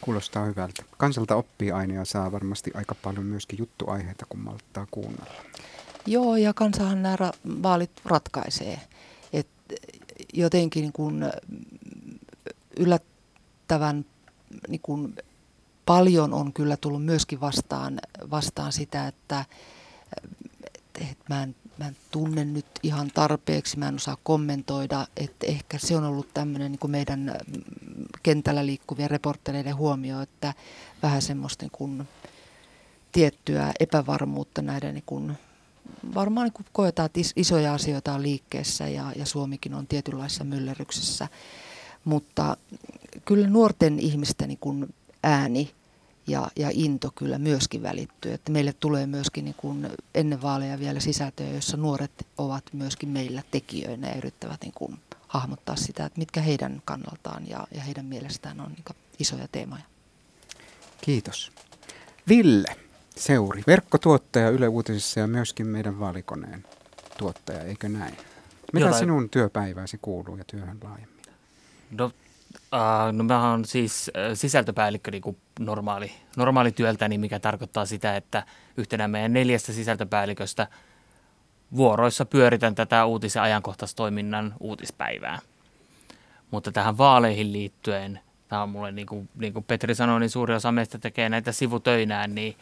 Kuulostaa 0.00 0.44
hyvältä. 0.44 0.82
Kansalta 0.96 1.36
oppii 1.36 1.72
aina 1.72 1.94
ja 1.94 2.04
saa 2.04 2.32
varmasti 2.32 2.70
aika 2.74 2.94
paljon 2.94 3.26
myöskin 3.26 3.58
juttuaiheita, 3.58 4.26
kun 4.28 4.40
malttaa 4.40 4.86
kuunnella. 4.90 5.42
Joo, 6.06 6.36
ja 6.36 6.54
kansahan 6.54 7.02
nämä 7.02 7.32
vaalit 7.62 7.90
ratkaisee. 8.04 8.80
Et 9.32 9.48
jotenkin 10.32 10.82
niin 10.82 10.92
kuin 10.92 11.24
yllättävän 12.76 14.04
niin 14.68 14.80
kuin 14.82 15.14
paljon 15.86 16.34
on 16.34 16.52
kyllä 16.52 16.76
tullut 16.76 17.04
myöskin 17.04 17.40
vastaan, 17.40 18.00
vastaan 18.30 18.72
sitä, 18.72 19.06
että, 19.06 19.44
että 21.00 21.24
mä, 21.28 21.42
en, 21.42 21.54
mä 21.78 21.86
en 21.88 21.96
tunne 22.10 22.44
nyt 22.44 22.66
ihan 22.82 23.10
tarpeeksi, 23.14 23.78
mä 23.78 23.88
en 23.88 23.94
osaa 23.94 24.16
kommentoida, 24.22 25.06
että 25.16 25.46
ehkä 25.46 25.78
se 25.78 25.96
on 25.96 26.04
ollut 26.04 26.34
tämmöinen 26.34 26.72
niin 26.72 26.90
meidän 26.90 27.34
kentällä 28.22 28.66
liikkuvien 28.66 29.10
reporttereiden 29.10 29.76
huomio, 29.76 30.20
että 30.20 30.54
vähän 31.02 31.22
semmoista 31.22 31.64
niin 31.64 31.72
kuin 31.72 32.08
tiettyä 33.12 33.72
epävarmuutta 33.80 34.62
näiden 34.62 34.94
niin 34.94 35.04
kuin, 35.06 35.32
varmaan 36.14 36.44
niin 36.44 36.52
kuin 36.52 36.66
koetaan, 36.72 37.06
että 37.06 37.20
isoja 37.36 37.74
asioita 37.74 38.14
on 38.14 38.22
liikkeessä 38.22 38.88
ja, 38.88 39.12
ja 39.16 39.26
Suomikin 39.26 39.74
on 39.74 39.86
tietynlaisessa 39.86 40.44
myllerryksessä. 40.44 41.28
Mutta 42.04 42.56
kyllä 43.24 43.48
nuorten 43.48 43.98
ihmisten 43.98 44.48
niin 44.48 44.58
kuin 44.58 44.94
ääni 45.22 45.74
ja, 46.26 46.48
ja 46.56 46.70
into 46.72 47.12
kyllä 47.14 47.38
myöskin 47.38 47.82
välittyy. 47.82 48.32
Että 48.32 48.52
meille 48.52 48.72
tulee 48.72 49.06
myöskin 49.06 49.44
niin 49.44 49.54
kuin 49.54 49.88
ennen 50.14 50.42
vaaleja 50.42 50.78
vielä 50.78 51.00
sisältöjä, 51.00 51.50
joissa 51.50 51.76
nuoret 51.76 52.26
ovat 52.38 52.64
myöskin 52.72 53.08
meillä 53.08 53.42
tekijöinä 53.50 54.08
ja 54.08 54.16
yrittävät 54.16 54.62
niin 54.62 54.74
kuin 54.74 54.98
hahmottaa 55.28 55.76
sitä, 55.76 56.04
että 56.04 56.18
mitkä 56.18 56.40
heidän 56.40 56.82
kannaltaan 56.84 57.48
ja, 57.48 57.66
ja 57.74 57.80
heidän 57.80 58.04
mielestään 58.04 58.60
on 58.60 58.72
niin 58.72 58.96
isoja 59.18 59.48
teemoja. 59.52 59.82
Kiitos. 61.00 61.52
Ville 62.28 62.76
Seuri, 63.16 63.62
verkkotuottaja 63.66 64.50
Yle 64.50 64.68
Uutisissa 64.68 65.20
ja 65.20 65.26
myöskin 65.26 65.66
meidän 65.66 66.00
vaalikoneen 66.00 66.64
tuottaja, 67.18 67.62
eikö 67.62 67.88
näin? 67.88 68.16
Mitä 68.72 68.86
Jotain. 68.86 68.98
sinun 68.98 69.30
työpäiväsi 69.30 69.98
kuuluu 70.02 70.36
ja 70.36 70.44
työhön 70.44 70.78
laajemmin? 70.82 71.22
No 71.90 72.12
Uh, 72.72 73.12
no 73.12 73.24
mä 73.24 73.50
oon 73.50 73.64
siis 73.64 74.10
uh, 74.30 74.36
sisältöpäällikkö 74.36 75.10
niin 75.10 75.22
kuin 75.22 75.36
normaali, 75.60 76.12
normaali 76.36 76.72
työltäni, 76.72 77.18
mikä 77.18 77.38
tarkoittaa 77.38 77.86
sitä, 77.86 78.16
että 78.16 78.42
yhtenä 78.76 79.08
meidän 79.08 79.32
neljästä 79.32 79.72
sisältöpäälliköstä 79.72 80.66
vuoroissa 81.76 82.24
pyöritän 82.24 82.74
tätä 82.74 83.04
uutis- 83.04 83.34
ja 83.34 83.42
ajankohtaistoiminnan 83.42 84.54
uutispäivää. 84.60 85.38
Mutta 86.50 86.72
tähän 86.72 86.98
vaaleihin 86.98 87.52
liittyen, 87.52 88.20
tämä 88.48 88.62
on 88.62 88.68
mulle 88.68 88.92
niin 88.92 89.06
kuin, 89.06 89.28
niin 89.34 89.52
kuin 89.52 89.64
Petri 89.64 89.94
sanoi, 89.94 90.20
niin 90.20 90.30
suuri 90.30 90.54
osa 90.54 90.72
meistä 90.72 90.98
tekee 90.98 91.28
näitä 91.28 91.52
sivutöinään, 91.52 92.34
niin 92.34 92.56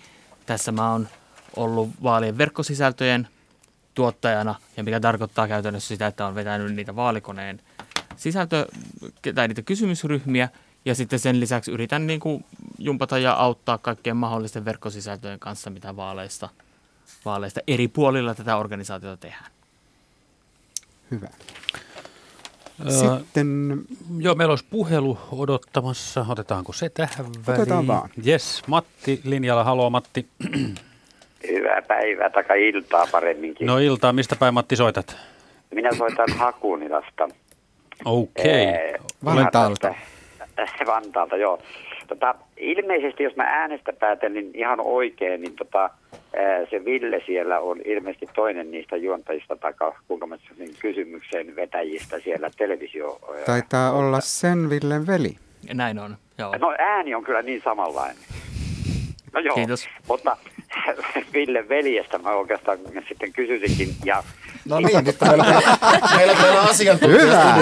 tässä 0.46 0.72
mä 0.72 0.92
oon 0.92 1.08
ollut 1.56 1.90
vaalien 2.02 2.38
verkkosisältöjen 2.38 3.28
tuottajana, 3.94 4.54
ja 4.76 4.84
mikä 4.84 5.00
tarkoittaa 5.00 5.48
käytännössä 5.48 5.88
sitä, 5.88 6.06
että 6.06 6.26
on 6.26 6.34
vetänyt 6.34 6.74
niitä 6.74 6.96
vaalikoneen– 6.96 7.60
sisältö 8.16 8.66
tai 9.34 9.48
niitä 9.48 9.62
kysymysryhmiä 9.62 10.48
ja 10.84 10.94
sitten 10.94 11.18
sen 11.18 11.40
lisäksi 11.40 11.70
yritän 11.70 12.06
niin 12.06 12.20
kuin 12.20 12.44
jumpata 12.78 13.18
ja 13.18 13.32
auttaa 13.32 13.78
kaikkien 13.78 14.16
mahdollisten 14.16 14.64
verkkosisältöjen 14.64 15.38
kanssa, 15.38 15.70
mitä 15.70 15.96
vaaleista, 15.96 16.48
vaaleista 17.24 17.60
eri 17.66 17.88
puolilla 17.88 18.34
tätä 18.34 18.56
organisaatiota 18.56 19.16
tehdään. 19.16 19.50
Hyvä. 21.10 21.28
Sitten... 22.88 23.80
Joo, 24.18 24.34
meillä 24.34 24.52
olisi 24.52 24.64
puhelu 24.70 25.18
odottamassa. 25.32 26.26
Otetaanko 26.28 26.72
se 26.72 26.88
tähän 26.88 27.26
väliin? 27.46 27.60
Otetaan 27.62 27.86
vaan. 27.86 28.10
Yes, 28.26 28.62
Matti 28.66 29.20
linjalla. 29.24 29.64
Haloo 29.64 29.90
Matti. 29.90 30.26
Hyvää 31.48 31.82
päivää, 31.82 32.30
taka 32.30 32.54
iltaa 32.54 33.06
paremminkin. 33.06 33.66
No 33.66 33.78
iltaa, 33.78 34.12
mistä 34.12 34.36
päin 34.36 34.54
Matti 34.54 34.76
soitat? 34.76 35.16
Minä 35.74 35.90
soitan 35.98 36.28
Hakunilasta. 36.36 37.28
Okei. 38.04 38.68
Okay. 38.68 38.94
Vantaalta. 39.24 39.94
Vantaalta, 40.86 41.36
joo. 41.36 41.58
Tota, 42.08 42.34
ilmeisesti, 42.56 43.22
jos 43.22 43.36
mä 43.36 43.42
äänestä 43.42 43.92
päätän, 43.92 44.34
niin 44.34 44.50
ihan 44.54 44.80
oikein, 44.80 45.40
niin 45.40 45.56
tota, 45.56 45.90
se 46.70 46.84
Ville 46.84 47.22
siellä 47.26 47.60
on 47.60 47.80
ilmeisesti 47.84 48.26
toinen 48.34 48.70
niistä 48.70 48.96
juontajista 48.96 49.56
tai 49.56 49.74
kuinka 50.08 50.26
mä 50.26 50.36
niin 50.58 50.74
kysymyksen 50.78 51.56
vetäjistä 51.56 52.20
siellä 52.20 52.50
televisio. 52.58 53.20
Taitaa 53.46 53.92
olla 53.92 54.20
sen 54.20 54.70
Villen 54.70 55.06
veli. 55.06 55.36
Näin 55.74 55.98
on, 55.98 56.16
joo. 56.38 56.56
No 56.58 56.74
ääni 56.78 57.14
on 57.14 57.24
kyllä 57.24 57.42
niin 57.42 57.62
samanlainen. 57.64 58.16
No 59.32 59.40
joo, 59.40 59.54
Kiitos. 59.54 59.88
mutta 60.08 60.36
Ville 61.34 61.68
veljestä 61.68 62.18
mä 62.18 62.30
oikeastaan 62.30 62.78
sitten 63.08 63.32
kysyisinkin. 63.32 63.94
Ja 64.04 64.22
no 64.68 64.80
niin, 64.80 65.04
nyt 65.04 65.20
meillä, 65.20 65.44
meillä, 66.16 66.34
meillä 66.42 66.60
on 66.62 66.68
asiantuntija 66.68 67.54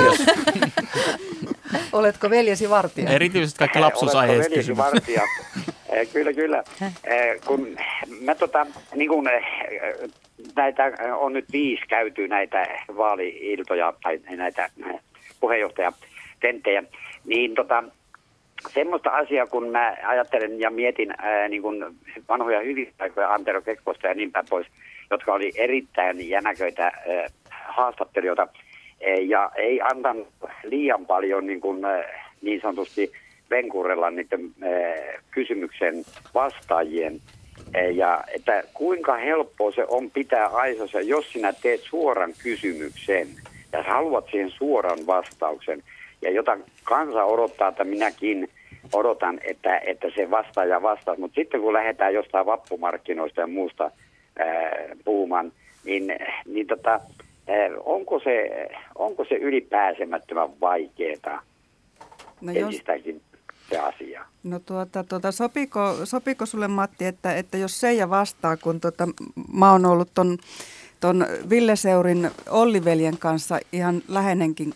Oletko 1.92 2.30
veljesi 2.30 2.70
vartija? 2.70 3.10
Erityisesti 3.10 3.58
kaikki 3.58 3.78
lapsuusaiheet 3.78 4.44
veljesi 4.44 4.76
vartija? 4.76 5.22
kyllä, 6.12 6.32
kyllä. 6.32 6.64
Kun 7.46 7.76
mä 8.20 8.34
tota, 8.34 8.66
niin 8.94 9.10
kun, 9.10 9.28
näitä 10.56 10.92
on 11.18 11.32
nyt 11.32 11.44
viisi 11.52 11.82
käyty 11.88 12.28
näitä 12.28 12.66
vaaliiltoja 12.96 13.92
tai 14.02 14.20
näitä 14.36 14.70
puheenjohtajatenttejä, 15.40 16.82
niin 17.24 17.54
tota, 17.54 17.84
semmoista 18.68 19.10
asiaa, 19.10 19.46
kun 19.46 19.68
mä 19.68 19.96
ajattelen 20.06 20.60
ja 20.60 20.70
mietin 20.70 21.14
ää, 21.18 21.48
niin 21.48 21.62
kuin 21.62 21.84
vanhoja 22.28 22.60
hyviä 22.60 22.92
Antero 23.28 23.62
Kekkosta 23.62 24.06
ja 24.06 24.14
niin 24.14 24.32
päin 24.32 24.46
pois, 24.50 24.66
jotka 25.10 25.34
oli 25.34 25.52
erittäin 25.56 26.28
jänäköitä 26.28 26.84
ää, 26.84 26.92
haastattelijoita 27.50 28.42
ää, 28.42 29.14
ja 29.14 29.50
ei 29.56 29.80
antanut 29.80 30.28
liian 30.64 31.06
paljon 31.06 31.46
niin, 31.46 31.60
kuin, 31.60 31.84
ää, 31.84 32.04
niin 32.42 32.60
sanotusti 32.60 33.12
venkurella 33.50 34.10
niiden 34.10 34.40
ää, 34.62 35.20
kysymyksen 35.30 35.94
vastaajien. 36.34 37.20
Eh, 37.74 37.96
Ja 37.96 38.24
että 38.34 38.62
kuinka 38.74 39.16
helppoa 39.16 39.72
se 39.72 39.84
on 39.88 40.10
pitää 40.10 40.46
aisossa, 40.46 41.00
jos 41.00 41.32
sinä 41.32 41.52
teet 41.52 41.80
suoran 41.80 42.32
kysymyksen 42.42 43.28
ja 43.72 43.82
haluat 43.82 44.24
siihen 44.30 44.50
suoran 44.50 44.98
vastauksen. 45.06 45.82
Ja 46.22 46.30
jota 46.30 46.58
kansa 46.84 47.24
odottaa, 47.24 47.68
että 47.68 47.84
minäkin 47.84 48.48
odotan, 48.92 49.40
että, 49.44 49.78
että 49.78 50.08
se 50.16 50.30
vastaaja 50.30 50.82
vastaa. 50.82 51.16
Mutta 51.18 51.34
sitten 51.34 51.60
kun 51.60 51.72
lähdetään 51.72 52.14
jostain 52.14 52.46
vappumarkkinoista 52.46 53.40
ja 53.40 53.46
muusta 53.46 53.90
ää, 54.38 54.46
puhumaan, 55.04 55.52
niin, 55.84 56.16
niin 56.46 56.66
tota, 56.66 56.90
ää, 56.90 57.00
onko, 57.84 58.20
se, 58.20 58.68
onko 58.94 59.24
se 59.24 59.34
ylipääsemättömän 59.34 60.60
vaikeaa 60.60 61.42
No 62.40 62.52
jos, 62.52 62.66
ensistäänkin 62.66 63.22
se 63.70 63.78
asia? 63.78 64.24
No 64.44 64.58
tuota, 64.58 65.04
tuota, 65.04 65.32
sopiko, 65.32 65.80
sopiko 66.04 66.46
sulle 66.46 66.68
Matti, 66.68 67.04
että, 67.04 67.36
että 67.36 67.56
jos 67.56 67.80
Seija 67.80 68.10
vastaa, 68.10 68.56
kun 68.56 68.80
tuota, 68.80 69.08
mä 69.52 69.72
oon 69.72 69.86
ollut 69.86 70.08
ton, 70.14 70.38
ton 71.00 71.26
Ville 71.50 71.76
Seurin 71.76 72.30
Olliveljen 72.50 73.18
kanssa 73.18 73.58
ihan 73.72 74.02
lähenenkin 74.08 74.74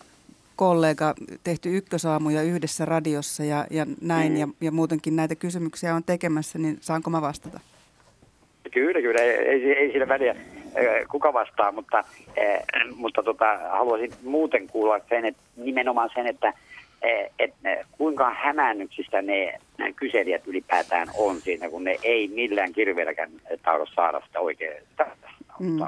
kollega, 0.62 1.14
tehty 1.44 1.76
ykkösaamuja 1.76 2.42
yhdessä 2.42 2.84
radiossa 2.84 3.44
ja, 3.44 3.66
ja 3.70 3.86
näin, 4.00 4.32
Mm. 4.32 4.38
ja, 4.38 4.48
ja 4.60 4.72
muutenkin 4.72 5.16
näitä 5.16 5.34
kysymyksiä 5.34 5.94
on 5.94 6.04
tekemässä, 6.04 6.58
niin 6.58 6.76
saanko 6.80 7.10
mä 7.10 7.22
vastata? 7.22 7.60
Kyllä, 8.70 9.00
kyllä. 9.00 9.20
Ei, 9.20 9.30
ei, 9.30 9.72
ei 9.72 9.92
sillä 9.92 10.08
väliä, 10.08 10.36
kuka 11.10 11.32
vastaa, 11.32 11.72
mutta, 11.72 12.04
mutta 12.96 13.22
tota, 13.22 13.58
haluaisin 13.70 14.12
muuten 14.24 14.66
kuulla 14.68 15.00
sen, 15.08 15.24
että 15.24 15.42
nimenomaan 15.56 16.10
sen, 16.14 16.26
että 16.26 16.52
et, 17.38 17.54
kuinka 17.92 18.30
hämännyksistä 18.30 19.22
ne 19.22 19.58
ne 19.78 19.92
kyselijät 19.92 20.46
ylipäätään 20.46 21.08
on 21.18 21.40
siinä, 21.40 21.68
kun 21.68 21.84
ne 21.84 21.96
ei 22.02 22.28
millään 22.28 22.72
kirveelläkään 22.72 23.30
tahdo 23.62 23.86
saada 23.86 24.20
sitä 24.26 24.40
oikeaa 24.40 24.74
Mm. 25.58 25.78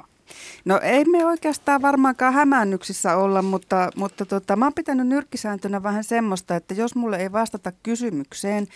No 0.65 0.81
ei 0.83 1.05
me 1.05 1.27
oikeastaan 1.27 1.83
varmaankaan 1.83 2.35
hämännyksissä 2.35 3.17
olla, 3.17 3.43
mutta, 3.43 3.91
mutta 3.97 4.27
tota, 4.27 4.57
mä 4.57 4.65
oon 4.67 4.75
pitänyt 4.75 5.07
nyrkkisääntönä 5.07 5.83
vähän 5.83 6.05
semmoista, 6.05 6.57
että 6.57 6.75
jos 6.75 6.95
mulle 6.95 7.17
ei 7.17 7.33
vastata 7.33 7.73
kysymykseen, 7.83 8.67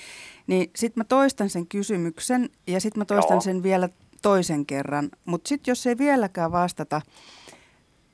niin 0.46 0.70
sit 0.76 0.96
mä 0.96 1.04
toistan 1.04 1.50
sen 1.50 1.66
kysymyksen 1.66 2.50
ja 2.66 2.80
sit 2.80 2.96
mä 2.96 3.04
toistan 3.04 3.34
Joo. 3.34 3.40
sen 3.40 3.62
vielä 3.62 3.88
toisen 4.22 4.66
kerran. 4.66 5.08
Mutta 5.24 5.48
sitten 5.48 5.70
jos 5.72 5.86
ei 5.86 5.98
vieläkään 5.98 6.52
vastata, 6.52 7.00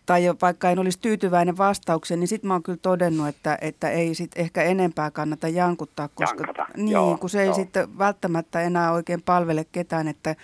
tai 0.06 0.23
vaikka 0.43 0.70
en 0.70 0.78
olisi 0.78 0.98
tyytyväinen 1.01 1.56
vastaukseen, 1.56 2.20
niin 2.20 2.28
sitten 2.28 2.48
mä 2.48 2.55
oon 2.55 2.62
kyllä 2.62 2.78
todennut, 2.82 3.28
että, 3.28 3.59
että 3.61 3.90
ei 3.90 4.15
sit 4.15 4.31
ehkä 4.36 4.62
enempää 4.62 5.11
kannata 5.11 5.48
jankuttaa, 5.48 6.09
koska 6.09 6.44
Jankata, 6.44 6.66
niin, 6.77 6.89
joo, 6.89 7.19
kun 7.19 7.31
se 7.31 7.43
ei 7.43 7.55
sitten 7.55 7.98
välttämättä 7.98 8.61
enää 8.61 8.93
oikein 8.93 9.23
palvele 9.23 9.66
ketään, 9.73 10.09
että 10.09 10.36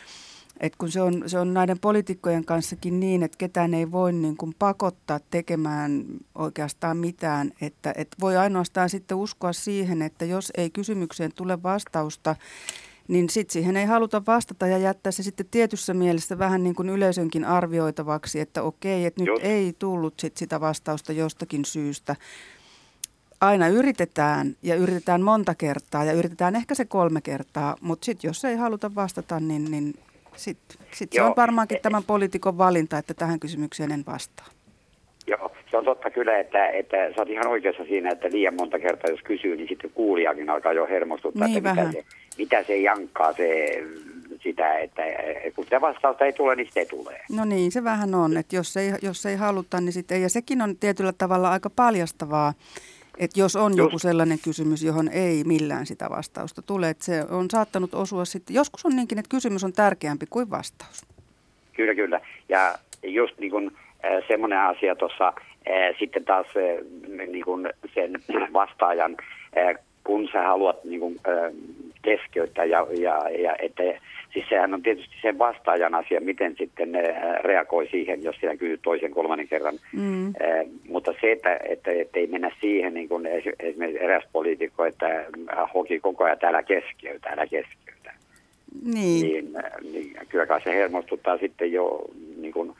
et 0.61 0.77
kun 0.77 0.91
se 0.91 1.03
on, 1.03 1.23
se 1.27 1.39
on 1.39 1.55
näiden 1.55 1.78
poliitikkojen 1.78 2.45
kanssakin 2.45 3.01
niin, 3.01 3.23
että 3.23 3.39
ketään 3.39 3.74
ei 3.74 3.93
voi 3.93 4.12
niin 4.12 4.37
kuin 4.37 4.55
pakottaa 4.59 5.20
tekemään 5.31 6.05
oikeastaan 6.35 6.97
mitään, 6.97 7.53
että 7.61 7.93
et 7.97 8.09
voi 8.20 8.37
ainoastaan 8.37 8.91
sitten 8.91 9.16
uskoa 9.16 9.53
siihen, 9.53 10.03
että 10.03 10.24
jos 10.24 10.53
ei 10.57 10.70
kysymykseen 10.70 11.32
tule 11.35 11.62
vastausta, 11.62 12.37
niin 13.09 13.31
sitten 13.31 13.53
siihen 13.53 13.77
ei 13.77 13.87
haluta 13.87 14.23
vastata 14.27 14.66
ja 14.66 14.78
jättää 14.78 15.12
se 15.12 15.23
sitten 15.23 15.47
tietyssä 15.51 15.95
mielessä 15.95 16.39
vähän 16.39 16.62
niin 16.62 16.74
kuin 16.74 16.89
yleisönkin 16.89 17.45
arvioitavaksi, 17.45 18.41
että 18.41 18.62
okei, 18.62 19.07
että 19.07 19.20
nyt 19.20 19.28
Just. 19.28 19.45
ei 19.45 19.73
tullut 19.78 20.15
sit 20.20 20.37
sitä 20.37 20.61
vastausta 20.61 21.12
jostakin 21.12 21.65
syystä. 21.65 22.16
Aina 23.41 23.69
yritetään 23.69 24.57
ja 24.62 24.74
yritetään 24.74 25.23
monta 25.23 25.55
kertaa 25.55 26.05
ja 26.05 26.12
yritetään 26.12 26.57
ehkä 26.57 26.74
se 26.74 26.85
kolme 26.85 27.20
kertaa, 27.20 27.77
mutta 27.81 28.05
sitten 28.05 28.28
jos 28.28 28.45
ei 28.45 28.57
haluta 28.57 28.95
vastata, 28.95 29.41
niin, 29.41 29.70
niin 29.70 29.95
sitten 30.36 30.86
sit 30.93 31.12
se 31.12 31.23
on 31.23 31.35
varmaankin 31.36 31.78
tämän 31.82 32.05
poliitikon 32.05 32.59
valinta, 32.59 32.98
että 32.98 33.15
tähän 33.15 33.40
kysymykseen 33.40 33.93
en 33.93 34.05
vastaa. 34.07 34.47
Joo, 35.27 35.52
se 35.70 35.77
on 35.77 35.85
totta 35.85 36.11
kyllä, 36.11 36.39
että, 36.39 36.69
että 36.69 36.97
sä 36.97 37.15
oot 37.19 37.28
ihan 37.28 37.47
oikeassa 37.47 37.85
siinä, 37.85 38.11
että 38.11 38.28
liian 38.32 38.55
monta 38.55 38.78
kertaa 38.78 39.11
jos 39.11 39.20
kysyy, 39.24 39.57
niin 39.57 39.69
sitten 39.69 39.90
kuulijakin 39.90 40.51
alkaa 40.51 40.73
jo 40.73 40.86
hermostuttaa, 40.86 41.47
Niin 41.47 41.59
että 41.59 41.70
vähän. 41.70 41.86
mitä 41.89 42.01
se, 42.01 42.07
mitä 42.39 42.62
se 42.62 42.77
jankkaa 42.77 43.32
se, 43.32 43.78
sitä, 44.43 44.78
että 44.78 45.02
kun 45.57 45.65
sitä 45.65 45.81
vastausta 45.81 46.24
ei 46.24 46.32
tule, 46.32 46.57
niin 46.57 46.66
sitten 46.66 46.81
ei 46.81 46.86
tule. 46.86 47.20
No 47.32 47.44
niin, 47.44 47.73
se 47.73 47.85
vähän 47.85 48.15
on, 48.15 48.36
että 48.36 48.57
jos 48.57 48.77
ei, 48.77 48.93
jos 49.02 49.27
ei 49.27 49.36
haluta, 49.36 49.81
niin 49.81 49.93
sitten 49.93 50.16
ei. 50.16 50.23
Ja 50.23 50.28
sekin 50.28 50.62
on 50.62 50.77
tietyllä 50.77 51.12
tavalla 51.12 51.51
aika 51.51 51.70
paljastavaa, 51.70 52.55
että 53.21 53.41
jos 53.41 53.57
on 53.57 53.77
joku 53.77 53.99
sellainen 53.99 54.39
kysymys, 54.45 54.83
johon 54.83 55.09
ei 55.09 55.45
millään 55.45 55.87
sitä 55.87 56.11
vastausta 56.11 56.63
tule, 56.63 56.89
että 56.89 57.05
se 57.05 57.25
on 57.31 57.51
saattanut 57.51 57.95
osua 57.95 58.25
sitten. 58.25 58.55
Joskus 58.55 58.87
on 58.87 58.97
niinkin, 58.97 59.19
että 59.19 59.31
kysymys 59.31 59.65
on 59.65 59.73
tärkeämpi 59.73 60.27
kuin 60.31 60.51
vastaus. 60.51 61.07
Kyllä, 61.73 61.95
kyllä. 61.95 62.21
Ja 62.49 62.75
just 63.03 63.39
niin 63.39 63.51
kuin 63.51 63.71
äh, 64.05 64.25
semmoinen 64.29 64.61
asia 64.61 64.97
tuossa 64.97 65.29
äh, 65.29 65.97
sitten 65.99 66.25
taas 66.25 66.47
äh, 66.47 67.27
niin 67.29 67.45
kuin 67.45 67.69
sen 67.95 68.13
vastaajan, 68.53 69.17
äh, 69.59 69.85
kun 70.05 70.29
sä 70.33 70.43
haluat 70.43 70.85
niin 70.85 71.01
kuin, 71.01 71.17
äh, 71.29 71.53
keskeyttää 72.03 72.65
ja, 72.65 72.87
ja, 72.99 73.31
ja 73.31 73.57
että 73.59 73.83
siis 74.32 74.44
sehän 74.48 74.74
on 74.74 74.82
tietysti 74.82 75.15
sen 75.23 75.39
vastaajan 75.39 75.94
asia, 75.94 76.20
miten 76.20 76.55
sitten 76.59 76.94
äh, 76.97 77.02
reagoi 77.40 77.89
siihen, 77.90 78.23
jos 78.23 78.36
sinä 78.40 78.57
kysyt 78.57 78.81
toisen 78.82 79.11
kolmannen 79.11 79.48
kerran. 79.48 79.74
Mm. 79.93 80.28
Eh, 80.28 80.66
mutta 80.89 81.15
se, 81.20 81.32
että, 81.32 81.59
että, 81.69 81.90
että 81.90 82.19
ei 82.19 82.27
mennä 82.27 82.51
siihen, 82.61 82.94
niin 82.94 83.09
kuin 83.09 83.27
esi- 83.27 83.57
esimerkiksi 83.61 84.05
eräs 84.05 84.24
poliitikko, 84.32 84.85
että 84.85 85.07
äh, 85.07 85.70
hoki 85.74 86.01
koko 86.01 86.24
ajan 86.24 86.39
täällä 86.39 86.62
keskeytä, 86.62 87.28
älä 87.28 87.47
keskeytä, 87.47 88.12
Niin. 88.85 89.23
niin, 89.23 89.52
niin 89.93 90.16
kyllä 90.28 90.47
kai 90.47 90.61
se 90.62 90.74
hermostuttaa 90.74 91.39
sitten 91.39 91.73
jo 91.73 92.01
niin 92.40 92.52
kuin 92.52 92.73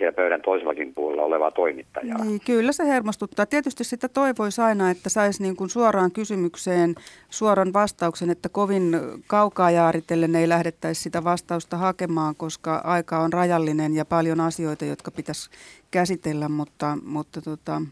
siellä 0.00 0.16
pöydän 0.16 0.42
toisellakin 0.42 0.94
puolella 0.94 1.22
olevaa 1.22 1.50
toimittajaa. 1.50 2.24
Niin, 2.24 2.40
kyllä 2.46 2.72
se 2.72 2.86
hermostuttaa. 2.86 3.46
Tietysti 3.46 3.84
sitä 3.84 4.08
toivoisi 4.08 4.60
aina, 4.60 4.90
että 4.90 5.08
saisi 5.08 5.42
niin 5.42 5.56
kuin 5.56 5.70
suoraan 5.70 6.12
kysymykseen 6.12 6.94
suoran 7.30 7.72
vastauksen, 7.72 8.30
että 8.30 8.48
kovin 8.48 8.96
kaukaa 9.26 9.70
jaaritellen 9.70 10.36
ei 10.36 10.48
lähdettäisi 10.48 11.02
sitä 11.02 11.24
vastausta 11.24 11.76
hakemaan, 11.76 12.34
koska 12.36 12.80
aika 12.84 13.18
on 13.18 13.32
rajallinen 13.32 13.94
ja 13.94 14.04
paljon 14.04 14.40
asioita, 14.40 14.84
jotka 14.84 15.10
pitäisi 15.10 15.50
käsitellä, 15.90 16.48
mutta, 16.48 16.98
mutta 17.04 17.42
tota, 17.42 17.82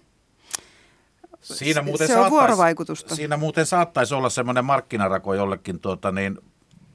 Siinä 1.41 1.83
muuten 1.83 2.07
se 2.07 2.13
on 2.13 2.19
saattaisi- 2.19 2.31
vuorovaikutusta. 2.31 3.15
Siinä 3.15 3.37
muuten 3.37 3.67
saattaisi 3.67 4.15
olla 4.15 4.31
semmoinen 4.31 4.65
markkinarako 4.65 5.35
jollekin 5.35 5.81
tuota, 5.81 6.13
niin, 6.13 6.39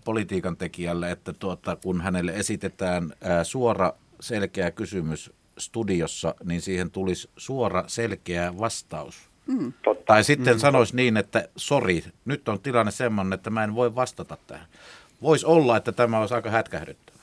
politiikan 0.06 0.58
tekijälle, 0.58 1.12
että 1.12 1.34
tuota, 1.34 1.76
kun 1.76 2.02
hänelle 2.02 2.32
esitetään 2.32 3.14
ää, 3.22 3.44
suora 3.44 3.94
selkeä 4.24 4.72
kysymys 4.72 5.32
studiossa, 5.58 6.36
niin 6.46 6.62
siihen 6.62 6.92
tulisi 6.92 7.30
suora 7.38 7.84
selkeä 7.88 8.54
vastaus. 8.60 9.30
mm. 9.48 9.74
Tai 10.06 10.24
sitten 10.24 10.54
Mm. 10.54 10.60
sanoisi 10.60 10.96
niin, 10.96 11.18
että 11.18 11.48
sori, 11.56 12.04
nyt 12.26 12.50
on 12.50 12.60
tilanne 12.60 12.92
semmoinen, 12.92 13.34
että 13.34 13.50
mä 13.50 13.64
en 13.64 13.76
voi 13.76 13.96
vastata 13.96 14.38
tähän. 14.48 14.66
Voisi 15.22 15.46
olla, 15.46 15.78
että 15.78 15.92
tämä 15.92 16.20
olisi 16.20 16.34
aika 16.34 16.50
hätkähdyttävä. 16.50 17.18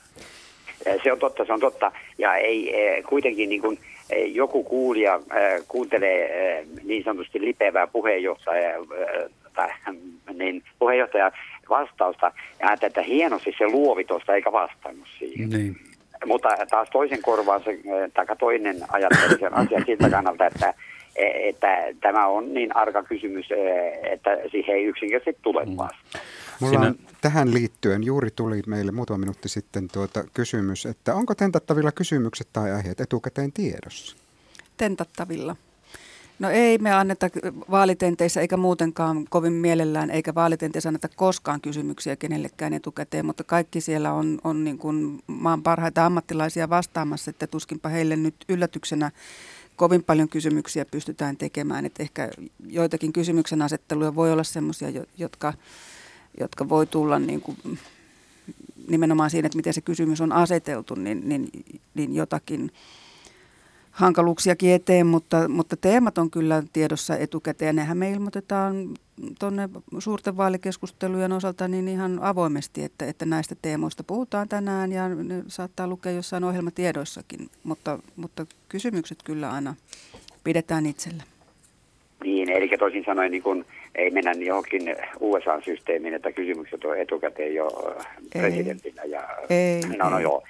Se 1.03 1.11
on 1.11 1.19
totta, 1.19 1.45
se 1.45 1.53
on 1.53 1.59
totta. 1.59 1.91
Ja 2.17 2.35
ei 2.35 2.73
kuitenkin 3.09 3.49
niin 3.49 3.61
kuin, 3.61 3.79
joku 4.25 4.63
kuulija 4.63 5.19
kuuntelee 5.67 6.65
niin 6.83 7.03
sanotusti 7.03 7.41
lipevää 7.41 7.87
puheenjohtaja, 7.87 8.69
eh, 8.75 9.29
tai, 9.53 9.69
niin 10.39 10.63
puheenjohtajan 10.79 11.31
vastausta 11.69 12.31
ja 12.59 12.67
ajattelee, 12.67 12.87
että 12.87 13.01
hienosti 13.01 13.55
se 13.57 13.67
luovi 13.67 14.03
tuosta 14.03 14.35
eikä 14.35 14.51
vastannut 14.51 15.07
siihen. 15.19 15.49
Niin. 15.49 15.77
Mutta 16.25 16.49
taas 16.69 16.89
toisen 16.91 17.21
korvaan 17.21 17.63
se, 17.63 17.71
eh, 17.71 18.11
tai 18.13 18.25
toinen 18.39 18.77
ajattelee 18.89 19.37
sen 19.39 19.53
asian 19.53 19.83
siltä 19.85 20.09
kannalta, 20.09 20.45
että, 20.45 20.73
eh, 21.15 21.49
että 21.49 21.67
tämä 22.01 22.27
on 22.27 22.53
niin 22.53 22.75
arka 22.75 23.03
kysymys, 23.03 23.51
eh, 23.51 24.13
että 24.13 24.29
siihen 24.51 24.75
ei 24.75 24.83
yksinkertaisesti 24.83 25.41
tule 25.43 25.77
vasta. 25.77 26.19
Mulla 26.59 26.79
on 26.79 26.95
tähän 27.21 27.53
liittyen 27.53 28.03
juuri 28.03 28.29
tuli 28.35 28.61
meille 28.67 28.91
muutama 28.91 29.17
minuutti 29.17 29.49
sitten 29.49 29.87
tuota 29.93 30.23
kysymys, 30.33 30.85
että 30.85 31.15
onko 31.15 31.35
tentattavilla 31.35 31.91
kysymykset 31.91 32.47
tai 32.53 32.71
aiheet 32.71 33.01
etukäteen 33.01 33.51
tiedossa? 33.51 34.21
tentattavilla. 34.81 35.55
No 36.41 36.49
ei 36.49 36.77
me 36.77 36.91
anneta 36.93 37.29
vaalitenteissä 37.71 38.41
eikä 38.41 38.57
muutenkaan 38.57 39.25
kovin 39.29 39.53
mielellään, 39.53 40.09
eikä 40.09 40.35
vaalitenteissä 40.35 40.89
anneta 40.89 41.09
koskaan 41.15 41.61
kysymyksiä 41.61 42.15
kenellekään 42.15 42.73
etukäteen, 42.73 43.25
mutta 43.25 43.43
kaikki 43.43 43.81
siellä 43.81 44.13
on, 44.13 44.39
on 44.43 44.63
niin 44.63 44.77
kuin 44.77 45.19
maan 45.27 45.63
parhaita 45.63 46.05
ammattilaisia 46.05 46.69
vastaamassa, 46.69 47.29
että 47.29 47.47
tuskinpa 47.47 47.89
heille 47.89 48.15
nyt 48.15 48.35
yllätyksenä 48.49 49.11
kovin 49.75 50.03
paljon 50.03 50.29
kysymyksiä 50.29 50.85
pystytään 50.85 51.37
tekemään. 51.37 51.85
Että 51.85 52.03
ehkä 52.03 52.29
joitakin 52.67 53.13
kysymyksen 53.13 53.61
asetteluja 53.61 54.15
voi 54.15 54.31
olla 54.31 54.43
sellaisia, 54.43 55.05
jotka, 55.17 55.53
jotka 56.39 56.69
voi 56.69 56.87
tulla 56.87 57.19
niin 57.19 57.41
kuin 57.41 57.79
nimenomaan 58.87 59.29
siinä, 59.29 59.45
että 59.45 59.57
miten 59.57 59.73
se 59.73 59.81
kysymys 59.81 60.21
on 60.21 60.31
aseteltu, 60.31 60.95
niin, 60.95 61.29
niin, 61.29 61.49
niin 61.93 62.15
jotakin 62.15 62.71
hankaluuksiakin 63.91 64.71
eteen, 64.71 65.07
mutta, 65.07 65.47
mutta 65.47 65.77
teemat 65.77 66.17
on 66.17 66.31
kyllä 66.31 66.63
tiedossa 66.73 67.17
etukäteen. 67.17 67.75
Nehän 67.75 67.97
me 67.97 68.09
ilmoitetaan 68.11 68.75
tuonne 69.39 69.69
suurten 69.99 70.37
vaalikeskustelujen 70.37 71.31
osalta 71.31 71.67
niin 71.67 71.87
ihan 71.87 72.19
avoimesti, 72.21 72.83
että, 72.83 73.05
että 73.05 73.25
näistä 73.25 73.55
teemoista 73.61 74.03
puhutaan 74.03 74.49
tänään 74.49 74.91
ja 74.91 75.09
ne 75.09 75.43
saattaa 75.47 75.87
lukea 75.87 76.11
jossain 76.11 76.43
ohjelmatiedoissakin, 76.43 77.49
mutta, 77.63 77.99
mutta 78.15 78.45
kysymykset 78.69 79.17
kyllä 79.23 79.51
aina 79.51 79.75
pidetään 80.43 80.85
itsellä. 80.85 81.23
Niin, 82.23 82.49
eli 82.49 82.69
toisin 82.79 83.03
sanoen 83.05 83.31
niin 83.31 83.43
kun 83.43 83.65
ei 83.95 84.11
mennä 84.11 84.31
johonkin 84.31 84.95
USA-systeemiin, 85.19 86.13
että 86.13 86.31
kysymykset 86.31 86.85
on 86.85 86.99
etukäteen 86.99 87.55
jo 87.55 87.95
Ei. 88.35 88.41
presidentillä. 88.41 89.01
Ja, 89.03 89.21
Ei, 89.49 89.81
no, 89.97 90.09
no 90.09 90.17
ei. 90.17 90.23
joo. 90.23 90.43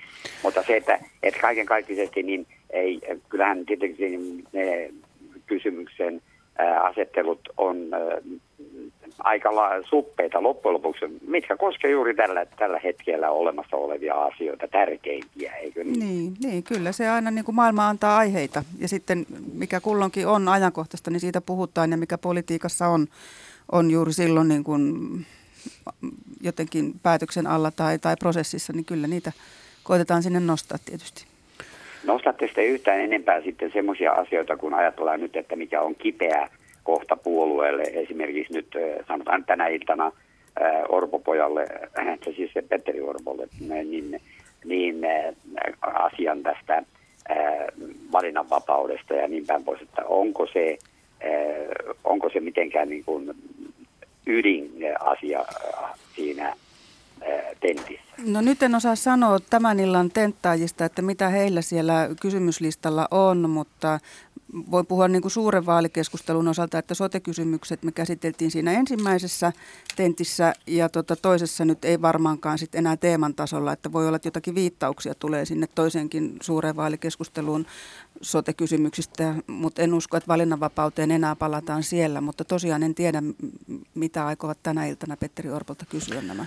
Mutta 0.43 0.63
se, 0.68 0.77
että, 0.77 0.99
että 1.23 1.39
kaiken 1.39 1.65
kaikkisesti, 1.65 2.23
niin 2.23 2.47
ei, 2.73 3.02
kyllähän 3.30 3.65
tietenkin 3.65 4.43
ne 4.53 4.91
kysymyksen 5.45 6.22
ää, 6.57 6.81
asettelut 6.81 7.39
on 7.57 7.93
ää, 7.93 8.22
aika 9.19 9.49
suppeita 9.89 10.43
loppujen 10.43 10.73
lopuksi, 10.73 11.06
mitkä 11.27 11.57
koskee 11.57 11.91
juuri 11.91 12.15
tällä, 12.15 12.45
tällä 12.45 12.80
hetkellä 12.84 13.30
olemassa 13.30 13.77
olevia 13.77 14.14
asioita, 14.14 14.68
tärkeimpiä, 14.68 15.56
eikö 15.56 15.84
niin? 15.84 15.99
Niin, 15.99 16.34
niin, 16.43 16.64
kyllä 16.64 16.91
se 16.91 17.10
aina 17.10 17.31
niin 17.31 17.45
kuin 17.45 17.56
maailma 17.56 17.89
antaa 17.89 18.18
aiheita 18.18 18.64
ja 18.80 18.88
sitten 18.88 19.26
mikä 19.53 19.80
kulloinkin 19.80 20.27
on 20.27 20.48
ajankohtaista, 20.48 21.11
niin 21.11 21.19
siitä 21.19 21.41
puhutaan 21.41 21.91
ja 21.91 21.98
mikä 21.98 22.18
politiikassa 22.18 22.88
on, 22.88 23.07
on 23.72 23.91
juuri 23.91 24.14
silloin 24.14 24.48
niin 24.48 24.64
kuin 24.64 24.85
jotenkin 26.41 26.93
päätöksen 27.03 27.48
alla 27.48 27.72
tai, 27.72 27.99
tai 27.99 28.15
prosessissa, 28.19 28.73
niin 28.73 28.85
kyllä 28.85 29.07
niitä 29.07 29.31
koitetaan 29.84 30.23
sinne 30.23 30.39
nostaa 30.39 30.77
tietysti. 30.85 31.31
Nostatte 32.03 32.45
sitten 32.45 32.68
yhtään 32.68 32.99
enempää 32.99 33.41
sitten 33.41 33.72
semmoisia 33.72 34.11
asioita, 34.11 34.57
kun 34.57 34.73
ajatellaan 34.73 35.19
nyt, 35.19 35.36
että 35.36 35.56
mikä 35.56 35.82
on 35.82 35.95
kipeä 35.95 36.49
kohta 36.84 37.15
puolueelle. 37.15 37.84
Esimerkiksi 37.84 38.53
nyt 38.53 38.68
sanotaan 39.07 39.45
tänä 39.45 39.68
iltana 39.68 40.11
Orpo-pojalle, 40.90 41.64
eh, 41.64 42.19
se 42.26 42.32
siis 42.32 42.53
se 42.53 42.61
Petteri 42.61 43.02
Orpolle, 43.02 43.48
niin, 43.60 44.22
niin 44.65 45.03
eh, 45.03 45.36
asian 45.82 46.44
tästä 46.44 46.84
valinnanvapaudesta 48.11 49.14
ja 49.14 49.28
niin 49.28 49.45
päin 49.48 49.64
pois, 49.64 49.82
että 49.82 50.06
onko 50.06 50.48
se, 50.53 50.78
onko 52.03 52.30
se 52.30 52.40
mitenkään 52.40 52.90
niin 52.90 53.06
kuin 53.06 53.32
ydinasia 54.28 55.45
siinä 56.15 56.53
tentissä. 57.60 58.11
No 58.26 58.41
nyt 58.41 58.64
en 58.64 58.76
osaa 58.76 58.95
sanoa 58.95 59.39
tämän 59.49 59.80
illan 59.80 60.11
tenttaajista, 60.11 60.85
että 60.85 61.02
mitä 61.02 61.30
heillä 61.30 61.61
siellä 61.61 62.10
kysymyslistalla 62.22 63.07
on, 63.11 63.49
mutta 63.49 63.99
voi 64.72 64.84
puhua 64.84 65.07
niin 65.07 65.22
kuin 65.22 65.31
suuren 65.31 65.65
vaalikeskustelun 65.65 66.48
osalta, 66.48 66.77
että 66.77 66.93
sote-kysymykset 66.93 67.84
me 67.84 67.91
käsiteltiin 67.91 68.52
siinä 68.52 68.72
ensimmäisessä 68.72 69.53
tentissä 69.95 70.53
ja 70.68 70.89
tota 70.89 71.15
toisessa 71.15 71.65
nyt 71.65 71.85
ei 71.85 72.02
varmaankaan 72.02 72.57
sit 72.57 72.76
enää 72.76 72.98
teeman 72.98 73.35
tasolla, 73.35 73.73
että 73.73 73.91
voi 73.91 74.07
olla, 74.07 74.15
että 74.15 74.27
jotakin 74.27 74.56
viittauksia 74.56 75.15
tulee 75.15 75.45
sinne 75.45 75.68
toiseenkin 75.76 76.38
suureen 76.41 76.76
vaalikeskusteluun 76.76 77.65
sote-kysymyksistä, 78.22 79.35
mutta 79.48 79.81
en 79.81 79.93
usko, 79.93 80.18
että 80.18 80.27
valinnanvapauteen 80.27 81.11
enää 81.11 81.35
palataan 81.35 81.84
siellä, 81.84 82.22
mutta 82.22 82.45
tosiaan 82.45 82.84
en 82.84 82.95
tiedä, 82.95 83.23
mitä 83.95 84.26
aikovat 84.26 84.57
tänä 84.64 84.85
iltana 84.85 85.18
Petteri 85.18 85.49
Orpolta 85.49 85.85
kysyä 85.85 86.22
nämä 86.22 86.45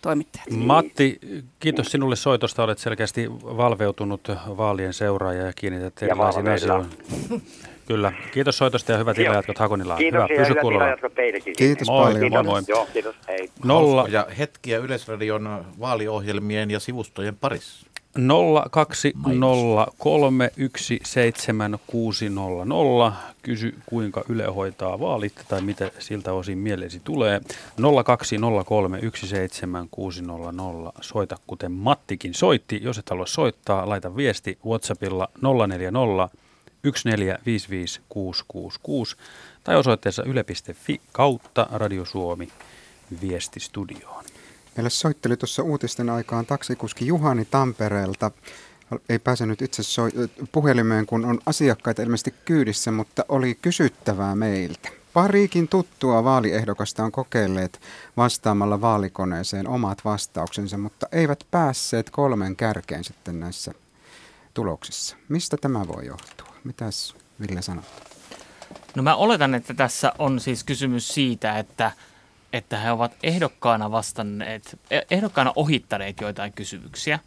toimittajat. 0.00 0.46
Matti, 0.50 1.18
kiitos 1.60 1.86
sinulle 1.86 2.16
soitosta. 2.16 2.64
Olet 2.64 2.78
selkeästi 2.78 3.30
valveutunut 3.32 4.28
vaalien 4.56 4.92
seuraaja 4.92 5.46
ja 5.46 5.52
kiinnität 5.56 6.02
erilaisiin 6.02 6.48
asioihin. 6.48 6.90
Kyllä. 7.88 8.12
Kiitos 8.32 8.58
soitosta 8.58 8.92
ja 8.92 8.98
hyvät 8.98 9.18
illanjatkot 9.18 9.58
Hakunilaan. 9.58 9.98
Kiitos 9.98 10.16
Hyvä, 10.18 10.34
ja 10.34 10.38
pysy 10.40 10.50
hyvät 10.50 10.60
kuulolla. 10.60 11.10
teillekin. 11.14 11.54
Kiitos 11.56 11.88
Moi, 11.88 12.12
paljon. 12.12 12.30
moi, 12.30 12.42
Kiitos. 12.42 12.46
moi. 12.46 12.62
Joo, 12.68 12.86
kiitos. 12.92 13.14
Hei. 13.28 13.50
Nolla, 13.64 14.06
Ja 14.08 14.26
hetkiä 14.38 14.78
Yleisradion 14.78 15.64
vaaliohjelmien 15.80 16.70
ja 16.70 16.80
sivustojen 16.80 17.36
parissa. 17.36 17.86
020317600. 18.18 18.22
Kysy, 23.42 23.74
kuinka 23.86 24.24
Yle 24.28 24.46
hoitaa 24.46 25.00
vaalit 25.00 25.34
tai 25.48 25.62
mitä 25.62 25.90
siltä 25.98 26.32
osin 26.32 26.58
mielesi 26.58 27.00
tulee. 27.04 27.40
020317600. 27.40 27.44
Soita 31.00 31.36
kuten 31.46 31.72
Mattikin 31.72 32.34
soitti. 32.34 32.80
Jos 32.82 32.98
et 32.98 33.10
halua 33.10 33.26
soittaa, 33.26 33.88
laita 33.88 34.16
viesti 34.16 34.58
WhatsAppilla 34.66 35.28
040 35.68 36.28
1455666 36.82 36.90
tai 39.64 39.76
osoitteessa 39.76 40.22
yle.fi 40.22 41.00
kautta 41.12 41.66
Radio 41.70 42.04
Suomi 42.04 42.48
viestistudioon. 43.22 44.29
Meille 44.80 44.90
soitteli 44.90 45.36
tuossa 45.36 45.62
uutisten 45.62 46.10
aikaan 46.10 46.46
taksikuski 46.46 47.06
Juhani 47.06 47.44
Tampereelta. 47.44 48.30
Ei 49.08 49.18
pääsenyt 49.18 49.62
itse 49.62 49.82
soi- 49.82 50.12
puhelimeen, 50.52 51.06
kun 51.06 51.24
on 51.24 51.40
asiakkaita 51.46 52.02
ilmeisesti 52.02 52.34
kyydissä, 52.44 52.90
mutta 52.90 53.24
oli 53.28 53.58
kysyttävää 53.62 54.34
meiltä. 54.34 54.88
Pariikin 55.12 55.68
tuttua 55.68 56.24
vaaliehdokasta 56.24 57.04
on 57.04 57.12
kokeilleet 57.12 57.80
vastaamalla 58.16 58.80
vaalikoneeseen 58.80 59.68
omat 59.68 60.04
vastauksensa, 60.04 60.78
mutta 60.78 61.06
eivät 61.12 61.44
päässeet 61.50 62.10
kolmen 62.10 62.56
kärkeen 62.56 63.04
sitten 63.04 63.40
näissä 63.40 63.72
tuloksissa. 64.54 65.16
Mistä 65.28 65.56
tämä 65.56 65.88
voi 65.88 66.06
johtua? 66.06 66.54
Mitäs 66.64 67.14
Ville 67.40 67.62
sanot? 67.62 67.84
No 68.94 69.02
mä 69.02 69.14
oletan, 69.14 69.54
että 69.54 69.74
tässä 69.74 70.12
on 70.18 70.40
siis 70.40 70.64
kysymys 70.64 71.08
siitä, 71.08 71.58
että, 71.58 71.92
että 72.52 72.78
he 72.78 72.90
ovat 72.90 73.12
ehdokkaana 73.22 73.90
vastanneet, 73.90 74.78
eh- 74.94 75.06
ehdokkaana 75.10 75.52
ohittaneet 75.56 76.20
joitain 76.20 76.52
kysymyksiä. 76.52 77.18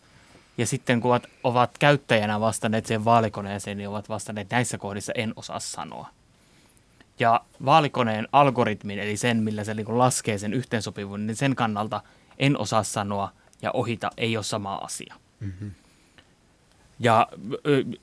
Ja 0.57 0.67
sitten 0.67 1.01
kun 1.01 1.11
ovat, 1.11 1.27
ovat 1.43 1.77
käyttäjänä 1.77 2.39
vastanneet 2.39 2.85
sen 2.85 3.05
vaalikoneeseen, 3.05 3.77
niin 3.77 3.89
ovat 3.89 4.09
vastanneet 4.09 4.49
näissä 4.49 4.77
kohdissa 4.77 5.13
en 5.15 5.33
osaa 5.35 5.59
sanoa. 5.59 6.09
Ja 7.19 7.41
vaalikoneen 7.65 8.27
algoritmin, 8.31 8.99
eli 8.99 9.17
sen, 9.17 9.37
millä 9.37 9.63
se 9.63 9.73
niin 9.73 9.97
laskee 9.97 10.37
sen 10.37 10.53
yhteensopivuuden, 10.53 11.27
niin 11.27 11.35
sen 11.35 11.55
kannalta 11.55 12.01
en 12.37 12.57
osaa 12.57 12.83
sanoa 12.83 13.31
ja 13.61 13.71
ohita 13.71 14.09
ei 14.17 14.37
ole 14.37 14.43
sama 14.43 14.75
asia. 14.75 15.15
Mm-hmm. 15.39 15.71
Ja 17.03 17.27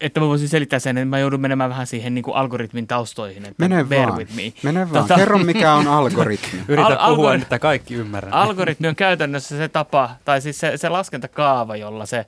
että 0.01 0.21
mä 0.21 0.27
voisin 0.27 0.49
selittää 0.49 0.79
sen, 0.79 0.99
että 0.99 1.07
mä 1.07 1.19
joudun 1.19 1.41
menemään 1.41 1.71
vähän 1.71 1.87
siihen 1.87 2.15
niin 2.15 2.23
kuin 2.23 2.37
algoritmin 2.37 2.87
taustoihin. 2.87 3.47
Että 3.47 3.69
Mene 3.69 3.85
bear 3.85 4.09
vaan. 4.09 4.19
with 4.19 4.35
me. 4.35 4.53
Mene 4.63 4.93
vaan. 4.93 5.09
Kerro, 5.17 5.39
mikä 5.39 5.75
on 5.75 5.89
algoritmi. 5.89 6.61
Yritä 6.69 6.87
Al- 6.87 7.15
puhua, 7.15 7.33
algori- 7.33 7.43
että 7.43 7.59
kaikki 7.59 7.95
ymmärrän. 7.95 8.33
Algoritmi 8.33 8.89
on 8.89 8.97
käytännössä 8.97 9.57
se 9.57 9.69
tapa, 9.69 10.11
tai 10.25 10.41
siis 10.41 10.61
se, 10.61 10.77
se 10.77 10.89
laskentakaava, 10.89 11.77
jolla 11.77 12.07
se 12.07 12.27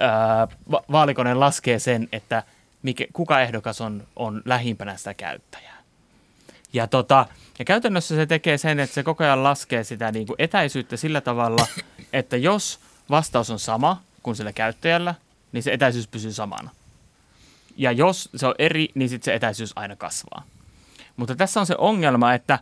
ää, 0.00 0.48
va- 0.70 0.82
vaalikone 0.92 1.34
laskee 1.34 1.78
sen, 1.78 2.08
että 2.12 2.42
mikä, 2.82 3.04
kuka 3.12 3.40
ehdokas 3.40 3.80
on, 3.80 4.02
on 4.16 4.42
lähimpänä 4.44 4.96
sitä 4.96 5.14
käyttäjää. 5.14 5.78
Ja, 6.72 6.86
tota, 6.86 7.26
ja 7.58 7.64
käytännössä 7.64 8.14
se 8.14 8.26
tekee 8.26 8.58
sen, 8.58 8.80
että 8.80 8.94
se 8.94 9.02
koko 9.02 9.24
ajan 9.24 9.42
laskee 9.42 9.84
sitä 9.84 10.12
niin 10.12 10.26
kuin 10.26 10.36
etäisyyttä 10.38 10.96
sillä 10.96 11.20
tavalla, 11.20 11.66
että 12.12 12.36
jos 12.36 12.80
vastaus 13.10 13.50
on 13.50 13.58
sama 13.58 14.02
kuin 14.22 14.36
sillä 14.36 14.52
käyttäjällä, 14.52 15.14
niin 15.52 15.62
se 15.62 15.72
etäisyys 15.72 16.08
pysyy 16.08 16.32
samana. 16.32 16.70
Ja 17.76 17.92
jos 17.92 18.30
se 18.36 18.46
on 18.46 18.54
eri, 18.58 18.88
niin 18.94 19.08
sitten 19.08 19.24
se 19.24 19.34
etäisyys 19.34 19.72
aina 19.76 19.96
kasvaa. 19.96 20.42
Mutta 21.16 21.36
tässä 21.36 21.60
on 21.60 21.66
se 21.66 21.74
ongelma, 21.78 22.34
että 22.34 22.58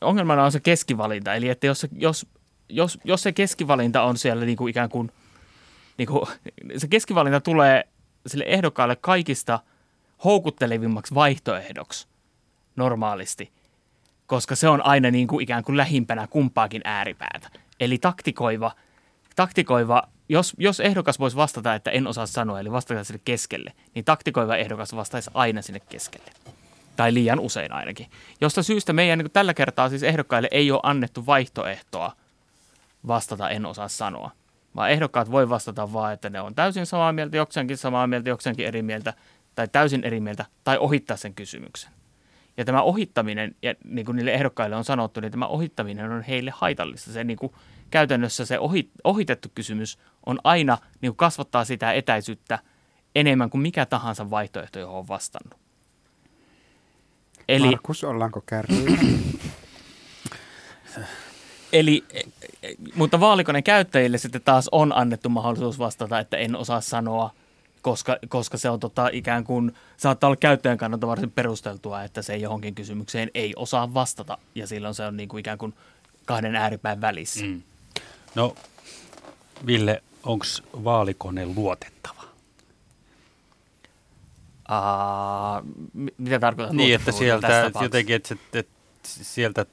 ongelmana 0.00 0.44
on 0.44 0.52
se 0.52 0.60
keskivalinta. 0.60 1.34
Eli 1.34 1.48
että 1.48 1.66
jos, 1.66 1.86
jos, 1.92 2.26
jos, 2.68 2.98
jos 3.04 3.22
se 3.22 3.32
keskivalinta 3.32 4.02
on 4.02 4.18
siellä 4.18 4.44
niin 4.44 4.56
kuin 4.56 4.70
ikään 4.70 4.88
kuin, 4.88 5.12
niin 5.98 6.08
kuin, 6.08 6.26
se 6.80 6.88
keskivalinta 6.88 7.40
tulee 7.40 7.88
sille 8.26 8.44
ehdokkaalle 8.46 8.96
kaikista 8.96 9.60
houkuttelevimmaksi 10.24 11.14
vaihtoehdoksi 11.14 12.08
normaalisti, 12.76 13.52
koska 14.26 14.56
se 14.56 14.68
on 14.68 14.86
aina 14.86 15.10
niin 15.10 15.28
kuin 15.28 15.42
ikään 15.42 15.64
kuin 15.64 15.76
lähimpänä 15.76 16.26
kumpaakin 16.26 16.82
ääripäätä. 16.84 17.50
Eli 17.80 17.98
taktikoiva, 17.98 18.72
taktikoiva 19.36 20.02
jos, 20.28 20.54
jos 20.58 20.80
ehdokas 20.80 21.18
voisi 21.18 21.36
vastata, 21.36 21.74
että 21.74 21.90
en 21.90 22.06
osaa 22.06 22.26
sanoa, 22.26 22.60
eli 22.60 22.72
vastata 22.72 23.04
sille 23.04 23.20
keskelle, 23.24 23.72
niin 23.94 24.04
taktikoiva 24.04 24.56
ehdokas 24.56 24.96
vastaisi 24.96 25.30
aina 25.34 25.62
sinne 25.62 25.80
keskelle. 25.80 26.30
Tai 26.96 27.14
liian 27.14 27.40
usein 27.40 27.72
ainakin. 27.72 28.06
Josta 28.40 28.62
syystä 28.62 28.92
meidän 28.92 29.18
niin 29.18 29.30
tällä 29.30 29.54
kertaa 29.54 29.88
siis 29.88 30.02
ehdokkaille 30.02 30.48
ei 30.50 30.70
ole 30.70 30.80
annettu 30.82 31.26
vaihtoehtoa 31.26 32.12
vastata 33.06 33.50
en 33.50 33.66
osaa 33.66 33.88
sanoa. 33.88 34.30
Vaan 34.76 34.90
ehdokkaat 34.90 35.30
voi 35.30 35.48
vastata 35.48 35.92
vaan, 35.92 36.12
että 36.12 36.30
ne 36.30 36.40
on 36.40 36.54
täysin 36.54 36.86
samaa 36.86 37.12
mieltä, 37.12 37.36
jokseenkin 37.36 37.76
samaa 37.76 38.06
mieltä, 38.06 38.28
jokseenkin 38.28 38.66
eri 38.66 38.82
mieltä, 38.82 39.14
tai 39.54 39.68
täysin 39.68 40.04
eri 40.04 40.20
mieltä, 40.20 40.44
tai 40.64 40.78
ohittaa 40.78 41.16
sen 41.16 41.34
kysymyksen. 41.34 41.90
Ja 42.56 42.64
tämä 42.64 42.82
ohittaminen, 42.82 43.54
ja 43.62 43.74
niin 43.84 44.06
kuin 44.06 44.16
niille 44.16 44.32
ehdokkaille 44.32 44.76
on 44.76 44.84
sanottu, 44.84 45.20
niin 45.20 45.30
tämä 45.30 45.46
ohittaminen 45.46 46.10
on 46.10 46.22
heille 46.22 46.52
haitallista. 46.56 47.12
Se 47.12 47.24
niin 47.24 47.36
kuin, 47.36 47.52
käytännössä 47.90 48.44
se 48.44 48.58
ohi, 48.58 48.90
ohitettu 49.04 49.48
kysymys 49.54 49.98
on 50.26 50.38
aina 50.44 50.78
niin 51.00 51.10
kuin 51.10 51.16
kasvattaa 51.16 51.64
sitä 51.64 51.92
etäisyyttä 51.92 52.58
enemmän 53.14 53.50
kuin 53.50 53.62
mikä 53.62 53.86
tahansa 53.86 54.30
vaihtoehto, 54.30 54.78
johon 54.78 54.98
on 54.98 55.08
vastannut. 55.08 55.60
Eli, 57.48 57.70
Markus, 57.70 58.04
ollaanko 58.04 58.42
kärryillä? 58.46 58.98
eli, 61.72 62.04
mutta 62.94 63.20
vaalikoneen 63.20 63.64
käyttäjille 63.64 64.18
sitten 64.18 64.42
taas 64.42 64.68
on 64.72 64.92
annettu 64.96 65.28
mahdollisuus 65.28 65.78
vastata, 65.78 66.18
että 66.18 66.36
en 66.36 66.56
osaa 66.56 66.80
sanoa, 66.80 67.30
koska, 67.82 68.16
koska 68.28 68.58
se 68.58 68.70
on 68.70 68.80
tota, 68.80 69.08
ikään 69.12 69.44
kuin, 69.44 69.72
saattaa 69.96 70.28
olla 70.28 70.36
käyttäjän 70.36 70.78
kannalta 70.78 71.06
varsin 71.06 71.30
perusteltua, 71.30 72.02
että 72.02 72.22
se 72.22 72.36
johonkin 72.36 72.74
kysymykseen 72.74 73.30
ei 73.34 73.52
osaa 73.56 73.94
vastata. 73.94 74.38
Ja 74.54 74.66
silloin 74.66 74.94
se 74.94 75.06
on 75.06 75.16
niin 75.16 75.28
kuin 75.28 75.40
ikään 75.40 75.58
kuin 75.58 75.74
kahden 76.24 76.56
ääripään 76.56 77.00
välissä. 77.00 77.44
Mm. 77.44 77.62
No, 78.36 78.54
Ville, 79.66 80.02
onko 80.22 80.44
vaalikone 80.84 81.46
luotettava? 81.46 82.22
Uh, 84.70 85.66
mitä 86.18 86.38
tarkoittaa 86.38 86.76
Niin, 86.76 86.94
että 86.94 87.12
sieltä 87.12 87.70
jotenkin, 87.82 88.16
että, 88.16 88.34
että, 88.34 88.58
että 88.58 88.78
sieltä, 89.02 89.66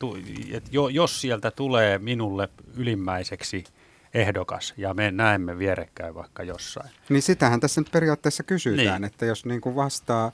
että 0.51 0.69
jos 0.91 1.21
sieltä 1.21 1.51
tulee 1.51 1.97
minulle 1.97 2.49
ylimmäiseksi 2.75 3.63
ehdokas 4.13 4.73
ja 4.77 4.93
me 4.93 5.11
näemme 5.11 5.57
vierekkäin 5.57 6.15
vaikka 6.15 6.43
jossain. 6.43 6.89
Niin 7.09 7.21
sitähän 7.21 7.59
tässä 7.59 7.81
nyt 7.81 7.91
periaatteessa 7.91 8.43
kysytään, 8.43 9.01
niin. 9.01 9.03
että 9.03 9.25
jos 9.25 9.45
niin 9.45 9.61
kuin 9.61 9.75
vastaa 9.75 10.31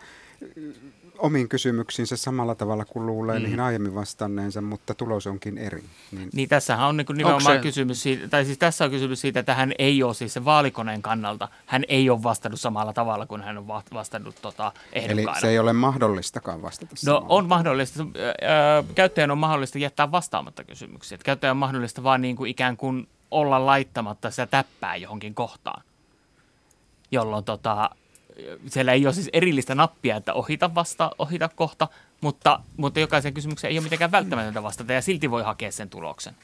omiin 1.20 1.50
kysymyksiinsä 1.50 2.18
samalla 2.18 2.56
tavalla 2.56 2.86
kuin 2.86 3.06
luulee 3.06 3.40
mm. 3.40 3.44
niihin 3.44 3.60
aiemmin 3.60 3.96
vastanneensa, 3.96 4.62
mutta 4.62 4.94
tulos 4.94 5.28
onkin 5.28 5.58
eri. 5.58 5.84
Niin, 6.12 6.30
niin 6.34 6.50
tässähän 6.50 6.88
on 6.88 6.98
niin 6.98 7.08
nimenomaan 7.14 7.58
se... 7.58 7.62
kysymys 7.62 8.04
siitä, 8.04 8.28
tai 8.28 8.46
siis 8.46 8.58
tässä 8.58 8.86
on 8.86 8.92
kysymys 8.92 9.22
siitä, 9.22 9.40
että 9.40 9.54
hän 9.54 9.74
ei 9.80 10.04
ole 10.04 10.14
siis 10.14 10.34
se 10.34 10.46
vaalikoneen 10.46 11.02
kannalta, 11.02 11.48
hän 11.66 11.84
ei 11.88 12.10
ole 12.10 12.24
vastannut 12.24 12.60
samalla 12.60 12.94
tavalla 12.94 13.26
kuin 13.26 13.42
hän 13.42 13.58
on 13.58 13.68
vastannut 13.68 14.36
tota, 14.42 14.72
ehdokkaana. 14.94 15.32
Eli 15.32 15.42
se 15.42 15.50
ei 15.50 15.60
ole 15.60 15.74
mahdollistakaan 15.74 16.62
vastata 16.62 16.96
No 17.06 17.26
on 17.30 17.48
mahdollista, 17.48 18.04
käyttäjän 18.96 19.32
on 19.32 19.38
mahdollista 19.38 19.78
jättää 19.78 20.12
vastaamatta 20.12 20.64
kysymyksiä. 20.64 21.18
Käyttäjän 21.24 21.52
on 21.52 21.58
mahdollista 21.58 22.04
vaan 22.04 22.22
niin 22.22 22.36
kuin 22.36 22.52
ikään 22.52 22.78
kuin 22.78 23.08
olla 23.32 23.66
laittamatta 23.66 24.32
sitä 24.32 24.46
täppää 24.46 24.96
johonkin 24.96 25.36
kohtaan, 25.36 25.84
jolloin 27.12 27.44
tota, 27.44 27.90
siellä 28.68 28.94
ei 28.94 29.06
ole 29.06 29.14
siis 29.14 29.30
erillistä 29.34 29.76
nappia, 29.76 30.16
että 30.16 30.34
ohita 30.34 30.76
vasta, 30.76 31.12
ohita 31.20 31.50
kohta, 31.56 31.88
mutta, 32.22 32.60
mutta 32.78 33.00
jokaisen 33.00 33.34
kysymykseen 33.34 33.72
ei 33.72 33.78
ole 33.78 33.84
mitenkään 33.84 34.12
välttämätöntä 34.12 34.64
vastata 34.64 34.94
ja 34.94 35.02
silti 35.02 35.32
voi 35.32 35.44
hakea 35.44 35.72
sen 35.72 35.90
tuloksen. 35.90 36.36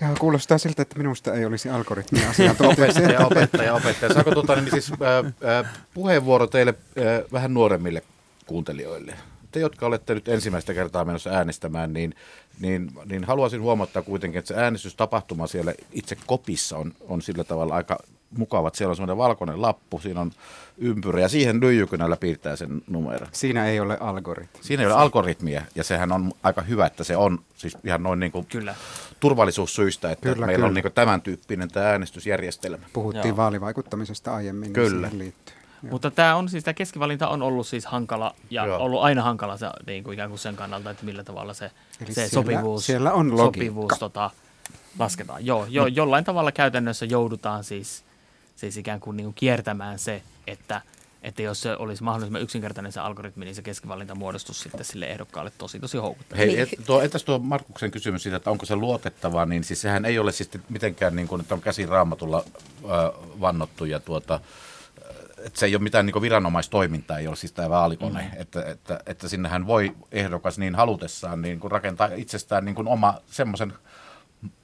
Ja 0.00 0.08
kuulostaa 0.18 0.58
siltä, 0.58 0.82
että 0.82 0.98
minusta 0.98 1.34
ei 1.34 1.44
olisi 1.44 1.68
algoritmia 1.68 2.30
asiantuntijaksi. 2.30 2.98
opettaja, 3.02 3.26
opettaja, 3.26 3.74
opettaja. 3.74 4.14
Saako 4.14 4.30
tuota, 4.30 4.56
niin 4.56 4.70
siis, 4.70 4.92
äh, 4.92 5.58
äh, 5.58 5.72
puheenvuoro 5.94 6.46
teille 6.46 6.74
äh, 6.98 7.32
vähän 7.32 7.54
nuoremmille 7.54 8.02
kuuntelijoille? 8.46 9.14
Te, 9.52 9.60
jotka 9.60 9.86
olette 9.86 10.14
nyt 10.14 10.28
ensimmäistä 10.28 10.74
kertaa 10.74 11.04
menossa 11.04 11.30
äänestämään, 11.30 11.92
niin, 11.92 12.14
niin, 12.60 12.90
niin 13.04 13.24
haluaisin 13.24 13.62
huomattaa 13.62 14.02
kuitenkin, 14.02 14.38
että 14.38 14.54
se 14.54 14.60
äänestystapahtuma 14.60 15.46
siellä 15.46 15.74
itse 15.92 16.16
kopissa 16.26 16.78
on, 16.78 16.92
on 17.08 17.22
sillä 17.22 17.44
tavalla 17.44 17.74
aika 17.74 17.98
mukavat. 18.38 18.74
Siellä 18.74 18.90
on 18.90 18.96
semmoinen 18.96 19.16
valkoinen 19.16 19.62
lappu, 19.62 19.98
siinä 19.98 20.20
on 20.20 20.30
ympyrä 20.78 21.20
ja 21.20 21.28
siihen 21.28 21.60
lyijykynällä 21.60 22.16
piirtää 22.16 22.56
sen 22.56 22.82
numero. 22.86 23.26
Siinä 23.32 23.66
ei 23.66 23.80
ole 23.80 23.98
algoritmia. 24.00 24.62
Siinä 24.62 24.82
ei 24.82 24.86
ole 24.86 24.94
algoritmia 24.94 25.62
ja 25.74 25.84
sehän 25.84 26.12
on 26.12 26.32
aika 26.42 26.62
hyvä, 26.62 26.86
että 26.86 27.04
se 27.04 27.16
on 27.16 27.38
siis 27.56 27.76
ihan 27.84 28.02
noin 28.02 28.20
niin 28.20 28.32
kuin 28.32 28.46
kyllä. 28.46 28.74
turvallisuussyistä, 29.20 30.10
että 30.10 30.28
kyllä, 30.28 30.46
meillä 30.46 30.54
kyllä. 30.54 30.68
on 30.68 30.74
niin 30.74 30.82
kuin 30.82 30.94
tämän 30.94 31.22
tyyppinen 31.22 31.68
tämä 31.68 31.86
äänestysjärjestelmä. 31.86 32.86
Puhuttiin 32.92 33.28
Joo. 33.28 33.36
vaalivaikuttamisesta 33.36 34.34
aiemmin. 34.34 34.62
Niin 34.62 34.72
kyllä. 34.72 35.08
Liittyy. 35.12 35.54
Mutta 35.90 36.10
tämä 36.10 36.36
on 36.36 36.48
siis, 36.48 36.64
tämä 36.64 36.74
keskivalinta 36.74 37.28
on 37.28 37.42
ollut 37.42 37.66
siis 37.66 37.86
hankala 37.86 38.34
ja 38.50 38.66
Joo. 38.66 38.78
ollut 38.78 39.02
aina 39.02 39.22
hankala 39.22 39.56
se, 39.56 39.66
niin 39.86 40.04
kuin 40.04 40.14
ikään 40.14 40.28
kuin 40.28 40.38
sen 40.38 40.56
kannalta, 40.56 40.90
että 40.90 41.04
millä 41.04 41.24
tavalla 41.24 41.54
se, 41.54 41.70
se 42.06 42.12
siellä, 42.12 42.30
sopivuus, 42.30 42.86
siellä 42.86 43.12
on 43.12 43.32
sopivuus 43.36 43.92
tota, 43.98 44.30
lasketaan. 44.98 45.46
Joo, 45.46 45.66
jo, 45.68 45.86
jollain 45.86 46.24
tavalla 46.24 46.52
käytännössä 46.52 47.06
joudutaan 47.06 47.64
siis 47.64 48.04
siis 48.56 48.76
ikään 48.76 49.00
kuin, 49.00 49.16
niin 49.16 49.24
kuin 49.24 49.34
kiertämään 49.34 49.98
se, 49.98 50.22
että, 50.46 50.80
että 51.22 51.42
jos 51.42 51.60
se 51.60 51.76
olisi 51.76 52.02
mahdollisimman 52.02 52.42
yksinkertainen 52.42 52.92
se 52.92 53.00
algoritmi, 53.00 53.44
niin 53.44 53.54
se 53.54 53.62
keskivalinta 53.62 54.14
muodostus 54.14 54.60
sitten 54.60 54.84
sille 54.84 55.06
ehdokkaalle 55.06 55.52
tosi 55.58 55.80
tosi 55.80 55.98
houkutteleva. 55.98 56.46
Hei, 56.46 56.60
et, 56.60 56.68
tuo, 56.86 57.02
entäs 57.02 57.24
tuo 57.24 57.38
Markuksen 57.38 57.90
kysymys 57.90 58.22
siitä, 58.22 58.36
että 58.36 58.50
onko 58.50 58.66
se 58.66 58.76
luotettavaa, 58.76 59.46
niin 59.46 59.64
siis 59.64 59.80
sehän 59.80 60.04
ei 60.04 60.18
ole 60.18 60.32
siis 60.32 60.50
mitenkään 60.68 61.16
niin 61.16 61.28
kuin, 61.28 61.40
että 61.40 61.54
on 61.54 61.60
käsin 61.60 61.88
raamatulla 61.88 62.44
äh, 62.84 63.40
vannottu 63.40 63.84
ja 63.84 64.00
tuota, 64.00 64.40
että 65.44 65.60
se 65.60 65.66
ei 65.66 65.74
ole 65.74 65.82
mitään 65.82 66.06
niin 66.06 66.22
viranomaistoimintaa, 66.22 67.18
ei 67.18 67.28
ole 67.28 67.36
siis 67.36 67.52
tämä 67.52 67.70
vaalikone, 67.70 68.22
mm. 68.22 68.40
että, 68.40 68.62
että, 68.62 69.00
että 69.06 69.28
sinnehän 69.28 69.66
voi 69.66 69.94
ehdokas 70.12 70.58
niin 70.58 70.74
halutessaan 70.74 71.42
niin 71.42 71.60
kuin 71.60 71.70
rakentaa 71.70 72.08
itsestään 72.16 72.64
niin 72.64 72.74
kuin 72.74 72.88
oma 72.88 73.14
semmoisen 73.26 73.72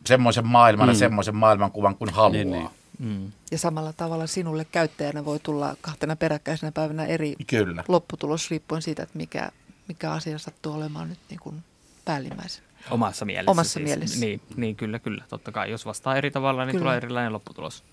semmoisen 0.07 0.47
maailman 0.47 0.87
mm. 0.87 0.93
ja 0.93 0.99
semmoisen 0.99 1.37
maailmankuvan 1.37 1.97
kuin 1.97 2.11
haluaa. 2.11 2.33
Niin, 2.33 2.51
niin. 2.51 2.69
Mm. 3.01 3.33
Ja 3.51 3.59
samalla 3.59 3.93
tavalla 3.93 4.27
sinulle 4.27 4.65
käyttäjänä 4.65 5.25
voi 5.25 5.39
tulla 5.43 5.77
kahtena 5.81 6.17
peräkkäisenä 6.17 6.73
päivänä 6.73 7.07
eri 7.07 7.35
Kyllä. 7.47 7.85
lopputulos 7.89 8.51
riippuen 8.51 8.83
siitä, 8.83 9.03
että 9.03 9.19
mikä, 9.19 9.51
mikä 9.89 10.13
asia 10.13 10.39
sattuu 10.39 10.73
olemaan 10.73 11.09
nyt 11.09 11.19
niin 11.31 11.41
kuin 11.41 11.65
päällimmäisen. 12.05 12.65
Omassa 12.91 13.25
mielessä. 13.25 13.51
Omassa 13.51 13.73
siis. 13.73 13.85
mielessä. 13.85 14.21
Niin, 14.21 14.41
niin, 14.57 14.77
kyllä, 14.77 14.99
kyllä. 14.99 15.25
Totta 15.29 15.53
kai, 15.53 15.71
jos 15.71 15.87
vastaa 15.87 16.17
eri 16.17 16.31
tavalla, 16.31 16.65
niin 16.65 16.73
kyllä. 16.73 16.83
tulee 16.83 16.97
erilainen 16.97 17.33
lopputulos. 17.33 17.85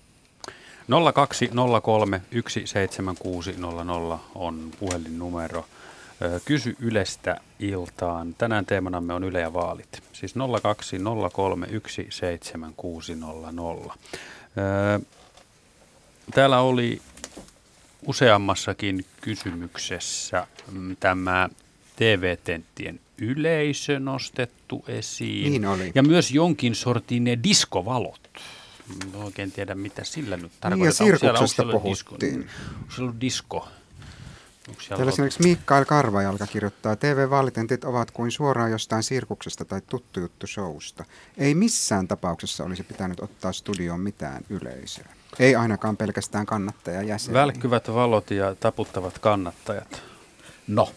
0203 1.14 2.22
17600 2.30 4.20
on 4.34 4.70
puhelinnumero. 4.80 5.64
Kysy 6.44 6.76
Ylestä 6.80 7.40
iltaan. 7.58 8.34
Tänään 8.34 8.66
teemanamme 8.66 9.14
on 9.14 9.24
Yle 9.24 9.40
ja 9.40 9.52
vaalit. 9.52 10.02
Siis 10.12 10.34
0203 10.62 11.66
17600. 12.08 13.94
Täällä 16.34 16.60
oli 16.60 17.02
useammassakin 18.06 19.04
kysymyksessä 19.20 20.46
mm, 20.72 20.96
tämä 21.00 21.48
TV-tenttien 21.96 23.00
yleisö 23.18 24.00
nostettu 24.00 24.84
esiin. 24.88 25.52
Niin 25.52 25.66
oli. 25.66 25.92
Ja 25.94 26.02
myös 26.02 26.30
jonkin 26.30 26.74
sortin 26.74 27.24
ne 27.24 27.38
diskovalot. 27.42 28.28
En 29.02 29.22
oikein 29.22 29.52
tiedä, 29.52 29.74
mitä 29.74 30.04
sillä 30.04 30.36
nyt 30.36 30.52
tarkoittaa. 30.60 30.70
Niin 30.70 30.84
ja 30.84 31.18
sirkuksesta 31.18 31.64
puhuttiin. 31.64 32.48
Onko 32.78 32.94
se 32.96 33.02
ollut 33.02 33.20
disko? 33.20 33.68
Täällä 34.88 35.08
esimerkiksi 35.08 35.42
Mikael 35.42 35.84
Karvajalka 35.84 36.46
kirjoittaa, 36.46 36.96
TV-vaalitentit 36.96 37.84
ovat 37.84 38.10
kuin 38.10 38.30
suoraan 38.30 38.70
jostain 38.70 39.02
sirkuksesta 39.02 39.64
tai 39.64 39.80
tuttu 39.86 40.20
juttu 40.20 40.46
showsta. 40.46 41.04
Ei 41.36 41.54
missään 41.54 42.08
tapauksessa 42.08 42.64
olisi 42.64 42.82
pitänyt 42.82 43.20
ottaa 43.20 43.52
studioon 43.52 44.00
mitään 44.00 44.44
yleisöä. 44.50 45.08
Ei 45.38 45.56
ainakaan 45.56 45.96
pelkästään 45.96 46.46
kannattajajäseniä. 46.46 47.40
Välkkyvät 47.40 47.94
valot 47.94 48.30
ja 48.30 48.54
taputtavat 48.54 49.18
kannattajat. 49.18 50.02
No, 50.66 50.88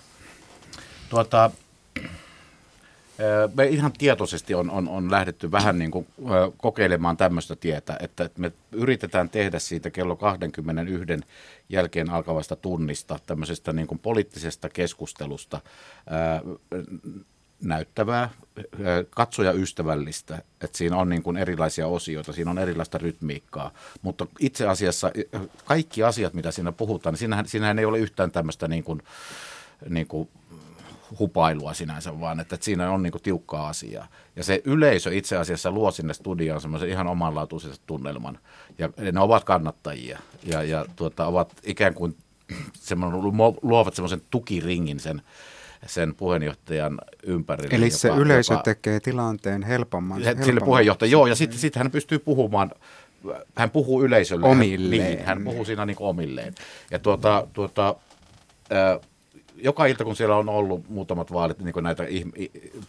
tuota, 1.10 1.52
me 3.56 3.66
ihan 3.66 3.94
tietoisesti 3.94 4.54
on, 4.54 4.70
on, 4.70 4.88
on 4.88 5.12
lähdetty 5.12 5.52
vähän 5.52 5.80
niin 5.80 5.92
kuin 5.92 6.08
kokeilemaan 6.58 7.18
tämmöistä 7.18 7.56
tietä, 7.56 7.98
että 8.00 8.30
me 8.38 8.52
yritetään 8.72 9.30
tehdä 9.30 9.60
siitä 9.60 9.90
kello 9.90 10.16
21 10.16 11.28
jälkeen 11.70 12.10
alkavasta 12.10 12.56
tunnista 12.56 13.20
tämmöisestä 13.26 13.74
niin 13.74 13.88
kuin 13.88 14.00
poliittisesta 14.00 14.70
keskustelusta 14.70 15.62
ää, 16.10 16.42
näyttävää, 17.64 18.30
katsojaystävällistä, 19.10 20.42
että 20.62 20.78
siinä 20.78 20.98
on 20.98 21.10
niin 21.10 21.24
kuin 21.24 21.38
erilaisia 21.38 21.88
osioita, 21.88 22.34
siinä 22.34 22.52
on 22.52 22.58
erilaista 22.58 22.98
rytmiikkaa, 22.98 23.72
mutta 24.02 24.28
itse 24.40 24.68
asiassa 24.68 25.12
kaikki 25.66 26.04
asiat, 26.04 26.34
mitä 26.34 26.52
siinä 26.52 26.72
puhutaan, 26.72 27.14
niin 27.14 27.20
siinähän, 27.20 27.48
siinähän 27.48 27.80
ei 27.80 27.86
ole 27.86 28.00
yhtään 28.00 28.32
tämmöistä 28.32 28.68
niin 28.68 28.84
kuin, 28.84 29.02
niin 29.90 30.08
kuin 30.08 30.30
hupailua 31.20 31.74
sinänsä, 31.74 32.20
vaan 32.20 32.40
että, 32.40 32.56
että 32.56 32.66
siinä 32.66 32.92
on 32.92 33.04
niin 33.04 33.12
kuin 33.12 33.22
tiukkaa 33.22 33.68
asiaa. 33.68 34.08
Ja 34.36 34.44
se 34.44 34.62
yleisö 34.66 35.16
itse 35.16 35.38
asiassa 35.38 35.72
luo 35.72 35.92
sinne 35.92 36.14
studioon 36.14 36.62
semmoisen 36.62 36.90
ihan 36.90 37.08
omanlaatuisen 37.08 37.74
tunnelman. 37.88 38.40
Ja 38.78 38.90
ne 39.12 39.20
ovat 39.20 39.44
kannattajia 39.44 40.20
ja, 40.44 40.64
ja 40.64 40.86
tuota, 40.96 41.26
ovat 41.26 41.54
ikään 41.64 41.94
kuin 41.94 42.16
luovat 43.62 43.94
semmoisen 43.94 44.22
tukiringin 44.30 45.00
sen, 45.00 45.22
sen 45.86 46.16
puheenjohtajan 46.16 47.02
ympärille. 47.24 47.76
Eli 47.76 47.86
joka, 47.86 47.98
se 47.98 48.10
yleisö 48.10 48.54
joka, 48.54 48.64
tekee 48.64 49.00
tilanteen 49.00 49.64
helpomman. 49.64 50.22
helpomman. 50.22 50.46
Sille 50.46 50.62
puheenjohtaja, 50.66 51.12
joo, 51.12 51.28
ja 51.28 51.36
sitten 51.36 51.60
sit 51.60 51.76
hän 51.76 51.92
pystyy 51.92 52.20
puhumaan, 52.20 52.72
hän 53.56 53.70
puhuu 53.70 54.04
yleisölle. 54.04 54.48
Omilleen. 54.48 55.02
Hän, 55.02 55.12
niin, 55.16 55.26
hän 55.26 55.44
puhuu 55.44 55.66
siinä 55.66 55.86
niin 55.86 55.98
omilleen. 56.00 56.56
Ja 56.92 57.00
tuota, 57.00 57.48
tuota, 57.54 57.96
äh, 58.72 59.11
joka 59.64 59.86
ilta, 59.86 60.04
kun 60.04 60.16
siellä 60.16 60.38
on 60.38 60.50
ollut 60.50 60.90
muutamat 60.90 61.34
vaalit, 61.34 61.60
niin 61.60 61.74
kuin 61.74 61.84
näitä 61.84 62.04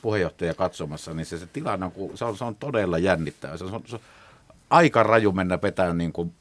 puheenjohtajia 0.03 0.55
katsomassa, 0.55 1.15
niin 1.15 1.27
se, 1.27 1.39
se 1.39 1.47
tilanne 1.47 1.87
on, 1.87 1.93
se 2.15 2.25
on, 2.25 2.37
se 2.37 2.45
on 2.45 2.57
todella 2.57 2.99
jännittävä. 2.99 3.57
Se 3.57 3.65
on, 3.65 3.83
se 3.87 3.97
on 3.97 4.03
aika 4.71 5.03
raju 5.03 5.33
mennä 5.33 5.59
petään 5.59 5.99
niin 5.99 6.13
kuin 6.13 6.33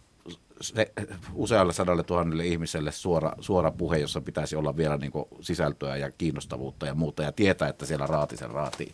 se, 0.61 0.91
usealle 1.33 1.73
sadalle 1.73 2.03
tuhannelle 2.03 2.45
ihmiselle 2.45 2.91
suora, 2.91 3.31
suora 3.39 3.71
puhe, 3.71 3.97
jossa 3.97 4.21
pitäisi 4.21 4.55
olla 4.55 4.77
vielä 4.77 4.97
niin 4.97 5.11
kuin 5.11 5.25
sisältöä 5.41 5.97
ja 5.97 6.11
kiinnostavuutta 6.11 6.85
ja 6.85 6.95
muuta, 6.95 7.23
ja 7.23 7.31
tietää, 7.31 7.67
että 7.67 7.85
siellä 7.85 8.07
raati 8.07 8.37
sen 8.37 8.51
raatii, 8.51 8.91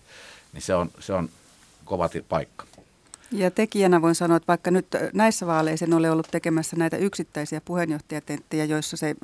niin 0.53 0.61
se 0.61 0.75
on, 0.75 0.91
se 0.99 1.13
on 1.13 1.29
kova 1.85 2.09
paikka. 2.29 2.65
Ja 3.31 3.51
tekijänä 3.51 4.01
voin 4.01 4.15
sanoa, 4.15 4.37
että 4.37 4.47
vaikka 4.47 4.71
nyt 4.71 4.87
näissä 5.13 5.47
vaaleissa 5.47 5.85
en 5.85 5.93
ole 5.93 6.11
ollut 6.11 6.27
tekemässä 6.31 6.75
näitä 6.75 6.97
yksittäisiä 6.97 7.61
puheenjohtajatenttejä, 7.65 8.65
joissa 8.65 8.97
se 8.97 9.15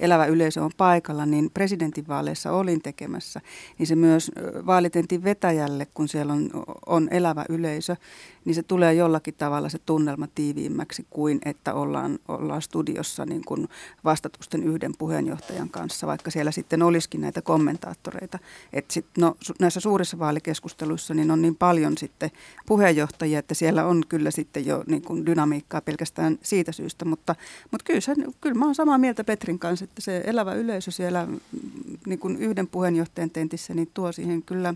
elävä 0.00 0.26
yleisö 0.26 0.64
on 0.64 0.70
paikalla, 0.76 1.26
niin 1.26 1.50
presidentinvaaleissa 1.50 2.52
olin 2.52 2.82
tekemässä. 2.82 3.40
Niin 3.78 3.86
se 3.86 3.96
myös 3.96 4.30
vaalitentin 4.66 5.24
vetäjälle, 5.24 5.86
kun 5.94 6.08
siellä 6.08 6.32
on, 6.32 6.50
on 6.86 7.08
elävä 7.10 7.44
yleisö, 7.48 7.96
niin 8.44 8.54
se 8.54 8.62
tulee 8.62 8.94
jollakin 8.94 9.34
tavalla 9.34 9.68
se 9.68 9.78
tunnelma 9.78 10.26
tiiviimmäksi 10.34 11.06
kuin 11.10 11.38
että 11.44 11.74
ollaan, 11.74 12.18
ollaan 12.28 12.62
studiossa 12.62 13.26
niin 13.26 13.44
kuin 13.44 13.68
vastatusten 14.04 14.62
yhden 14.64 14.92
puheenjohtajan 14.98 15.70
kanssa, 15.70 16.06
vaikka 16.06 16.30
siellä 16.30 16.50
sitten 16.50 16.82
olisikin 16.82 17.20
näitä 17.20 17.42
kommentaattoreita. 17.42 18.38
Et 18.72 18.90
sit, 18.90 19.06
no, 19.18 19.36
näissä 19.60 19.80
suurissa 19.80 20.18
vaalikeskusteluissa 20.18 21.14
niin 21.14 21.30
on 21.30 21.42
niin 21.42 21.56
paljon 21.56 21.98
sitten 21.98 22.30
puheenjohtajia, 22.66 23.38
että 23.38 23.54
siellä 23.54 23.86
on 23.86 24.02
kyllä 24.08 24.30
sitten 24.30 24.66
jo 24.66 24.84
niin 24.86 25.02
kuin 25.02 25.26
dynamiikkaa 25.26 25.80
pelkästään 25.80 26.38
siitä 26.42 26.72
syystä, 26.72 27.04
mutta, 27.04 27.34
mutta 27.70 27.84
kyllä, 27.84 28.00
se, 28.00 28.14
kyllä 28.40 28.54
mä 28.54 28.64
olen 28.64 28.74
samaa 28.74 28.98
mieltä 28.98 29.24
Petrin 29.24 29.58
kanssa, 29.58 29.84
että 29.84 30.00
se 30.00 30.22
elävä 30.26 30.54
yleisö 30.54 30.90
siellä 30.90 31.26
mm, 31.26 31.38
niin 32.06 32.18
kuin 32.18 32.36
yhden 32.36 32.66
puheenjohtajan 32.66 33.30
tentissä 33.30 33.74
niin 33.74 33.90
tuo 33.94 34.12
siihen 34.12 34.42
kyllä, 34.42 34.74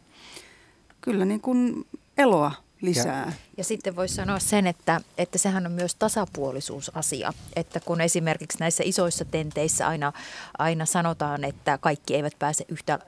kyllä 1.01 1.25
niin 1.25 1.41
kuin 1.41 1.87
eloa 2.19 2.53
lisää. 2.83 3.27
Ja, 3.27 3.33
ja 3.57 3.65
sitten 3.65 3.97
voisi 3.97 4.15
sanoa 4.15 4.39
sen, 4.39 4.67
että, 4.67 5.01
että 5.19 5.39
sehän 5.39 5.67
on 5.67 5.73
myös 5.73 5.95
tasapuolisuusasia, 5.95 7.33
että 7.57 7.81
kun 7.81 8.01
esimerkiksi 8.01 8.59
näissä 8.61 8.83
isoissa 8.87 9.25
tenteissä 9.25 9.89
aina, 9.89 10.13
aina 10.59 10.87
sanotaan, 10.87 11.45
että 11.45 11.79
kaikki 11.79 12.15
eivät 12.15 12.39
pääse 12.39 12.65
yhtä, 12.69 12.99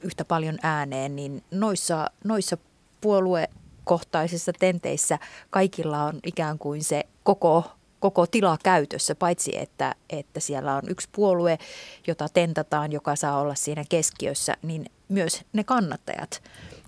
yhtä 0.00 0.24
paljon 0.24 0.58
ääneen, 0.62 1.16
niin 1.16 1.44
noissa, 1.50 2.10
noissa 2.24 2.56
puoluekohtaisissa 3.00 4.52
tenteissä 4.58 5.18
kaikilla 5.50 6.04
on 6.04 6.20
ikään 6.26 6.58
kuin 6.58 6.84
se 6.84 7.04
koko 7.22 7.64
koko 8.00 8.26
tila 8.26 8.58
käytössä, 8.62 9.14
paitsi 9.14 9.58
että, 9.58 9.94
että 10.10 10.40
siellä 10.40 10.76
on 10.76 10.82
yksi 10.88 11.08
puolue, 11.12 11.58
jota 12.06 12.28
tentataan, 12.28 12.92
joka 12.92 13.16
saa 13.16 13.40
olla 13.40 13.54
siinä 13.54 13.84
keskiössä, 13.88 14.54
niin 14.62 14.86
myös 15.08 15.42
ne 15.52 15.64
kannattajat 15.64 16.42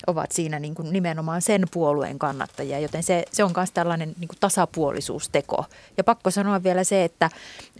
ovat 0.06 0.32
siinä 0.32 0.58
niin 0.58 0.74
kuin 0.74 0.92
nimenomaan 0.92 1.42
sen 1.42 1.64
puolueen 1.70 2.18
kannattajia, 2.18 2.78
joten 2.78 3.02
se, 3.02 3.24
se 3.32 3.44
on 3.44 3.52
myös 3.56 3.70
tällainen 3.70 4.14
niin 4.18 4.28
kuin 4.28 4.38
tasapuolisuusteko. 4.40 5.64
Ja 5.96 6.04
pakko 6.04 6.30
sanoa 6.30 6.62
vielä 6.62 6.84
se, 6.84 7.04
että 7.04 7.30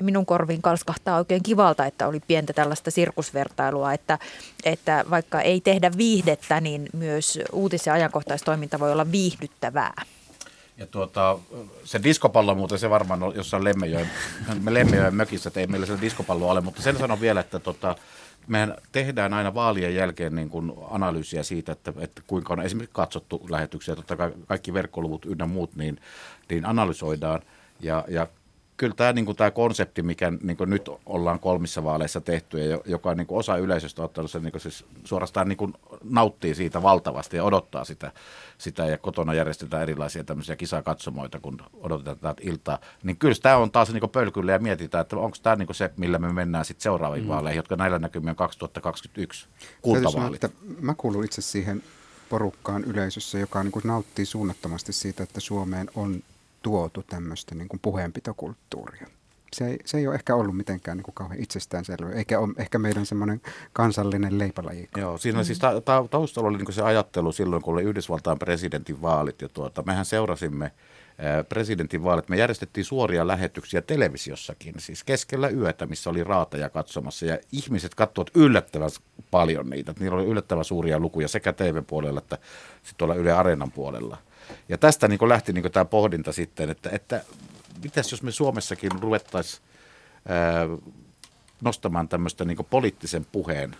minun 0.03 0.27
korviin 0.27 0.63
kalskahtaa 0.63 1.19
oikein 1.19 1.43
kivalta, 1.43 1.87
että 1.87 2.09
oli 2.09 2.21
pientä 2.21 2.53
tällaista 2.53 2.91
sirkusvertailua, 2.91 3.93
että, 3.93 4.19
että 4.65 5.05
vaikka 5.11 5.41
ei 5.41 5.61
tehdä 5.61 5.91
viihdettä, 5.97 6.61
niin 6.61 6.89
myös 6.93 7.39
uutis- 7.53 7.87
ja 7.87 7.93
ajankohtaistoiminta 7.93 8.81
voi 8.81 8.93
olla 8.93 9.13
viihdyttävää. 9.13 10.03
Ja 10.81 10.87
tuota, 10.87 11.39
se 11.85 12.03
diskopallo 12.03 12.55
muuten 12.55 12.79
se 12.79 12.91
varmaan 12.91 13.23
on 13.23 13.35
jossain 13.35 13.65
Lemmejoen, 13.65 14.11
me 14.61 14.75
Lemmejoen 14.79 15.15
mökissä, 15.15 15.49
että 15.49 15.61
ei 15.61 15.67
meillä 15.67 15.87
se 15.87 16.01
diskopallo 16.01 16.51
ole, 16.51 16.61
mutta 16.61 16.83
sen 16.83 16.99
sanon 16.99 17.21
vielä, 17.21 17.41
että 17.41 17.59
tota, 17.59 17.97
mehän 18.51 18.75
tehdään 18.93 19.35
aina 19.35 19.55
vaalien 19.55 19.95
jälkeen 19.95 20.35
niin 20.35 20.49
kuin 20.49 20.73
analyysiä 20.91 21.43
siitä, 21.43 21.73
että, 21.73 21.93
että 21.99 22.23
kuinka 22.27 22.53
on 22.53 22.63
esimerkiksi 22.63 22.95
katsottu 22.95 23.47
lähetyksiä, 23.51 23.97
totta 23.97 24.17
kai 24.17 24.33
kaikki 24.47 24.75
verkkoluvut 24.75 25.27
ynnä 25.27 25.47
muut, 25.47 25.77
niin, 25.77 26.01
niin 26.51 26.67
analysoidaan. 26.67 27.43
Ja, 27.81 28.05
ja 28.09 28.27
kyllä 28.81 28.95
tämä, 28.95 29.13
niin 29.13 29.27
kuin 29.27 29.37
tämä 29.37 29.51
konsepti, 29.51 30.03
mikä 30.03 30.33
niin 30.43 30.57
kuin 30.57 30.71
nyt 30.71 30.91
ollaan 31.07 31.41
kolmissa 31.41 31.85
vaaleissa 31.85 32.21
tehty 32.21 32.65
ja 32.65 32.79
joka 32.85 33.15
niin 33.15 33.27
kuin 33.27 33.39
osa 33.39 33.57
yleisöstä 33.57 34.03
ottanut 34.03 34.31
sen 34.31 34.43
niin 34.43 34.53
kuin 34.53 34.63
siis 34.63 34.85
suorastaan 35.05 35.49
niin 35.49 35.57
kuin 35.57 35.73
nauttii 36.05 36.55
siitä 36.55 36.83
valtavasti 36.83 37.37
ja 37.37 37.45
odottaa 37.45 37.85
sitä, 37.85 38.13
sitä 38.59 38.87
ja 38.87 38.99
kotona 38.99 39.35
järjestetään 39.35 39.83
erilaisia 39.83 40.25
tämmöisiä 40.25 40.57
kisakatsomoita, 40.57 41.41
kun 41.41 41.63
odotetaan 41.75 42.17
tätä 42.17 42.35
iltaa, 42.41 42.79
niin 43.03 43.17
kyllä 43.17 43.35
tämä 43.43 43.57
on 43.57 43.71
taas 43.71 43.93
niin 43.93 44.01
kuin 44.01 44.11
pölkyllä 44.11 44.53
ja 44.53 44.59
mietitään, 44.59 45.03
että 45.03 45.17
onko 45.17 45.37
tämä 45.43 45.57
niin 45.57 45.67
kuin 45.67 45.77
se, 45.77 45.91
millä 45.97 46.19
me 46.19 46.33
mennään 46.33 46.65
sitten 46.65 46.83
seuraaviin 46.83 47.25
mm. 47.25 47.29
vaaleihin, 47.29 47.57
jotka 47.57 47.77
näillä 47.77 47.99
näkymin 47.99 48.31
on 48.31 48.37
2021 48.37 49.47
kultavaalit. 49.83 50.45
Että 50.45 50.59
mä 50.81 50.95
kuulun 50.95 51.25
itse 51.25 51.43
siihen 51.43 51.83
porukkaan 52.29 52.85
yleisössä, 52.85 53.39
joka 53.39 53.63
niin 53.63 53.73
kuin 53.73 53.87
nauttii 53.87 54.27
suunnattomasti 54.27 54.93
siitä, 54.93 55.23
että 55.23 55.41
Suomeen 55.41 55.91
on 55.95 56.23
tuotu 56.63 57.03
tämmöistä 57.03 57.55
niin 57.55 57.69
kuin 57.69 57.81
puheenpitokulttuuria. 57.81 59.07
Se 59.53 59.67
ei, 59.67 59.79
se 59.85 59.99
ei 59.99 60.07
ole 60.07 60.15
ehkä 60.15 60.35
ollut 60.35 60.57
mitenkään 60.57 60.97
niin 60.97 61.05
kuin 61.05 61.15
kauhean 61.15 61.43
itsestäänselvä, 61.43 62.11
eikä 62.13 62.39
ole 62.39 62.55
ehkä 62.57 62.79
meidän 62.79 63.07
semmoinen 63.07 63.41
kansallinen 63.73 64.39
leipälaji. 64.39 64.89
Joo, 64.97 65.19
siinä 65.19 65.39
mm. 65.39 65.45
siis 65.45 65.59
ta- 65.59 65.81
ta- 65.81 66.07
taustalla 66.11 66.49
oli 66.49 66.59
niin 66.59 66.73
se 66.73 66.83
ajattelu 66.83 67.33
silloin, 67.33 67.63
kun 67.63 67.75
oli 67.75 67.83
Yhdysvaltain 67.83 68.39
presidentin 68.39 69.03
vaalit. 69.03 69.43
Ja 69.43 69.49
tuota, 69.49 69.83
mehän 69.87 70.05
seurasimme 70.05 70.73
presidentin 71.49 72.05
vaalit. 72.05 72.29
Me 72.29 72.37
järjestettiin 72.37 72.85
suoria 72.85 73.27
lähetyksiä 73.27 73.83
televisiossakin, 73.83 74.75
siis 74.79 75.05
keskellä 75.05 75.49
yötä, 75.49 75.87
missä 75.87 76.11
oli 76.11 76.25
raateja 76.25 76.69
katsomassa. 76.69 77.27
Ja 77.27 77.39
ihmiset 77.53 77.95
katsoivat 77.95 78.31
yllättävän 78.37 78.91
paljon 79.31 79.71
niitä. 79.71 79.95
Niillä 80.01 80.17
oli 80.17 80.27
yllättävän 80.27 80.65
suuria 80.65 80.99
lukuja 80.99 81.29
sekä 81.29 81.53
TV-puolella 81.53 82.19
että 82.19 82.39
sitten 82.75 82.95
tuolla 82.99 83.15
Yle 83.15 83.33
Areenan 83.33 83.73
puolella. 83.73 84.17
Ja 84.69 84.79
tästä 84.79 85.09
niin 85.09 85.29
lähti 85.29 85.53
niin 85.53 85.73
tämä 85.73 85.85
pohdinta 85.85 86.33
sitten, 86.33 86.71
että, 86.71 86.91
että 86.93 87.25
mitäs 87.83 88.11
jos 88.11 88.23
me 88.23 88.33
Suomessakin 88.33 88.91
ruvettaisiin 89.01 89.63
nostamaan 91.63 92.09
tämmöistä 92.09 92.45
niin 92.45 92.67
poliittisen 92.71 93.27
puheen 93.33 93.77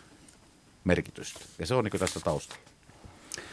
merkitystä. 0.85 1.41
Ja 1.59 1.67
se 1.67 1.75
on 1.75 1.85
niin 1.85 2.01
tässä 2.01 2.21
taustalla. 2.21 2.63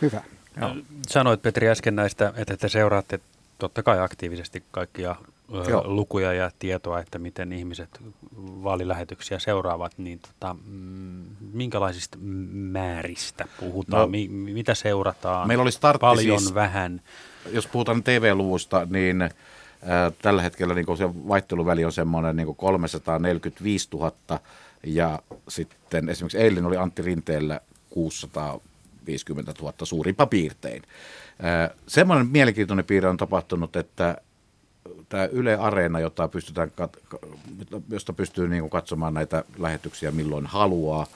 Hyvä. 0.02 0.23
Joo. 0.61 0.76
Sanoit 1.07 1.41
Petri 1.41 1.69
äsken 1.69 1.95
näistä, 1.95 2.34
että 2.35 2.57
te 2.57 2.69
seuraatte 2.69 3.19
totta 3.57 3.84
kai 3.84 3.99
aktiivisesti 3.99 4.64
kaikkia 4.72 5.15
Joo. 5.49 5.83
lukuja 5.85 6.33
ja 6.33 6.51
tietoa, 6.59 6.99
että 6.99 7.19
miten 7.19 7.53
ihmiset 7.53 8.01
vaalilähetyksiä 8.37 9.39
seuraavat, 9.39 9.97
niin 9.97 10.19
tota, 10.19 10.55
mm, 10.65 11.25
minkälaisista 11.53 12.17
määristä 12.51 13.45
puhutaan, 13.59 14.01
no, 14.01 14.07
Mi, 14.07 14.27
mitä 14.27 14.75
seurataan, 14.75 15.47
meillä 15.47 15.61
oli 15.61 15.71
startti 15.71 16.01
paljon, 16.01 16.39
siis, 16.39 16.53
vähän? 16.53 17.01
Jos 17.51 17.67
puhutaan 17.67 18.03
TV-luvusta, 18.03 18.87
niin 18.89 19.21
äh, 19.21 19.31
tällä 20.21 20.41
hetkellä 20.41 20.73
niin 20.73 20.97
se 20.97 21.09
vaihteluväli 21.27 21.85
on 21.85 21.91
semmoinen 21.91 22.35
niin 22.35 22.55
345 22.55 23.87
000 23.93 24.39
ja 24.83 25.19
sitten 25.47 26.09
esimerkiksi 26.09 26.37
eilen 26.37 26.65
oli 26.65 26.77
Antti 26.77 27.01
Rinteellä 27.01 27.61
650 27.89 29.53
000 29.61 29.73
suurimpa 29.83 30.25
piirtein. 30.25 30.83
Äh, 31.43 31.77
semmoinen 31.87 32.27
mielenkiintoinen 32.27 32.85
piirre 32.85 33.09
on 33.09 33.17
tapahtunut, 33.17 33.75
että 33.75 34.17
tämä 35.09 35.25
Yle 35.25 35.55
Areena, 35.55 35.99
jota 35.99 36.27
pystytään, 36.27 36.71
josta 37.89 38.13
pystyy 38.13 38.47
niin 38.47 38.61
kuin 38.61 38.69
katsomaan 38.69 39.13
näitä 39.13 39.43
lähetyksiä 39.57 40.11
milloin 40.11 40.45
haluaa, 40.45 41.07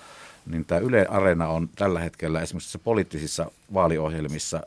niin 0.45 0.65
tämä 0.65 0.80
Yle 0.80 1.05
Areena 1.09 1.47
on 1.47 1.69
tällä 1.76 1.99
hetkellä 1.99 2.41
esimerkiksi 2.41 2.77
poliittisissa 2.77 3.51
vaaliohjelmissa 3.73 4.61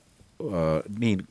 niin, 0.98 1.28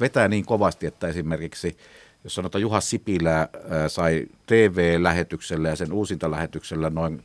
vetää 0.00 0.28
niin 0.28 0.46
kovasti, 0.46 0.86
että 0.86 1.08
esimerkiksi 1.08 1.76
jos 2.24 2.34
sanotaan 2.34 2.62
Juha 2.62 2.80
Sipilä 2.80 3.48
sai 3.88 4.26
TV-lähetyksellä 4.46 5.68
ja 5.68 5.76
sen 5.76 5.92
uusinta 5.92 6.30
lähetyksellä 6.30 6.90
noin, 6.90 7.24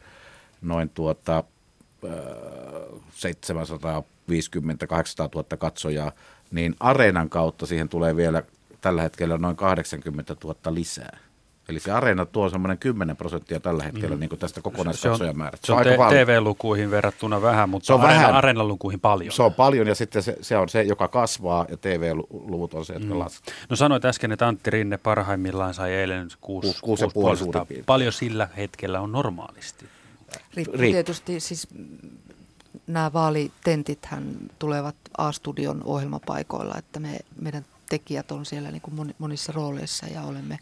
noin 0.62 0.90
tuota, 0.90 1.44
750 3.12 4.88
800 4.88 5.30
000 5.36 5.58
katsojaa, 5.58 6.12
niin 6.52 6.76
Areenan 6.80 7.30
kautta 7.30 7.66
siihen 7.66 7.90
tulee 7.90 8.16
vielä 8.16 8.44
tällä 8.86 9.02
hetkellä 9.02 9.38
noin 9.38 9.56
80 9.56 10.36
000 10.44 10.56
lisää. 10.70 11.18
Eli 11.70 11.80
se 11.80 11.92
areena 11.92 12.26
tuo 12.26 12.50
semmoinen 12.50 12.78
10 12.78 13.18
prosenttia 13.18 13.60
tällä 13.60 13.84
hetkellä 13.84 14.16
mm. 14.16 14.20
niin 14.20 14.30
kuin 14.30 14.40
tästä 14.40 14.62
kokonaiskatsojamäärästä. 14.62 15.68
Se 15.68 15.74
on, 15.74 15.84
se 15.84 15.90
on, 15.90 15.96
se 15.96 16.02
on 16.04 16.10
TV-lukuihin 16.10 16.92
verrattuna 16.92 17.42
vähän, 17.42 17.70
mutta 17.70 17.88
se 17.88 17.94
on 17.94 18.02
areena, 18.02 18.22
vähän, 18.22 18.36
areenalukuihin 18.36 19.00
paljon. 19.00 19.32
Se 19.32 19.44
on 19.44 19.54
paljon 19.54 19.88
ja 19.88 19.96
sitten 19.96 20.24
se, 20.24 20.38
se 20.42 20.58
on 20.58 20.70
se, 20.70 20.84
joka 20.84 21.08
kasvaa 21.08 21.66
ja 21.70 21.78
TV-luvut 21.78 22.74
on 22.74 22.86
se, 22.86 22.94
jotka 22.94 23.14
mm. 23.14 23.20
lasketaan. 23.20 23.58
No 23.70 23.76
sanoit 23.76 24.06
äsken, 24.06 24.32
että 24.32 24.48
Antti 24.48 24.70
Rinne 24.70 24.98
parhaimmillaan 24.98 25.74
sai 25.74 25.92
eilen 25.92 26.28
6, 26.42 26.78
6, 26.82 27.06
6 27.14 27.46
Paljon 27.86 28.14
sillä 28.14 28.50
hetkellä 28.58 29.02
on 29.02 29.12
normaalisti? 29.12 29.86
Riippuu 30.56 30.78
tietysti 30.78 31.40
siis 31.40 31.68
nämä 32.88 33.14
vaalitentithän 33.14 34.36
tulevat 34.60 34.96
A-studion 35.18 35.82
ohjelmapaikoilla, 35.86 36.76
että 36.78 37.00
me, 37.00 37.20
meidän 37.42 37.66
tekijät 37.90 38.32
on 38.32 38.46
siellä 38.46 38.72
niin 38.72 38.82
kuin 38.82 39.16
monissa 39.18 39.52
rooleissa 39.52 40.08
ja 40.08 40.22
olemme 40.22 40.60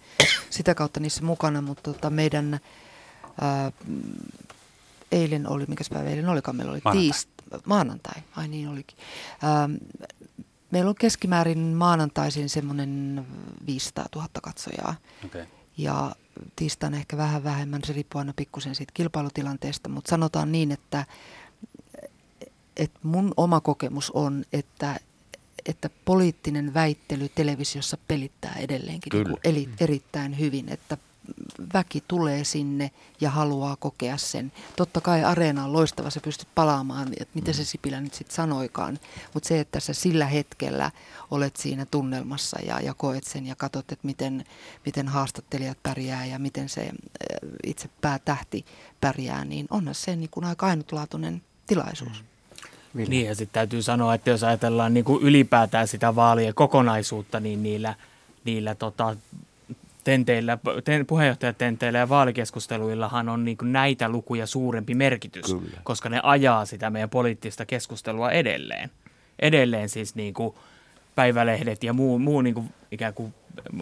sitä 0.49 0.75
kautta 0.75 0.99
niissä 0.99 1.23
mukana, 1.23 1.61
mutta 1.61 1.93
tota 1.93 2.09
meidän 2.09 2.59
ää, 3.41 3.71
eilen 5.11 5.49
oli, 5.49 5.65
mikä 5.67 5.83
päivä 5.93 6.09
eilen 6.09 6.29
olikaan, 6.29 6.57
meillä 6.57 6.71
oli 6.71 6.81
maanantai. 6.83 7.03
tiist, 7.03 7.29
maanantai, 7.65 8.21
ai 8.35 8.47
niin 8.47 8.69
olikin. 8.69 8.97
Ää, 9.41 9.69
Meillä 10.73 10.89
on 10.89 10.95
keskimäärin 10.95 11.59
maanantaisin 11.59 12.49
semmoinen 12.49 13.25
500 13.65 14.05
000 14.15 14.27
katsojaa. 14.43 14.95
Okay. 15.25 15.45
Ja 15.77 16.15
tiistaina 16.55 16.97
ehkä 16.97 17.17
vähän 17.17 17.43
vähemmän, 17.43 17.81
se 17.85 17.93
riippuu 17.93 18.19
aina 18.19 18.33
pikkusen 18.35 18.75
siitä 18.75 18.91
kilpailutilanteesta, 18.93 19.89
mutta 19.89 20.09
sanotaan 20.09 20.51
niin, 20.51 20.71
että, 20.71 21.05
että 22.77 22.99
mun 23.03 23.33
oma 23.37 23.61
kokemus 23.61 24.11
on, 24.11 24.45
että, 24.53 24.99
että 25.65 25.89
poliittinen 26.05 26.73
väittely 26.73 27.29
televisiossa 27.35 27.97
pelittää 28.07 28.55
edelleenkin 28.59 29.11
niin 29.13 29.27
kuin 29.27 29.39
eli, 29.43 29.69
erittäin 29.79 30.39
hyvin, 30.39 30.69
että 30.69 30.97
väki 31.73 32.03
tulee 32.07 32.43
sinne 32.43 32.91
ja 33.21 33.29
haluaa 33.29 33.75
kokea 33.75 34.17
sen. 34.17 34.51
Totta 34.75 35.01
kai 35.01 35.23
areena 35.23 35.65
on 35.65 35.73
loistava, 35.73 36.09
se 36.09 36.19
pystyt 36.19 36.47
palaamaan, 36.55 37.07
että 37.07 37.31
mitä 37.33 37.53
se 37.53 37.65
Sipilä 37.65 38.01
nyt 38.01 38.13
sitten 38.13 38.35
sanoikaan. 38.35 38.99
Mutta 39.33 39.47
se, 39.47 39.59
että 39.59 39.79
sä 39.79 39.93
sillä 39.93 40.25
hetkellä 40.25 40.91
olet 41.31 41.55
siinä 41.55 41.85
tunnelmassa 41.85 42.59
ja, 42.61 42.79
ja 42.79 42.93
koet 42.93 43.23
sen 43.23 43.45
ja 43.45 43.55
katsot, 43.55 43.91
että 43.91 44.07
miten, 44.07 44.45
miten 44.85 45.07
haastattelijat 45.07 45.77
pärjää 45.83 46.25
ja 46.25 46.39
miten 46.39 46.69
se 46.69 46.89
itse 47.63 47.89
päätähti 48.01 48.65
pärjää, 49.01 49.45
niin 49.45 49.67
onhan 49.69 49.95
se 49.95 50.15
niin 50.15 50.29
kuin 50.29 50.45
aika 50.45 50.65
ainutlaatuinen 50.67 51.41
tilaisuus. 51.67 52.21
Mm. 52.21 52.32
Ville. 52.95 53.09
Niin 53.09 53.27
ja 53.27 53.35
sitten 53.35 53.53
täytyy 53.53 53.81
sanoa, 53.81 54.13
että 54.13 54.29
jos 54.29 54.43
ajatellaan 54.43 54.93
niin 54.93 55.03
kuin 55.03 55.23
ylipäätään 55.23 55.87
sitä 55.87 56.15
vaalien 56.15 56.53
kokonaisuutta, 56.53 57.39
niin 57.39 57.63
niillä, 57.63 57.95
niillä 58.45 58.75
tota, 58.75 59.15
tenteillä, 60.03 60.57
ten, 60.83 61.05
puheenjohtajatenteillä 61.05 61.99
ja 61.99 62.09
vaalikeskusteluillahan 62.09 63.29
on 63.29 63.45
niin 63.45 63.57
näitä 63.61 64.09
lukuja 64.09 64.47
suurempi 64.47 64.95
merkitys, 64.95 65.45
Kyllä. 65.45 65.77
koska 65.83 66.09
ne 66.09 66.19
ajaa 66.23 66.65
sitä 66.65 66.89
meidän 66.89 67.09
poliittista 67.09 67.65
keskustelua 67.65 68.31
edelleen. 68.31 68.89
Edelleen 69.39 69.89
siis 69.89 70.15
niin 70.15 70.33
kuin 70.33 70.55
päivälehdet 71.15 71.83
ja 71.83 71.93
muu, 71.93 72.19
muu 72.19 72.41
niin 72.41 72.53
kuin 72.53 72.73
ikään 72.91 73.13
kuin 73.13 73.33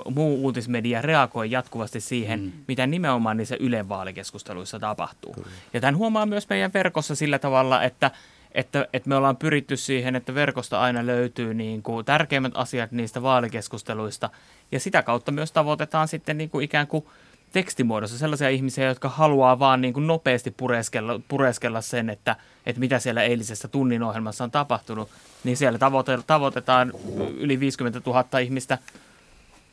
muu 0.09 0.43
uutismedia 0.43 1.01
reagoi 1.01 1.51
jatkuvasti 1.51 2.01
siihen, 2.01 2.39
mm. 2.39 2.51
mitä 2.67 2.87
nimenomaan 2.87 3.37
niissä 3.37 3.55
Ylen 3.59 3.89
vaalikeskusteluissa 3.89 4.79
tapahtuu. 4.79 5.33
Kyllä. 5.33 5.47
Ja 5.73 5.81
tämän 5.81 5.97
huomaa 5.97 6.25
myös 6.25 6.49
meidän 6.49 6.73
verkossa 6.73 7.15
sillä 7.15 7.39
tavalla, 7.39 7.83
että 7.83 8.11
että, 8.55 8.87
että 8.93 9.09
me 9.09 9.15
ollaan 9.15 9.37
pyritty 9.37 9.77
siihen, 9.77 10.15
että 10.15 10.35
verkosta 10.35 10.81
aina 10.81 11.05
löytyy 11.05 11.53
niin 11.53 11.83
kuin 11.83 12.05
tärkeimmät 12.05 12.51
asiat 12.55 12.91
niistä 12.91 13.21
vaalikeskusteluista 13.21 14.29
ja 14.71 14.79
sitä 14.79 15.03
kautta 15.03 15.31
myös 15.31 15.51
tavoitetaan 15.51 16.07
sitten 16.07 16.37
niin 16.37 16.49
kuin 16.49 16.65
ikään 16.65 16.87
kuin 16.87 17.05
tekstimuodossa 17.51 18.17
sellaisia 18.17 18.49
ihmisiä, 18.49 18.87
jotka 18.87 19.09
haluaa 19.09 19.59
vaan 19.59 19.81
niin 19.81 19.93
kuin 19.93 20.07
nopeasti 20.07 20.51
pureskella, 20.51 21.21
pureskella 21.27 21.81
sen, 21.81 22.09
että, 22.09 22.35
että 22.65 22.79
mitä 22.79 22.99
siellä 22.99 23.23
eilisessä 23.23 23.67
tunnin 23.67 24.03
ohjelmassa 24.03 24.43
on 24.43 24.51
tapahtunut, 24.51 25.09
niin 25.43 25.57
siellä 25.57 25.79
tavoite, 25.79 26.19
tavoitetaan 26.27 26.93
yli 27.37 27.59
50 27.59 28.01
000 28.05 28.39
ihmistä, 28.39 28.77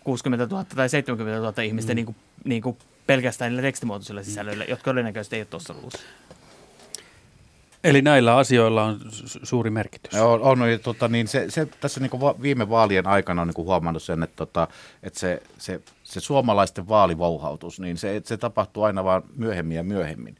60 0.04 0.46
000 0.46 0.64
tai 0.64 0.88
70 0.88 1.40
000 1.40 1.62
ihmistä 1.62 1.92
mm. 1.92 1.96
niin 1.96 2.06
kuin, 2.06 2.16
niin 2.44 2.62
kuin 2.62 2.78
pelkästään 3.06 3.50
niillä 3.50 3.62
tekstimuotoisilla 3.62 4.22
sisällöillä, 4.22 4.64
jotka 4.64 4.90
todennäköisesti 4.90 5.36
ei 5.36 5.42
ole 5.42 5.46
tuossa 5.50 5.74
luvussa. 5.74 5.98
Eli 7.84 8.02
näillä 8.02 8.36
asioilla 8.36 8.84
on 8.84 9.00
suuri 9.42 9.70
merkitys. 9.70 10.14
On, 10.20 10.42
on 10.42 10.58
tota, 10.82 11.08
niin 11.08 11.28
se, 11.28 11.50
se, 11.50 11.66
tässä 11.66 12.00
niin 12.00 12.10
viime 12.42 12.68
vaalien 12.68 13.06
aikana 13.06 13.42
on 13.42 13.48
niin 13.48 13.66
huomannut 13.66 14.02
sen, 14.02 14.22
että, 14.22 14.36
tota, 14.36 14.68
että 15.02 15.18
se, 15.18 15.42
se, 15.58 15.80
se 16.02 16.20
suomalaisten 16.20 16.88
vaalivouhautus, 16.88 17.80
niin 17.80 17.96
se, 17.96 18.22
se 18.24 18.36
tapahtuu 18.36 18.82
aina 18.82 19.04
vaan 19.04 19.22
myöhemmin 19.36 19.76
ja 19.76 19.82
myöhemmin. 19.82 20.36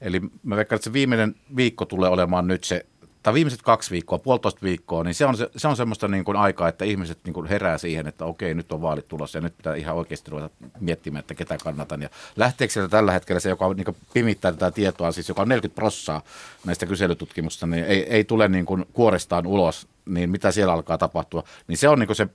Eli 0.00 0.20
mä 0.42 0.56
veikkaan, 0.56 0.76
että 0.76 0.84
se 0.84 0.92
viimeinen 0.92 1.34
viikko 1.56 1.84
tulee 1.84 2.10
olemaan 2.10 2.46
nyt 2.46 2.64
se 2.64 2.86
tai 3.28 3.34
viimeiset 3.34 3.62
kaksi 3.62 3.90
viikkoa, 3.90 4.18
puolitoista 4.18 4.62
viikkoa, 4.62 5.04
niin 5.04 5.14
se 5.14 5.26
on, 5.26 5.36
se, 5.36 5.50
se 5.56 5.68
on 5.68 5.76
semmoista 5.76 6.08
niin 6.08 6.24
kuin 6.24 6.36
aikaa, 6.36 6.68
että 6.68 6.84
ihmiset 6.84 7.18
niin 7.24 7.34
kuin 7.34 7.46
herää 7.46 7.78
siihen, 7.78 8.06
että 8.06 8.24
okei, 8.24 8.54
nyt 8.54 8.72
on 8.72 8.82
vaalit 8.82 9.08
tulossa 9.08 9.38
ja 9.38 9.42
nyt 9.42 9.56
pitää 9.56 9.74
ihan 9.74 9.96
oikeasti 9.96 10.30
ruveta 10.30 10.50
miettimään, 10.80 11.20
että 11.20 11.34
ketä 11.34 11.58
kannatan. 11.64 12.02
Ja 12.02 12.08
lähteekö 12.36 12.72
sieltä 12.72 12.88
tällä 12.88 13.12
hetkellä 13.12 13.40
se, 13.40 13.48
joka 13.48 13.74
niin 13.74 13.84
kuin 13.84 13.96
pimittää 14.14 14.52
tätä 14.52 14.70
tietoa, 14.70 15.12
siis 15.12 15.28
joka 15.28 15.42
on 15.42 15.48
40 15.48 15.74
prossaa 15.74 16.22
näistä 16.64 16.86
kyselytutkimuksista, 16.86 17.66
niin 17.66 17.84
ei, 17.84 18.02
ei 18.02 18.24
tule 18.24 18.48
niin 18.48 18.66
kuin 18.66 18.84
kuorestaan 18.92 19.46
ulos, 19.46 19.88
niin 20.06 20.30
mitä 20.30 20.50
siellä 20.50 20.72
alkaa 20.72 20.98
tapahtua, 20.98 21.44
niin 21.66 21.78
se 21.78 21.88
on 21.88 21.98
niin 21.98 22.06
kuin 22.06 22.16
se 22.16 22.28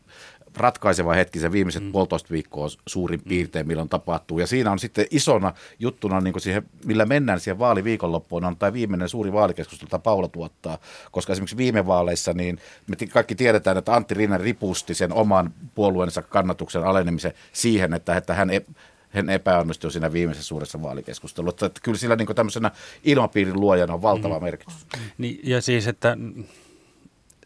ratkaiseva 0.58 1.14
hetki, 1.14 1.40
se 1.40 1.52
viimeiset 1.52 1.84
mm. 1.84 1.92
puolitoista 1.92 2.30
viikkoa 2.32 2.68
suurin 2.88 3.20
mm. 3.20 3.30
piirtein, 3.30 3.68
milloin 3.68 3.90
tapahtuu. 3.90 4.40
Ja 4.40 4.48
siinä 4.48 4.72
on 4.72 4.80
sitten 4.80 5.06
isona 5.12 5.54
juttuna, 5.80 6.22
niin 6.22 6.34
kuin 6.34 6.42
siihen, 6.42 6.64
millä 6.86 7.06
mennään 7.06 7.40
siihen 7.40 7.60
vaaliviikonloppuun, 7.60 8.46
on 8.46 8.58
tämä 8.58 8.74
viimeinen 8.74 9.10
suuri 9.10 9.34
vaalikeskustelu, 9.34 9.88
jota 9.88 10.00
Paula 10.00 10.28
tuottaa. 10.28 10.78
Koska 11.12 11.34
esimerkiksi 11.34 11.58
viime 11.58 11.88
vaaleissa, 11.88 12.34
niin 12.34 12.60
me 12.88 12.96
kaikki 13.08 13.36
tiedetään, 13.36 13.78
että 13.78 13.94
Antti 13.96 14.14
Rinne 14.14 14.38
ripusti 14.38 14.94
sen 14.94 15.14
oman 15.14 15.54
puolueensa 15.76 16.22
kannatuksen 16.22 16.84
alenemisen 16.84 17.34
siihen, 17.54 17.94
että, 17.94 18.18
että 18.18 18.34
hän 18.34 18.50
e- 18.50 18.66
hän 19.10 19.30
epäonnistui 19.30 19.92
siinä 19.92 20.14
viimeisessä 20.14 20.48
suuressa 20.48 20.82
vaalikeskustelussa. 20.82 21.66
Että 21.66 21.80
kyllä 21.84 21.98
sillä 21.98 22.16
niin 22.16 22.36
tämmöisenä 22.36 22.72
ilmapiirin 23.04 23.60
luojana 23.60 23.94
on 23.94 24.02
valtava 24.02 24.40
mm. 24.40 24.44
merkitys. 24.44 24.88
Niin, 25.18 25.40
ja 25.44 25.62
siis, 25.62 25.88
että 25.88 26.18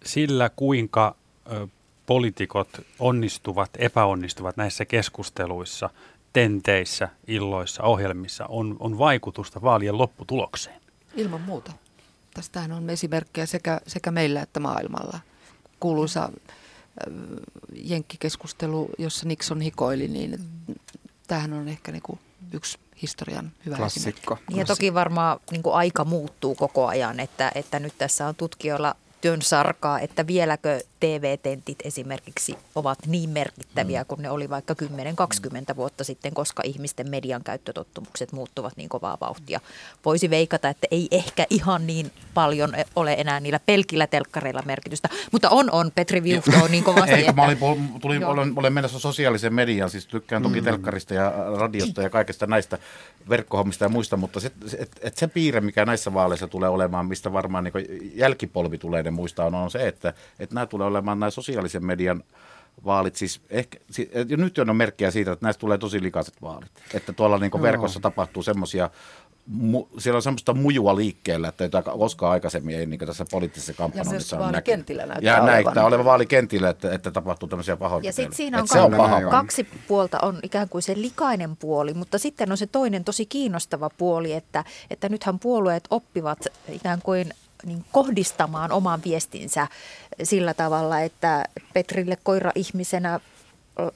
sillä 0.03 0.49
kuinka 0.55 1.15
poliitikot 2.07 2.69
onnistuvat, 2.99 3.69
epäonnistuvat 3.77 4.57
näissä 4.57 4.85
keskusteluissa, 4.85 5.89
tenteissä, 6.33 7.09
illoissa, 7.27 7.83
ohjelmissa, 7.83 8.45
on, 8.45 8.77
on 8.79 8.97
vaikutusta 8.97 9.61
vaalien 9.61 9.97
lopputulokseen. 9.97 10.81
Ilman 11.15 11.41
muuta. 11.41 11.71
Tästähän 12.33 12.71
on 12.71 12.89
esimerkkejä 12.89 13.45
sekä, 13.45 13.81
sekä 13.87 14.11
meillä 14.11 14.41
että 14.41 14.59
maailmalla. 14.59 15.19
Kuuluisa 15.79 16.23
äh, 16.23 17.13
jenkkikeskustelu, 17.83 18.89
jossa 18.97 19.27
Nixon 19.27 19.61
hikoili, 19.61 20.07
niin 20.07 20.39
tämähän 21.27 21.53
on 21.53 21.67
ehkä 21.67 21.91
niinku 21.91 22.19
yksi 22.53 22.77
historian 23.01 23.51
hyvä 23.65 23.75
Klassikko. 23.75 24.33
esimerkki. 24.33 24.59
Ja 24.59 24.65
toki 24.65 24.93
varmaan 24.93 25.39
niin 25.51 25.61
aika 25.73 26.05
muuttuu 26.05 26.55
koko 26.55 26.87
ajan, 26.87 27.19
että, 27.19 27.51
että 27.55 27.79
nyt 27.79 27.93
tässä 27.97 28.27
on 28.27 28.35
tutkijoilla 28.35 28.95
työn 29.21 29.41
sarkaa, 29.41 29.99
että 29.99 30.27
vieläkö 30.27 30.81
TV-tentit 30.99 31.77
esimerkiksi 31.83 32.57
ovat 32.75 32.99
niin 33.07 33.29
merkittäviä 33.29 34.05
kuin 34.05 34.21
ne 34.21 34.29
oli 34.29 34.49
vaikka 34.49 34.75
10-20 35.73 35.75
vuotta 35.75 36.03
sitten, 36.03 36.33
koska 36.33 36.63
ihmisten 36.65 37.09
median 37.09 37.43
käyttötottumukset 37.43 38.31
muuttuvat 38.31 38.77
niin 38.77 38.89
kovaa 38.89 39.17
vauhtia. 39.21 39.59
Voisi 40.05 40.29
veikata, 40.29 40.69
että 40.69 40.87
ei 40.91 41.07
ehkä 41.11 41.45
ihan 41.49 41.87
niin 41.87 42.11
paljon 42.33 42.73
ole 42.95 43.13
enää 43.13 43.39
niillä 43.39 43.59
pelkillä 43.65 44.07
telkkareilla 44.07 44.63
merkitystä, 44.65 45.09
mutta 45.31 45.49
on, 45.49 45.71
on, 45.71 45.91
Petri 45.95 46.21
on 46.63 46.71
niin 46.71 46.83
kovasti. 46.83 47.11
Ei, 47.11 47.19
että... 47.19 47.33
mä 47.33 47.41
olin, 47.41 47.89
tulin, 48.01 48.25
olen, 48.25 48.53
olen 48.55 48.73
menossa 48.73 48.99
sosiaalisen 48.99 49.53
median, 49.53 49.89
siis 49.89 50.07
tykkään 50.07 50.43
toki 50.43 50.61
mm. 50.61 50.65
telkkarista 50.65 51.13
ja 51.13 51.33
radiosta 51.57 52.01
ja 52.01 52.09
kaikesta 52.09 52.47
näistä 52.47 52.77
verkkohommista 53.29 53.85
ja 53.85 53.89
muista, 53.89 54.17
mutta 54.17 54.39
se, 54.39 54.51
et, 54.79 54.99
et 55.01 55.17
se 55.17 55.27
piirre, 55.27 55.61
mikä 55.61 55.85
näissä 55.85 56.13
vaaleissa 56.13 56.47
tulee 56.47 56.69
olemaan, 56.69 57.05
mistä 57.05 57.33
varmaan 57.33 57.63
niin 57.63 58.11
jälkipolvi 58.15 58.77
tulee 58.77 59.03
ne 59.03 59.11
muistaa, 59.11 59.45
on, 59.45 59.55
on 59.55 59.71
se, 59.71 59.87
että, 59.87 60.13
että 60.39 60.55
nämä 60.55 60.65
tulee 60.65 60.86
olemaan 60.87 61.19
nämä 61.19 61.29
sosiaalisen 61.29 61.85
median 61.85 62.23
vaalit, 62.85 63.15
siis 63.15 63.41
ehkä, 63.49 63.79
jo 64.27 64.37
nyt 64.37 64.57
on 64.57 64.75
merkkejä 64.75 65.11
siitä, 65.11 65.31
että 65.31 65.45
näistä 65.45 65.59
tulee 65.59 65.77
tosi 65.77 66.01
likaiset 66.01 66.41
vaalit. 66.41 66.71
Että 66.93 67.13
tuolla 67.13 67.37
niin 67.37 67.61
verkossa 67.61 67.99
tapahtuu 67.99 68.43
semmoisia 68.43 68.89
mu, 69.47 69.87
siellä 69.97 70.15
on 70.15 70.21
semmoista 70.21 70.53
mujua 70.53 70.95
liikkeellä, 70.95 71.47
että 71.47 71.63
jota 71.63 71.81
koskaan 71.81 72.31
aikaisemmin 72.31 72.75
ei 72.75 72.85
niin 72.85 72.99
tässä 72.99 73.25
poliittisessa 73.31 73.73
kampanjassa 73.73 74.37
ole 74.39 74.51
näyttää 74.51 75.17
Ja 75.21 75.45
näyttää 75.45 75.85
olevan 75.85 76.05
vaalikentillä, 76.05 76.69
että, 76.69 76.93
että 76.93 77.11
tapahtuu 77.11 77.49
tämmöisiä 77.49 77.77
pahoja. 77.77 78.05
Ja 78.05 78.13
sitten 78.13 78.35
siinä 78.35 78.57
on, 78.57 78.83
on 78.83 78.93
paha. 78.97 79.21
kaksi 79.21 79.67
puolta, 79.87 80.19
on 80.21 80.39
ikään 80.43 80.69
kuin 80.69 80.81
se 80.81 80.93
likainen 80.95 81.57
puoli, 81.57 81.93
mutta 81.93 82.17
sitten 82.17 82.51
on 82.51 82.57
se 82.57 82.67
toinen 82.67 83.03
tosi 83.03 83.25
kiinnostava 83.25 83.89
puoli, 83.97 84.33
että, 84.33 84.63
että 84.89 85.09
nythän 85.09 85.39
puolueet 85.39 85.83
oppivat 85.89 86.39
ikään 86.71 87.01
kuin 87.01 87.33
niin 87.65 87.85
kohdistamaan 87.91 88.71
oman 88.71 89.01
viestinsä 89.05 89.67
sillä 90.23 90.53
tavalla, 90.53 90.99
että 90.99 91.45
Petrille 91.73 92.17
koira-ihmisenä 92.23 93.19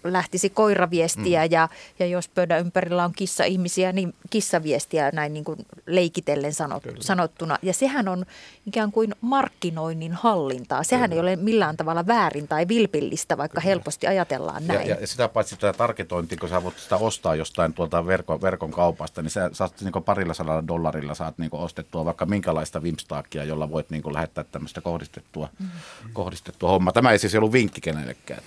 lähtisi 0.03 0.49
koiraviestiä 0.49 1.45
mm. 1.45 1.51
ja, 1.51 1.69
ja 1.99 2.05
jos 2.05 2.27
pöydän 2.27 2.59
ympärillä 2.59 3.05
on 3.05 3.13
kissa-ihmisiä, 3.13 3.91
niin 3.91 4.13
kissaviestiä 4.29 5.11
näin 5.13 5.33
niin 5.33 5.43
kuin 5.43 5.65
leikitellen 5.85 6.53
sanot, 6.53 6.83
sanottuna. 6.99 7.57
Ja 7.61 7.73
sehän 7.73 8.07
on 8.07 8.25
ikään 8.65 8.91
kuin 8.91 9.15
markkinoinnin 9.21 10.13
hallintaa. 10.13 10.83
Sehän 10.83 11.09
Kyllä. 11.09 11.29
ei 11.29 11.35
ole 11.35 11.43
millään 11.43 11.77
tavalla 11.77 12.07
väärin 12.07 12.47
tai 12.47 12.67
vilpillistä, 12.67 13.37
vaikka 13.37 13.61
Kyllä. 13.61 13.69
helposti 13.69 14.07
ajatellaan 14.07 14.67
näin. 14.67 14.89
Ja, 14.89 14.97
ja 15.01 15.07
sitä 15.07 15.27
paitsi 15.27 15.55
tätä 15.55 15.77
targetointia, 15.77 16.37
kun 16.37 16.49
sä 16.49 16.63
voit 16.63 16.79
sitä 16.79 16.97
ostaa 16.97 17.35
jostain 17.35 17.73
tuolta 17.73 18.05
verkon, 18.05 18.41
verkon 18.41 18.71
kaupasta, 18.71 19.21
niin 19.21 19.31
sä 19.31 19.49
saat 19.53 19.81
niin 19.81 20.03
parilla 20.05 20.33
sadalla 20.33 20.67
dollarilla 20.67 21.13
saat 21.13 21.37
niin 21.37 21.49
ostettua 21.53 22.05
vaikka 22.05 22.25
minkälaista 22.25 22.83
vimpstaakia, 22.83 23.43
jolla 23.43 23.69
voit 23.69 23.89
niin 23.89 24.13
lähettää 24.13 24.43
tämmöistä 24.43 24.81
kohdistettua, 24.81 25.49
mm. 25.59 25.69
kohdistettua 26.13 26.69
hommaa. 26.69 26.93
Tämä 26.93 27.11
ei 27.11 27.19
siis 27.19 27.35
ollut 27.35 27.51
vinkki 27.51 27.81
kenellekään. 27.81 28.41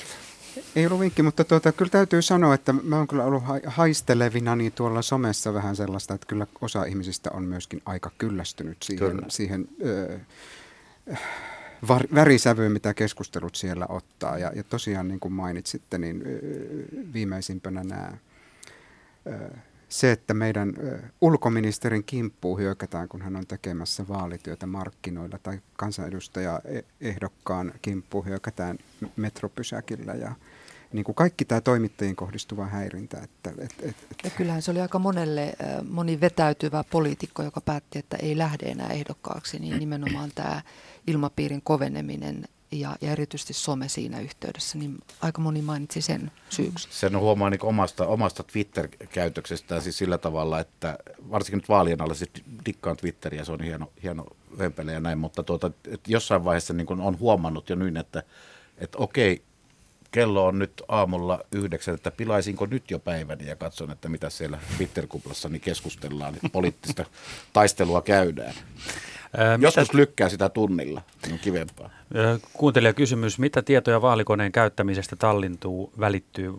Ei 0.76 0.86
ollut 0.86 1.00
vinkki, 1.00 1.22
mutta 1.22 1.44
tuota, 1.44 1.72
kyllä 1.72 1.90
täytyy 1.90 2.22
sanoa, 2.22 2.54
että 2.54 2.72
mä 2.72 2.96
oon 2.96 3.08
kyllä 3.08 3.24
ollut 3.24 3.42
haistelevina 3.66 4.56
niin 4.56 4.72
tuolla 4.72 5.02
somessa 5.02 5.54
vähän 5.54 5.76
sellaista, 5.76 6.14
että 6.14 6.26
kyllä 6.26 6.46
osa 6.60 6.84
ihmisistä 6.84 7.30
on 7.30 7.44
myöskin 7.44 7.82
aika 7.84 8.10
kyllästynyt 8.18 8.82
siihen, 8.82 9.20
siihen 9.28 9.68
ö, 9.86 10.18
var, 11.88 12.06
värisävyyn, 12.14 12.72
mitä 12.72 12.94
keskustelut 12.94 13.54
siellä 13.54 13.86
ottaa. 13.88 14.38
Ja, 14.38 14.52
ja 14.54 14.64
tosiaan 14.64 15.08
niin 15.08 15.20
kuin 15.20 15.32
mainitsitte, 15.32 15.98
niin 15.98 16.22
viimeisimpänä 17.12 17.84
nämä 17.84 18.12
se, 19.94 20.12
että 20.12 20.34
meidän 20.34 20.74
ulkoministerin 21.20 22.04
kimppuun 22.04 22.58
hyökätään, 22.58 23.08
kun 23.08 23.22
hän 23.22 23.36
on 23.36 23.46
tekemässä 23.46 24.08
vaalityötä 24.08 24.66
markkinoilla, 24.66 25.38
tai 25.42 25.60
kansanedustaja-ehdokkaan 25.76 27.72
kimppuun 27.82 28.26
hyökätään 28.26 28.78
metropysäkillä 29.16 30.14
ja 30.14 30.34
niin 30.92 31.04
kuin 31.04 31.14
kaikki 31.14 31.44
tämä 31.44 31.60
toimittajiin 31.60 32.16
kohdistuva 32.16 32.66
häirintä. 32.66 33.18
Että, 33.18 33.50
et, 33.58 33.74
et, 33.82 33.96
et. 34.10 34.18
Ja 34.24 34.30
kyllähän 34.30 34.62
se 34.62 34.70
oli 34.70 34.80
aika 34.80 34.98
monelle 34.98 35.52
moni 35.88 36.20
vetäytyvä 36.20 36.84
poliitikko, 36.90 37.42
joka 37.42 37.60
päätti, 37.60 37.98
että 37.98 38.16
ei 38.16 38.38
lähde 38.38 38.66
enää 38.66 38.88
ehdokkaaksi, 38.88 39.58
niin 39.58 39.78
nimenomaan 39.78 40.30
tämä 40.34 40.62
ilmapiirin 41.06 41.62
koveneminen 41.62 42.44
ja, 42.80 42.96
ja 43.00 43.12
erityisesti 43.12 43.52
some 43.52 43.88
siinä 43.88 44.20
yhteydessä, 44.20 44.78
niin 44.78 44.98
aika 45.20 45.40
moni 45.40 45.62
mainitsi 45.62 46.00
sen 46.00 46.32
syyksi. 46.50 46.88
Sen 46.90 47.18
huomaa 47.18 47.50
niin 47.50 47.64
omasta, 47.64 48.06
omasta 48.06 48.42
Twitter-käytöksestään 48.42 49.82
siis 49.82 49.98
sillä 49.98 50.18
tavalla, 50.18 50.60
että 50.60 50.98
varsinkin 51.30 51.56
nyt 51.56 51.68
vaalien 51.68 52.00
alla 52.00 52.14
siis 52.14 52.30
dikkaan 52.66 52.96
Twitteriä, 52.96 53.44
se 53.44 53.52
on 53.52 53.60
hieno, 53.60 53.92
hieno 54.02 54.26
vempele 54.58 54.92
ja 54.92 55.00
näin, 55.00 55.18
mutta 55.18 55.42
tuota, 55.42 55.70
jossain 56.06 56.44
vaiheessa 56.44 56.74
niin 56.74 57.00
on 57.00 57.18
huomannut 57.18 57.70
jo 57.70 57.76
niin, 57.76 57.96
että, 57.96 58.22
että 58.78 58.98
okei, 58.98 59.42
kello 60.14 60.46
on 60.46 60.58
nyt 60.58 60.82
aamulla 60.88 61.40
yhdeksän, 61.52 61.94
että 61.94 62.10
pilaisinko 62.10 62.66
nyt 62.66 62.90
jo 62.90 62.98
päiväni 62.98 63.46
ja 63.46 63.56
katson, 63.56 63.90
että 63.90 64.08
mitä 64.08 64.30
siellä 64.30 64.58
Twitter-kuplassa 64.76 65.48
niin 65.48 65.60
keskustellaan, 65.60 66.34
että 66.34 66.48
poliittista 66.48 67.04
taistelua 67.52 68.02
käydään. 68.02 68.54
Ää, 69.36 69.58
Joskus 69.60 69.88
mitä... 69.88 69.98
lykkää 69.98 70.28
sitä 70.28 70.48
tunnilla, 70.48 71.02
niin 71.22 71.32
on 71.32 71.38
kivempaa. 71.38 71.90
kysymys, 72.96 73.38
mitä 73.38 73.62
tietoja 73.62 74.02
vaalikoneen 74.02 74.52
käyttämisestä 74.52 75.16
tallintuu, 75.16 75.92
välittyy 76.00 76.54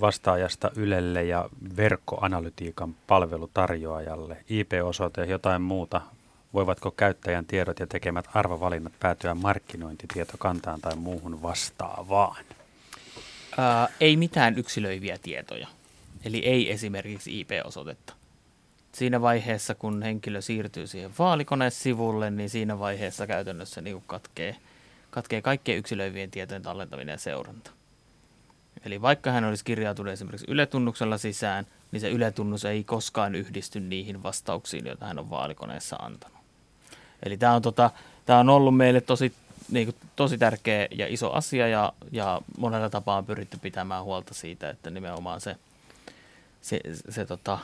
vastaajasta 0.00 0.70
Ylelle 0.76 1.24
ja 1.24 1.48
verkkoanalytiikan 1.76 2.94
palvelutarjoajalle, 3.06 4.36
IP-osoite 4.48 5.20
ja 5.20 5.26
jotain 5.30 5.62
muuta? 5.62 6.00
Voivatko 6.54 6.90
käyttäjän 6.90 7.46
tiedot 7.46 7.80
ja 7.80 7.86
tekemät 7.86 8.24
arvovalinnat 8.34 8.92
päätyä 9.00 9.34
markkinointitietokantaan 9.34 10.80
tai 10.80 10.96
muuhun 10.96 11.42
vastaavaan? 11.42 12.44
Ää, 13.58 13.88
ei 14.00 14.16
mitään 14.16 14.58
yksilöiviä 14.58 15.18
tietoja, 15.22 15.68
eli 16.24 16.38
ei 16.38 16.70
esimerkiksi 16.70 17.40
IP-osoitetta 17.40 18.19
siinä 18.92 19.20
vaiheessa, 19.20 19.74
kun 19.74 20.02
henkilö 20.02 20.40
siirtyy 20.40 20.86
siihen 20.86 21.10
vaalikoneesivulle, 21.18 22.30
niin 22.30 22.50
siinä 22.50 22.78
vaiheessa 22.78 23.26
käytännössä 23.26 23.80
niin 23.80 24.02
katkee, 24.06 24.56
katkee 25.10 25.42
kaikkien 25.42 25.78
yksilöivien 25.78 26.30
tietojen 26.30 26.62
tallentaminen 26.62 27.12
ja 27.12 27.18
seuranta. 27.18 27.70
Eli 28.84 29.02
vaikka 29.02 29.30
hän 29.30 29.44
olisi 29.44 29.64
kirjautunut 29.64 30.12
esimerkiksi 30.12 30.46
yletunnuksella 30.48 31.18
sisään, 31.18 31.66
niin 31.92 32.00
se 32.00 32.10
yletunnus 32.10 32.64
ei 32.64 32.84
koskaan 32.84 33.34
yhdisty 33.34 33.80
niihin 33.80 34.22
vastauksiin, 34.22 34.86
joita 34.86 35.06
hän 35.06 35.18
on 35.18 35.30
vaalikoneessa 35.30 35.96
antanut. 35.96 36.38
Eli 37.22 37.36
tämä 37.36 37.54
on, 37.54 37.62
tota, 37.62 37.90
tämä 38.26 38.38
on 38.38 38.48
ollut 38.48 38.76
meille 38.76 39.00
tosi, 39.00 39.32
niin 39.70 39.86
kuin, 39.86 39.96
tosi 40.16 40.38
tärkeä 40.38 40.88
ja 40.90 41.06
iso 41.08 41.32
asia 41.32 41.68
ja, 41.68 41.92
ja 42.12 42.40
monella 42.58 42.90
tapaa 42.90 43.16
on 43.16 43.26
pyritty 43.26 43.58
pitämään 43.58 44.04
huolta 44.04 44.34
siitä, 44.34 44.70
että 44.70 44.90
nimenomaan 44.90 45.40
se, 45.40 45.56
se, 46.60 46.80
se, 46.94 47.12
se 47.12 47.26
tota, 47.26 47.58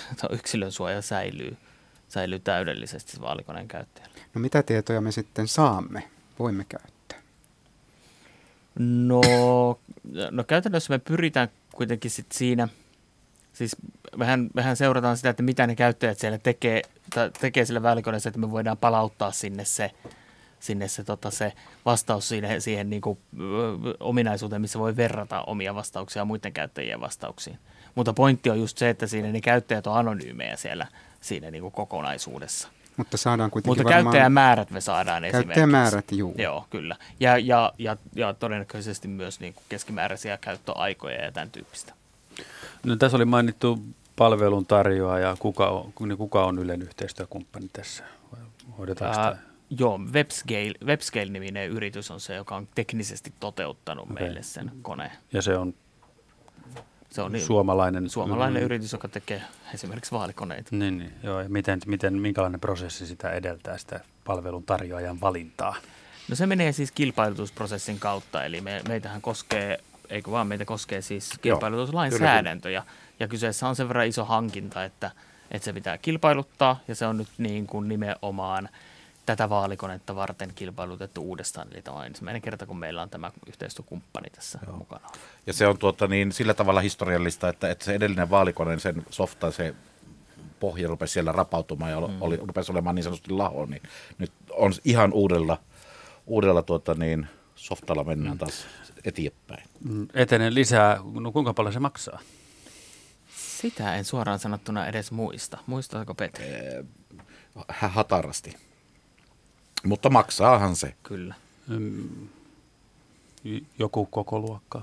yksilön 0.38 0.72
suoja 0.72 1.02
säilyy, 1.02 1.56
säilyy 2.08 2.38
täydellisesti 2.38 3.20
vaalikoneen 3.20 3.68
käyttäjällä. 3.68 4.14
No 4.34 4.40
mitä 4.40 4.62
tietoja 4.62 5.00
me 5.00 5.12
sitten 5.12 5.48
saamme, 5.48 6.02
voimme 6.38 6.64
käyttää? 6.68 6.92
No, 8.78 9.20
no 10.30 10.44
käytännössä 10.44 10.92
me 10.92 10.98
pyritään 10.98 11.48
kuitenkin 11.72 12.10
sit 12.10 12.32
siinä, 12.32 12.68
siis 13.52 13.76
mehän, 14.16 14.50
mehän 14.54 14.76
seurataan 14.76 15.16
sitä, 15.16 15.30
että 15.30 15.42
mitä 15.42 15.66
ne 15.66 15.74
käyttäjät 15.74 16.18
siellä 16.18 16.38
tekee, 16.38 16.82
tekee 17.40 17.64
sillä 17.64 17.82
vaalikoneessa, 17.82 18.28
että 18.28 18.40
me 18.40 18.50
voidaan 18.50 18.78
palauttaa 18.78 19.32
sinne 19.32 19.64
se, 19.64 19.90
sinne 20.60 20.88
se, 20.88 21.04
tota, 21.04 21.30
se 21.30 21.52
vastaus 21.84 22.28
siihen, 22.28 22.60
siihen 22.60 22.90
niin 22.90 23.02
kuin, 23.02 23.18
ö, 23.40 23.44
ominaisuuteen, 24.00 24.62
missä 24.62 24.78
voi 24.78 24.96
verrata 24.96 25.42
omia 25.42 25.74
vastauksia 25.74 26.24
muiden 26.24 26.52
käyttäjien 26.52 27.00
vastauksiin. 27.00 27.58
Mutta 27.94 28.12
pointti 28.12 28.50
on 28.50 28.60
just 28.60 28.78
se, 28.78 28.90
että 28.90 29.06
siinä 29.06 29.28
ne 29.28 29.40
käyttäjät 29.40 29.86
on 29.86 29.96
anonyymejä 29.96 30.56
siellä 30.56 30.86
siinä 31.20 31.50
niin 31.50 31.62
kuin 31.62 31.72
kokonaisuudessa. 31.72 32.68
Mutta 32.96 33.16
saadaan 33.16 33.50
kuitenkin 33.50 33.82
Mutta 33.82 33.92
käyttäjämäärät 33.92 34.70
me 34.70 34.80
saadaan 34.80 35.24
esimerkiksi. 35.24 35.46
Käyttäjämäärät, 35.46 36.12
juu. 36.12 36.34
Joo, 36.38 36.66
kyllä. 36.70 36.96
Ja, 37.20 37.38
ja, 37.38 37.72
ja, 37.78 37.96
ja 38.14 38.34
todennäköisesti 38.34 39.08
myös 39.08 39.40
niin 39.40 39.54
kuin 39.54 39.64
keskimääräisiä 39.68 40.36
käyttöaikoja 40.36 41.24
ja 41.24 41.32
tämän 41.32 41.50
tyyppistä. 41.50 41.94
No, 42.84 42.96
tässä 42.96 43.16
oli 43.16 43.24
mainittu 43.24 43.78
palvelun 44.16 44.66
tarjoaja. 44.66 45.36
Kuka 45.38 45.68
on, 45.68 45.92
niin 46.08 46.18
kuka 46.18 46.44
on 46.44 46.58
Ylen 46.58 46.82
yhteistyökumppani 46.82 47.70
tässä? 47.72 48.04
Hoidetaanko 48.78 49.30
uh, 49.30 49.52
Joo, 49.78 49.98
Webscale, 49.98 50.72
Webscale-niminen 50.84 51.70
yritys 51.70 52.10
on 52.10 52.20
se, 52.20 52.34
joka 52.34 52.56
on 52.56 52.68
teknisesti 52.74 53.32
toteuttanut 53.40 54.10
okay. 54.10 54.22
meille 54.22 54.42
sen 54.42 54.72
koneen. 54.82 55.10
Ja 55.32 55.42
se 55.42 55.56
on 55.56 55.74
se 57.12 57.22
on 57.22 57.32
niin, 57.32 57.44
suomalainen, 57.44 58.10
suomalainen 58.10 58.62
mm. 58.62 58.64
yritys, 58.64 58.92
joka 58.92 59.08
tekee 59.08 59.42
esimerkiksi 59.74 60.12
vaalikoneita. 60.12 60.76
Niin, 60.76 60.98
niin 60.98 61.12
joo. 61.22 61.40
Ja 61.40 61.48
miten, 61.48 61.80
miten, 61.86 62.14
minkälainen 62.14 62.60
prosessi 62.60 63.06
sitä 63.06 63.30
edeltää, 63.30 63.78
sitä 63.78 64.00
palvelun 64.24 64.64
tarjoajan 64.64 65.20
valintaa? 65.20 65.74
No 66.28 66.36
se 66.36 66.46
menee 66.46 66.72
siis 66.72 66.92
kilpailutusprosessin 66.92 67.98
kautta, 67.98 68.44
eli 68.44 68.60
me, 68.60 68.82
meitähän 68.88 69.22
koskee, 69.22 69.80
eikö 70.10 70.30
vaan 70.30 70.46
meitä 70.46 70.64
koskee 70.64 71.02
siis 71.02 71.30
kilpailutuslainsäädäntö, 71.42 72.70
ja, 72.70 72.84
ja 73.20 73.28
kyseessä 73.28 73.68
on 73.68 73.76
sen 73.76 73.88
verran 73.88 74.06
iso 74.06 74.24
hankinta, 74.24 74.84
että, 74.84 75.10
että 75.50 75.64
se 75.64 75.72
pitää 75.72 75.98
kilpailuttaa, 75.98 76.80
ja 76.88 76.94
se 76.94 77.06
on 77.06 77.16
nyt 77.18 77.28
niin 77.38 77.66
kuin 77.66 77.88
nimenomaan– 77.88 78.68
tätä 79.26 79.48
vaalikonetta 79.48 80.14
varten 80.14 80.52
kilpailutettu 80.54 81.22
uudestaan. 81.22 81.68
Eli 81.72 81.82
tämä 81.82 81.96
on 81.96 82.06
ensimmäinen 82.06 82.42
kerta, 82.42 82.66
kun 82.66 82.78
meillä 82.78 83.02
on 83.02 83.10
tämä 83.10 83.30
yhteistyökumppani 83.46 84.30
tässä 84.30 84.58
Joo. 84.66 84.76
mukana. 84.76 85.08
Ja 85.46 85.52
se 85.52 85.66
on 85.66 85.78
tuota, 85.78 86.06
niin, 86.06 86.32
sillä 86.32 86.54
tavalla 86.54 86.80
historiallista, 86.80 87.48
että, 87.48 87.70
että 87.70 87.84
se 87.84 87.94
edellinen 87.94 88.30
vaalikone, 88.30 88.78
sen 88.78 89.02
softa, 89.10 89.50
se 89.50 89.74
pohja 90.60 90.88
rupesi 90.88 91.12
siellä 91.12 91.32
rapautumaan 91.32 91.90
ja 91.90 92.00
mm. 92.00 92.22
oli, 92.22 92.36
rupesi 92.36 92.72
olemaan 92.72 92.94
niin 92.94 93.04
sanotusti 93.04 93.30
laho, 93.32 93.66
niin 93.66 93.82
nyt 94.18 94.32
on 94.50 94.72
ihan 94.84 95.12
uudella, 95.12 95.58
uudella 96.26 96.62
tuota, 96.62 96.94
niin, 96.94 97.26
softalla 97.54 98.04
mennään 98.04 98.34
mm. 98.34 98.38
taas 98.38 98.66
eteenpäin. 99.04 99.64
Mm, 99.84 100.08
etenen 100.14 100.54
lisää. 100.54 101.00
No 101.20 101.32
kuinka 101.32 101.54
paljon 101.54 101.72
se 101.72 101.80
maksaa? 101.80 102.18
Sitä 103.36 103.96
en 103.96 104.04
suoraan 104.04 104.38
sanottuna 104.38 104.86
edes 104.86 105.12
muista. 105.12 105.58
Muistatko 105.66 106.14
Petri? 106.14 106.44
Eh, 106.44 106.84
hatarasti. 107.68 108.56
Mutta 109.82 110.10
maksaahan 110.10 110.76
se. 110.76 110.94
Kyllä. 111.02 111.34
Joku 113.78 114.06
koko 114.06 114.38
luokka. 114.38 114.82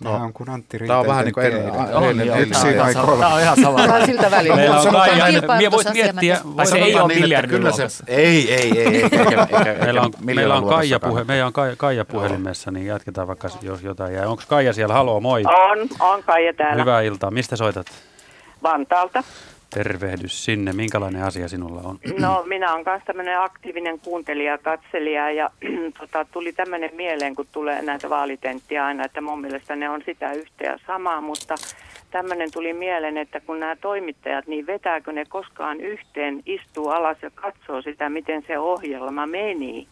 No, 0.00 0.12
Tämä 0.12 0.24
on 0.24 0.32
kuin 0.32 0.50
Antti 0.50 0.78
Tämä 0.78 0.98
on 0.98 1.06
vähän 1.06 1.24
niin 1.24 1.34
kuin 1.34 1.46
ennen. 1.46 1.72
Tämä 1.72 3.34
on 3.34 3.40
ihan 3.40 3.56
sama. 3.62 3.86
Tämä 3.86 3.96
on 3.96 4.06
siltä 4.06 4.30
välillä. 4.30 4.56
Meillä 4.56 4.80
on 4.80 4.92
Kaija. 4.92 5.70
Voit 5.70 5.92
miettiä. 5.92 6.40
Vai 6.44 6.66
se 6.66 6.78
ei 6.78 6.94
ole 6.94 7.14
miljardiluokassa. 7.14 8.04
Ei, 8.06 8.54
ei, 8.54 8.80
ei. 8.80 9.02
Meillä 9.84 10.02
on, 10.02 10.12
meillä 10.20 10.54
on 10.54 10.68
Kaija, 10.68 11.00
puhe, 11.00 11.24
meillä 11.24 11.46
on 11.46 11.52
Kaija, 11.52 11.76
Kaija 11.76 12.04
puhelimessa, 12.04 12.70
niin 12.70 12.86
jatketaan 12.86 13.28
vaikka 13.28 13.48
jos 13.62 13.82
jotain 13.82 14.14
jää. 14.14 14.28
Onko 14.28 14.42
Kaija 14.48 14.72
siellä? 14.72 14.94
Haloo, 14.94 15.20
moi. 15.20 15.42
On, 15.44 15.88
on 16.00 16.22
Kaija 16.22 16.54
täällä. 16.54 16.82
Hyvää 16.82 17.00
iltaa. 17.00 17.30
Mistä 17.30 17.56
soitat? 17.56 17.86
Vantaalta. 18.62 19.22
Tervehdys 19.74 20.44
sinne. 20.44 20.72
Minkälainen 20.72 21.22
asia 21.22 21.48
sinulla 21.48 21.80
on? 21.84 21.98
No 22.26 22.44
minä 22.46 22.72
olen 22.72 22.84
myös 22.86 23.02
tämmöinen 23.06 23.40
aktiivinen 23.40 24.00
kuuntelija, 24.00 24.58
katselija 24.58 25.30
ja 25.30 25.50
tota, 25.98 26.26
tuli 26.32 26.52
tämmöinen 26.52 26.90
mieleen, 26.96 27.34
kun 27.34 27.46
tulee 27.52 27.82
näitä 27.82 28.10
vaalitenttiä 28.10 28.86
aina, 28.86 29.04
että 29.04 29.20
mun 29.20 29.40
mielestä 29.40 29.76
ne 29.76 29.90
on 29.90 30.02
sitä 30.06 30.32
yhtä 30.32 30.64
ja 30.64 30.78
samaa, 30.86 31.20
mutta 31.20 31.54
tämmöinen 32.10 32.52
tuli 32.52 32.72
mieleen, 32.72 33.18
että 33.18 33.40
kun 33.40 33.60
nämä 33.60 33.76
toimittajat, 33.76 34.46
niin 34.46 34.66
vetääkö 34.66 35.12
ne 35.12 35.24
koskaan 35.28 35.80
yhteen, 35.80 36.42
istuu 36.46 36.88
alas 36.88 37.18
ja 37.22 37.30
katsoo 37.34 37.82
sitä, 37.82 38.08
miten 38.08 38.42
se 38.46 38.58
ohjelma 38.58 39.26
meni. 39.26 39.88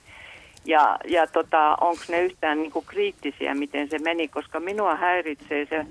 Ja, 0.65 0.99
ja 1.05 1.27
tota, 1.27 1.77
onko 1.81 2.03
ne 2.09 2.23
yhtään 2.23 2.59
niinku 2.59 2.83
kriittisiä, 2.83 3.55
miten 3.55 3.89
se 3.89 3.99
meni, 3.99 4.29
koska 4.29 4.61
minua 4.61 4.97
häiritsee 4.97 5.67
se 5.67 5.87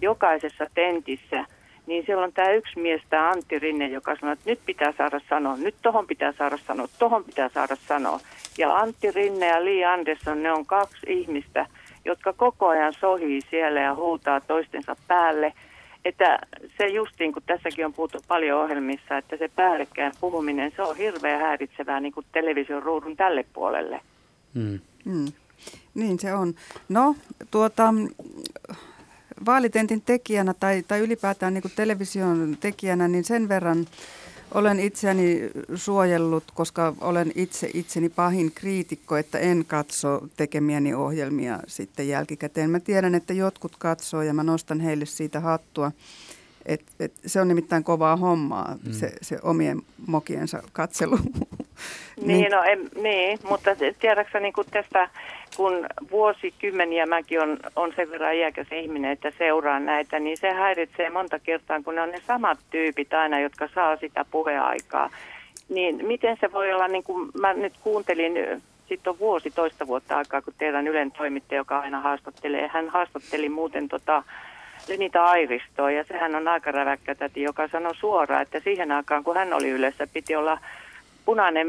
jokaisessa 0.00 0.66
tentissä– 0.74 1.44
niin 1.86 2.06
siellä 2.06 2.24
on 2.24 2.32
tämä 2.32 2.50
yksi 2.50 2.80
mies, 2.80 3.02
tämä 3.10 3.30
Antti 3.30 3.58
Rinne, 3.58 3.88
joka 3.88 4.16
sanoo, 4.16 4.32
että 4.32 4.50
nyt 4.50 4.60
pitää 4.66 4.92
saada 4.98 5.20
sanoa, 5.28 5.56
nyt 5.56 5.74
tohon 5.82 6.06
pitää 6.06 6.32
saada 6.32 6.58
sanoa, 6.66 6.86
tohon 6.98 7.24
pitää 7.24 7.48
saada 7.48 7.76
sanoa. 7.76 8.20
Ja 8.58 8.76
Antti 8.76 9.10
Rinne 9.10 9.46
ja 9.46 9.64
Lee 9.64 9.84
Anderson, 9.84 10.42
ne 10.42 10.52
on 10.52 10.66
kaksi 10.66 11.06
ihmistä, 11.08 11.66
jotka 12.04 12.32
koko 12.32 12.68
ajan 12.68 12.92
sohii 13.00 13.40
siellä 13.50 13.80
ja 13.80 13.94
huutaa 13.94 14.40
toistensa 14.40 14.96
päälle. 15.08 15.52
Että 16.04 16.38
se 16.78 16.88
justiin, 16.88 17.32
kun 17.32 17.42
tässäkin 17.46 17.86
on 17.86 17.92
puhuttu 17.92 18.18
paljon 18.28 18.60
ohjelmissa, 18.60 19.18
että 19.18 19.36
se 19.36 19.50
päällekkäin 19.56 20.12
puhuminen, 20.20 20.72
se 20.76 20.82
on 20.82 20.96
hirveän 20.96 21.40
häiritsevää 21.40 22.00
niin 22.00 22.12
kuin 22.12 22.26
television 22.32 22.82
ruudun 22.82 23.16
tälle 23.16 23.44
puolelle. 23.52 24.00
Mm. 24.54 24.80
Mm. 25.04 25.26
Niin 25.94 26.18
se 26.18 26.34
on. 26.34 26.54
No, 26.88 27.16
tuota, 27.50 27.94
vaalitentin 29.46 30.02
tekijänä 30.02 30.54
tai, 30.54 30.84
tai 30.88 31.00
ylipäätään 31.00 31.54
niin 31.54 31.62
kuin 31.62 31.72
television 31.76 32.56
tekijänä, 32.60 33.08
niin 33.08 33.24
sen 33.24 33.48
verran 33.48 33.86
olen 34.54 34.80
itseäni 34.80 35.50
suojellut, 35.74 36.44
koska 36.54 36.94
olen 37.00 37.32
itse 37.34 37.70
itseni 37.74 38.08
pahin 38.08 38.52
kriitikko, 38.54 39.16
että 39.16 39.38
en 39.38 39.64
katso 39.68 40.28
tekemiäni 40.36 40.94
ohjelmia 40.94 41.60
sitten 41.66 42.08
jälkikäteen. 42.08 42.70
Mä 42.70 42.80
tiedän, 42.80 43.14
että 43.14 43.32
jotkut 43.32 43.76
katsoo 43.78 44.22
ja 44.22 44.34
mä 44.34 44.42
nostan 44.42 44.80
heille 44.80 45.06
siitä 45.06 45.40
hattua. 45.40 45.92
Et, 46.66 46.82
et 47.00 47.12
se 47.26 47.40
on 47.40 47.48
nimittäin 47.48 47.84
kovaa 47.84 48.16
hommaa, 48.16 48.76
mm. 48.86 48.92
se, 48.92 49.12
se 49.22 49.38
omien 49.42 49.82
mokiensa 50.06 50.62
katselu. 50.72 51.18
Niin, 52.16 52.28
niin, 52.28 52.52
no, 52.52 52.62
en, 52.62 52.88
niin 53.02 53.38
mutta 53.48 53.70
tiedätkö 53.98 54.40
niin 54.40 54.52
kuin 54.52 54.66
tästä, 54.70 55.08
kun 55.56 55.86
vuosikymmeniä 56.10 57.06
mäkin 57.06 57.40
on, 57.40 57.58
on 57.76 57.92
sen 57.96 58.10
verran 58.10 58.34
iäkäs 58.34 58.66
ihminen, 58.72 59.10
että 59.10 59.32
seuraan 59.38 59.86
näitä, 59.86 60.18
niin 60.18 60.36
se 60.36 60.52
häiritsee 60.52 61.10
monta 61.10 61.38
kertaa, 61.38 61.82
kun 61.82 61.94
ne 61.94 62.02
on 62.02 62.10
ne 62.10 62.20
samat 62.26 62.58
tyypit 62.70 63.14
aina, 63.14 63.40
jotka 63.40 63.68
saa 63.74 63.96
sitä 63.96 64.24
puheaikaa. 64.30 65.10
Niin 65.68 66.06
miten 66.06 66.36
se 66.40 66.52
voi 66.52 66.72
olla, 66.72 66.88
niin 66.88 67.04
kuin 67.04 67.30
mä 67.40 67.52
nyt 67.52 67.72
kuuntelin, 67.80 68.62
sitten 68.88 69.10
on 69.10 69.18
vuosi, 69.18 69.50
toista 69.50 69.86
vuotta 69.86 70.16
aikaa, 70.16 70.42
kun 70.42 70.54
teidän 70.58 70.88
Ylen 70.88 71.12
toimittaja, 71.12 71.60
joka 71.60 71.78
aina 71.78 72.00
haastattelee, 72.00 72.70
hän 72.72 72.88
haastatteli 72.88 73.48
muuten 73.48 73.88
tota, 73.88 74.22
Lenita 74.88 75.24
Airistoa, 75.24 75.90
ja 75.90 76.04
sehän 76.04 76.34
on 76.34 76.48
aika 76.48 76.72
räväkkä 76.72 77.14
täti, 77.14 77.42
joka 77.42 77.68
sanoi 77.68 77.94
suoraan, 77.94 78.42
että 78.42 78.60
siihen 78.60 78.92
aikaan, 78.92 79.24
kun 79.24 79.36
hän 79.36 79.52
oli 79.52 79.70
yleensä, 79.70 80.06
piti 80.06 80.36
olla 80.36 80.58
punainen 81.24 81.68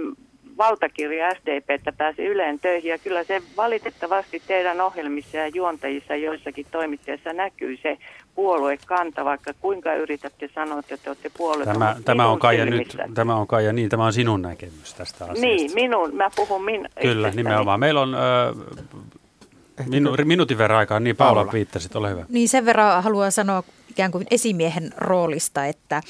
valtakirja 0.58 1.36
SDP, 1.36 1.70
että 1.70 1.92
pääsi 1.92 2.26
Yleen 2.26 2.60
töihin. 2.60 2.90
Ja 2.90 2.98
kyllä 2.98 3.24
se 3.24 3.42
valitettavasti 3.58 4.42
teidän 4.48 4.82
ohjelmissa 4.82 5.38
ja 5.38 5.48
juontajissa 5.48 6.16
joissakin 6.16 6.66
toimittajissa 6.72 7.34
näkyy 7.34 7.78
se 7.84 7.98
puoluekanta, 8.36 9.26
vaikka 9.26 9.54
kuinka 9.62 9.94
yritätte 9.94 10.50
sanoa, 10.56 10.80
että 10.80 10.98
te 10.98 11.10
olette 11.10 11.32
puolue. 11.38 11.66
Tämä, 11.66 11.96
tämä, 12.06 12.28
on 12.28 12.40
Kaija 12.40 12.66
nyt, 12.66 12.98
tämä 13.14 13.36
on 13.36 13.48
Kaija, 13.48 13.74
niin 13.74 13.90
tämä 13.90 14.06
on 14.06 14.14
sinun 14.14 14.42
näkemys 14.42 14.94
tästä 14.94 15.26
asiasta. 15.26 15.42
Niin, 15.42 15.72
minun, 15.74 16.16
mä 16.16 16.30
puhun 16.36 16.66
min, 16.66 16.90
Kyllä, 17.02 17.28
itsestäni. 17.28 17.36
nimenomaan. 17.36 17.80
Meillä 17.80 18.02
on 18.02 18.16
äh, 18.16 19.88
minu, 19.90 20.16
minuutin 20.24 20.58
verran 20.58 20.80
aikaa, 20.80 21.00
niin 21.00 21.16
Paula, 21.16 21.40
Paula 21.40 21.54
viittasit, 21.54 21.96
ole 21.96 22.10
hyvä. 22.10 22.26
Niin 22.30 22.50
sen 22.50 22.66
verran 22.66 23.04
haluan 23.04 23.32
sanoa 23.32 23.64
ikään 23.90 24.12
kuin 24.12 24.28
esimiehen 24.32 24.94
roolista, 24.98 25.66
että, 25.66 26.02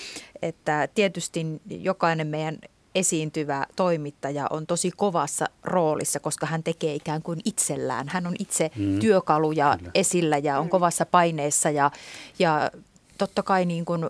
että 0.41 0.88
tietysti 0.95 1.45
jokainen 1.69 2.27
meidän 2.27 2.57
esiintyvä 2.95 3.65
toimittaja 3.76 4.47
on 4.49 4.65
tosi 4.65 4.91
kovassa 4.91 5.45
roolissa, 5.63 6.19
koska 6.19 6.45
hän 6.45 6.63
tekee 6.63 6.95
ikään 6.95 7.22
kuin 7.22 7.39
itsellään. 7.45 8.07
Hän 8.09 8.27
on 8.27 8.35
itse 8.39 8.72
mm. 8.76 8.99
työkaluja 8.99 9.76
Kyllä. 9.77 9.91
esillä 9.93 10.38
ja 10.38 10.59
on 10.59 10.69
kovassa 10.69 11.05
paineessa 11.05 11.69
ja, 11.69 11.91
ja 12.39 12.72
totta 13.17 13.43
kai 13.43 13.65
niin 13.65 13.85
kuin, 13.85 14.05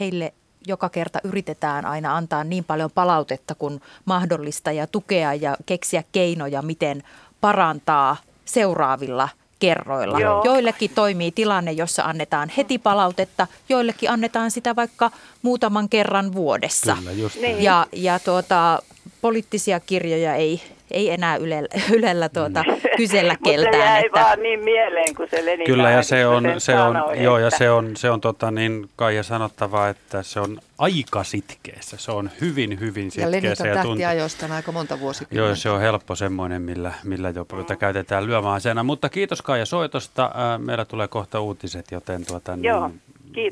heille 0.00 0.34
joka 0.66 0.88
kerta 0.88 1.18
yritetään 1.24 1.86
aina 1.86 2.16
antaa 2.16 2.44
niin 2.44 2.64
paljon 2.64 2.90
palautetta 2.94 3.54
kuin 3.54 3.80
mahdollista 4.04 4.72
ja 4.72 4.86
tukea 4.86 5.34
ja 5.34 5.56
keksiä 5.66 6.04
keinoja, 6.12 6.62
miten 6.62 7.02
parantaa 7.40 8.16
seuraavilla 8.44 9.28
kerroilla. 9.60 10.20
Joo. 10.20 10.44
Joillekin 10.44 10.90
toimii 10.94 11.32
tilanne, 11.32 11.72
jossa 11.72 12.02
annetaan 12.02 12.48
heti 12.56 12.78
palautetta, 12.78 13.46
joillekin 13.68 14.10
annetaan 14.10 14.50
sitä 14.50 14.76
vaikka 14.76 15.10
muutaman 15.42 15.88
kerran 15.88 16.32
vuodessa. 16.32 16.96
Kyllä, 16.96 17.12
just 17.12 17.40
niin. 17.40 17.62
Ja, 17.62 17.86
ja 17.92 18.18
tuota, 18.18 18.82
poliittisia 19.20 19.80
kirjoja 19.80 20.34
ei, 20.34 20.62
ei 20.90 21.10
enää 21.10 21.36
Ylellä, 21.36 21.68
ylellä 21.98 22.28
tuota, 22.28 22.62
mm. 22.62 22.76
kysellä 22.96 23.36
keltään. 23.44 23.74
Mutta 23.74 23.86
jäi 23.86 24.06
että... 24.06 24.20
vaan 24.20 24.42
niin 24.42 24.64
mieleen, 24.64 25.14
kun 25.14 25.26
se 25.30 25.46
Lenin 25.46 25.66
Kyllä, 25.66 25.90
ja 25.90 26.02
se 26.02 26.26
on, 26.26 26.44
se 26.58 26.78
on, 26.78 26.94
sanoi, 26.94 27.22
joo, 27.22 27.36
että... 27.36 27.46
ja 27.46 27.58
se 27.58 27.70
on, 27.70 27.96
se 27.96 28.10
on 28.10 28.20
tota, 28.20 28.50
niin 28.50 28.88
Kaija 28.96 29.22
sanottava, 29.22 29.88
että 29.88 30.22
se 30.22 30.40
on 30.40 30.60
aika 30.78 31.24
sitkeässä. 31.24 31.96
Se 31.96 32.12
on 32.12 32.30
hyvin, 32.40 32.80
hyvin 32.80 33.10
sitkeässä. 33.10 33.36
Ja 33.36 33.42
Lenin 33.42 33.80
on 33.80 33.86
tähtiajoista 33.86 34.46
on 34.46 34.52
aika 34.52 34.72
monta 34.72 35.00
vuosikymmentä. 35.00 35.48
Joo, 35.48 35.56
se 35.56 35.70
on 35.70 35.80
helppo 35.80 36.14
semmoinen, 36.14 36.62
millä, 36.62 36.92
millä 37.04 37.30
jopa, 37.30 37.56
jota 37.56 37.76
käytetään 37.76 38.26
lyömäaseena. 38.26 38.82
Mutta 38.82 39.08
kiitos 39.08 39.42
Kaija 39.42 39.66
soitosta. 39.66 40.30
Meillä 40.58 40.84
tulee 40.84 41.08
kohta 41.08 41.40
uutiset, 41.40 41.86
joten 41.90 42.26
tuota, 42.26 42.56
niin, 42.56 42.64
joo, 42.64 42.90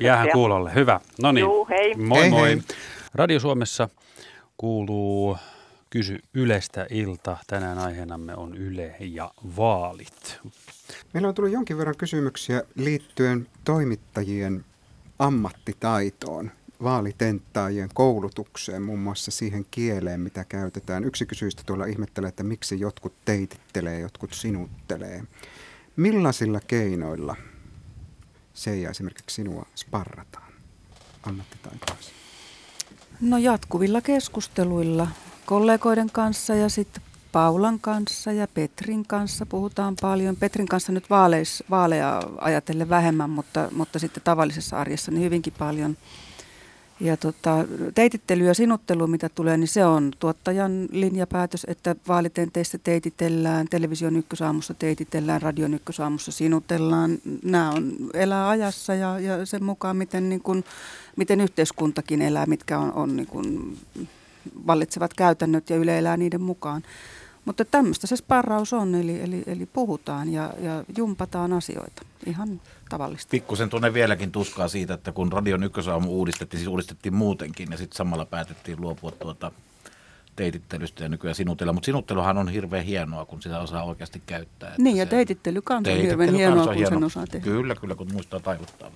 jäähän 0.01 0.29
kuulolle. 0.33 0.73
Hyvä. 0.75 0.99
No 1.21 1.31
niin, 1.31 1.45
moi 1.45 2.21
hei, 2.21 2.29
moi. 2.29 2.49
Hei. 2.49 2.61
Radio 3.13 3.39
Suomessa 3.39 3.89
kuuluu 4.57 5.37
Kysy 5.89 6.19
Ylestä 6.33 6.87
ilta. 6.89 7.37
Tänään 7.47 7.77
aiheenamme 7.77 8.35
on 8.35 8.57
Yle 8.57 8.95
ja 8.99 9.31
vaalit. 9.57 10.39
Meillä 11.13 11.29
on 11.29 11.35
tullut 11.35 11.53
jonkin 11.53 11.77
verran 11.77 11.97
kysymyksiä 11.97 12.63
liittyen 12.75 13.47
toimittajien 13.63 14.65
ammattitaitoon, 15.19 16.51
vaalitenttaajien 16.83 17.89
koulutukseen, 17.93 18.81
muun 18.81 18.99
muassa 18.99 19.31
siihen 19.31 19.65
kieleen, 19.71 20.21
mitä 20.21 20.45
käytetään. 20.45 21.03
Yksi 21.03 21.25
kysyistä 21.25 21.63
tuolla 21.65 21.85
ihmettelee, 21.85 22.27
että 22.27 22.43
miksi 22.43 22.79
jotkut 22.79 23.13
teitittelee, 23.25 23.99
jotkut 23.99 24.33
sinuttelee. 24.33 25.23
Millaisilla 25.95 26.59
keinoilla 26.67 27.35
Seija 28.53 28.89
esimerkiksi 28.89 29.35
sinua 29.35 29.65
sparrataan 29.75 30.53
ammattitaitoisi? 31.23 32.11
No 33.21 33.37
jatkuvilla 33.37 34.01
keskusteluilla 34.01 35.07
kollegoiden 35.49 36.09
kanssa 36.11 36.55
ja 36.55 36.69
sitten 36.69 37.03
Paulan 37.31 37.79
kanssa 37.79 38.31
ja 38.31 38.47
Petrin 38.47 39.05
kanssa 39.05 39.45
puhutaan 39.45 39.95
paljon. 40.01 40.35
Petrin 40.35 40.67
kanssa 40.67 40.91
nyt 40.91 41.09
vaaleis, 41.09 41.63
vaaleja 41.69 42.23
ajatellen 42.37 42.89
vähemmän, 42.89 43.29
mutta, 43.29 43.69
mutta 43.75 43.99
sitten 43.99 44.23
tavallisessa 44.23 44.79
arjessa 44.79 45.11
niin 45.11 45.23
hyvinkin 45.23 45.53
paljon. 45.59 45.97
Ja 46.99 47.17
tota, 47.17 47.65
teitittely 47.95 48.45
ja 48.45 48.53
sinuttelu, 48.53 49.07
mitä 49.07 49.29
tulee, 49.29 49.57
niin 49.57 49.67
se 49.67 49.85
on 49.85 50.11
tuottajan 50.19 50.87
linjapäätös, 50.91 51.65
että 51.69 51.95
vaalitenteissä 52.07 52.77
teititellään, 52.77 53.67
television 53.69 54.15
ykkösaamussa 54.15 54.73
teititellään, 54.73 55.41
radion 55.41 55.73
ykkösaamussa 55.73 56.31
sinutellaan. 56.31 57.17
Nämä 57.43 57.71
on 57.71 57.93
elää 58.13 58.49
ajassa 58.49 58.93
ja, 58.95 59.19
ja 59.19 59.45
sen 59.45 59.63
mukaan, 59.63 59.97
miten, 59.97 60.29
niin 60.29 60.41
kun, 60.41 60.63
miten 61.15 61.41
yhteiskuntakin 61.41 62.21
elää, 62.21 62.45
mitkä 62.45 62.79
on, 62.79 62.93
on 62.93 63.15
niin 63.15 63.27
kun 63.27 63.77
vallitsevat 64.67 65.13
käytännöt 65.13 65.69
ja 65.69 65.75
Yle 65.75 65.99
elää 65.99 66.17
niiden 66.17 66.41
mukaan. 66.41 66.83
Mutta 67.45 67.65
tämmöistä 67.65 68.07
se 68.07 68.15
sparraus 68.15 68.73
on, 68.73 68.95
eli, 68.95 69.21
eli, 69.21 69.43
eli 69.47 69.65
puhutaan 69.65 70.33
ja, 70.33 70.53
ja 70.61 70.83
jumpataan 70.97 71.53
asioita. 71.53 72.01
Ihan 72.25 72.61
tavallista. 72.89 73.29
Pikkusen 73.31 73.69
tunne 73.69 73.93
vieläkin 73.93 74.31
tuskaa 74.31 74.67
siitä, 74.67 74.93
että 74.93 75.11
kun 75.11 75.31
Radion 75.31 75.63
ykkösaamu 75.63 76.11
uudistettiin, 76.11 76.59
siis 76.59 76.67
uudistettiin 76.67 77.13
muutenkin 77.13 77.71
ja 77.71 77.77
sitten 77.77 77.97
samalla 77.97 78.25
päätettiin 78.25 78.81
luopua 78.81 79.11
tuota 79.11 79.51
teitittelystä 80.35 81.03
ja 81.03 81.09
nykyään 81.09 81.35
sinutella. 81.35 81.73
Mutta 81.73 81.85
sinutteluhan 81.85 82.37
on 82.37 82.49
hirveän 82.49 82.85
hienoa, 82.85 83.25
kun 83.25 83.41
sitä 83.41 83.59
osaa 83.59 83.83
oikeasti 83.83 84.21
käyttää. 84.25 84.75
Niin 84.77 84.97
ja 84.97 85.05
teitittely 85.05 85.61
kanssa 85.61 85.91
on 85.91 85.97
hirveän 85.97 86.33
hienoa, 86.33 86.65
kun 86.65 86.73
hieno. 86.73 86.89
sen 86.89 87.03
osaa 87.03 87.27
tehdä. 87.27 87.43
Kyllä, 87.43 87.75
kyllä, 87.75 87.95
kun 87.95 88.13
muistaa 88.13 88.39
taivuttaa. 88.39 88.91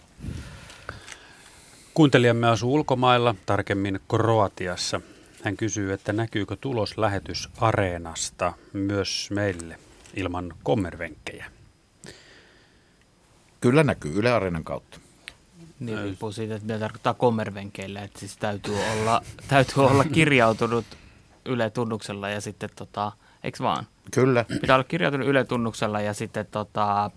Kuuntelijamme 1.94 2.48
asuu 2.48 2.74
ulkomailla, 2.74 3.36
tarkemmin 3.46 4.00
Kroatiassa. 4.10 5.02
Hän 5.44 5.58
kysyy, 5.58 5.94
että 5.94 6.14
näkyykö 6.14 6.56
tulos 6.62 6.98
lähetysareenasta 6.98 8.54
myös 8.74 9.30
meille 9.32 9.80
ilman 10.16 10.54
kommervenkkejä? 10.64 11.46
Kyllä 13.62 13.84
näkyy 13.84 14.14
Yle 14.16 14.32
Areenan 14.32 14.64
kautta. 14.64 15.00
Niin 15.80 16.04
riippuu 16.04 16.32
siitä, 16.32 16.56
että 16.56 16.66
mitä 16.66 16.80
tarkoittaa 16.80 17.14
kommervenkeillä. 17.14 18.02
Että 18.02 18.20
siis 18.20 18.38
täytyy 18.38 18.76
olla, 18.94 19.22
täytyy 19.48 19.86
olla 19.86 20.04
kirjautunut 20.04 20.86
Yle 21.46 21.70
tunnuksella 21.70 22.30
ja 22.30 22.42
sitten 22.42 22.70
tota, 22.76 23.12
eikö 23.44 23.64
vaan? 23.64 23.88
Kyllä. 24.14 24.46
Pitää 24.62 24.76
olla 24.76 24.84
kirjautunut 24.84 25.28
Yle 25.28 25.44
tunnuksella 25.44 26.02
ja 26.02 26.14
sitten 26.14 26.46
tota, 26.52 27.12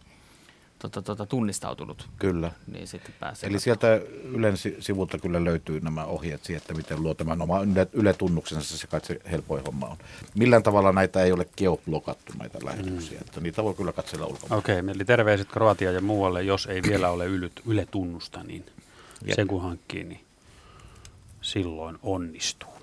tota, 0.78 1.02
tota, 1.02 1.26
tunnistautunut. 1.26 2.08
Kyllä. 2.18 2.52
Niin 2.72 2.86
sitten 2.88 3.14
pääsee. 3.20 3.48
Eli 3.48 3.60
sieltä 3.60 4.00
Ylen 4.24 4.54
sivulta 4.80 5.18
kyllä 5.18 5.44
löytyy 5.44 5.80
nämä 5.80 6.04
ohjeet 6.04 6.44
siihen, 6.44 6.60
että 6.60 6.74
miten 6.74 7.02
luo 7.02 7.14
tämän 7.14 7.42
oma 7.42 7.60
Yle-tunnuksensa, 7.92 8.78
se 8.78 8.86
kai 8.86 9.00
se 9.02 9.20
helpoin 9.30 9.64
homma 9.64 9.86
on. 9.86 9.96
Millään 10.34 10.62
tavalla 10.62 10.92
näitä 10.92 11.22
ei 11.22 11.32
ole 11.32 11.46
geoblokattu 11.56 12.32
näitä 12.38 12.58
lähetyksiä, 12.64 13.18
mm. 13.18 13.24
että 13.26 13.40
niitä 13.40 13.64
voi 13.64 13.74
kyllä 13.74 13.92
katsella 13.92 14.26
ulkomailla. 14.26 14.56
Okei, 14.56 14.80
okay, 14.80 14.94
eli 14.94 15.04
terveiset 15.04 15.48
Kroatia 15.48 15.92
ja 15.92 16.00
muualle, 16.00 16.42
jos 16.42 16.66
ei 16.66 16.82
vielä 16.82 17.10
ole 17.10 17.26
Yle-tunnusta, 17.66 18.42
niin 18.42 18.66
Jep. 19.24 19.36
sen 19.36 19.46
kun 19.46 19.62
hankkii, 19.62 20.04
niin 20.04 20.20
silloin 21.40 21.98
onnistuu. 22.02 22.75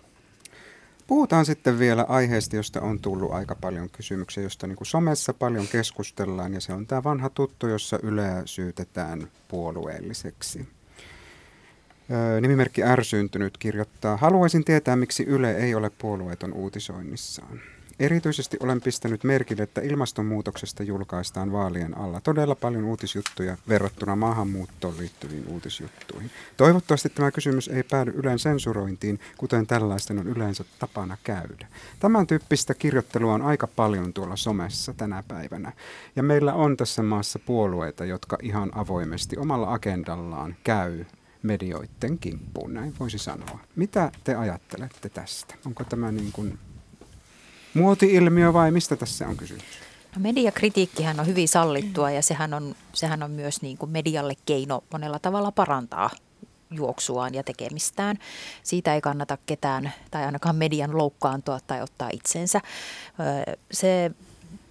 Puhutaan 1.08 1.46
sitten 1.46 1.80
vielä 1.80 2.06
aiheesta, 2.10 2.56
josta 2.56 2.82
on 2.82 3.00
tullut 3.00 3.32
aika 3.32 3.56
paljon 3.56 3.90
kysymyksiä, 3.90 4.44
josta 4.44 4.68
niin 4.68 4.76
kuin 4.76 4.88
somessa 4.88 5.34
paljon 5.34 5.68
keskustellaan, 5.68 6.54
ja 6.54 6.62
se 6.62 6.74
on 6.74 6.88
tämä 6.88 7.04
vanha 7.04 7.30
tuttu, 7.30 7.68
jossa 7.68 8.00
Yleä 8.04 8.42
syytetään 8.46 9.28
puolueelliseksi. 9.48 10.68
nimimerkki 12.42 12.84
Ärsyntynyt 12.84 13.58
kirjoittaa, 13.58 14.18
haluaisin 14.18 14.64
tietää, 14.64 14.96
miksi 14.96 15.24
Yle 15.24 15.58
ei 15.58 15.76
ole 15.76 15.90
puolueeton 15.90 16.54
uutisoinnissaan. 16.54 17.60
Erityisesti 18.00 18.58
olen 18.60 18.82
pistänyt 18.82 19.24
merkille, 19.24 19.64
että 19.64 19.82
ilmastonmuutoksesta 19.82 20.84
julkaistaan 20.84 21.52
vaalien 21.52 21.98
alla 21.98 22.22
todella 22.22 22.56
paljon 22.56 22.84
uutisjuttuja 22.84 23.58
verrattuna 23.70 24.16
maahanmuuttoon 24.16 24.98
liittyviin 24.98 25.48
uutisjuttuihin. 25.48 26.32
Toivottavasti 26.58 27.10
tämä 27.10 27.32
kysymys 27.32 27.68
ei 27.68 27.84
päädy 27.84 28.12
yleen 28.16 28.40
sensurointiin, 28.40 29.20
kuten 29.38 29.68
tällaisten 29.68 30.20
on 30.20 30.28
yleensä 30.28 30.64
tapana 30.80 31.18
käydä. 31.24 31.68
Tämän 32.00 32.28
tyyppistä 32.28 32.74
kirjoittelua 32.74 33.34
on 33.34 33.42
aika 33.42 33.68
paljon 33.68 34.14
tuolla 34.14 34.36
somessa 34.36 34.94
tänä 34.94 35.24
päivänä. 35.28 35.72
Ja 36.16 36.24
meillä 36.24 36.54
on 36.54 36.78
tässä 36.78 37.04
maassa 37.04 37.40
puolueita, 37.40 38.06
jotka 38.06 38.38
ihan 38.42 38.72
avoimesti 38.76 39.38
omalla 39.38 39.74
agendallaan 39.74 40.56
käy 40.64 41.06
medioiden 41.44 42.18
kimppuun, 42.20 42.74
näin 42.74 42.94
voisi 43.00 43.18
sanoa. 43.18 43.60
Mitä 43.76 44.12
te 44.24 44.36
ajattelette 44.36 45.10
tästä? 45.10 45.56
Onko 45.66 45.84
tämä 45.84 46.12
niin 46.12 46.32
kuin 46.32 46.60
muoti-ilmiö 47.74 48.54
vai 48.54 48.72
mistä 48.72 48.96
tässä 48.96 49.28
on 49.28 49.38
kysymys? 49.38 49.64
No 50.16 50.22
mediakritiikkihän 50.22 51.20
on 51.20 51.28
hyvin 51.28 51.48
sallittua 51.48 52.12
ja 52.12 52.22
sehän 52.22 52.54
on, 52.54 52.76
sehän 52.94 53.24
on 53.24 53.32
myös 53.32 53.62
niin 53.62 53.78
kuin 53.78 53.92
medialle 53.92 54.34
keino 54.46 54.84
monella 54.92 55.20
tavalla 55.20 55.52
parantaa 55.52 56.10
juoksuaan 56.72 57.34
ja 57.34 57.44
tekemistään. 57.44 58.18
Siitä 58.64 58.96
ei 58.96 59.02
kannata 59.02 59.38
ketään 59.46 59.94
tai 60.12 60.26
ainakaan 60.26 60.56
median 60.56 60.98
loukkaantua 60.98 61.60
tai 61.68 61.82
ottaa 61.82 62.10
itsensä. 62.14 62.62
Se 63.72 64.12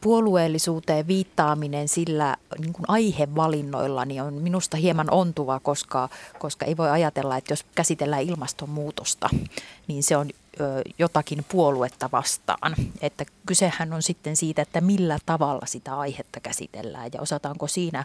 puolueellisuuteen 0.00 1.06
viittaaminen 1.06 1.88
sillä 1.88 2.36
niin 2.58 2.72
kuin 2.72 2.84
aihevalinnoilla 2.88 4.04
niin 4.04 4.22
on 4.22 4.34
minusta 4.34 4.76
hieman 4.76 5.10
ontuva, 5.10 5.60
koska, 5.60 6.08
koska 6.38 6.66
ei 6.66 6.76
voi 6.76 6.90
ajatella, 6.90 7.36
että 7.36 7.52
jos 7.52 7.64
käsitellään 7.74 8.22
ilmastonmuutosta, 8.22 9.28
niin 9.88 10.02
se 10.02 10.16
on 10.16 10.30
jotakin 10.98 11.44
puoluetta 11.48 12.08
vastaan. 12.12 12.74
Että 13.00 13.24
kysehän 13.46 13.92
on 13.92 14.02
sitten 14.02 14.36
siitä, 14.36 14.62
että 14.62 14.80
millä 14.80 15.18
tavalla 15.26 15.66
sitä 15.66 15.98
aihetta 15.98 16.40
käsitellään 16.40 17.10
ja 17.14 17.20
osataanko 17.20 17.68
siinä, 17.68 18.04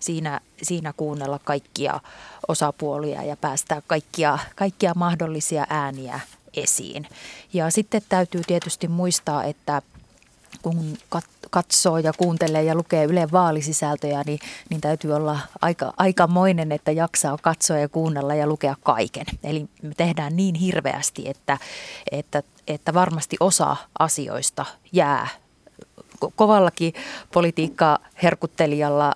siinä, 0.00 0.40
siinä 0.62 0.92
kuunnella 0.96 1.38
kaikkia 1.38 2.00
osapuolia 2.48 3.22
ja 3.22 3.36
päästää 3.36 3.82
kaikkia, 3.86 4.38
kaikkia 4.56 4.92
mahdollisia 4.96 5.66
ääniä 5.70 6.20
esiin. 6.54 7.08
Ja 7.52 7.70
sitten 7.70 8.02
täytyy 8.08 8.42
tietysti 8.46 8.88
muistaa, 8.88 9.44
että 9.44 9.82
kun 10.62 10.98
katsoo 11.50 11.98
ja 11.98 12.12
kuuntelee 12.12 12.62
ja 12.62 12.74
lukee 12.74 13.04
Ylen 13.04 13.32
vaalisisältöjä, 13.32 14.22
niin, 14.26 14.38
niin 14.70 14.80
täytyy 14.80 15.12
olla 15.12 15.38
aika, 15.60 15.92
aikamoinen, 15.96 16.72
että 16.72 16.92
jaksaa 16.92 17.38
katsoa 17.42 17.78
ja 17.78 17.88
kuunnella 17.88 18.34
ja 18.34 18.46
lukea 18.46 18.76
kaiken. 18.82 19.26
Eli 19.44 19.66
me 19.82 19.94
tehdään 19.96 20.36
niin 20.36 20.54
hirveästi, 20.54 21.28
että, 21.28 21.58
että, 22.12 22.42
että 22.68 22.94
varmasti 22.94 23.36
osa 23.40 23.76
asioista 23.98 24.66
jää 24.92 25.28
kovallakin 26.36 26.94
politiikkaa 27.32 27.98
herkuttelijalla 28.22 29.14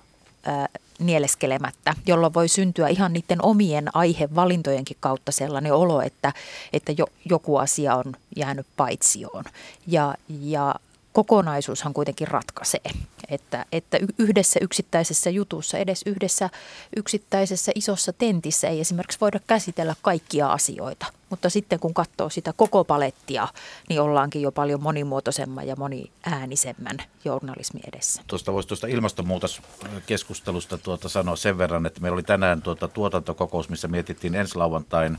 nieleskelemättä, 0.99 1.93
jolloin 2.05 2.33
voi 2.33 2.47
syntyä 2.47 2.87
ihan 2.87 3.13
niiden 3.13 3.45
omien 3.45 3.95
aihevalintojenkin 3.95 4.97
kautta 4.99 5.31
sellainen 5.31 5.73
olo, 5.73 6.01
että, 6.01 6.33
että 6.73 6.93
jo, 6.97 7.05
joku 7.29 7.57
asia 7.57 7.95
on 7.95 8.13
jäänyt 8.35 8.67
paitsioon. 8.77 9.43
Ja, 9.87 10.15
ja 10.41 10.75
kokonaisuushan 11.13 11.93
kuitenkin 11.93 12.27
ratkaisee. 12.27 12.91
Että, 13.29 13.65
että 13.71 13.97
yhdessä 14.17 14.59
yksittäisessä 14.61 15.29
jutussa, 15.29 15.77
edes 15.77 16.01
yhdessä 16.05 16.49
yksittäisessä 16.95 17.71
isossa 17.75 18.13
tentissä 18.13 18.67
ei 18.67 18.79
esimerkiksi 18.79 19.17
voida 19.21 19.39
käsitellä 19.47 19.95
kaikkia 20.01 20.47
asioita. 20.47 21.05
Mutta 21.29 21.49
sitten 21.49 21.79
kun 21.79 21.93
katsoo 21.93 22.29
sitä 22.29 22.53
koko 22.53 22.83
palettia, 22.83 23.47
niin 23.89 24.01
ollaankin 24.01 24.41
jo 24.41 24.51
paljon 24.51 24.83
monimuotoisemman 24.83 25.67
ja 25.67 25.75
moniäänisemmän 25.75 26.97
journalismin 27.25 27.83
edessä. 27.93 28.21
Tuosta 28.27 28.53
voisi 28.53 28.67
tuosta 28.67 28.87
ilmastonmuutoskeskustelusta 28.87 30.77
tuota 30.77 31.09
sanoa 31.09 31.35
sen 31.35 31.57
verran, 31.57 31.85
että 31.85 32.01
meillä 32.01 32.13
oli 32.13 32.23
tänään 32.23 32.61
tuota 32.61 32.87
tuotantokokous, 32.87 33.69
missä 33.69 33.87
mietittiin 33.87 34.35
ensi 34.35 34.55
lauantain, 34.55 35.17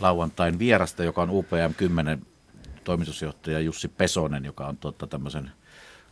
lauantain 0.00 0.58
vierasta, 0.58 1.04
joka 1.04 1.22
on 1.22 1.30
UPM 1.30 1.74
10 1.76 2.26
toimitusjohtaja 2.88 3.60
Jussi 3.60 3.88
Pesonen, 3.88 4.44
joka 4.44 4.66
on 4.66 4.76
tuota, 4.76 5.06
tämmöisen 5.06 5.50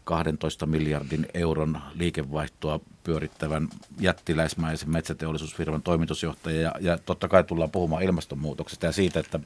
12 0.04 0.66
miljardin 0.66 1.26
euron 1.34 1.80
liikevaihtoa 1.94 2.80
pyörittävän 3.04 3.68
jättiläismäisen 4.00 4.90
metsäteollisuusfirman 4.90 5.82
toimitusjohtaja. 5.82 6.60
Ja, 6.60 6.72
ja 6.80 6.98
totta 6.98 7.28
kai 7.28 7.44
tullaan 7.44 7.70
puhumaan 7.70 8.02
ilmastonmuutoksesta 8.02 8.86
ja 8.86 8.92
siitä, 8.92 9.20
että 9.20 9.40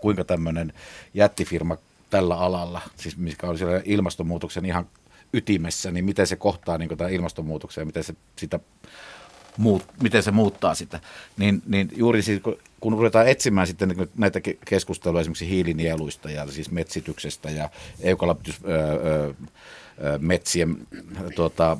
kuinka 0.00 0.24
tämmöinen 0.24 0.72
jättifirma 1.14 1.76
tällä 2.10 2.38
alalla, 2.38 2.80
siis 2.96 3.16
mikä 3.16 3.46
on 3.46 3.58
siellä 3.58 3.82
ilmastonmuutoksen 3.84 4.64
ihan 4.64 4.86
ytimessä, 5.32 5.90
niin 5.90 6.04
miten 6.04 6.26
se 6.26 6.36
kohtaa 6.36 6.78
niin 6.78 6.98
tämän 6.98 7.12
ilmastonmuutoksen 7.12 7.82
ja 7.82 7.86
miten 7.86 8.04
se 8.04 8.14
sitä 8.36 8.60
muut, 9.58 9.84
miten 10.02 10.22
se 10.22 10.30
muuttaa 10.30 10.74
sitä. 10.74 11.00
Niin, 11.36 11.62
niin 11.66 11.90
juuri 11.96 12.22
siis, 12.22 12.42
kun, 12.42 12.56
kun 12.80 12.92
ruvetaan 12.92 13.28
etsimään 13.28 13.66
sitten 13.66 14.08
näitä 14.16 14.40
keskusteluja 14.64 15.20
esimerkiksi 15.20 15.48
hiilinieluista 15.48 16.30
ja 16.30 16.46
siis 16.46 16.70
metsityksestä 16.70 17.50
ja 17.50 17.70
eukalyptusmetsien 18.00 20.86
tuota, 21.34 21.76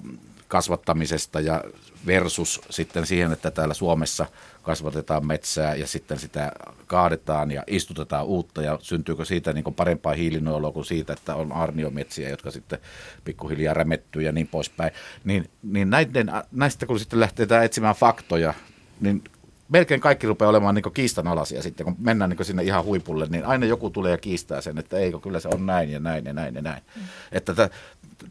kasvattamisesta 0.48 1.40
ja 1.40 1.64
versus 2.06 2.60
sitten 2.70 3.06
siihen, 3.06 3.32
että 3.32 3.50
täällä 3.50 3.74
Suomessa 3.74 4.26
kasvatetaan 4.64 5.26
metsää 5.26 5.74
ja 5.74 5.86
sitten 5.86 6.18
sitä 6.18 6.52
kaadetaan 6.86 7.50
ja 7.50 7.64
istutetaan 7.66 8.26
uutta 8.26 8.62
ja 8.62 8.78
syntyykö 8.82 9.24
siitä 9.24 9.52
niin 9.52 9.64
kuin 9.64 9.74
parempaa 9.74 10.14
hiilinuoloa 10.14 10.72
kuin 10.72 10.84
siitä, 10.84 11.12
että 11.12 11.34
on 11.34 11.52
arniometsiä, 11.52 12.28
jotka 12.28 12.50
sitten 12.50 12.78
pikkuhiljaa 13.24 13.74
rämettyy 13.74 14.22
ja 14.22 14.32
niin 14.32 14.46
poispäin. 14.46 14.90
Niin, 15.24 15.50
niin 15.62 15.90
näiden, 15.90 16.32
näistä 16.52 16.86
kun 16.86 16.98
sitten 16.98 17.20
lähtee 17.20 17.46
etsimään 17.64 17.94
faktoja, 17.94 18.54
niin 19.00 19.24
melkein 19.68 20.00
kaikki 20.00 20.26
rupeaa 20.26 20.48
olemaan 20.48 20.74
niin 20.74 20.92
kiistanalaisia 20.94 21.62
sitten, 21.62 21.84
kun 21.84 21.96
mennään 21.98 22.30
niin 22.30 22.44
sinne 22.44 22.62
ihan 22.62 22.84
huipulle, 22.84 23.26
niin 23.30 23.44
aina 23.44 23.66
joku 23.66 23.90
tulee 23.90 24.10
ja 24.10 24.18
kiistää 24.18 24.60
sen, 24.60 24.78
että 24.78 24.96
eikö, 24.96 25.18
kyllä 25.18 25.40
se 25.40 25.48
on 25.48 25.66
näin 25.66 25.90
ja 25.90 26.00
näin 26.00 26.24
ja 26.24 26.32
näin 26.32 26.54
ja 26.54 26.62
näin. 26.62 26.82
Mm. 26.96 27.02
Että 27.32 27.54
t- 27.54 27.72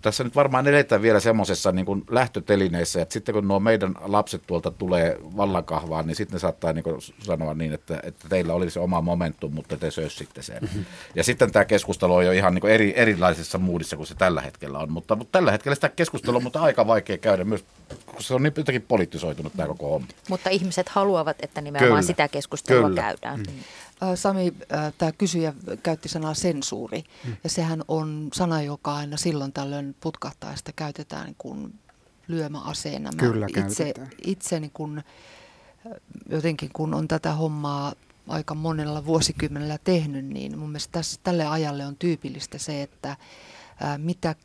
tässä 0.01 0.23
nyt 0.23 0.35
varmaan 0.35 0.67
eletään 0.67 1.01
vielä 1.01 1.19
semmoisessa 1.19 1.71
niin 1.71 1.85
kuin 1.85 2.03
lähtötelineessä, 2.09 3.01
että 3.01 3.13
sitten 3.13 3.35
kun 3.35 3.47
nuo 3.47 3.59
meidän 3.59 3.95
lapset 4.01 4.41
tuolta 4.47 4.71
tulee 4.71 5.17
vallankahvaan, 5.37 6.07
niin 6.07 6.15
sitten 6.15 6.35
ne 6.35 6.39
saattaa 6.39 6.73
niin 6.73 6.83
kuin 6.83 7.01
sanoa 7.19 7.53
niin, 7.53 7.73
että, 7.73 7.99
että 8.03 8.29
teillä 8.29 8.53
oli 8.53 8.69
se 8.69 8.79
oma 8.79 9.01
momentum, 9.01 9.53
mutta 9.53 9.77
te 9.77 9.91
sössitte 9.91 10.41
sen. 10.41 10.57
Mm-hmm. 10.61 10.85
Ja 11.15 11.23
sitten 11.23 11.51
tämä 11.51 11.65
keskustelu 11.65 12.15
on 12.15 12.25
jo 12.25 12.31
ihan 12.31 12.53
niin 12.53 12.61
kuin 12.61 12.73
eri, 12.73 12.93
erilaisessa 12.95 13.57
muudissa 13.57 13.97
kuin 13.97 14.07
se 14.07 14.15
tällä 14.15 14.41
hetkellä 14.41 14.79
on, 14.79 14.91
mutta, 14.91 15.15
mutta 15.15 15.31
tällä 15.31 15.51
hetkellä 15.51 15.75
sitä 15.75 15.89
keskustelua 15.89 16.37
on 16.37 16.43
mutta 16.43 16.61
aika 16.61 16.87
vaikea 16.87 17.17
käydä 17.17 17.43
myös, 17.43 17.65
koska 18.05 18.23
se 18.23 18.33
on 18.33 18.43
niin 18.43 18.53
jotenkin 18.57 18.81
poliittisoitunut 18.81 19.53
tämä 19.57 19.67
koko 19.67 19.89
homma. 19.89 20.07
Mutta 20.29 20.49
ihmiset 20.49 20.89
haluavat, 20.89 21.37
että 21.39 21.61
nimenomaan 21.61 21.89
Kyllä. 21.89 22.01
sitä 22.01 22.27
keskustelua 22.27 22.89
Kyllä. 22.89 23.01
käydään. 23.01 23.39
Mm. 23.39 23.45
Sami, 24.15 24.53
tämä 24.97 25.11
kysyjä 25.11 25.53
käytti 25.83 26.09
sanaa 26.09 26.33
sensuuri, 26.33 27.03
mm. 27.25 27.35
ja 27.43 27.49
sehän 27.49 27.83
on 27.87 28.29
sana, 28.33 28.61
joka 28.61 28.95
aina 28.95 29.17
silloin 29.17 29.53
tällöin 29.53 29.95
putkahtaa, 30.01 30.51
ja 30.51 30.57
sitä 30.57 30.71
käytetään 30.75 31.35
kuin 31.37 31.79
lyömäaseena. 32.27 33.11
Mä 33.11 33.19
Kyllä 33.19 33.45
itse, 33.45 33.83
käytetään. 33.83 34.09
itse 34.25 34.59
niin 34.59 34.71
kun, 34.73 35.03
jotenkin 36.29 36.69
kun 36.73 36.93
on 36.93 37.07
tätä 37.07 37.33
hommaa 37.33 37.93
aika 38.27 38.55
monella 38.55 39.05
vuosikymmenellä 39.05 39.77
tehnyt, 39.83 40.25
niin 40.25 40.59
mun 40.59 40.69
mielestä 40.69 40.91
tässä, 40.91 41.19
tälle 41.23 41.47
ajalle 41.47 41.85
on 41.85 41.95
tyypillistä 41.95 42.57
se, 42.57 42.81
että 42.81 43.17
ää, 43.81 43.97
mitä 43.97 44.35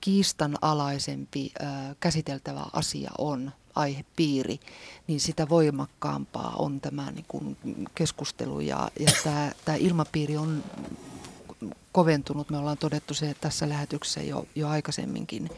kiistanalaisempi 0.00 1.52
ää, 1.60 1.94
käsiteltävä 2.00 2.64
asia 2.72 3.10
on, 3.18 3.52
aihepiiri, 3.76 4.60
niin 5.06 5.20
sitä 5.20 5.48
voimakkaampaa 5.48 6.54
on 6.58 6.80
tämä 6.80 7.10
niin 7.10 7.24
kuin 7.28 7.56
keskustelu 7.94 8.60
ja, 8.60 8.90
ja 9.00 9.12
tämä, 9.24 9.52
tämä 9.64 9.76
ilmapiiri 9.76 10.36
on 10.36 10.64
koventunut. 11.92 12.50
Me 12.50 12.58
ollaan 12.58 12.78
todettu 12.78 13.14
se 13.14 13.34
tässä 13.40 13.68
lähetyksessä 13.68 14.22
jo, 14.22 14.46
jo 14.54 14.68
aikaisemminkin. 14.68 15.50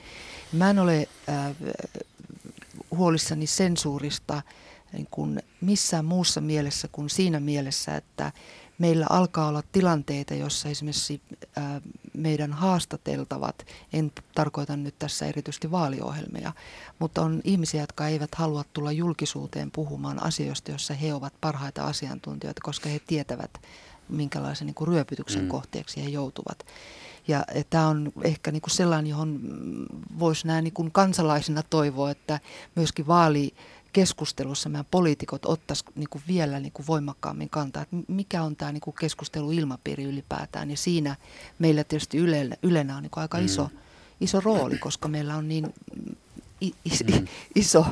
Mä 0.52 0.70
en 0.70 0.78
ole 0.78 1.08
äh, 1.28 1.56
huolissani 2.90 3.46
sensuurista 3.46 4.42
niin 4.92 5.08
kuin 5.10 5.42
missään 5.60 6.04
muussa 6.04 6.40
mielessä 6.40 6.88
kuin 6.92 7.10
siinä 7.10 7.40
mielessä, 7.40 7.96
että 7.96 8.32
meillä 8.78 9.06
alkaa 9.10 9.48
olla 9.48 9.62
tilanteita, 9.72 10.34
jossa 10.34 10.68
esimerkiksi 10.68 11.22
meidän 12.14 12.52
haastateltavat, 12.52 13.66
en 13.92 14.12
tarkoita 14.34 14.76
nyt 14.76 14.94
tässä 14.98 15.26
erityisesti 15.26 15.70
vaaliohjelmia, 15.70 16.52
mutta 16.98 17.22
on 17.22 17.40
ihmisiä, 17.44 17.80
jotka 17.80 18.08
eivät 18.08 18.34
halua 18.34 18.64
tulla 18.72 18.92
julkisuuteen 18.92 19.70
puhumaan 19.70 20.22
asioista, 20.22 20.70
joissa 20.70 20.94
he 20.94 21.14
ovat 21.14 21.32
parhaita 21.40 21.84
asiantuntijoita, 21.84 22.60
koska 22.64 22.88
he 22.88 23.00
tietävät, 23.06 23.50
minkälaisen 24.08 24.66
niin 24.66 24.74
kuin 24.74 24.88
ryöpytyksen 24.88 25.42
mm. 25.42 25.48
kohteeksi 25.48 26.04
he 26.04 26.08
joutuvat. 26.08 26.66
Ja 27.28 27.44
tämä 27.70 27.88
on 27.88 28.12
ehkä 28.22 28.52
niin 28.52 28.62
kuin 28.62 28.70
sellainen, 28.70 29.10
johon 29.10 29.40
voisi 30.18 30.46
näin 30.46 30.64
niin 30.64 30.74
kuin 30.74 30.92
kansalaisina 30.92 31.62
toivoa, 31.62 32.10
että 32.10 32.40
myöskin 32.74 33.06
vaali 33.06 33.54
keskustelussa 33.92 34.68
meidän 34.68 34.86
poliitikot 34.90 35.46
ottaisiin 35.46 35.92
niin 35.94 36.22
vielä 36.28 36.60
niin 36.60 36.72
voimakkaammin 36.88 37.50
kantaa, 37.50 37.82
että 37.82 37.96
mikä 38.08 38.42
on 38.42 38.56
tämä 38.56 38.72
niin 38.72 38.82
keskusteluilmapiiri 39.00 40.04
ylipäätään. 40.04 40.70
Ja 40.70 40.76
siinä 40.76 41.16
meillä 41.58 41.84
tietysti 41.84 42.18
Yle, 42.18 42.48
Ylenä 42.62 42.96
on 42.96 43.02
niin 43.02 43.10
aika 43.16 43.38
iso, 43.38 43.64
mm. 43.64 43.78
iso 44.20 44.40
rooli, 44.40 44.78
koska 44.78 45.08
meillä 45.08 45.36
on 45.36 45.48
niin 45.48 45.74
is, 46.84 47.04
mm. 47.04 47.26
iso 47.54 47.86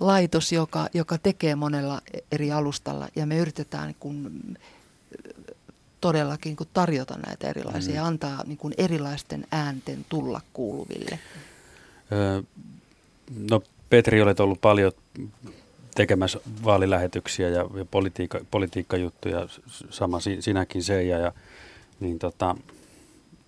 laitos, 0.00 0.52
joka, 0.52 0.88
joka 0.94 1.18
tekee 1.18 1.54
monella 1.54 2.00
eri 2.32 2.52
alustalla 2.52 3.08
ja 3.16 3.26
me 3.26 3.38
yritetään 3.38 3.86
niin 3.86 3.96
kuin 4.00 4.58
todellakin 6.00 6.50
niin 6.50 6.56
kuin 6.56 6.68
tarjota 6.74 7.18
näitä 7.26 7.48
erilaisia 7.48 7.92
mm. 7.92 7.96
ja 7.96 8.06
antaa 8.06 8.44
niin 8.46 8.58
kuin 8.58 8.74
erilaisten 8.78 9.46
äänten 9.52 10.06
tulla 10.08 10.40
kuuluville. 10.52 11.18
Öö, 12.12 12.42
no 13.50 13.62
Petri, 13.90 14.22
olet 14.22 14.40
ollut 14.40 14.60
paljon 14.60 14.92
tekemässä 15.94 16.40
vaalilähetyksiä 16.64 17.48
ja, 17.48 17.66
ja 17.74 17.84
politiikka, 17.84 18.40
politiikkajuttuja, 18.50 19.48
sama 19.90 20.18
sinäkin 20.40 20.82
se. 20.82 21.02
Ja, 21.02 21.18
ja, 21.18 21.32
niin 22.00 22.18
tota, 22.18 22.56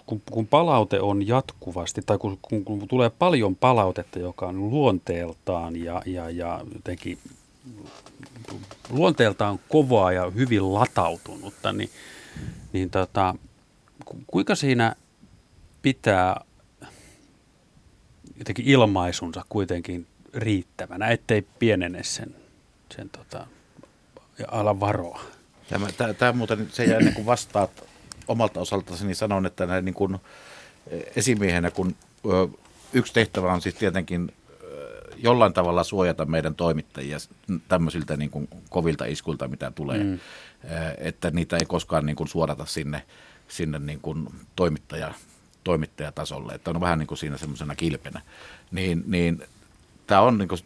kun, 0.06 0.22
kun 0.30 0.46
palaute 0.46 1.00
on 1.00 1.26
jatkuvasti, 1.26 2.02
tai 2.06 2.18
kun, 2.18 2.38
kun, 2.42 2.64
kun 2.64 2.88
tulee 2.88 3.10
paljon 3.10 3.56
palautetta, 3.56 4.18
joka 4.18 4.46
on 4.46 4.70
luonteeltaan 4.70 5.76
ja, 5.76 6.02
ja, 6.06 6.30
ja 6.30 6.60
jotenkin 6.74 7.18
luonteeltaan 8.90 9.60
kovaa 9.68 10.12
ja 10.12 10.30
hyvin 10.30 10.74
latautunutta, 10.74 11.72
niin, 11.72 11.90
niin 12.72 12.90
tota, 12.90 13.34
kuinka 14.26 14.54
siinä 14.54 14.96
pitää 15.82 16.44
jotenkin 18.38 18.64
ilmaisunsa 18.64 19.44
kuitenkin 19.48 20.06
riittävänä, 20.34 21.08
ettei 21.08 21.42
pienene 21.58 22.02
sen, 22.02 22.34
sen 22.96 23.10
tota, 23.10 23.46
ja 24.38 24.46
ala 24.48 24.80
varoa. 24.80 25.20
Tämä, 25.68 25.86
tämä, 25.92 26.14
tämä 26.14 26.32
muuten, 26.32 26.68
se 26.72 26.84
jää 26.84 26.98
ennen 26.98 27.14
kuin 27.14 27.26
vastaat 27.26 27.84
omalta 28.28 28.60
osaltasi, 28.60 29.06
niin 29.06 29.16
sanon, 29.16 29.46
että 29.46 29.66
näin 29.66 29.84
niin 29.84 29.94
kuin 29.94 30.18
esimiehenä, 31.16 31.70
kun 31.70 31.96
ö, 32.26 32.48
yksi 32.92 33.12
tehtävä 33.12 33.52
on 33.52 33.62
siis 33.62 33.74
tietenkin 33.74 34.32
jollain 35.18 35.52
tavalla 35.52 35.84
suojata 35.84 36.24
meidän 36.24 36.54
toimittajia 36.54 37.18
tämmöisiltä 37.68 38.16
niin 38.16 38.30
kuin 38.30 38.48
kovilta 38.70 39.04
iskuilta, 39.04 39.48
mitä 39.48 39.70
tulee, 39.70 40.04
mm. 40.04 40.18
että 40.98 41.30
niitä 41.30 41.56
ei 41.56 41.66
koskaan 41.66 42.06
niin 42.06 42.16
kuin 42.16 42.28
suorata 42.28 42.66
sinne, 42.66 43.02
sinne 43.48 43.78
niin 43.78 44.00
kuin 44.00 44.28
toimittaja, 44.56 45.14
toimittajatasolle, 45.64 46.52
että 46.52 46.70
on 46.70 46.80
vähän 46.80 46.98
niin 46.98 47.06
kuin 47.06 47.18
siinä 47.18 47.36
semmoisena 47.36 47.74
kilpenä. 47.74 48.20
Niin, 48.70 49.04
niin 49.06 49.42
tämä 50.08 50.20
on 50.20 50.38
niin 50.38 50.48
kuin, 50.48 50.60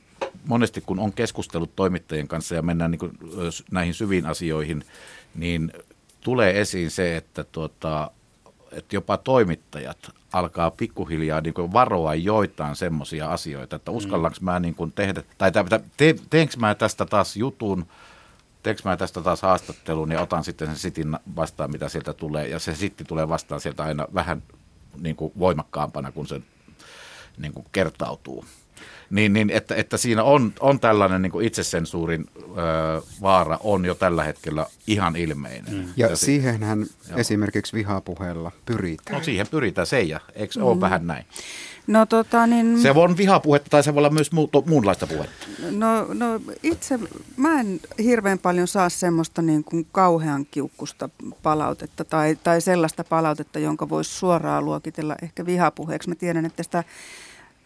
monesti, 0.46 0.80
kun 0.80 0.98
on 0.98 1.12
keskustellut 1.12 1.76
toimittajien 1.76 2.28
kanssa 2.28 2.54
ja 2.54 2.62
mennään 2.62 2.90
niin 2.90 2.98
kuin, 2.98 3.18
näihin 3.70 3.94
syviin 3.94 4.26
asioihin, 4.26 4.84
niin 5.34 5.72
tulee 6.20 6.60
esiin 6.60 6.90
se, 6.90 7.16
että, 7.16 7.44
tuota, 7.44 8.10
että 8.72 8.96
jopa 8.96 9.16
toimittajat 9.16 10.10
alkaa 10.32 10.70
pikkuhiljaa 10.70 11.40
niin 11.40 11.54
kuin 11.54 11.72
varoa 11.72 12.14
joitain 12.14 12.76
semmoisia 12.76 13.30
asioita, 13.30 13.76
että 13.76 13.90
uskallanko 13.90 14.38
mä 14.40 14.60
niin 14.60 14.74
kuin 14.74 14.92
tehdä, 14.92 15.22
tai 15.38 15.52
te, 15.96 16.14
teenkö 16.30 16.56
mä 16.58 16.74
tästä 16.74 17.06
taas 17.06 17.36
jutun, 17.36 17.86
teekö 18.62 18.82
mä 18.84 18.96
tästä 18.96 19.20
taas 19.20 19.42
haastattelun 19.42 20.12
ja 20.12 20.20
otan 20.20 20.44
sitten 20.44 20.68
sen 20.68 20.76
sitin 20.76 21.18
vastaan, 21.36 21.70
mitä 21.70 21.88
sieltä 21.88 22.12
tulee, 22.12 22.48
ja 22.48 22.58
se 22.58 22.74
sitti 22.74 23.04
tulee 23.04 23.28
vastaan 23.28 23.60
sieltä 23.60 23.84
aina 23.84 24.06
vähän 24.14 24.42
niin 25.00 25.16
kuin 25.16 25.32
voimakkaampana, 25.38 26.12
kun 26.12 26.26
se 26.26 26.40
niin 27.38 27.52
kuin 27.52 27.66
kertautuu. 27.72 28.44
Niin, 29.10 29.32
niin 29.32 29.50
että, 29.50 29.74
että 29.74 29.96
siinä 29.96 30.22
on, 30.22 30.52
on 30.60 30.80
tällainen 30.80 31.22
niin 31.22 31.32
kuin 31.32 31.46
itsesensuurin 31.46 32.26
ö, 32.36 32.42
vaara 33.22 33.58
on 33.62 33.84
jo 33.84 33.94
tällä 33.94 34.24
hetkellä 34.24 34.66
ihan 34.86 35.16
ilmeinen. 35.16 35.74
Mm. 35.74 35.84
Ja, 35.96 36.06
ja 36.06 36.16
siihenhän 36.16 36.86
joo. 37.08 37.18
esimerkiksi 37.18 37.76
vihapuheella 37.76 38.52
pyritään. 38.66 39.18
No 39.18 39.24
siihen 39.24 39.46
pyritään, 39.50 39.86
se 39.86 40.00
ja 40.00 40.20
eikö 40.34 40.60
mm. 40.60 40.66
ole 40.66 40.80
vähän 40.80 41.06
näin? 41.06 41.24
No, 41.86 42.06
tota, 42.06 42.46
niin... 42.46 42.82
Se 42.82 42.90
on 42.90 43.16
vihapuhetta 43.16 43.70
tai 43.70 43.82
se 43.82 43.94
voi 43.94 44.00
olla 44.00 44.10
myös 44.10 44.30
mu- 44.32 44.68
muunlaista 44.68 45.06
puhetta. 45.06 45.46
No, 45.70 46.06
no 46.14 46.40
itse 46.62 46.98
mä 47.36 47.60
en 47.60 47.80
hirveän 47.98 48.38
paljon 48.38 48.68
saa 48.68 48.88
semmoista 48.88 49.42
niin 49.42 49.64
kuin 49.64 49.86
kauhean 49.92 50.46
kiukkusta 50.50 51.08
palautetta 51.42 52.04
tai, 52.04 52.36
tai 52.44 52.60
sellaista 52.60 53.04
palautetta, 53.04 53.58
jonka 53.58 53.88
voisi 53.88 54.10
suoraan 54.10 54.64
luokitella 54.64 55.16
ehkä 55.22 55.46
vihapuheeksi. 55.46 56.08
Mä 56.08 56.14
tiedän, 56.14 56.46
että 56.46 56.62
sitä 56.62 56.84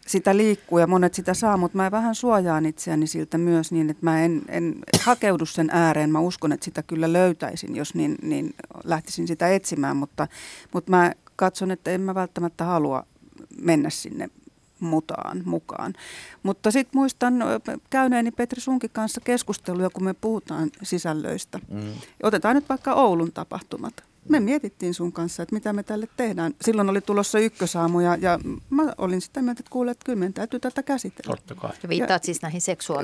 sitä 0.06 0.36
liikkuu 0.36 0.78
ja 0.78 0.86
monet 0.86 1.14
sitä 1.14 1.34
saa, 1.34 1.56
mutta 1.56 1.76
mä 1.76 1.90
vähän 1.90 2.14
suojaan 2.14 2.66
itseäni 2.66 3.06
siltä 3.06 3.38
myös 3.38 3.72
niin, 3.72 3.90
että 3.90 4.04
mä 4.04 4.24
en, 4.24 4.42
en 4.48 4.74
hakeudu 5.02 5.46
sen 5.46 5.70
ääreen. 5.72 6.10
Mä 6.10 6.20
uskon, 6.20 6.52
että 6.52 6.64
sitä 6.64 6.82
kyllä 6.82 7.12
löytäisin, 7.12 7.76
jos 7.76 7.94
niin, 7.94 8.16
niin 8.22 8.54
lähtisin 8.84 9.26
sitä 9.26 9.48
etsimään, 9.48 9.96
mutta, 9.96 10.28
mutta 10.72 10.90
mä 10.90 11.12
katson, 11.36 11.70
että 11.70 11.90
en 11.90 12.00
mä 12.00 12.14
välttämättä 12.14 12.64
halua 12.64 13.06
mennä 13.60 13.90
sinne 13.90 14.30
mutaan 14.80 15.42
mukaan. 15.44 15.94
Mutta 16.42 16.70
sitten 16.70 16.98
muistan 16.98 17.34
käyneeni 17.90 18.30
Petri 18.30 18.60
Sunkin 18.60 18.90
kanssa 18.90 19.20
keskusteluja, 19.20 19.90
kun 19.90 20.04
me 20.04 20.14
puhutaan 20.14 20.70
sisällöistä. 20.82 21.60
Mm. 21.68 21.92
Otetaan 22.22 22.54
nyt 22.54 22.68
vaikka 22.68 22.94
Oulun 22.94 23.32
tapahtumat 23.32 24.04
me 24.28 24.40
mietittiin 24.40 24.94
sun 24.94 25.12
kanssa, 25.12 25.42
että 25.42 25.54
mitä 25.54 25.72
me 25.72 25.82
tälle 25.82 26.08
tehdään. 26.16 26.54
Silloin 26.60 26.90
oli 26.90 27.00
tulossa 27.00 27.38
ykkösaamu 27.38 28.00
ja, 28.00 28.16
ja 28.20 28.38
mä 28.70 28.82
olin 28.98 29.20
sitä 29.20 29.42
mieltä, 29.42 29.60
että 29.60 29.70
kuulet, 29.70 29.92
että 29.92 30.04
kyllä 30.04 30.18
meidän 30.18 30.32
täytyy 30.32 30.60
tätä 30.60 30.82
käsitellä. 30.82 31.36
Totta 31.36 31.54
kai. 31.54 31.70
Ja 31.82 31.88
viittaat 31.88 32.24
siis 32.24 32.42
näihin 32.42 32.60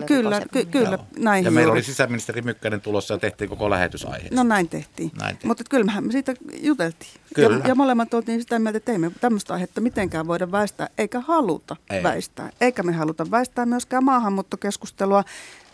Kyllä, 0.07 0.43
ky- 0.53 0.65
kyllä 0.65 0.99
näihin 1.19 1.44
Ja 1.44 1.51
meillä 1.51 1.69
juuri. 1.69 1.78
oli 1.78 1.82
sisäministeri 1.85 2.43
Mykkänen 2.43 2.81
tulossa 2.81 3.15
ja 3.15 3.19
tehtiin 3.19 3.51
koko 3.51 3.70
lähetysaiheesta. 3.70 4.35
No 4.35 4.43
näin 4.43 4.69
tehtiin. 4.69 5.11
Näin 5.19 5.28
tehtiin. 5.31 5.49
Mutta 5.49 5.65
kyllähän 5.70 6.05
me 6.07 6.12
siitä 6.12 6.35
juteltiin. 6.62 7.11
Kyllä. 7.35 7.57
Ja, 7.57 7.69
ja 7.69 7.74
molemmat 7.74 8.15
oltiin 8.15 8.40
sitä 8.40 8.59
mieltä, 8.59 8.77
että 8.77 8.93
ei 8.93 8.99
me 8.99 9.11
tämmöistä 9.20 9.55
aihetta 9.55 9.81
mitenkään 9.81 10.27
voida 10.27 10.53
väistää, 10.53 10.89
eikä 10.99 11.20
haluta 11.20 11.77
ei. 11.90 12.03
väistää. 12.03 12.51
Eikä 12.61 12.82
me 12.82 12.93
haluta 12.93 13.31
väistää 13.31 13.66
myöskään 13.66 14.05
maahanmuuttokeskustelua 14.05 15.24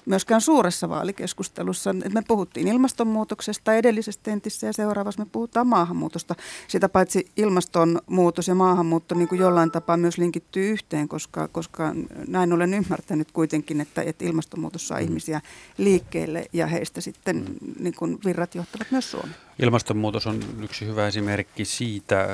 myöskään 0.09 0.41
suuressa 0.41 0.89
vaalikeskustelussa. 0.89 1.93
Me 1.93 2.23
puhuttiin 2.29 2.69
ilmastonmuutoksesta 2.69 3.75
edellisessä 3.75 4.21
tentissä 4.23 4.67
ja 4.67 4.73
seuraavassa 4.73 5.23
me 5.23 5.29
puhutaan 5.33 5.67
maahanmuutosta. 5.67 6.35
Sitä 6.69 6.89
paitsi 6.89 7.27
ilmastonmuutos 7.37 8.49
ja 8.49 8.55
maahanmuutto 8.55 9.15
niin 9.15 9.29
kuin 9.29 9.41
jollain 9.41 9.71
tapaa 9.71 9.97
myös 9.97 10.19
linkittyy 10.19 10.71
yhteen, 10.71 11.09
koska, 11.09 11.49
koska 11.49 11.95
näin 12.29 12.53
olen 12.53 12.75
ymmärtänyt 12.75 13.33
kuitenkin, 13.33 13.81
että, 13.81 14.03
että 14.03 14.25
ilmastonmuutos 14.25 14.89
saa 14.89 14.99
mm. 14.99 15.05
ihmisiä 15.05 15.41
liikkeelle 15.79 16.47
ja 16.53 16.67
heistä 16.67 17.01
sitten 17.01 17.37
mm. 17.37 17.75
niin 17.79 17.95
kuin 17.95 18.19
virrat 18.25 18.55
johtavat 18.55 18.91
myös 18.91 19.11
Suomeen. 19.11 19.37
Ilmastonmuutos 19.59 20.27
on 20.27 20.41
yksi 20.63 20.87
hyvä 20.87 21.07
esimerkki 21.07 21.65
siitä, 21.65 22.29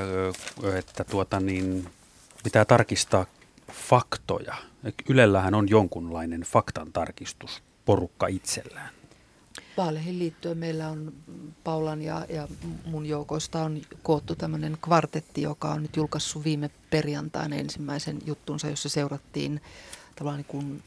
että 0.79 1.05
tuota 1.05 1.41
niin, 1.41 1.89
pitää 2.45 2.65
tarkistaa 2.65 3.27
faktoja. 3.73 4.55
Ylellähän 5.09 5.55
on 5.55 5.69
jonkunlainen 5.69 6.41
faktan 6.41 6.93
tarkistusporukka 6.93 8.27
itsellään. 8.27 8.91
Vaaleihin 9.77 10.19
liittyen 10.19 10.59
meillä 10.59 10.89
on 10.89 11.13
Paulan 11.65 12.03
ja, 12.03 12.27
ja 12.29 12.49
mun 12.85 13.07
joukoista 13.07 13.63
on 13.63 13.81
koottu 14.03 14.35
tämmöinen 14.35 14.79
kvartetti, 14.83 15.43
joka 15.43 15.71
on 15.71 15.83
nyt 15.83 15.97
julkaissut 15.97 16.45
viime 16.45 16.71
perjantaina 16.91 17.57
ensimmäisen 17.57 18.19
juttunsa, 18.27 18.69
jossa 18.69 18.89
seurattiin 18.89 19.61
tavallaan 20.17 20.39
niin 20.39 20.49
kuin 20.49 20.83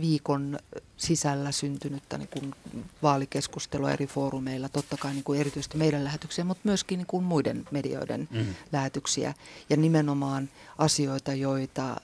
viikon 0.00 0.58
sisällä 0.96 1.52
syntynyttä 1.52 2.18
niin 2.18 2.28
kuin 2.28 2.54
vaalikeskustelua 3.02 3.90
eri 3.90 4.06
foorumeilla, 4.06 4.68
totta 4.68 4.96
kai 4.96 5.12
niin 5.12 5.24
kuin 5.24 5.40
erityisesti 5.40 5.78
meidän 5.78 6.04
lähetyksiä, 6.04 6.44
mutta 6.44 6.62
myöskin 6.64 6.98
niin 6.98 7.06
kuin 7.06 7.24
muiden 7.24 7.64
medioiden 7.70 8.28
mm. 8.30 8.46
lähetyksiä. 8.72 9.34
Ja 9.70 9.76
nimenomaan 9.76 10.48
asioita, 10.78 11.34
joita 11.34 11.96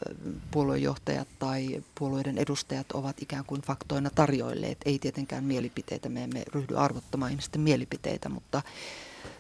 puoluejohtajat 0.51 1.29
tai 1.39 1.83
puolueiden 1.99 2.39
edustajat 2.39 2.93
ovat 2.93 3.23
ikään 3.23 3.45
kuin 3.45 3.63
faktoina 3.63 4.11
tarjoilleet. 4.11 4.79
Ei 4.85 4.99
tietenkään 4.99 5.45
mielipiteitä, 5.45 6.09
me 6.09 6.25
emme 6.25 6.43
ryhdy 6.55 6.77
arvottamaan 6.77 7.31
ihmisten 7.31 7.61
mielipiteitä, 7.61 8.29
mutta 8.29 8.63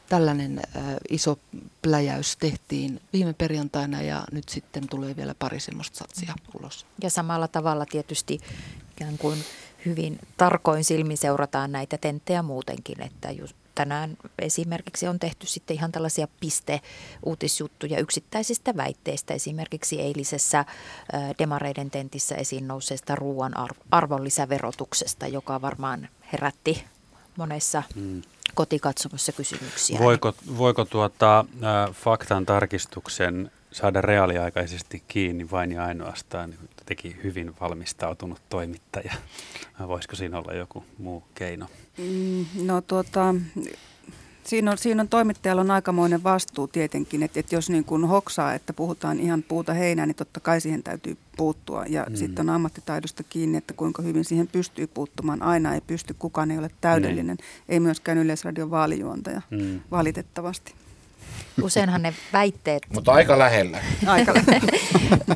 tällainen 0.08 0.58
äh, 0.58 0.82
iso 1.10 1.38
pläjäys 1.82 2.36
tehtiin 2.36 3.00
viime 3.12 3.32
perjantaina 3.32 4.02
ja 4.02 4.24
nyt 4.32 4.48
sitten 4.48 4.88
tulee 4.88 5.16
vielä 5.16 5.34
pari 5.38 5.60
semmoista 5.60 5.98
satsia 5.98 6.34
ulos. 6.54 6.86
Ja 7.02 7.10
samalla 7.10 7.48
tavalla 7.48 7.86
tietysti 7.86 8.40
ikään 8.92 9.18
kuin 9.18 9.44
hyvin 9.86 10.18
tarkoin 10.36 10.84
silmin 10.84 11.16
seurataan 11.16 11.72
näitä 11.72 11.98
tenttejä 11.98 12.42
muutenkin, 12.42 13.02
että 13.02 13.30
just 13.30 13.56
tänään 13.74 14.16
esimerkiksi 14.38 15.08
on 15.08 15.18
tehty 15.18 15.46
sitten 15.46 15.76
ihan 15.76 15.92
tällaisia 15.92 16.28
pisteuutisjuttuja 16.40 18.00
yksittäisistä 18.00 18.76
väitteistä. 18.76 19.34
Esimerkiksi 19.34 20.00
eilisessä 20.00 20.64
demareiden 21.38 21.90
tentissä 21.90 22.34
esiin 22.34 22.68
nousseesta 22.68 23.14
ruoan 23.14 23.52
arvonlisäverotuksesta, 23.90 25.26
joka 25.26 25.62
varmaan 25.62 26.08
herätti 26.32 26.84
monessa 27.36 27.82
mm 27.94 28.22
kotikatsomossa 28.54 29.32
kysymyksiä. 29.32 29.98
Voiko, 29.98 30.34
voiko 30.58 30.84
tuota, 30.84 31.38
äh, 31.38 31.94
faktan 31.94 32.46
tarkistuksen 32.46 33.50
saada 33.72 34.00
reaaliaikaisesti 34.00 35.02
kiinni 35.08 35.50
vain 35.50 35.72
ja 35.72 35.84
ainoastaan 35.84 36.50
niin 36.50 36.68
teki 36.86 37.16
hyvin 37.24 37.54
valmistautunut 37.60 38.40
toimittaja. 38.48 39.12
Voisiko 39.88 40.16
siinä 40.16 40.38
olla 40.38 40.52
joku 40.52 40.84
muu 40.98 41.24
keino? 41.34 41.66
Mm, 41.98 42.46
no 42.62 42.80
tuota, 42.80 43.34
siinä 44.44 44.70
on, 44.70 44.78
siinä 44.78 45.00
on 45.00 45.08
toimittajalla 45.08 45.62
on 45.62 45.70
aikamoinen 45.70 46.22
vastuu 46.22 46.68
tietenkin, 46.68 47.22
että, 47.22 47.40
että 47.40 47.54
jos 47.54 47.70
niin 47.70 47.84
kuin 47.84 48.04
hoksaa, 48.04 48.54
että 48.54 48.72
puhutaan 48.72 49.20
ihan 49.20 49.42
puuta 49.42 49.74
heinää, 49.74 50.06
niin 50.06 50.16
totta 50.16 50.40
kai 50.40 50.60
siihen 50.60 50.82
täytyy 50.82 51.16
puuttua. 51.36 51.84
Ja 51.88 52.06
mm. 52.08 52.16
sitten 52.16 52.48
on 52.50 52.54
ammattitaidosta 52.54 53.22
kiinni, 53.22 53.58
että 53.58 53.74
kuinka 53.74 54.02
hyvin 54.02 54.24
siihen 54.24 54.48
pystyy 54.48 54.86
puuttumaan. 54.86 55.42
Aina 55.42 55.74
ei 55.74 55.80
pysty, 55.80 56.14
kukaan 56.18 56.50
ei 56.50 56.58
ole 56.58 56.70
täydellinen. 56.80 57.36
Mm. 57.36 57.44
Ei 57.68 57.80
myöskään 57.80 58.18
Yleisradion 58.18 58.70
vaalijuontaja, 58.70 59.42
mm. 59.50 59.80
valitettavasti. 59.90 60.74
Useinhan 61.62 62.02
ne 62.02 62.14
väitteet... 62.32 62.82
Mutta 62.94 63.12
aika 63.12 63.38
lähellä. 63.38 63.80
Aika 64.06 64.34
lähellä. 64.34 64.72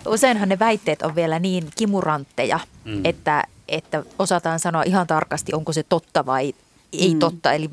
Useinhan 0.14 0.48
ne 0.48 0.58
väitteet 0.58 1.02
on 1.02 1.14
vielä 1.14 1.38
niin 1.38 1.68
kimurantteja, 1.76 2.60
mm. 2.84 3.00
että, 3.04 3.44
että 3.68 4.02
osataan 4.18 4.60
sanoa 4.60 4.82
ihan 4.82 5.06
tarkasti, 5.06 5.54
onko 5.54 5.72
se 5.72 5.82
totta 5.82 6.26
vai 6.26 6.54
ei 6.92 7.14
mm. 7.14 7.18
totta, 7.18 7.52
eli 7.52 7.70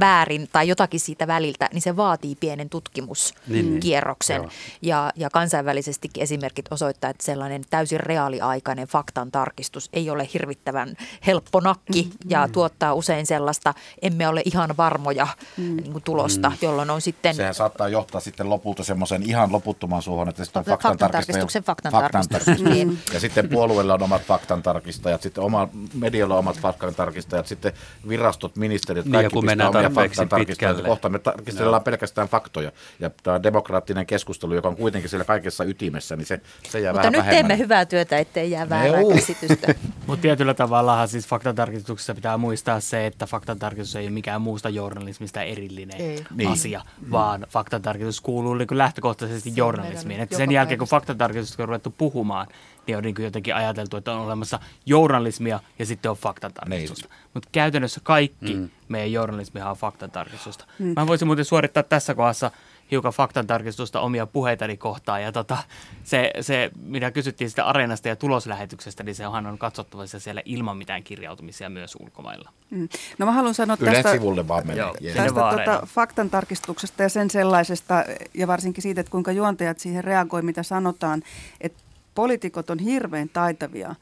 väärin 0.00 0.48
tai 0.52 0.68
jotakin 0.68 1.00
siitä 1.00 1.26
väliltä, 1.26 1.68
niin 1.72 1.82
se 1.82 1.96
vaatii 1.96 2.34
pienen 2.34 2.70
tutkimuskierroksen. 2.70 4.40
Niin, 4.40 4.48
niin. 4.48 4.78
ja, 4.82 5.12
ja 5.16 5.30
kansainvälisesti 5.30 6.10
esimerkit 6.18 6.66
osoittaa, 6.70 7.10
että 7.10 7.24
sellainen 7.24 7.62
täysin 7.70 8.00
reaaliaikainen 8.00 8.88
faktan 8.88 9.30
tarkistus 9.30 9.88
ei 9.92 10.10
ole 10.10 10.28
hirvittävän 10.34 10.96
helppo 11.26 11.60
nakki 11.60 12.02
mm. 12.02 12.30
ja 12.30 12.46
mm. 12.46 12.52
tuottaa 12.52 12.94
usein 12.94 13.26
sellaista, 13.26 13.74
emme 14.02 14.28
ole 14.28 14.42
ihan 14.44 14.76
varmoja 14.76 15.28
mm. 15.56 15.76
niin 15.76 15.92
kuin 15.92 16.04
tulosta, 16.04 16.50
mm. 16.50 16.56
jolloin 16.62 16.90
on 16.90 17.00
sitten... 17.00 17.34
Sehän 17.34 17.54
saattaa 17.54 17.88
johtaa 17.88 18.20
sitten 18.20 18.50
lopulta 18.50 18.84
semmoisen 18.84 19.22
ihan 19.22 19.52
loputtoman 19.52 20.02
suohon, 20.02 20.28
että 20.28 20.44
sitten 20.44 20.60
on 20.60 20.64
faktan, 20.64 21.10
tarkistuksen 21.10 21.64
faktan, 21.64 21.92
faktan 21.92 22.28
tarkistus. 22.28 22.64
Niin. 22.64 22.98
Ja 23.12 23.20
sitten 23.20 23.48
puolueella 23.48 23.94
on 23.94 24.02
omat 24.02 24.22
faktan 24.22 24.62
tarkistajat, 24.62 25.22
sitten 25.22 25.44
oma 25.44 25.68
medialla 25.94 26.34
on 26.34 26.38
omat 26.38 26.60
faktan 26.60 26.94
tarkistajat, 26.94 27.46
sitten 27.46 27.72
virasto 28.08 28.41
virastot, 28.42 28.56
ministeriöt, 28.56 29.06
niin, 29.06 29.12
kaikki 29.12 29.32
kun 29.32 29.44
mennään 29.44 29.72
tarpeeksi 29.72 30.22
pitkälle. 30.46 30.88
Kohta 30.88 31.08
me 31.08 31.18
tarkistellaan 31.18 31.80
no. 31.80 31.84
pelkästään 31.84 32.28
faktoja. 32.28 32.72
Ja 33.00 33.10
tämä 33.22 33.42
demokraattinen 33.42 34.06
keskustelu, 34.06 34.54
joka 34.54 34.68
on 34.68 34.76
kuitenkin 34.76 35.10
siellä 35.10 35.24
kaikessa 35.24 35.64
ytimessä, 35.64 36.16
niin 36.16 36.26
se, 36.26 36.40
se 36.68 36.80
jää 36.80 36.92
Mutta 36.92 36.98
vähän 36.98 37.12
nyt 37.12 37.18
vähemmän. 37.18 37.48
teemme 37.48 37.58
hyvää 37.58 37.84
työtä, 37.84 38.18
ettei 38.18 38.50
jää 38.50 38.68
väärää 38.68 39.02
käsitystä. 39.14 39.74
Mutta 40.06 40.22
tietyllä 40.22 40.54
tavalla 40.54 41.06
siis 41.06 41.26
faktatarkistuksessa 41.26 42.14
pitää 42.14 42.36
muistaa 42.36 42.80
se, 42.80 43.06
että 43.06 43.26
faktatarkistus 43.26 43.96
ei 43.96 44.04
ole 44.04 44.10
mikään 44.10 44.42
muusta 44.42 44.68
journalismista 44.68 45.42
erillinen 45.42 46.00
ei. 46.00 46.24
Niin. 46.34 46.50
asia, 46.50 46.82
niin. 47.00 47.10
vaan 47.10 47.46
faktatarkistus 47.48 48.20
kuuluu 48.20 48.54
niin 48.54 48.68
lähtökohtaisesti 48.70 49.50
se 49.50 49.56
journalismiin. 49.56 50.20
Että 50.20 50.36
sen 50.36 50.52
jälkeen, 50.52 50.78
kun 50.78 50.88
faktatarkistusta 50.88 51.62
on 51.62 51.68
ruvettu 51.68 51.94
puhumaan, 51.98 52.46
niin 52.86 52.96
on 52.96 53.02
niin 53.02 53.14
kuin 53.14 53.24
jotenkin 53.24 53.54
ajateltu, 53.54 53.96
että 53.96 54.12
on 54.12 54.20
olemassa 54.20 54.58
journalismia 54.86 55.60
ja 55.78 55.86
sitten 55.86 56.10
on 56.10 56.16
faktatarkistusta. 56.16 57.08
Niin. 57.08 57.30
Mutta 57.34 57.48
käytännössä 57.52 58.00
kaikki 58.02 58.54
mm. 58.54 58.70
meidän 58.88 59.12
journalismia 59.12 59.70
on 59.70 59.76
faktatarkistusta. 59.76 60.64
Mm. 60.78 60.92
Mä 60.96 61.06
voisin 61.06 61.28
muuten 61.28 61.44
suorittaa 61.44 61.82
tässä 61.82 62.14
kohdassa 62.14 62.50
hiukan 62.90 63.12
faktantarkistusta 63.12 64.00
omia 64.00 64.26
puheitani 64.26 64.76
kohtaan. 64.76 65.22
Ja 65.22 65.32
tota, 65.32 65.58
se, 66.04 66.30
se, 66.40 66.70
mitä 66.82 67.10
kysyttiin 67.10 67.50
sitä 67.50 67.64
areenasta 67.64 68.08
ja 68.08 68.16
tuloslähetyksestä, 68.16 69.02
niin 69.02 69.14
sehän 69.14 69.46
on 69.46 69.58
katsottavissa 69.58 70.20
siellä 70.20 70.42
ilman 70.44 70.76
mitään 70.76 71.02
kirjautumisia 71.02 71.70
myös 71.70 71.96
ulkomailla. 72.00 72.50
Mm. 72.70 72.88
No 73.18 73.26
mä 73.26 73.32
haluan 73.32 73.54
sanoa 73.54 73.76
Ylen 73.80 73.94
tästä, 73.94 74.12
sivulle 74.12 74.48
vaan 74.48 74.76
Joo, 74.76 74.94
tästä 75.14 75.40
tota, 75.40 75.86
faktantarkistuksesta 75.86 77.02
ja 77.02 77.08
sen 77.08 77.30
sellaisesta, 77.30 78.04
ja 78.34 78.46
varsinkin 78.46 78.82
siitä, 78.82 79.00
että 79.00 79.10
kuinka 79.10 79.32
juontajat 79.32 79.78
siihen 79.78 80.04
reagoi, 80.04 80.42
mitä 80.42 80.62
sanotaan, 80.62 81.22
että 81.60 81.82
poliitikot 82.14 82.70
on 82.70 82.78
hirveän 82.78 83.28
taitavia 83.28 83.94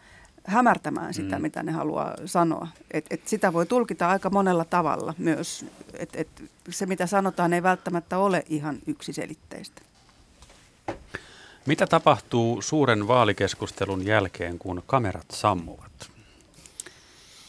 hämärtämään 0.44 1.14
sitä, 1.14 1.36
mm. 1.36 1.42
mitä 1.42 1.62
ne 1.62 1.72
haluaa 1.72 2.14
sanoa. 2.26 2.68
Et, 2.90 3.06
et 3.10 3.28
sitä 3.28 3.52
voi 3.52 3.66
tulkita 3.66 4.08
aika 4.08 4.30
monella 4.30 4.64
tavalla 4.64 5.14
myös. 5.18 5.64
Et, 5.98 6.10
et 6.14 6.28
se, 6.70 6.86
mitä 6.86 7.06
sanotaan, 7.06 7.52
ei 7.52 7.62
välttämättä 7.62 8.18
ole 8.18 8.44
ihan 8.48 8.78
yksiselitteistä. 8.86 9.82
Mitä 11.66 11.86
tapahtuu 11.86 12.62
suuren 12.62 13.08
vaalikeskustelun 13.08 14.06
jälkeen, 14.06 14.58
kun 14.58 14.82
kamerat 14.86 15.26
sammuvat? 15.32 16.10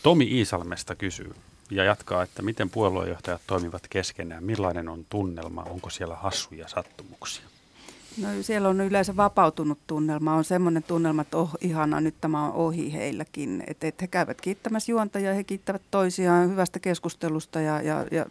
Tomi 0.04 0.38
Iisalmesta 0.38 0.96
kysyy 0.96 1.36
ja 1.70 1.84
jatkaa, 1.84 2.24
että 2.24 2.42
miten 2.42 2.70
puoluejohtajat 2.70 3.42
toimivat 3.48 3.88
keskenään, 3.90 4.44
millainen 4.44 4.90
on 4.90 5.06
tunnelma, 5.10 5.64
onko 5.64 5.90
siellä 5.90 6.16
hassuja 6.16 6.68
sattumuksia? 6.68 7.51
No 8.18 8.28
siellä 8.42 8.70
on 8.70 8.82
yleensä 8.82 9.16
vapautunut 9.16 9.80
tunnelma. 9.88 10.36
On 10.36 10.44
semmoinen 10.44 10.84
tunnelma, 10.84 11.22
että 11.22 11.38
oh, 11.38 11.50
ihana, 11.62 12.02
nyt 12.02 12.16
tämä 12.22 12.46
on 12.46 12.54
ohi 12.54 12.94
heilläkin. 12.94 13.64
Että 13.68 13.88
et 13.88 14.02
he 14.02 14.08
käyvät 14.08 14.42
kiittämässä 14.42 14.92
juontajaa, 14.92 15.34
he 15.34 15.44
kiittävät 15.44 15.82
toisiaan 15.92 16.50
hyvästä 16.50 16.80
keskustelusta 16.80 17.62
ja, 17.62 17.82
ja, 17.82 18.06
ja 18.12 18.26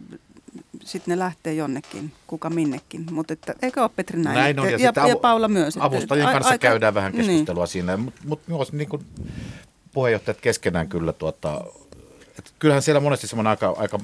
sitten 0.84 1.12
ne 1.12 1.18
lähtee 1.18 1.54
jonnekin, 1.54 2.12
kuka 2.26 2.50
minnekin. 2.50 3.06
Mutta 3.10 3.34
eikö 3.62 3.82
ole 3.82 3.90
Petri 3.96 4.22
näin? 4.22 4.34
Näin 4.34 4.60
on, 4.60 4.66
ja, 4.66 4.78
ja, 4.78 4.92
ja, 4.96 5.08
ja 5.08 5.16
Paula 5.16 5.48
myös. 5.48 5.76
Avustajien 5.80 6.26
että, 6.26 6.32
kanssa 6.32 6.50
aika, 6.50 6.62
käydään 6.62 6.94
vähän 6.94 7.12
niin. 7.12 7.26
keskustelua 7.26 7.64
niin. 7.64 7.72
siinä, 7.72 7.96
mutta 7.96 8.20
mut 8.26 8.40
myös 8.48 8.72
niin 8.72 8.88
kuin 8.88 9.06
puheenjohtajat 9.92 10.40
keskenään 10.40 10.88
kyllä 10.88 11.12
tuota, 11.12 11.64
että 12.38 12.50
kyllähän 12.58 12.82
siellä 12.82 13.00
monesti 13.00 13.26
semmoinen 13.26 13.50
aika, 13.50 13.74
aika 13.76 13.98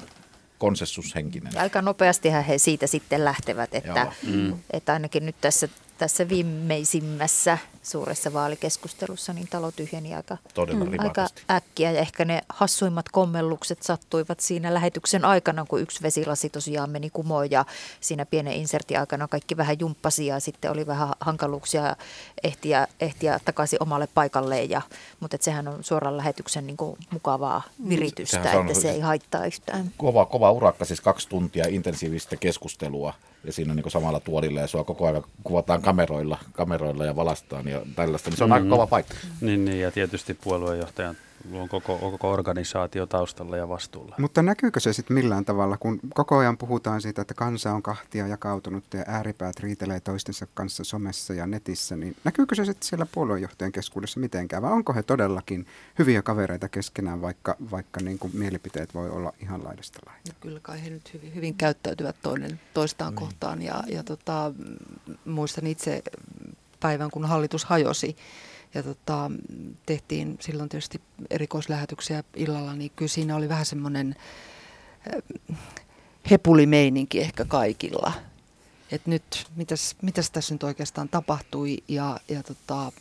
konsensushenkinen. 0.57 1.57
Aika 1.57 1.81
nopeastihan 1.81 2.43
he 2.43 2.57
siitä 2.57 2.87
sitten 2.87 3.25
lähtevät, 3.25 3.75
että, 3.75 4.11
mm. 4.23 4.57
että 4.71 4.93
ainakin 4.93 5.25
nyt 5.25 5.35
tässä 5.41 5.69
tässä 5.97 6.29
viimeisimmässä 6.29 7.57
suuressa 7.87 8.33
vaalikeskustelussa 8.33 9.33
niin 9.33 9.47
talo 9.47 9.71
tyhjeni 9.71 10.15
aika, 10.15 10.37
mm, 10.73 10.99
aika 10.99 11.27
äkkiä. 11.51 11.91
Ja 11.91 11.99
ehkä 11.99 12.25
ne 12.25 12.41
hassuimmat 12.49 13.09
kommellukset 13.09 13.83
sattuivat 13.83 14.39
siinä 14.39 14.73
lähetyksen 14.73 15.25
aikana, 15.25 15.65
kun 15.69 15.81
yksi 15.81 16.03
vesilasi 16.03 16.49
tosiaan 16.49 16.89
meni 16.89 17.09
kumoon 17.09 17.51
ja 17.51 17.65
siinä 18.01 18.25
pienen 18.25 18.53
insertin 18.53 18.99
aikana 18.99 19.27
kaikki 19.27 19.57
vähän 19.57 19.79
jumppasi 19.79 20.25
ja 20.25 20.39
sitten 20.39 20.71
oli 20.71 20.87
vähän 20.87 21.09
hankaluuksia 21.19 21.95
ehtiä, 22.43 22.87
ehtiä 22.99 23.39
takaisin 23.45 23.83
omalle 23.83 24.07
paikalleen. 24.13 24.69
Ja, 24.69 24.81
mutta 25.19 25.35
et 25.35 25.41
sehän 25.41 25.67
on 25.67 25.83
suoran 25.83 26.17
lähetyksen 26.17 26.67
niin 26.67 26.77
kuin 26.77 26.97
mukavaa 27.11 27.61
mm. 27.77 27.89
viritystä, 27.89 28.43
Sehän 28.43 28.67
että 28.67 28.81
se 28.81 28.91
ei 28.91 28.99
haittaa 28.99 29.45
yhtään. 29.45 29.91
Kova, 29.97 30.25
kova 30.25 30.51
urakka, 30.51 30.85
siis 30.85 31.01
kaksi 31.01 31.29
tuntia 31.29 31.65
intensiivistä 31.67 32.35
keskustelua 32.35 33.13
ja 33.43 33.53
siinä 33.53 33.71
on 33.71 33.75
niin 33.77 33.91
samalla 33.91 34.19
tuolilla 34.19 34.59
ja 34.59 34.67
sua 34.67 34.83
koko 34.83 35.07
ajan 35.07 35.23
kuvataan 35.43 35.81
kameroilla, 35.81 36.37
kameroilla 36.51 37.05
ja 37.05 37.15
valastaan 37.15 37.67
ja 37.67 37.81
tällaista, 37.95 38.29
niin 38.29 38.37
se 38.37 38.43
on 38.43 38.49
mm-hmm. 38.49 38.63
aika 38.65 38.75
kova 38.75 38.87
paikka. 38.87 39.13
Niin, 39.41 39.65
niin, 39.65 39.81
ja 39.81 39.91
tietysti 39.91 40.33
puoluejohtajan 40.33 41.15
on 41.53 41.69
koko, 41.69 41.97
koko 41.97 42.31
organisaatio 42.31 43.05
taustalla 43.05 43.57
ja 43.57 43.69
vastuulla. 43.69 44.15
Mutta 44.19 44.43
näkyykö 44.43 44.79
se 44.79 44.93
sitten 44.93 45.15
millään 45.15 45.45
tavalla, 45.45 45.77
kun 45.77 45.99
koko 46.13 46.37
ajan 46.37 46.57
puhutaan 46.57 47.01
siitä, 47.01 47.21
että 47.21 47.33
kansa 47.33 47.71
on 47.71 47.83
kahtia 47.83 48.27
jakautunut 48.27 48.83
ja 48.93 49.03
ääripäät 49.07 49.59
riitelee 49.59 49.99
toistensa 49.99 50.47
kanssa 50.53 50.83
somessa 50.83 51.33
ja 51.33 51.47
netissä, 51.47 51.97
niin 51.97 52.15
näkyykö 52.23 52.55
se 52.55 52.65
sitten 52.65 52.87
siellä 52.87 53.07
puoluejohtajan 53.11 53.71
keskuudessa 53.71 54.19
mitenkään, 54.19 54.61
vai 54.61 54.71
onko 54.71 54.93
he 54.93 55.03
todellakin 55.03 55.65
hyviä 55.99 56.21
kavereita 56.21 56.69
keskenään, 56.69 57.21
vaikka, 57.21 57.55
vaikka 57.71 57.99
niin 58.03 58.19
kuin 58.19 58.31
mielipiteet 58.35 58.93
voi 58.93 59.09
olla 59.09 59.33
ihan 59.41 59.63
laidasta 59.63 59.99
lailla? 60.05 60.21
No, 60.27 60.33
kyllä 60.39 60.59
kai 60.61 60.83
he 60.83 60.89
nyt 60.89 61.13
hyvin, 61.13 61.35
hyvin 61.35 61.55
käyttäytyvät 61.55 62.15
toinen 62.21 62.59
toistaan 62.73 63.13
mm. 63.13 63.17
kohtaan, 63.17 63.61
ja, 63.61 63.83
ja 63.87 64.03
tota, 64.03 64.51
muistan 65.25 65.67
itse 65.67 66.01
päivän, 66.87 67.11
kun 67.11 67.25
hallitus 67.25 67.65
hajosi, 67.65 68.17
ja 68.73 68.83
tota, 68.83 69.31
tehtiin 69.85 70.37
silloin 70.39 70.69
tietysti 70.69 71.01
erikoislähetyksiä 71.29 72.23
illalla, 72.35 72.73
niin 72.73 72.91
kyllä 72.95 73.09
siinä 73.09 73.35
oli 73.35 73.49
vähän 73.49 73.65
semmoinen 73.65 74.15
äh, 75.13 75.57
hepulimeininki 76.29 77.19
ehkä 77.19 77.45
kaikilla. 77.45 78.13
Et 78.91 79.07
nyt, 79.07 79.47
mitäs, 79.55 79.95
mitäs 80.01 80.31
tässä 80.31 80.53
nyt 80.53 80.63
oikeastaan 80.63 81.09
tapahtui 81.09 81.77
ja, 81.87 82.19
ja 82.29 82.43
tota, 82.43 82.91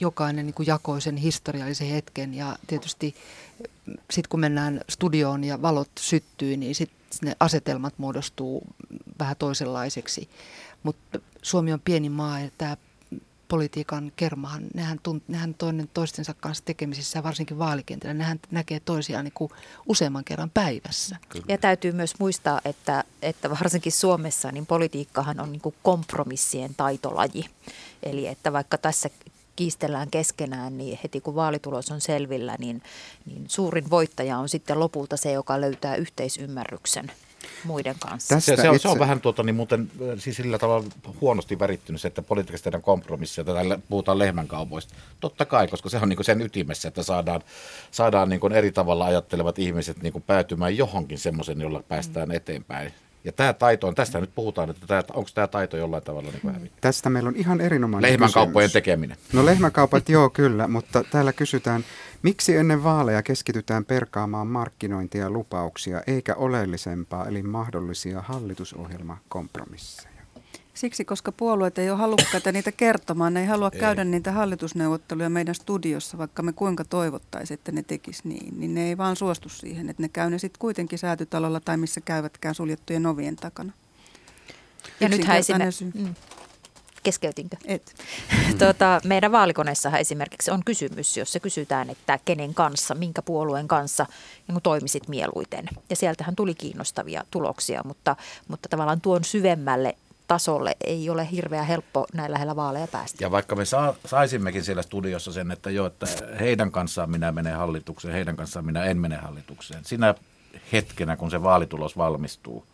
jokainen 0.00 0.46
niin 0.46 0.54
kuin 0.54 0.66
jakoi 0.66 1.00
sen 1.00 1.16
historiallisen 1.16 1.88
hetken 1.88 2.34
ja 2.34 2.56
tietysti 2.66 3.14
sitten 3.86 4.28
kun 4.28 4.40
mennään 4.40 4.80
studioon 4.88 5.44
ja 5.44 5.62
valot 5.62 5.90
syttyy, 6.00 6.56
niin 6.56 6.74
sitten 6.74 7.18
ne 7.22 7.36
asetelmat 7.40 7.94
muodostuu 7.98 8.66
vähän 9.18 9.36
toisenlaiseksi. 9.36 10.28
Mutta 10.82 11.18
Suomi 11.42 11.72
on 11.72 11.80
pieni 11.80 12.08
maa 12.08 12.40
ja 12.40 12.50
tämä 12.58 12.76
politiikan 13.52 14.12
kermahan, 14.16 14.62
nehän, 14.74 15.00
tunt, 15.02 15.28
nehän 15.28 15.54
toinen 15.54 15.90
toistensa 15.94 16.34
kanssa 16.34 16.64
tekemisissä 16.64 17.18
ja 17.18 17.22
varsinkin 17.22 17.58
vaalikentillä, 17.58 18.14
nehän 18.14 18.40
näkee 18.50 18.80
toisiaan 18.80 19.24
niin 19.24 19.32
kuin 19.34 19.50
useamman 19.88 20.24
kerran 20.24 20.50
päivässä. 20.50 21.16
Kyllä. 21.28 21.44
Ja 21.48 21.58
täytyy 21.58 21.92
myös 21.92 22.14
muistaa, 22.18 22.60
että, 22.64 23.04
että 23.22 23.50
varsinkin 23.50 23.92
Suomessa 23.92 24.52
niin 24.52 24.66
politiikkahan 24.66 25.40
on 25.40 25.52
niin 25.52 25.60
kuin 25.60 25.74
kompromissien 25.82 26.74
taitolaji. 26.74 27.44
Eli 28.02 28.26
että 28.26 28.52
vaikka 28.52 28.78
tässä 28.78 29.10
kiistellään 29.56 30.10
keskenään, 30.10 30.78
niin 30.78 30.98
heti 31.02 31.20
kun 31.20 31.34
vaalitulos 31.34 31.90
on 31.90 32.00
selvillä, 32.00 32.56
niin, 32.58 32.82
niin 33.26 33.44
suurin 33.48 33.90
voittaja 33.90 34.38
on 34.38 34.48
sitten 34.48 34.80
lopulta 34.80 35.16
se, 35.16 35.32
joka 35.32 35.60
löytää 35.60 35.96
yhteisymmärryksen 35.96 37.12
muiden 37.64 37.96
kanssa. 37.98 38.40
Se, 38.40 38.56
se, 38.56 38.70
on, 38.70 38.78
se 38.78 38.88
on 38.88 38.98
vähän 38.98 39.20
tuota, 39.20 39.42
niin 39.42 39.54
muuten, 39.54 39.90
siis 40.18 40.36
sillä 40.36 40.58
tavalla 40.58 40.88
huonosti 41.20 41.58
värittynyt 41.58 42.00
se, 42.00 42.08
että 42.08 42.22
politiikasta 42.22 42.64
tehdään 42.64 42.82
kompromissia, 42.82 43.42
että 43.42 43.54
täällä 43.54 43.78
puhutaan 43.88 44.18
lehmänkaupoista. 44.18 44.94
Totta 45.20 45.44
kai, 45.44 45.68
koska 45.68 45.88
se 45.88 45.96
on 45.96 46.08
niin 46.08 46.24
sen 46.24 46.40
ytimessä, 46.40 46.88
että 46.88 47.02
saadaan, 47.02 47.42
saadaan 47.90 48.28
niin 48.28 48.52
eri 48.52 48.72
tavalla 48.72 49.04
ajattelevat 49.04 49.58
ihmiset 49.58 50.02
niin 50.02 50.22
päätymään 50.26 50.76
johonkin 50.76 51.18
semmoisen, 51.18 51.60
jolla 51.60 51.82
päästään 51.88 52.28
mm. 52.28 52.34
eteenpäin. 52.34 52.92
Ja 53.24 53.32
tämä 53.32 53.52
taito 53.52 53.88
on, 53.88 53.94
tästä 53.94 54.20
nyt 54.20 54.34
puhutaan, 54.34 54.70
että 54.70 54.86
tämä, 54.86 55.02
onko 55.14 55.30
tämä 55.34 55.46
taito 55.46 55.76
jollain 55.76 56.02
tavalla 56.02 56.30
niin 56.30 56.52
hävinnyt? 56.52 56.72
Tästä 56.80 57.10
meillä 57.10 57.28
on 57.28 57.36
ihan 57.36 57.60
erinomainen 57.60 58.12
Lehmänkauppojen 58.12 58.68
kysymys. 58.68 58.72
tekeminen. 58.72 59.16
No 59.32 59.46
lehmänkaupat 59.46 60.08
joo 60.08 60.30
kyllä, 60.30 60.68
mutta 60.68 61.04
täällä 61.10 61.32
kysytään, 61.32 61.84
miksi 62.22 62.56
ennen 62.56 62.84
vaaleja 62.84 63.22
keskitytään 63.22 63.84
perkaamaan 63.84 64.46
markkinointia 64.46 65.20
ja 65.20 65.30
lupauksia, 65.30 66.02
eikä 66.06 66.34
oleellisempaa, 66.34 67.26
eli 67.26 67.42
mahdollisia 67.42 68.20
hallitusohjelmakompromisseja? 68.20 70.12
Siksi, 70.74 71.04
koska 71.04 71.32
puolueet 71.32 71.78
ei 71.78 71.90
ole 71.90 71.98
halukkaita 71.98 72.52
niitä 72.52 72.72
kertomaan. 72.72 73.34
Ne 73.34 73.40
ei 73.40 73.46
halua 73.46 73.70
ei. 73.72 73.80
käydä 73.80 74.04
niitä 74.04 74.32
hallitusneuvotteluja 74.32 75.30
meidän 75.30 75.54
studiossa, 75.54 76.18
vaikka 76.18 76.42
me 76.42 76.52
kuinka 76.52 76.84
toivottaisiin, 76.84 77.58
että 77.58 77.72
ne 77.72 77.82
tekis 77.82 78.24
niin. 78.24 78.60
Niin 78.60 78.74
ne 78.74 78.88
ei 78.88 78.98
vaan 78.98 79.16
suostu 79.16 79.48
siihen, 79.48 79.90
että 79.90 80.02
ne 80.02 80.08
käy 80.08 80.30
ne 80.30 80.38
sitten 80.38 80.58
kuitenkin 80.58 80.98
säätytalolla 80.98 81.60
tai 81.60 81.76
missä 81.76 82.00
käyvätkään 82.00 82.54
suljettujen 82.54 83.06
ovien 83.06 83.36
takana. 83.36 83.72
Ja 85.00 85.08
nythän 85.08 85.38
esimerkiksi... 85.38 85.84
Keskeytinkö? 87.02 87.56
Et. 87.64 87.94
tuota, 88.58 89.00
meidän 89.04 89.32
vaalikoneessahan 89.32 90.00
esimerkiksi 90.00 90.50
on 90.50 90.64
kysymys, 90.64 91.16
jossa 91.16 91.40
kysytään, 91.40 91.90
että 91.90 92.18
kenen 92.24 92.54
kanssa, 92.54 92.94
minkä 92.94 93.22
puolueen 93.22 93.68
kanssa 93.68 94.06
niin 94.48 94.62
toimisit 94.62 95.08
mieluiten. 95.08 95.68
Ja 95.90 95.96
sieltähän 95.96 96.36
tuli 96.36 96.54
kiinnostavia 96.54 97.24
tuloksia, 97.30 97.80
mutta, 97.84 98.16
mutta 98.48 98.68
tavallaan 98.68 99.00
tuon 99.00 99.24
syvemmälle 99.24 99.96
tasolle 100.28 100.76
ei 100.84 101.10
ole 101.10 101.30
hirveän 101.30 101.66
helppo 101.66 102.06
näin 102.14 102.32
lähellä 102.32 102.56
vaaleja 102.56 102.86
päästä. 102.86 103.24
Ja 103.24 103.30
vaikka 103.30 103.56
me 103.56 103.64
saa, 103.64 103.94
saisimmekin 104.06 104.64
siellä 104.64 104.82
studiossa 104.82 105.32
sen, 105.32 105.50
että 105.50 105.70
jo, 105.70 105.86
että 105.86 106.06
heidän 106.40 106.70
kanssaan 106.70 107.10
minä 107.10 107.32
menen 107.32 107.56
hallitukseen, 107.56 108.14
heidän 108.14 108.36
kanssaan 108.36 108.66
minä 108.66 108.84
en 108.84 108.98
mene 108.98 109.16
hallitukseen. 109.16 109.84
Sinä 109.84 110.14
hetkenä, 110.72 111.16
kun 111.16 111.30
se 111.30 111.42
vaalitulos 111.42 111.96
valmistuu, 111.96 112.66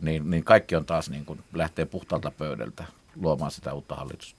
niin, 0.00 0.30
niin 0.30 0.44
kaikki 0.44 0.76
on 0.76 0.84
taas 0.84 1.10
niin 1.10 1.24
kuin 1.24 1.40
lähtee 1.52 1.84
puhtaalta 1.84 2.30
pöydältä 2.30 2.84
luomaan 3.20 3.50
sitä 3.50 3.72
uutta 3.72 3.94
hallitusta. 3.94 4.38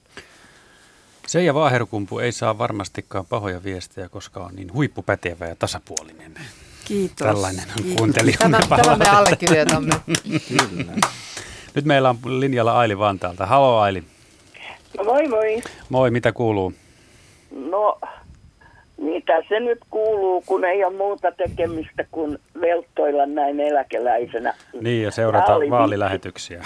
Seija 1.27 1.53
Vaaherukumpu 1.53 2.19
ei 2.19 2.31
saa 2.31 2.57
varmastikaan 2.57 3.26
pahoja 3.26 3.64
viestejä, 3.64 4.10
koska 4.10 4.39
on 4.39 4.56
niin 4.56 4.73
huippupätevä 4.73 5.47
ja 5.47 5.56
tasapuolinen. 5.56 6.34
Kiitos. 6.85 7.27
Tällainen 7.27 7.65
on 7.80 7.95
kuuntelijamme 7.95 8.57
Tämä, 8.60 8.77
tämä 8.84 8.95
me 8.95 9.10
allekirjoitamme. 9.10 9.95
Kyllä. 10.49 10.93
Nyt 11.76 11.85
meillä 11.85 12.10
on 12.10 12.39
linjalla 12.39 12.80
Aili 12.80 12.97
Vantaalta. 12.97 13.45
Halo 13.45 13.80
Aili. 13.80 14.03
No 14.97 15.03
moi 15.03 15.27
moi. 15.27 15.61
Moi, 15.89 16.11
mitä 16.11 16.31
kuuluu? 16.31 16.73
No, 17.51 17.99
mitä 19.00 19.44
se 19.50 19.60
nyt 19.60 19.80
kuuluu, 19.90 20.44
kun 20.46 20.66
ei 20.66 20.84
ole 20.84 20.98
muuta 20.98 21.32
tekemistä 21.32 22.06
kuin 22.12 22.38
velttoilla 22.62 23.26
näin 23.26 23.60
eläkeläisenä. 23.60 24.54
Niin, 24.82 25.04
ja 25.04 25.12
seurata 25.12 25.54
vaalilähetyksiä. 25.70 26.64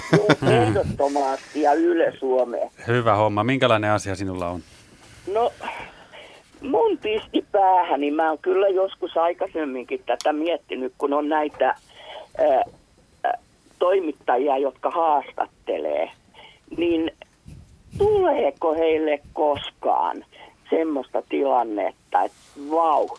Ehdottomasti 0.61 1.61
ja 1.61 1.73
Yle 1.73 2.13
Suomeen. 2.19 2.69
Hyvä 2.87 3.15
homma. 3.15 3.43
Minkälainen 3.43 3.91
asia 3.91 4.15
sinulla 4.15 4.47
on? 4.47 4.61
No, 5.33 5.51
mun 6.61 6.97
pisti 6.97 7.45
päähäni. 7.51 8.11
Mä 8.11 8.29
oon 8.29 8.39
kyllä 8.41 8.67
joskus 8.67 9.17
aikaisemminkin 9.17 10.03
tätä 10.05 10.33
miettinyt, 10.33 10.93
kun 10.97 11.13
on 11.13 11.29
näitä... 11.29 11.75
Ää, 12.37 12.63
toimittajia, 13.79 14.57
jotka 14.57 14.89
haastattelee, 14.89 16.09
niin 16.77 17.11
tuleeko 17.97 18.73
heille 18.73 19.19
koskaan 19.33 20.25
semmoista 20.77 21.21
tilannetta, 21.29 22.23
että 22.23 22.37
vau, 22.71 23.09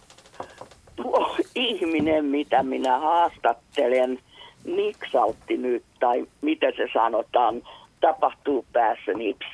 tuo 0.97 1.36
ihminen, 1.55 2.24
mitä 2.24 2.62
minä 2.62 2.98
haastattelen, 2.98 4.18
niksautti 4.64 5.56
nyt, 5.56 5.85
tai 6.01 6.26
mitä 6.40 6.66
se 6.76 6.89
sanotaan, 6.93 7.62
tapahtuu 8.01 8.66
päässä 8.72 9.12
nips. 9.12 9.47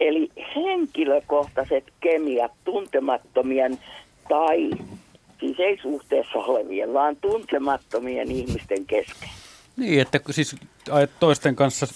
Eli 0.00 0.30
henkilökohtaiset 0.56 1.84
kemiat 2.00 2.52
tuntemattomien 2.64 3.78
tai 4.28 4.70
siis 5.40 5.60
ei 5.60 5.78
suhteessa 5.82 6.38
olevien, 6.38 6.92
vaan 6.92 7.16
tuntemattomien 7.16 8.30
ihmisten 8.30 8.86
kesken. 8.86 9.28
Niin, 9.76 10.00
että 10.00 10.20
siis 10.30 10.56
toisten 11.20 11.56
kanssa 11.56 11.86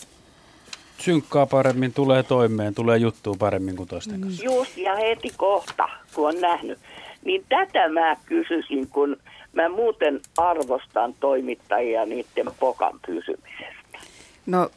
synkkaa 1.01 1.47
paremmin, 1.47 1.93
tulee 1.93 2.23
toimeen, 2.23 2.75
tulee 2.75 2.99
juttua 2.99 3.35
paremmin 3.39 3.77
kuin 3.77 3.89
toisten 3.89 4.21
kanssa. 4.21 4.45
Just, 4.45 4.77
ja 4.77 4.97
heti 4.97 5.33
kohta, 5.37 5.89
kun 6.15 6.29
on 6.29 6.41
nähnyt. 6.41 6.79
Niin 7.25 7.45
tätä 7.49 7.89
mä 7.89 8.17
kysyisin, 8.27 8.89
kun 8.89 9.17
mä 9.53 9.69
muuten 9.69 10.21
arvostan 10.37 11.15
toimittajia 11.21 12.07
niiden 12.07 12.47
pokan 12.61 13.01
pysymisestä. 13.07 13.99
No, 14.47 14.71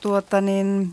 tuota 0.00 0.40
niin, 0.40 0.92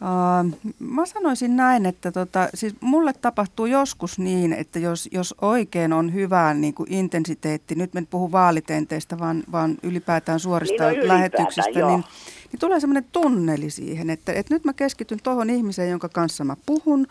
Uh, 0.00 0.72
mä 0.78 1.06
sanoisin 1.06 1.56
näin, 1.56 1.86
että 1.86 2.12
tota, 2.12 2.48
siis 2.54 2.74
mulle 2.80 3.12
tapahtuu 3.12 3.66
joskus 3.66 4.18
niin, 4.18 4.52
että 4.52 4.78
jos, 4.78 5.08
jos 5.12 5.34
oikein 5.40 5.92
on 5.92 6.14
hyvä 6.14 6.54
niin 6.54 6.74
kuin 6.74 6.92
intensiteetti, 6.92 7.74
nyt 7.74 7.96
en 7.96 8.06
puhu 8.06 8.32
vaalitenteistä, 8.32 9.18
vaan, 9.18 9.42
vaan 9.52 9.76
ylipäätään 9.82 10.40
suorista 10.40 10.90
niin 10.90 11.00
no 11.00 11.08
lähetyksistä, 11.08 11.86
niin, 11.86 12.04
niin 12.52 12.60
tulee 12.60 12.80
semmoinen 12.80 13.04
tunneli 13.12 13.70
siihen, 13.70 14.10
että, 14.10 14.32
että 14.32 14.54
nyt 14.54 14.64
mä 14.64 14.72
keskityn 14.72 15.18
tuohon 15.22 15.50
ihmiseen, 15.50 15.90
jonka 15.90 16.08
kanssa 16.08 16.44
mä 16.44 16.56
puhun, 16.66 17.06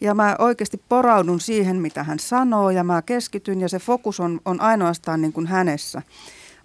ja 0.00 0.14
mä 0.14 0.36
oikeasti 0.38 0.80
poraudun 0.88 1.40
siihen, 1.40 1.76
mitä 1.76 2.04
hän 2.04 2.18
sanoo, 2.18 2.70
ja 2.70 2.84
mä 2.84 3.02
keskityn, 3.02 3.60
ja 3.60 3.68
se 3.68 3.78
fokus 3.78 4.20
on, 4.20 4.40
on 4.44 4.60
ainoastaan 4.60 5.20
niin 5.20 5.32
kuin 5.32 5.46
hänessä. 5.46 6.02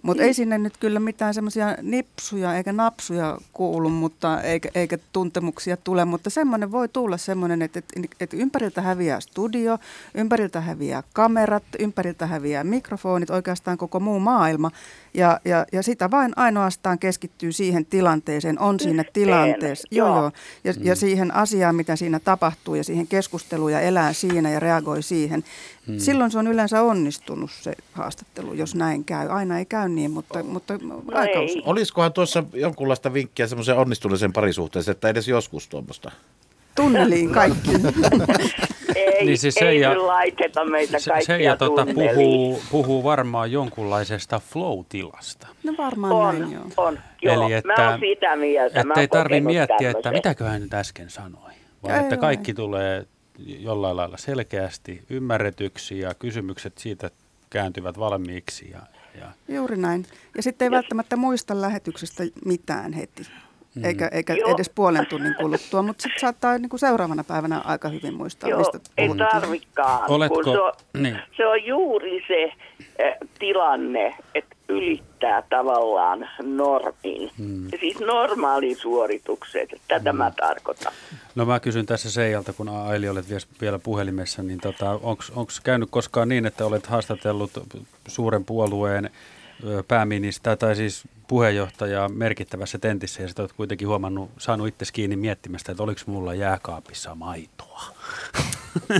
Mutta 0.02 0.22
ei 0.22 0.34
sinne 0.34 0.58
nyt 0.58 0.76
kyllä 0.76 1.00
mitään 1.00 1.34
semmoisia 1.34 1.76
nipsuja 1.82 2.56
eikä 2.56 2.72
napsuja 2.72 3.38
kuulu, 3.52 3.88
mutta 3.88 4.42
eikä, 4.42 4.68
eikä 4.74 4.98
tuntemuksia 5.12 5.76
tule, 5.76 6.04
mutta 6.04 6.30
semmoinen 6.30 6.72
voi 6.72 6.88
tulla 6.88 7.16
semmoinen, 7.16 7.62
että, 7.62 7.78
että, 7.78 8.16
että 8.20 8.36
ympäriltä 8.36 8.82
häviää 8.82 9.20
studio, 9.20 9.78
ympäriltä 10.14 10.60
häviää 10.60 11.02
kamerat, 11.12 11.64
ympäriltä 11.78 12.26
häviää 12.26 12.64
mikrofonit, 12.64 13.30
oikeastaan 13.30 13.78
koko 13.78 14.00
muu 14.00 14.20
maailma. 14.20 14.70
Ja, 15.18 15.40
ja, 15.44 15.66
ja 15.72 15.82
sitä 15.82 16.10
vain 16.10 16.32
ainoastaan 16.36 16.98
keskittyy 16.98 17.52
siihen 17.52 17.86
tilanteeseen, 17.86 18.58
on 18.58 18.80
siinä 18.80 19.04
tilanteessa, 19.12 19.88
joo, 19.90 20.08
joo, 20.08 20.32
ja, 20.64 20.72
mm. 20.72 20.84
ja 20.84 20.96
siihen 20.96 21.34
asiaan, 21.34 21.76
mitä 21.76 21.96
siinä 21.96 22.18
tapahtuu 22.20 22.74
ja 22.74 22.84
siihen 22.84 23.06
keskusteluun 23.06 23.72
ja 23.72 23.80
elää 23.80 24.12
siinä 24.12 24.50
ja 24.50 24.60
reagoi 24.60 25.02
siihen. 25.02 25.44
Mm. 25.86 25.98
Silloin 25.98 26.30
se 26.30 26.38
on 26.38 26.46
yleensä 26.46 26.82
onnistunut 26.82 27.50
se 27.60 27.74
haastattelu, 27.92 28.54
jos 28.54 28.74
näin 28.74 29.04
käy. 29.04 29.28
Aina 29.28 29.58
ei 29.58 29.66
käy 29.66 29.88
niin, 29.88 30.10
mutta, 30.10 30.42
mutta 30.42 30.78
no 30.82 31.02
aika 31.14 31.40
usein. 31.40 31.62
Olisikohan 31.64 32.12
tuossa 32.12 32.44
jonkunlaista 32.52 33.12
vinkkiä 33.12 33.46
semmoisen 33.46 33.76
onnistuneeseen 33.76 34.32
parisuhteeseen, 34.32 34.92
että 34.92 35.08
edes 35.08 35.28
joskus 35.28 35.68
tuommoista? 35.68 36.10
Tunneliin 36.74 37.30
kaikki. 37.30 37.70
ei, 39.18 39.26
niin 39.26 39.38
siis 39.38 39.56
ei 39.56 39.80
ja, 39.80 40.06
laiteta 40.06 40.64
meitä 40.64 40.98
kaikkia 41.08 41.36
se, 41.36 41.42
ja 41.42 41.56
tota, 41.56 41.86
puhuu, 41.94 42.62
puhuu 42.70 43.04
varmaan 43.04 43.52
jonkunlaisesta 43.52 44.40
flow-tilasta. 44.40 45.46
No 45.64 45.74
varmaan 45.78 46.12
on, 46.12 46.38
näin, 46.38 46.52
joo. 46.52 46.64
On, 46.76 46.98
joo. 47.22 47.44
Eli 47.44 47.52
että, 47.52 47.82
Mä 47.82 47.90
oon 47.90 48.00
sitä 48.00 48.36
mieltä. 48.36 48.80
Että 48.80 49.00
ei 49.00 49.08
tarvitse 49.08 49.40
miettiä, 49.40 49.76
tämmöisen. 49.76 49.98
että 49.98 50.10
mitäköhän 50.10 50.60
nyt 50.60 50.74
äsken 50.74 51.10
sanoi, 51.10 51.52
vaan 51.82 51.94
ei, 51.94 52.00
että 52.00 52.16
kaikki 52.16 52.54
tulee 52.54 53.06
jollain 53.38 53.96
lailla 53.96 54.16
selkeästi 54.16 55.02
ymmärretyksi 55.10 55.98
ja 55.98 56.14
kysymykset 56.14 56.78
siitä 56.78 57.10
kääntyvät 57.50 57.98
valmiiksi. 57.98 58.70
Ja, 58.70 58.80
ja. 59.20 59.54
Juuri 59.54 59.76
näin. 59.76 60.06
Ja 60.36 60.42
sitten 60.42 60.66
ei 60.66 60.70
välttämättä 60.70 61.16
muista 61.16 61.60
lähetyksestä 61.60 62.24
mitään 62.44 62.92
heti. 62.92 63.22
Mm. 63.78 63.84
Eikä, 63.84 64.08
eikä 64.12 64.34
edes 64.54 64.70
puolen 64.70 65.06
tunnin 65.06 65.34
kuluttua, 65.34 65.82
mutta 65.82 66.02
sitten 66.02 66.20
saattaa 66.20 66.58
niin 66.58 66.68
kuin 66.68 66.80
seuraavana 66.80 67.24
päivänä 67.24 67.60
aika 67.64 67.88
hyvin 67.88 68.14
muistaa, 68.14 68.50
Joo, 68.50 68.58
mistä 68.58 68.80
ei 68.98 69.08
tarvikaan. 69.08 70.10
Oletko, 70.10 70.42
se, 70.42 70.60
on, 70.60 70.72
niin. 70.98 71.18
se 71.36 71.46
on 71.46 71.64
juuri 71.64 72.24
se 72.28 72.42
eh, 72.98 73.14
tilanne, 73.38 74.14
että 74.34 74.56
ylittää 74.68 75.42
tavallaan 75.42 76.28
normin. 76.42 77.30
Hmm. 77.38 77.68
Siis 77.80 78.00
normaalisuoritukset, 78.00 79.70
tätä 79.88 80.10
hmm. 80.10 80.18
mä 80.18 80.32
tarkoitan. 80.36 80.92
No 81.34 81.44
mä 81.44 81.60
kysyn 81.60 81.86
tässä 81.86 82.10
Seijalta, 82.10 82.52
kun 82.52 82.68
Aili 82.68 83.08
olet 83.08 83.26
vielä 83.60 83.78
puhelimessa, 83.78 84.42
niin 84.42 84.60
tota, 84.60 84.90
onko 84.92 85.52
käynyt 85.64 85.88
koskaan 85.90 86.28
niin, 86.28 86.46
että 86.46 86.66
olet 86.66 86.86
haastatellut 86.86 87.50
suuren 88.08 88.44
puolueen 88.44 89.10
pääministeriä 89.88 90.56
tai 90.56 90.76
siis 90.76 91.04
puheenjohtajaa 91.28 92.08
merkittävässä 92.08 92.78
tentissä 92.78 93.22
ja 93.22 93.28
sitten 93.28 93.42
olet 93.42 93.52
kuitenkin 93.52 93.88
huomannut, 93.88 94.30
saanut 94.38 94.68
itse 94.68 94.84
kiinni 94.92 95.16
miettimästä, 95.16 95.72
että 95.72 95.82
oliko 95.82 96.00
mulla 96.06 96.34
jääkaapissa 96.34 97.14
maitoa. 97.14 97.82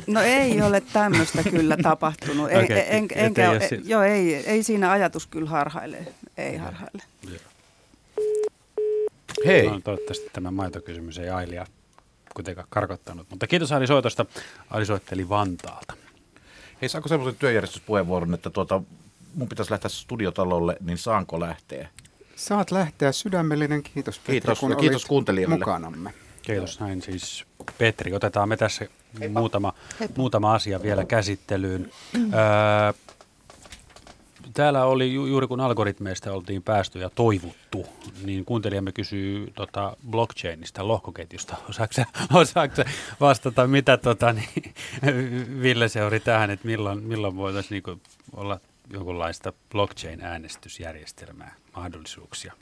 No 0.06 0.20
ei 0.20 0.62
ole 0.62 0.80
tämmöistä 0.80 1.42
kyllä 1.42 1.76
tapahtunut. 1.82 2.50
Ei, 2.50 2.64
Okei, 2.64 2.76
en, 2.78 2.84
et 2.84 3.12
enkä, 3.12 3.42
ei 3.42 3.50
ei, 3.50 3.56
ole 3.56 3.68
si- 3.68 3.82
joo, 3.84 4.02
ei, 4.02 4.34
ei 4.34 4.62
siinä 4.62 4.90
ajatus 4.90 5.26
kyllä 5.26 5.50
harhaile. 5.50 5.98
Ei 6.36 6.56
harhaile. 6.56 7.02
Hei. 9.46 9.66
No, 9.66 9.80
toivottavasti 9.84 10.30
tämä 10.32 10.50
maitokysymys 10.50 11.18
ei 11.18 11.30
Ailia 11.30 11.66
kuitenkaan 12.34 12.66
karkottanut. 12.70 13.26
Mutta 13.30 13.46
kiitos 13.46 13.72
Aili 13.72 13.86
soitosta. 13.86 14.26
Aili 14.70 14.86
soitteli 14.86 15.28
Vantaalta. 15.28 15.94
Hei, 16.80 16.88
saanko 16.88 17.08
semmoisen 17.08 17.38
työjärjestyspuheenvuoron, 17.38 18.34
että 18.34 18.50
tuota, 18.50 18.82
mun 19.38 19.48
pitäisi 19.48 19.70
lähteä 19.70 19.88
studiotalolle, 19.88 20.76
niin 20.80 20.98
saanko 20.98 21.40
lähteä? 21.40 21.88
Saat 22.36 22.70
lähteä. 22.70 23.12
Sydämellinen 23.12 23.82
kiitos, 23.82 24.18
Petri, 24.18 24.32
Kiitos, 24.32 24.60
kun 24.60 24.76
kiitos 24.76 25.02
olit 25.02 25.08
kuuntelijoille. 25.08 25.56
mukanamme. 25.56 26.14
Kiitos 26.42 26.80
näin 26.80 27.02
siis 27.02 27.44
Petri. 27.78 28.14
Otetaan 28.14 28.48
me 28.48 28.56
tässä 28.56 28.86
muutama, 29.32 29.72
muutama 30.16 30.54
asia 30.54 30.82
vielä 30.82 31.04
käsittelyyn. 31.04 31.90
Öö, 32.16 32.92
täällä 34.54 34.84
oli 34.84 35.14
ju- 35.14 35.26
juuri 35.26 35.46
kun 35.46 35.60
algoritmeista 35.60 36.32
oltiin 36.32 36.62
päästy 36.62 36.98
ja 36.98 37.10
toivuttu, 37.10 37.86
niin 38.24 38.44
kuuntelijamme 38.44 38.92
kysyy 38.92 39.52
tota, 39.54 39.96
blockchainista, 40.10 40.88
lohkoketjusta. 40.88 41.56
Osaatko 41.70 41.94
sä, 41.94 42.06
osaatko 42.34 42.82
vastata, 43.20 43.66
mitä 43.66 43.96
tota, 43.96 44.32
niin, 44.32 44.74
Ville 45.62 45.88
seuri 45.88 46.20
tähän, 46.20 46.50
että 46.50 46.66
milloin, 46.66 47.02
milloin 47.02 47.36
voitaisiin 47.36 47.70
niinku 47.70 48.00
olla 48.36 48.60
jonkunlaista 48.92 49.52
blockchain-äänestysjärjestelmää, 49.72 51.54
mahdollisuuksia? 51.76 52.52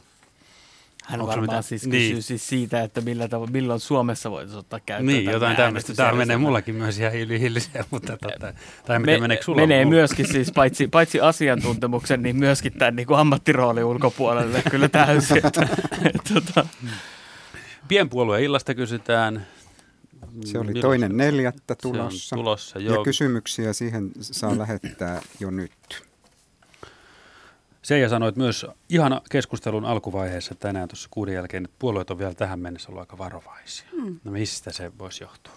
Hän 1.05 1.20
Onko 1.20 1.31
varmaan 1.31 1.47
mitään- 1.48 1.62
siis 1.62 1.86
Niin. 1.86 2.09
kysyy 2.09 2.23
siis 2.23 2.48
siitä, 2.48 2.82
että 2.82 3.01
millä 3.01 3.27
tavo- 3.27 3.51
milloin 3.51 3.81
Suomessa 3.81 4.31
voitaisiin 4.31 4.59
ottaa 4.59 4.81
käyttöön 4.86 5.07
Niin, 5.07 5.31
jotain 5.31 5.57
tämmöistä. 5.57 5.94
Tämä 5.94 6.12
menee 6.12 6.36
mullakin 6.36 6.74
myös 6.74 6.98
ihan 6.98 7.15
yli 7.15 7.40
hilliseen, 7.40 7.85
mutta 7.90 8.16
tota, 8.16 8.55
tai 8.86 9.01
tiedä, 9.05 9.20
meneekö 9.20 9.44
sulla? 9.44 9.61
menee 9.61 9.85
Mulla- 9.85 9.97
myöskin 9.97 10.28
siis 10.28 10.53
paitsi, 10.53 10.89
paitsi 10.89 11.20
asiantuntemuksen, 11.20 12.23
niin 12.23 12.36
myöskin 12.36 12.73
tämän 12.73 12.97
niin 12.97 13.07
kuin 13.07 13.19
ammattiroolin 13.19 13.85
ulkopuolelle 13.85 14.62
kyllä 14.70 14.89
täysin. 14.89 15.36
Että, 15.47 15.69
että, 16.15 16.35
tota, 16.35 16.66
Pienpuolueen 17.89 18.43
illasta 18.44 18.74
kysytään. 18.74 19.47
Se 20.44 20.59
oli 20.59 20.74
toinen 20.74 21.16
neljättä 21.16 21.77
se 21.82 21.89
on 21.89 21.93
tulossa. 21.94 22.36
tulossa, 22.36 22.78
ja 22.78 22.85
joo. 22.85 23.05
kysymyksiä 23.05 23.73
siihen 23.73 24.11
saa 24.20 24.59
lähettää 24.59 25.20
jo 25.40 25.51
nyt. 25.51 25.73
Seija 27.86 28.08
sanoi 28.08 28.28
että 28.28 28.40
myös 28.40 28.66
ihan 28.88 29.20
keskustelun 29.30 29.84
alkuvaiheessa 29.84 30.54
tänään 30.54 30.88
tuossa 30.88 31.08
kuuden 31.10 31.34
jälkeen, 31.34 31.64
että 31.64 31.76
puolueet 31.78 32.10
on 32.10 32.18
vielä 32.18 32.34
tähän 32.34 32.60
mennessä 32.60 32.88
ollut 32.88 33.00
aika 33.00 33.18
varovaisia. 33.18 33.88
Hmm. 33.92 34.20
No 34.24 34.32
mistä 34.32 34.72
se 34.72 34.92
voisi 34.98 35.24
johtua? 35.24 35.52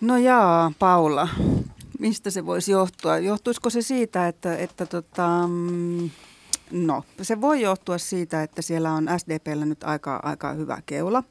No 0.00 0.16
jaa, 0.16 0.72
Paula, 0.78 1.28
mistä 1.98 2.30
se 2.30 2.46
voisi 2.46 2.72
johtua? 2.72 3.18
Johtuisiko 3.18 3.70
se 3.70 3.82
siitä, 3.82 4.28
että, 4.28 4.56
että 4.56 4.86
tota, 4.86 5.28
mm, 5.48 6.10
no, 6.70 7.04
se 7.22 7.40
voi 7.40 7.60
johtua 7.60 7.98
siitä, 7.98 8.42
että 8.42 8.62
siellä 8.62 8.92
on 8.92 9.08
SDPllä 9.18 9.64
nyt 9.64 9.84
aika, 9.84 10.20
aika 10.22 10.52
hyvä 10.52 10.82
keula. 10.86 11.24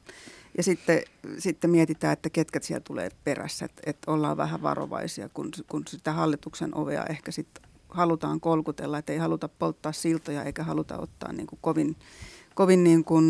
Ja 0.56 0.62
sitten, 0.62 1.02
sitten 1.38 1.70
mietitään, 1.70 2.12
että 2.12 2.30
ketkä 2.30 2.60
siellä 2.62 2.84
tulee 2.86 3.10
perässä, 3.24 3.64
että, 3.64 3.82
että 3.86 4.10
ollaan 4.10 4.36
vähän 4.36 4.62
varovaisia, 4.62 5.28
kun, 5.28 5.50
kun 5.68 5.82
sitä 5.88 6.12
hallituksen 6.12 6.74
ovea 6.74 7.04
ehkä 7.04 7.32
sitten 7.32 7.67
halutaan 7.88 8.40
kolkutella, 8.40 8.98
että 8.98 9.12
ei 9.12 9.18
haluta 9.18 9.48
polttaa 9.48 9.92
siltoja 9.92 10.44
eikä 10.44 10.64
haluta 10.64 10.98
ottaa 10.98 11.32
niin 11.32 11.46
kuin 11.46 11.58
kovin, 11.62 11.96
kovin 12.54 12.84
niin 12.84 13.04
kuin, 13.04 13.24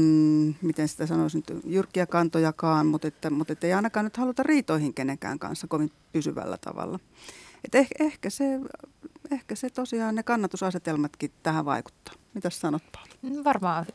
miten 0.62 0.89
sitä 0.89 1.06
sanoisin, 1.06 1.43
jyrkkiä 1.64 2.06
kantojakaan, 2.06 2.86
mutta, 2.86 3.09
että, 3.09 3.30
mutta 3.30 3.52
että 3.52 3.66
ei 3.66 3.72
ainakaan 3.72 4.05
nyt 4.05 4.16
haluta 4.16 4.43
riitoihin 4.43 4.94
kenenkään 4.94 5.39
kanssa 5.39 5.66
kovin 5.66 5.93
pysyvällä 6.12 6.59
tavalla. 6.60 6.98
Et 7.64 7.74
ehkä, 7.74 8.05
ehkä, 8.05 8.30
se, 8.30 8.44
ehkä 9.30 9.55
se 9.55 9.70
tosiaan 9.70 10.14
ne 10.14 10.22
kannatusasetelmatkin 10.22 11.32
tähän 11.43 11.64
vaikuttaa. 11.64 12.14
Mitäs 12.35 12.60
sanot 12.60 12.82
Paula? 12.93 13.09
Mm, 13.22 13.44
Varmaan 13.44 13.86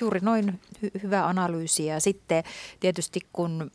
juuri 0.00 0.20
noin 0.22 0.60
hy- 0.84 1.02
hyvä 1.02 1.26
analyysi 1.26 1.86
ja 1.86 2.00
sitten 2.00 2.44
tietysti 2.80 3.20
kun 3.32 3.70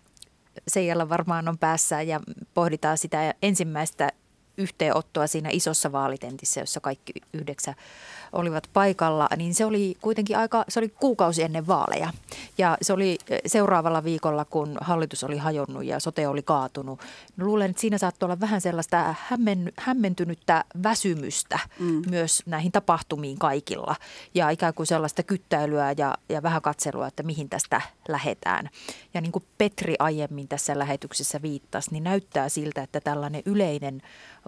Seijalla 0.68 1.10
varmaan 1.10 1.48
on 1.48 1.58
päässä 1.58 2.02
ja 2.02 2.20
pohditaan 2.54 2.98
sitä 2.98 3.34
ensimmäistä 3.42 4.12
yhteenottoa 4.58 5.28
siinä 5.28 5.50
isossa 5.52 5.92
vaalitentissä, 5.92 6.60
jossa 6.60 6.80
kaikki 6.80 7.14
yhdeksän 7.34 7.76
olivat 8.34 8.70
paikalla, 8.74 9.30
niin 9.38 9.56
se 9.56 9.66
oli 9.66 9.98
kuitenkin 10.02 10.38
aika, 10.38 10.66
se 10.70 10.80
oli 10.80 10.90
kuukausi 10.90 11.44
ennen 11.44 11.68
vaaleja. 11.68 12.14
Ja 12.58 12.78
se 12.82 12.94
oli 12.94 13.18
eh, 13.30 13.42
seuraavalla 13.46 14.04
viikolla, 14.04 14.46
kun 14.46 14.78
hallitus 14.82 15.24
oli 15.24 15.38
hajonnut 15.38 15.86
ja 15.86 16.00
sote 16.00 16.28
oli 16.28 16.42
kaatunut. 16.42 17.00
No, 17.38 17.46
luulen, 17.46 17.70
että 17.70 17.82
siinä 17.82 17.98
saattoi 17.98 18.28
olla 18.28 18.40
vähän 18.40 18.62
sellaista 18.62 19.16
hämmen, 19.20 19.72
hämmentynyttä 19.78 20.64
väsymystä 20.84 21.60
mm. 21.80 22.02
myös 22.10 22.44
näihin 22.46 22.72
tapahtumiin 22.72 23.40
kaikilla. 23.40 23.96
Ja 24.34 24.50
ikään 24.50 24.74
kuin 24.74 24.88
sellaista 24.88 25.24
kyttäilyä 25.24 25.94
ja, 25.98 26.16
ja 26.30 26.44
vähän 26.44 26.62
katselua, 26.62 27.08
että 27.08 27.24
mihin 27.24 27.50
tästä 27.50 27.82
lähetään. 28.08 28.70
Ja 29.14 29.22
niin 29.22 29.32
kuin 29.32 29.46
Petri 29.58 29.96
aiemmin 30.00 30.48
tässä 30.48 30.80
lähetyksessä 30.80 31.42
viittasi, 31.42 31.92
niin 31.92 32.04
näyttää 32.04 32.50
siltä, 32.50 32.84
että 32.84 33.02
tällainen 33.02 33.42
yleinen 33.46 34.02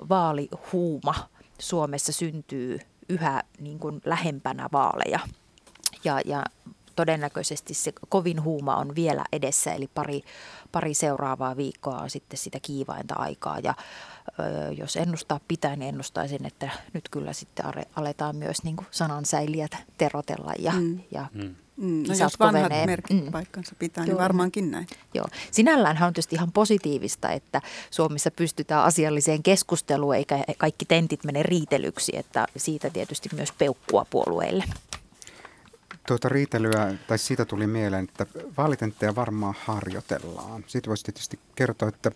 vaalihuuma 0.09 1.15
Suomessa 1.59 2.11
syntyy 2.11 2.79
yhä 3.09 3.43
niin 3.59 3.79
kuin 3.79 4.01
lähempänä 4.05 4.69
vaaleja. 4.71 5.19
Ja, 6.03 6.21
ja 6.25 6.43
todennäköisesti 6.95 7.73
se 7.73 7.93
kovin 8.09 8.43
huuma 8.43 8.75
on 8.75 8.95
vielä 8.95 9.25
edessä, 9.33 9.73
eli 9.73 9.89
pari, 9.93 10.21
pari 10.71 10.93
seuraavaa 10.93 11.57
viikkoa 11.57 11.97
on 11.97 12.09
sitten 12.09 12.37
sitä 12.37 12.59
kiivainta 12.61 13.15
aikaa. 13.15 13.59
Ja 13.59 13.73
ö, 14.39 14.71
jos 14.71 14.95
ennustaa 14.95 15.39
pitää, 15.47 15.75
niin 15.75 15.89
ennustaisin, 15.89 16.45
että 16.45 16.69
nyt 16.93 17.09
kyllä 17.09 17.33
sitten 17.33 17.65
aletaan 17.95 18.35
myös 18.35 18.63
niin 18.63 18.75
kuin 18.75 18.87
sanansäilijät 18.91 19.71
terotella 19.97 20.53
ja, 20.59 20.71
Mm. 20.71 20.99
ja 21.11 21.25
Mm. 21.33 21.55
No 21.79 22.03
kisat 22.03 22.19
jos 22.19 22.39
vanhat 22.39 22.63
kovenee. 22.63 22.85
merkit 22.85 23.25
mm. 23.25 23.31
paikkansa 23.31 23.75
pitää, 23.79 24.03
niin 24.03 24.11
Joo. 24.11 24.19
varmaankin 24.19 24.71
näin. 24.71 24.87
Joo. 25.13 25.27
Sinällään 25.51 26.03
on 26.03 26.13
tietysti 26.13 26.35
ihan 26.35 26.51
positiivista, 26.51 27.31
että 27.31 27.61
Suomessa 27.91 28.31
pystytään 28.31 28.83
asialliseen 28.83 29.43
keskusteluun 29.43 30.15
eikä 30.15 30.43
kaikki 30.57 30.85
tentit 30.85 31.23
mene 31.23 31.43
riitelyksi, 31.43 32.17
että 32.17 32.47
siitä 32.57 32.89
tietysti 32.89 33.29
myös 33.35 33.51
peukkua 33.51 34.05
puolueille. 34.09 34.63
Tuota 36.07 36.29
riitelyä, 36.29 36.93
tai 37.07 37.17
siitä 37.17 37.45
tuli 37.45 37.67
mieleen, 37.67 38.03
että 38.03 38.25
vaalitentteja 38.57 39.15
varmaan 39.15 39.55
harjoitellaan. 39.65 40.63
Siitä 40.67 40.89
voisi 40.89 41.03
tietysti 41.03 41.39
kertoa, 41.55 41.89
että 41.89 42.11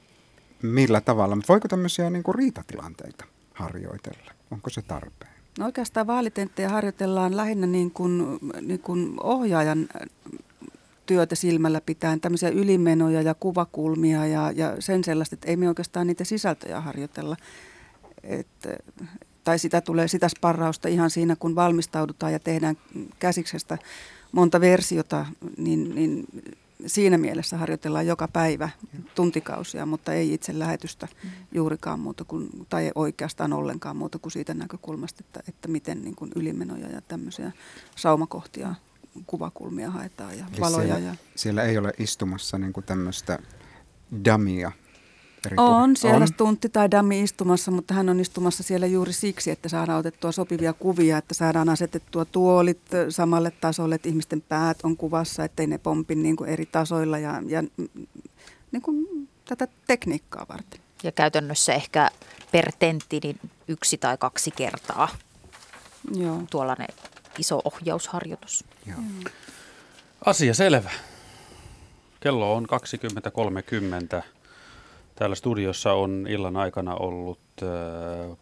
millä 0.61 1.01
tavalla. 1.01 1.35
Mutta 1.35 1.53
voiko 1.53 1.67
tämmöisiä 1.67 2.09
niin 2.09 2.23
kuin 2.23 2.35
riitatilanteita 2.35 3.25
harjoitella? 3.53 4.31
Onko 4.51 4.69
se 4.69 4.81
tarpeen? 4.81 5.32
No 5.59 5.65
oikeastaan 5.65 6.07
vaalitenttejä 6.07 6.69
harjoitellaan 6.69 7.37
lähinnä 7.37 7.67
niin 7.67 7.91
kuin, 7.91 8.39
niin 8.61 8.79
kuin 8.79 9.13
ohjaajan 9.23 9.89
työtä 11.05 11.35
silmällä 11.35 11.81
pitäen, 11.81 12.21
tämmöisiä 12.21 12.49
ylimenoja 12.49 13.21
ja 13.21 13.33
kuvakulmia 13.33 14.25
ja, 14.25 14.51
ja 14.55 14.75
sen 14.79 15.03
sellaista, 15.03 15.35
että 15.35 15.47
ei 15.47 15.57
me 15.57 15.67
oikeastaan 15.67 16.07
niitä 16.07 16.23
sisältöjä 16.23 16.81
harjoitella. 16.81 17.37
Et, 18.23 18.47
tai 19.43 19.59
sitä 19.59 19.81
tulee 19.81 20.07
sitä 20.07 20.29
sparrausta 20.29 20.87
ihan 20.87 21.09
siinä, 21.09 21.35
kun 21.35 21.55
valmistaudutaan 21.55 22.33
ja 22.33 22.39
tehdään 22.39 22.77
käsiksestä 23.19 23.77
monta 24.31 24.61
versiota, 24.61 25.25
niin, 25.57 25.95
niin 25.95 26.25
siinä 26.85 27.17
mielessä 27.17 27.57
harjoitellaan 27.57 28.07
joka 28.07 28.27
päivä 28.27 28.69
tuntikausia, 29.15 29.85
mutta 29.85 30.13
ei 30.13 30.33
itse 30.33 30.59
lähetystä 30.59 31.07
juurikaan 31.51 31.99
muuta 31.99 32.23
kuin, 32.23 32.49
tai 32.69 32.91
oikeastaan 32.95 33.53
ollenkaan 33.53 33.97
muuta 33.97 34.19
kuin 34.19 34.31
siitä 34.31 34.53
näkökulmasta, 34.53 35.23
että, 35.27 35.43
että 35.49 35.67
miten 35.67 36.01
niin 36.01 36.15
kuin 36.15 36.31
ylimenoja 36.35 36.87
ja 36.89 37.01
tämmöisiä 37.01 37.51
saumakohtia, 37.95 38.75
kuvakulmia 39.27 39.91
haetaan 39.91 40.37
ja 40.37 40.45
Eli 40.51 40.61
valoja. 40.61 40.87
siellä, 40.87 41.09
Ja... 41.09 41.15
siellä 41.35 41.63
ei 41.63 41.77
ole 41.77 41.93
istumassa 41.97 42.57
niin 42.57 42.73
kuin 42.73 42.85
tämmöistä 42.85 43.39
damia. 44.25 44.71
Eri 45.45 45.55
On 45.59 45.97
siellä 45.97 46.25
stuntti 46.25 46.69
tai 46.69 46.91
dammi 46.91 47.21
istumassa, 47.21 47.71
mutta 47.71 47.93
hän 47.93 48.09
on 48.09 48.19
istumassa 48.19 48.63
siellä 48.63 48.87
juuri 48.87 49.13
siksi, 49.13 49.51
että 49.51 49.69
saadaan 49.69 49.99
otettua 49.99 50.31
sopivia 50.31 50.73
kuvia, 50.73 51.17
että 51.17 51.33
saadaan 51.33 51.69
asetettua 51.69 52.25
tuolit 52.25 52.81
samalle 53.09 53.51
tasolle, 53.51 53.95
että 53.95 54.09
ihmisten 54.09 54.41
päät 54.41 54.77
on 54.83 54.97
kuvassa, 54.97 55.43
ettei 55.43 55.67
ne 55.67 55.77
pompi 55.77 56.15
niin 56.15 56.35
kuin 56.35 56.49
eri 56.49 56.65
tasoilla 56.65 57.19
ja, 57.19 57.41
ja 57.47 57.63
niin 58.71 58.81
kuin 58.81 59.07
tätä 59.45 59.67
tekniikkaa 59.87 60.45
varten. 60.49 60.79
Ja 61.03 61.11
käytännössä 61.11 61.73
ehkä 61.73 62.11
per 62.51 62.71
tentti 62.79 63.19
niin 63.23 63.39
yksi 63.67 63.97
tai 63.97 64.17
kaksi 64.17 64.51
kertaa 64.51 65.09
Joo. 66.15 66.41
tuollainen 66.49 66.87
iso 67.39 67.61
ohjausharjoitus. 67.65 68.63
Joo. 68.85 68.99
Asia 70.25 70.53
selvä. 70.53 70.91
Kello 72.19 72.55
on 72.55 72.67
20.30. 74.17 74.23
Täällä 75.15 75.35
studiossa 75.35 75.93
on 75.93 76.25
illan 76.29 76.57
aikana 76.57 76.95
ollut 76.95 77.39
äh, 77.63 77.67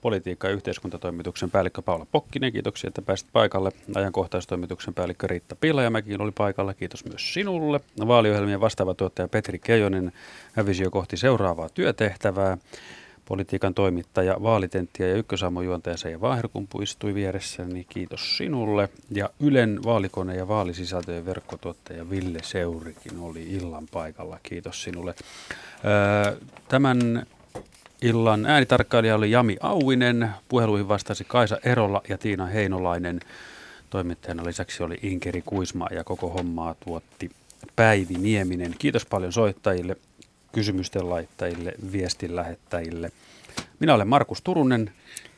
politiikka- 0.01 0.47
ja 0.47 0.53
yhteiskuntatoimituksen 0.53 1.51
päällikkö 1.51 1.81
Paula 1.81 2.05
Pokkinen. 2.11 2.51
Kiitoksia, 2.51 2.87
että 2.87 3.01
pääsit 3.01 3.27
paikalle. 3.33 3.71
Ajankohtaistoimituksen 3.95 4.93
päällikkö 4.93 5.27
Riitta 5.27 5.55
Pihlajamäki 5.55 6.15
oli 6.19 6.31
paikalla. 6.31 6.73
Kiitos 6.73 7.05
myös 7.05 7.33
sinulle. 7.33 7.79
Vaaliohjelmien 8.07 8.61
vastaava 8.61 8.93
tuottaja 8.93 9.27
Petri 9.27 9.59
Keijonen 9.59 10.11
visio 10.65 10.91
kohti 10.91 11.17
seuraavaa 11.17 11.69
työtehtävää. 11.69 12.57
Politiikan 13.25 13.73
toimittaja, 13.73 14.37
vaalitentti 14.43 15.03
ja 15.03 15.15
ykkösaamon 15.15 15.65
juontaja 15.65 15.97
Seija 15.97 16.21
Vaaherkumpu 16.21 16.81
istui 16.81 17.13
vieressä, 17.13 17.65
niin 17.65 17.85
kiitos 17.89 18.37
sinulle. 18.37 18.89
Ja 19.11 19.29
Ylen 19.39 19.79
vaalikone 19.85 20.35
ja 20.35 20.47
vaalisisältöjen 20.47 21.25
verkkotuottaja 21.25 22.09
Ville 22.09 22.39
Seurikin 22.43 23.19
oli 23.19 23.43
illan 23.43 23.87
paikalla. 23.91 24.39
Kiitos 24.43 24.83
sinulle. 24.83 25.15
Tämän 26.67 27.25
illan 28.01 28.45
äänitarkkailija 28.45 29.15
oli 29.15 29.31
Jami 29.31 29.57
Auinen, 29.61 30.29
puheluihin 30.49 30.87
vastasi 30.87 31.23
Kaisa 31.23 31.57
Erola 31.63 32.01
ja 32.09 32.17
Tiina 32.17 32.45
Heinolainen. 32.45 33.19
Toimittajana 33.89 34.45
lisäksi 34.45 34.83
oli 34.83 34.99
Inkeri 35.01 35.41
Kuisma 35.45 35.87
ja 35.91 36.03
koko 36.03 36.29
hommaa 36.29 36.75
tuotti 36.85 37.31
Päivi 37.75 38.13
Nieminen. 38.13 38.75
Kiitos 38.79 39.05
paljon 39.05 39.33
soittajille, 39.33 39.95
kysymysten 40.51 41.09
laittajille, 41.09 41.73
viestin 41.91 42.35
lähettäjille. 42.35 43.11
Minä 43.79 43.93
olen 43.93 44.07
Markus 44.07 44.41
Turunen 44.41 44.91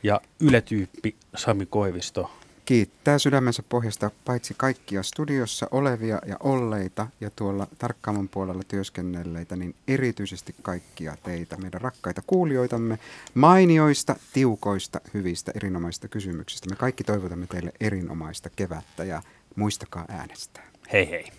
ja 0.04 0.22
yletyyppi 0.40 1.16
Sami 1.36 1.66
Koivisto 1.66 2.32
kiittää 2.66 3.20
sydämensä 3.20 3.64
pohjasta 3.70 4.12
paitsi 4.26 4.54
kaikkia 4.58 5.04
studiossa 5.04 5.68
olevia 5.72 6.20
ja 6.26 6.38
olleita 6.40 7.08
ja 7.22 7.30
tuolla 7.36 7.68
tarkkaamon 7.78 8.30
puolella 8.30 8.64
työskennelleitä, 8.68 9.56
niin 9.56 9.76
erityisesti 9.88 10.56
kaikkia 10.62 11.18
teitä, 11.24 11.58
meidän 11.58 11.82
rakkaita 11.82 12.22
kuulijoitamme, 12.28 13.00
mainioista, 13.34 14.16
tiukoista, 14.34 15.02
hyvistä, 15.14 15.52
erinomaisista 15.56 16.08
kysymyksistä. 16.08 16.70
Me 16.70 16.76
kaikki 16.76 17.04
toivotamme 17.04 17.48
teille 17.48 17.72
erinomaista 17.80 18.50
kevättä 18.56 19.04
ja 19.04 19.22
muistakaa 19.56 20.06
äänestää. 20.10 20.64
Hei 20.94 21.10
hei. 21.10 21.32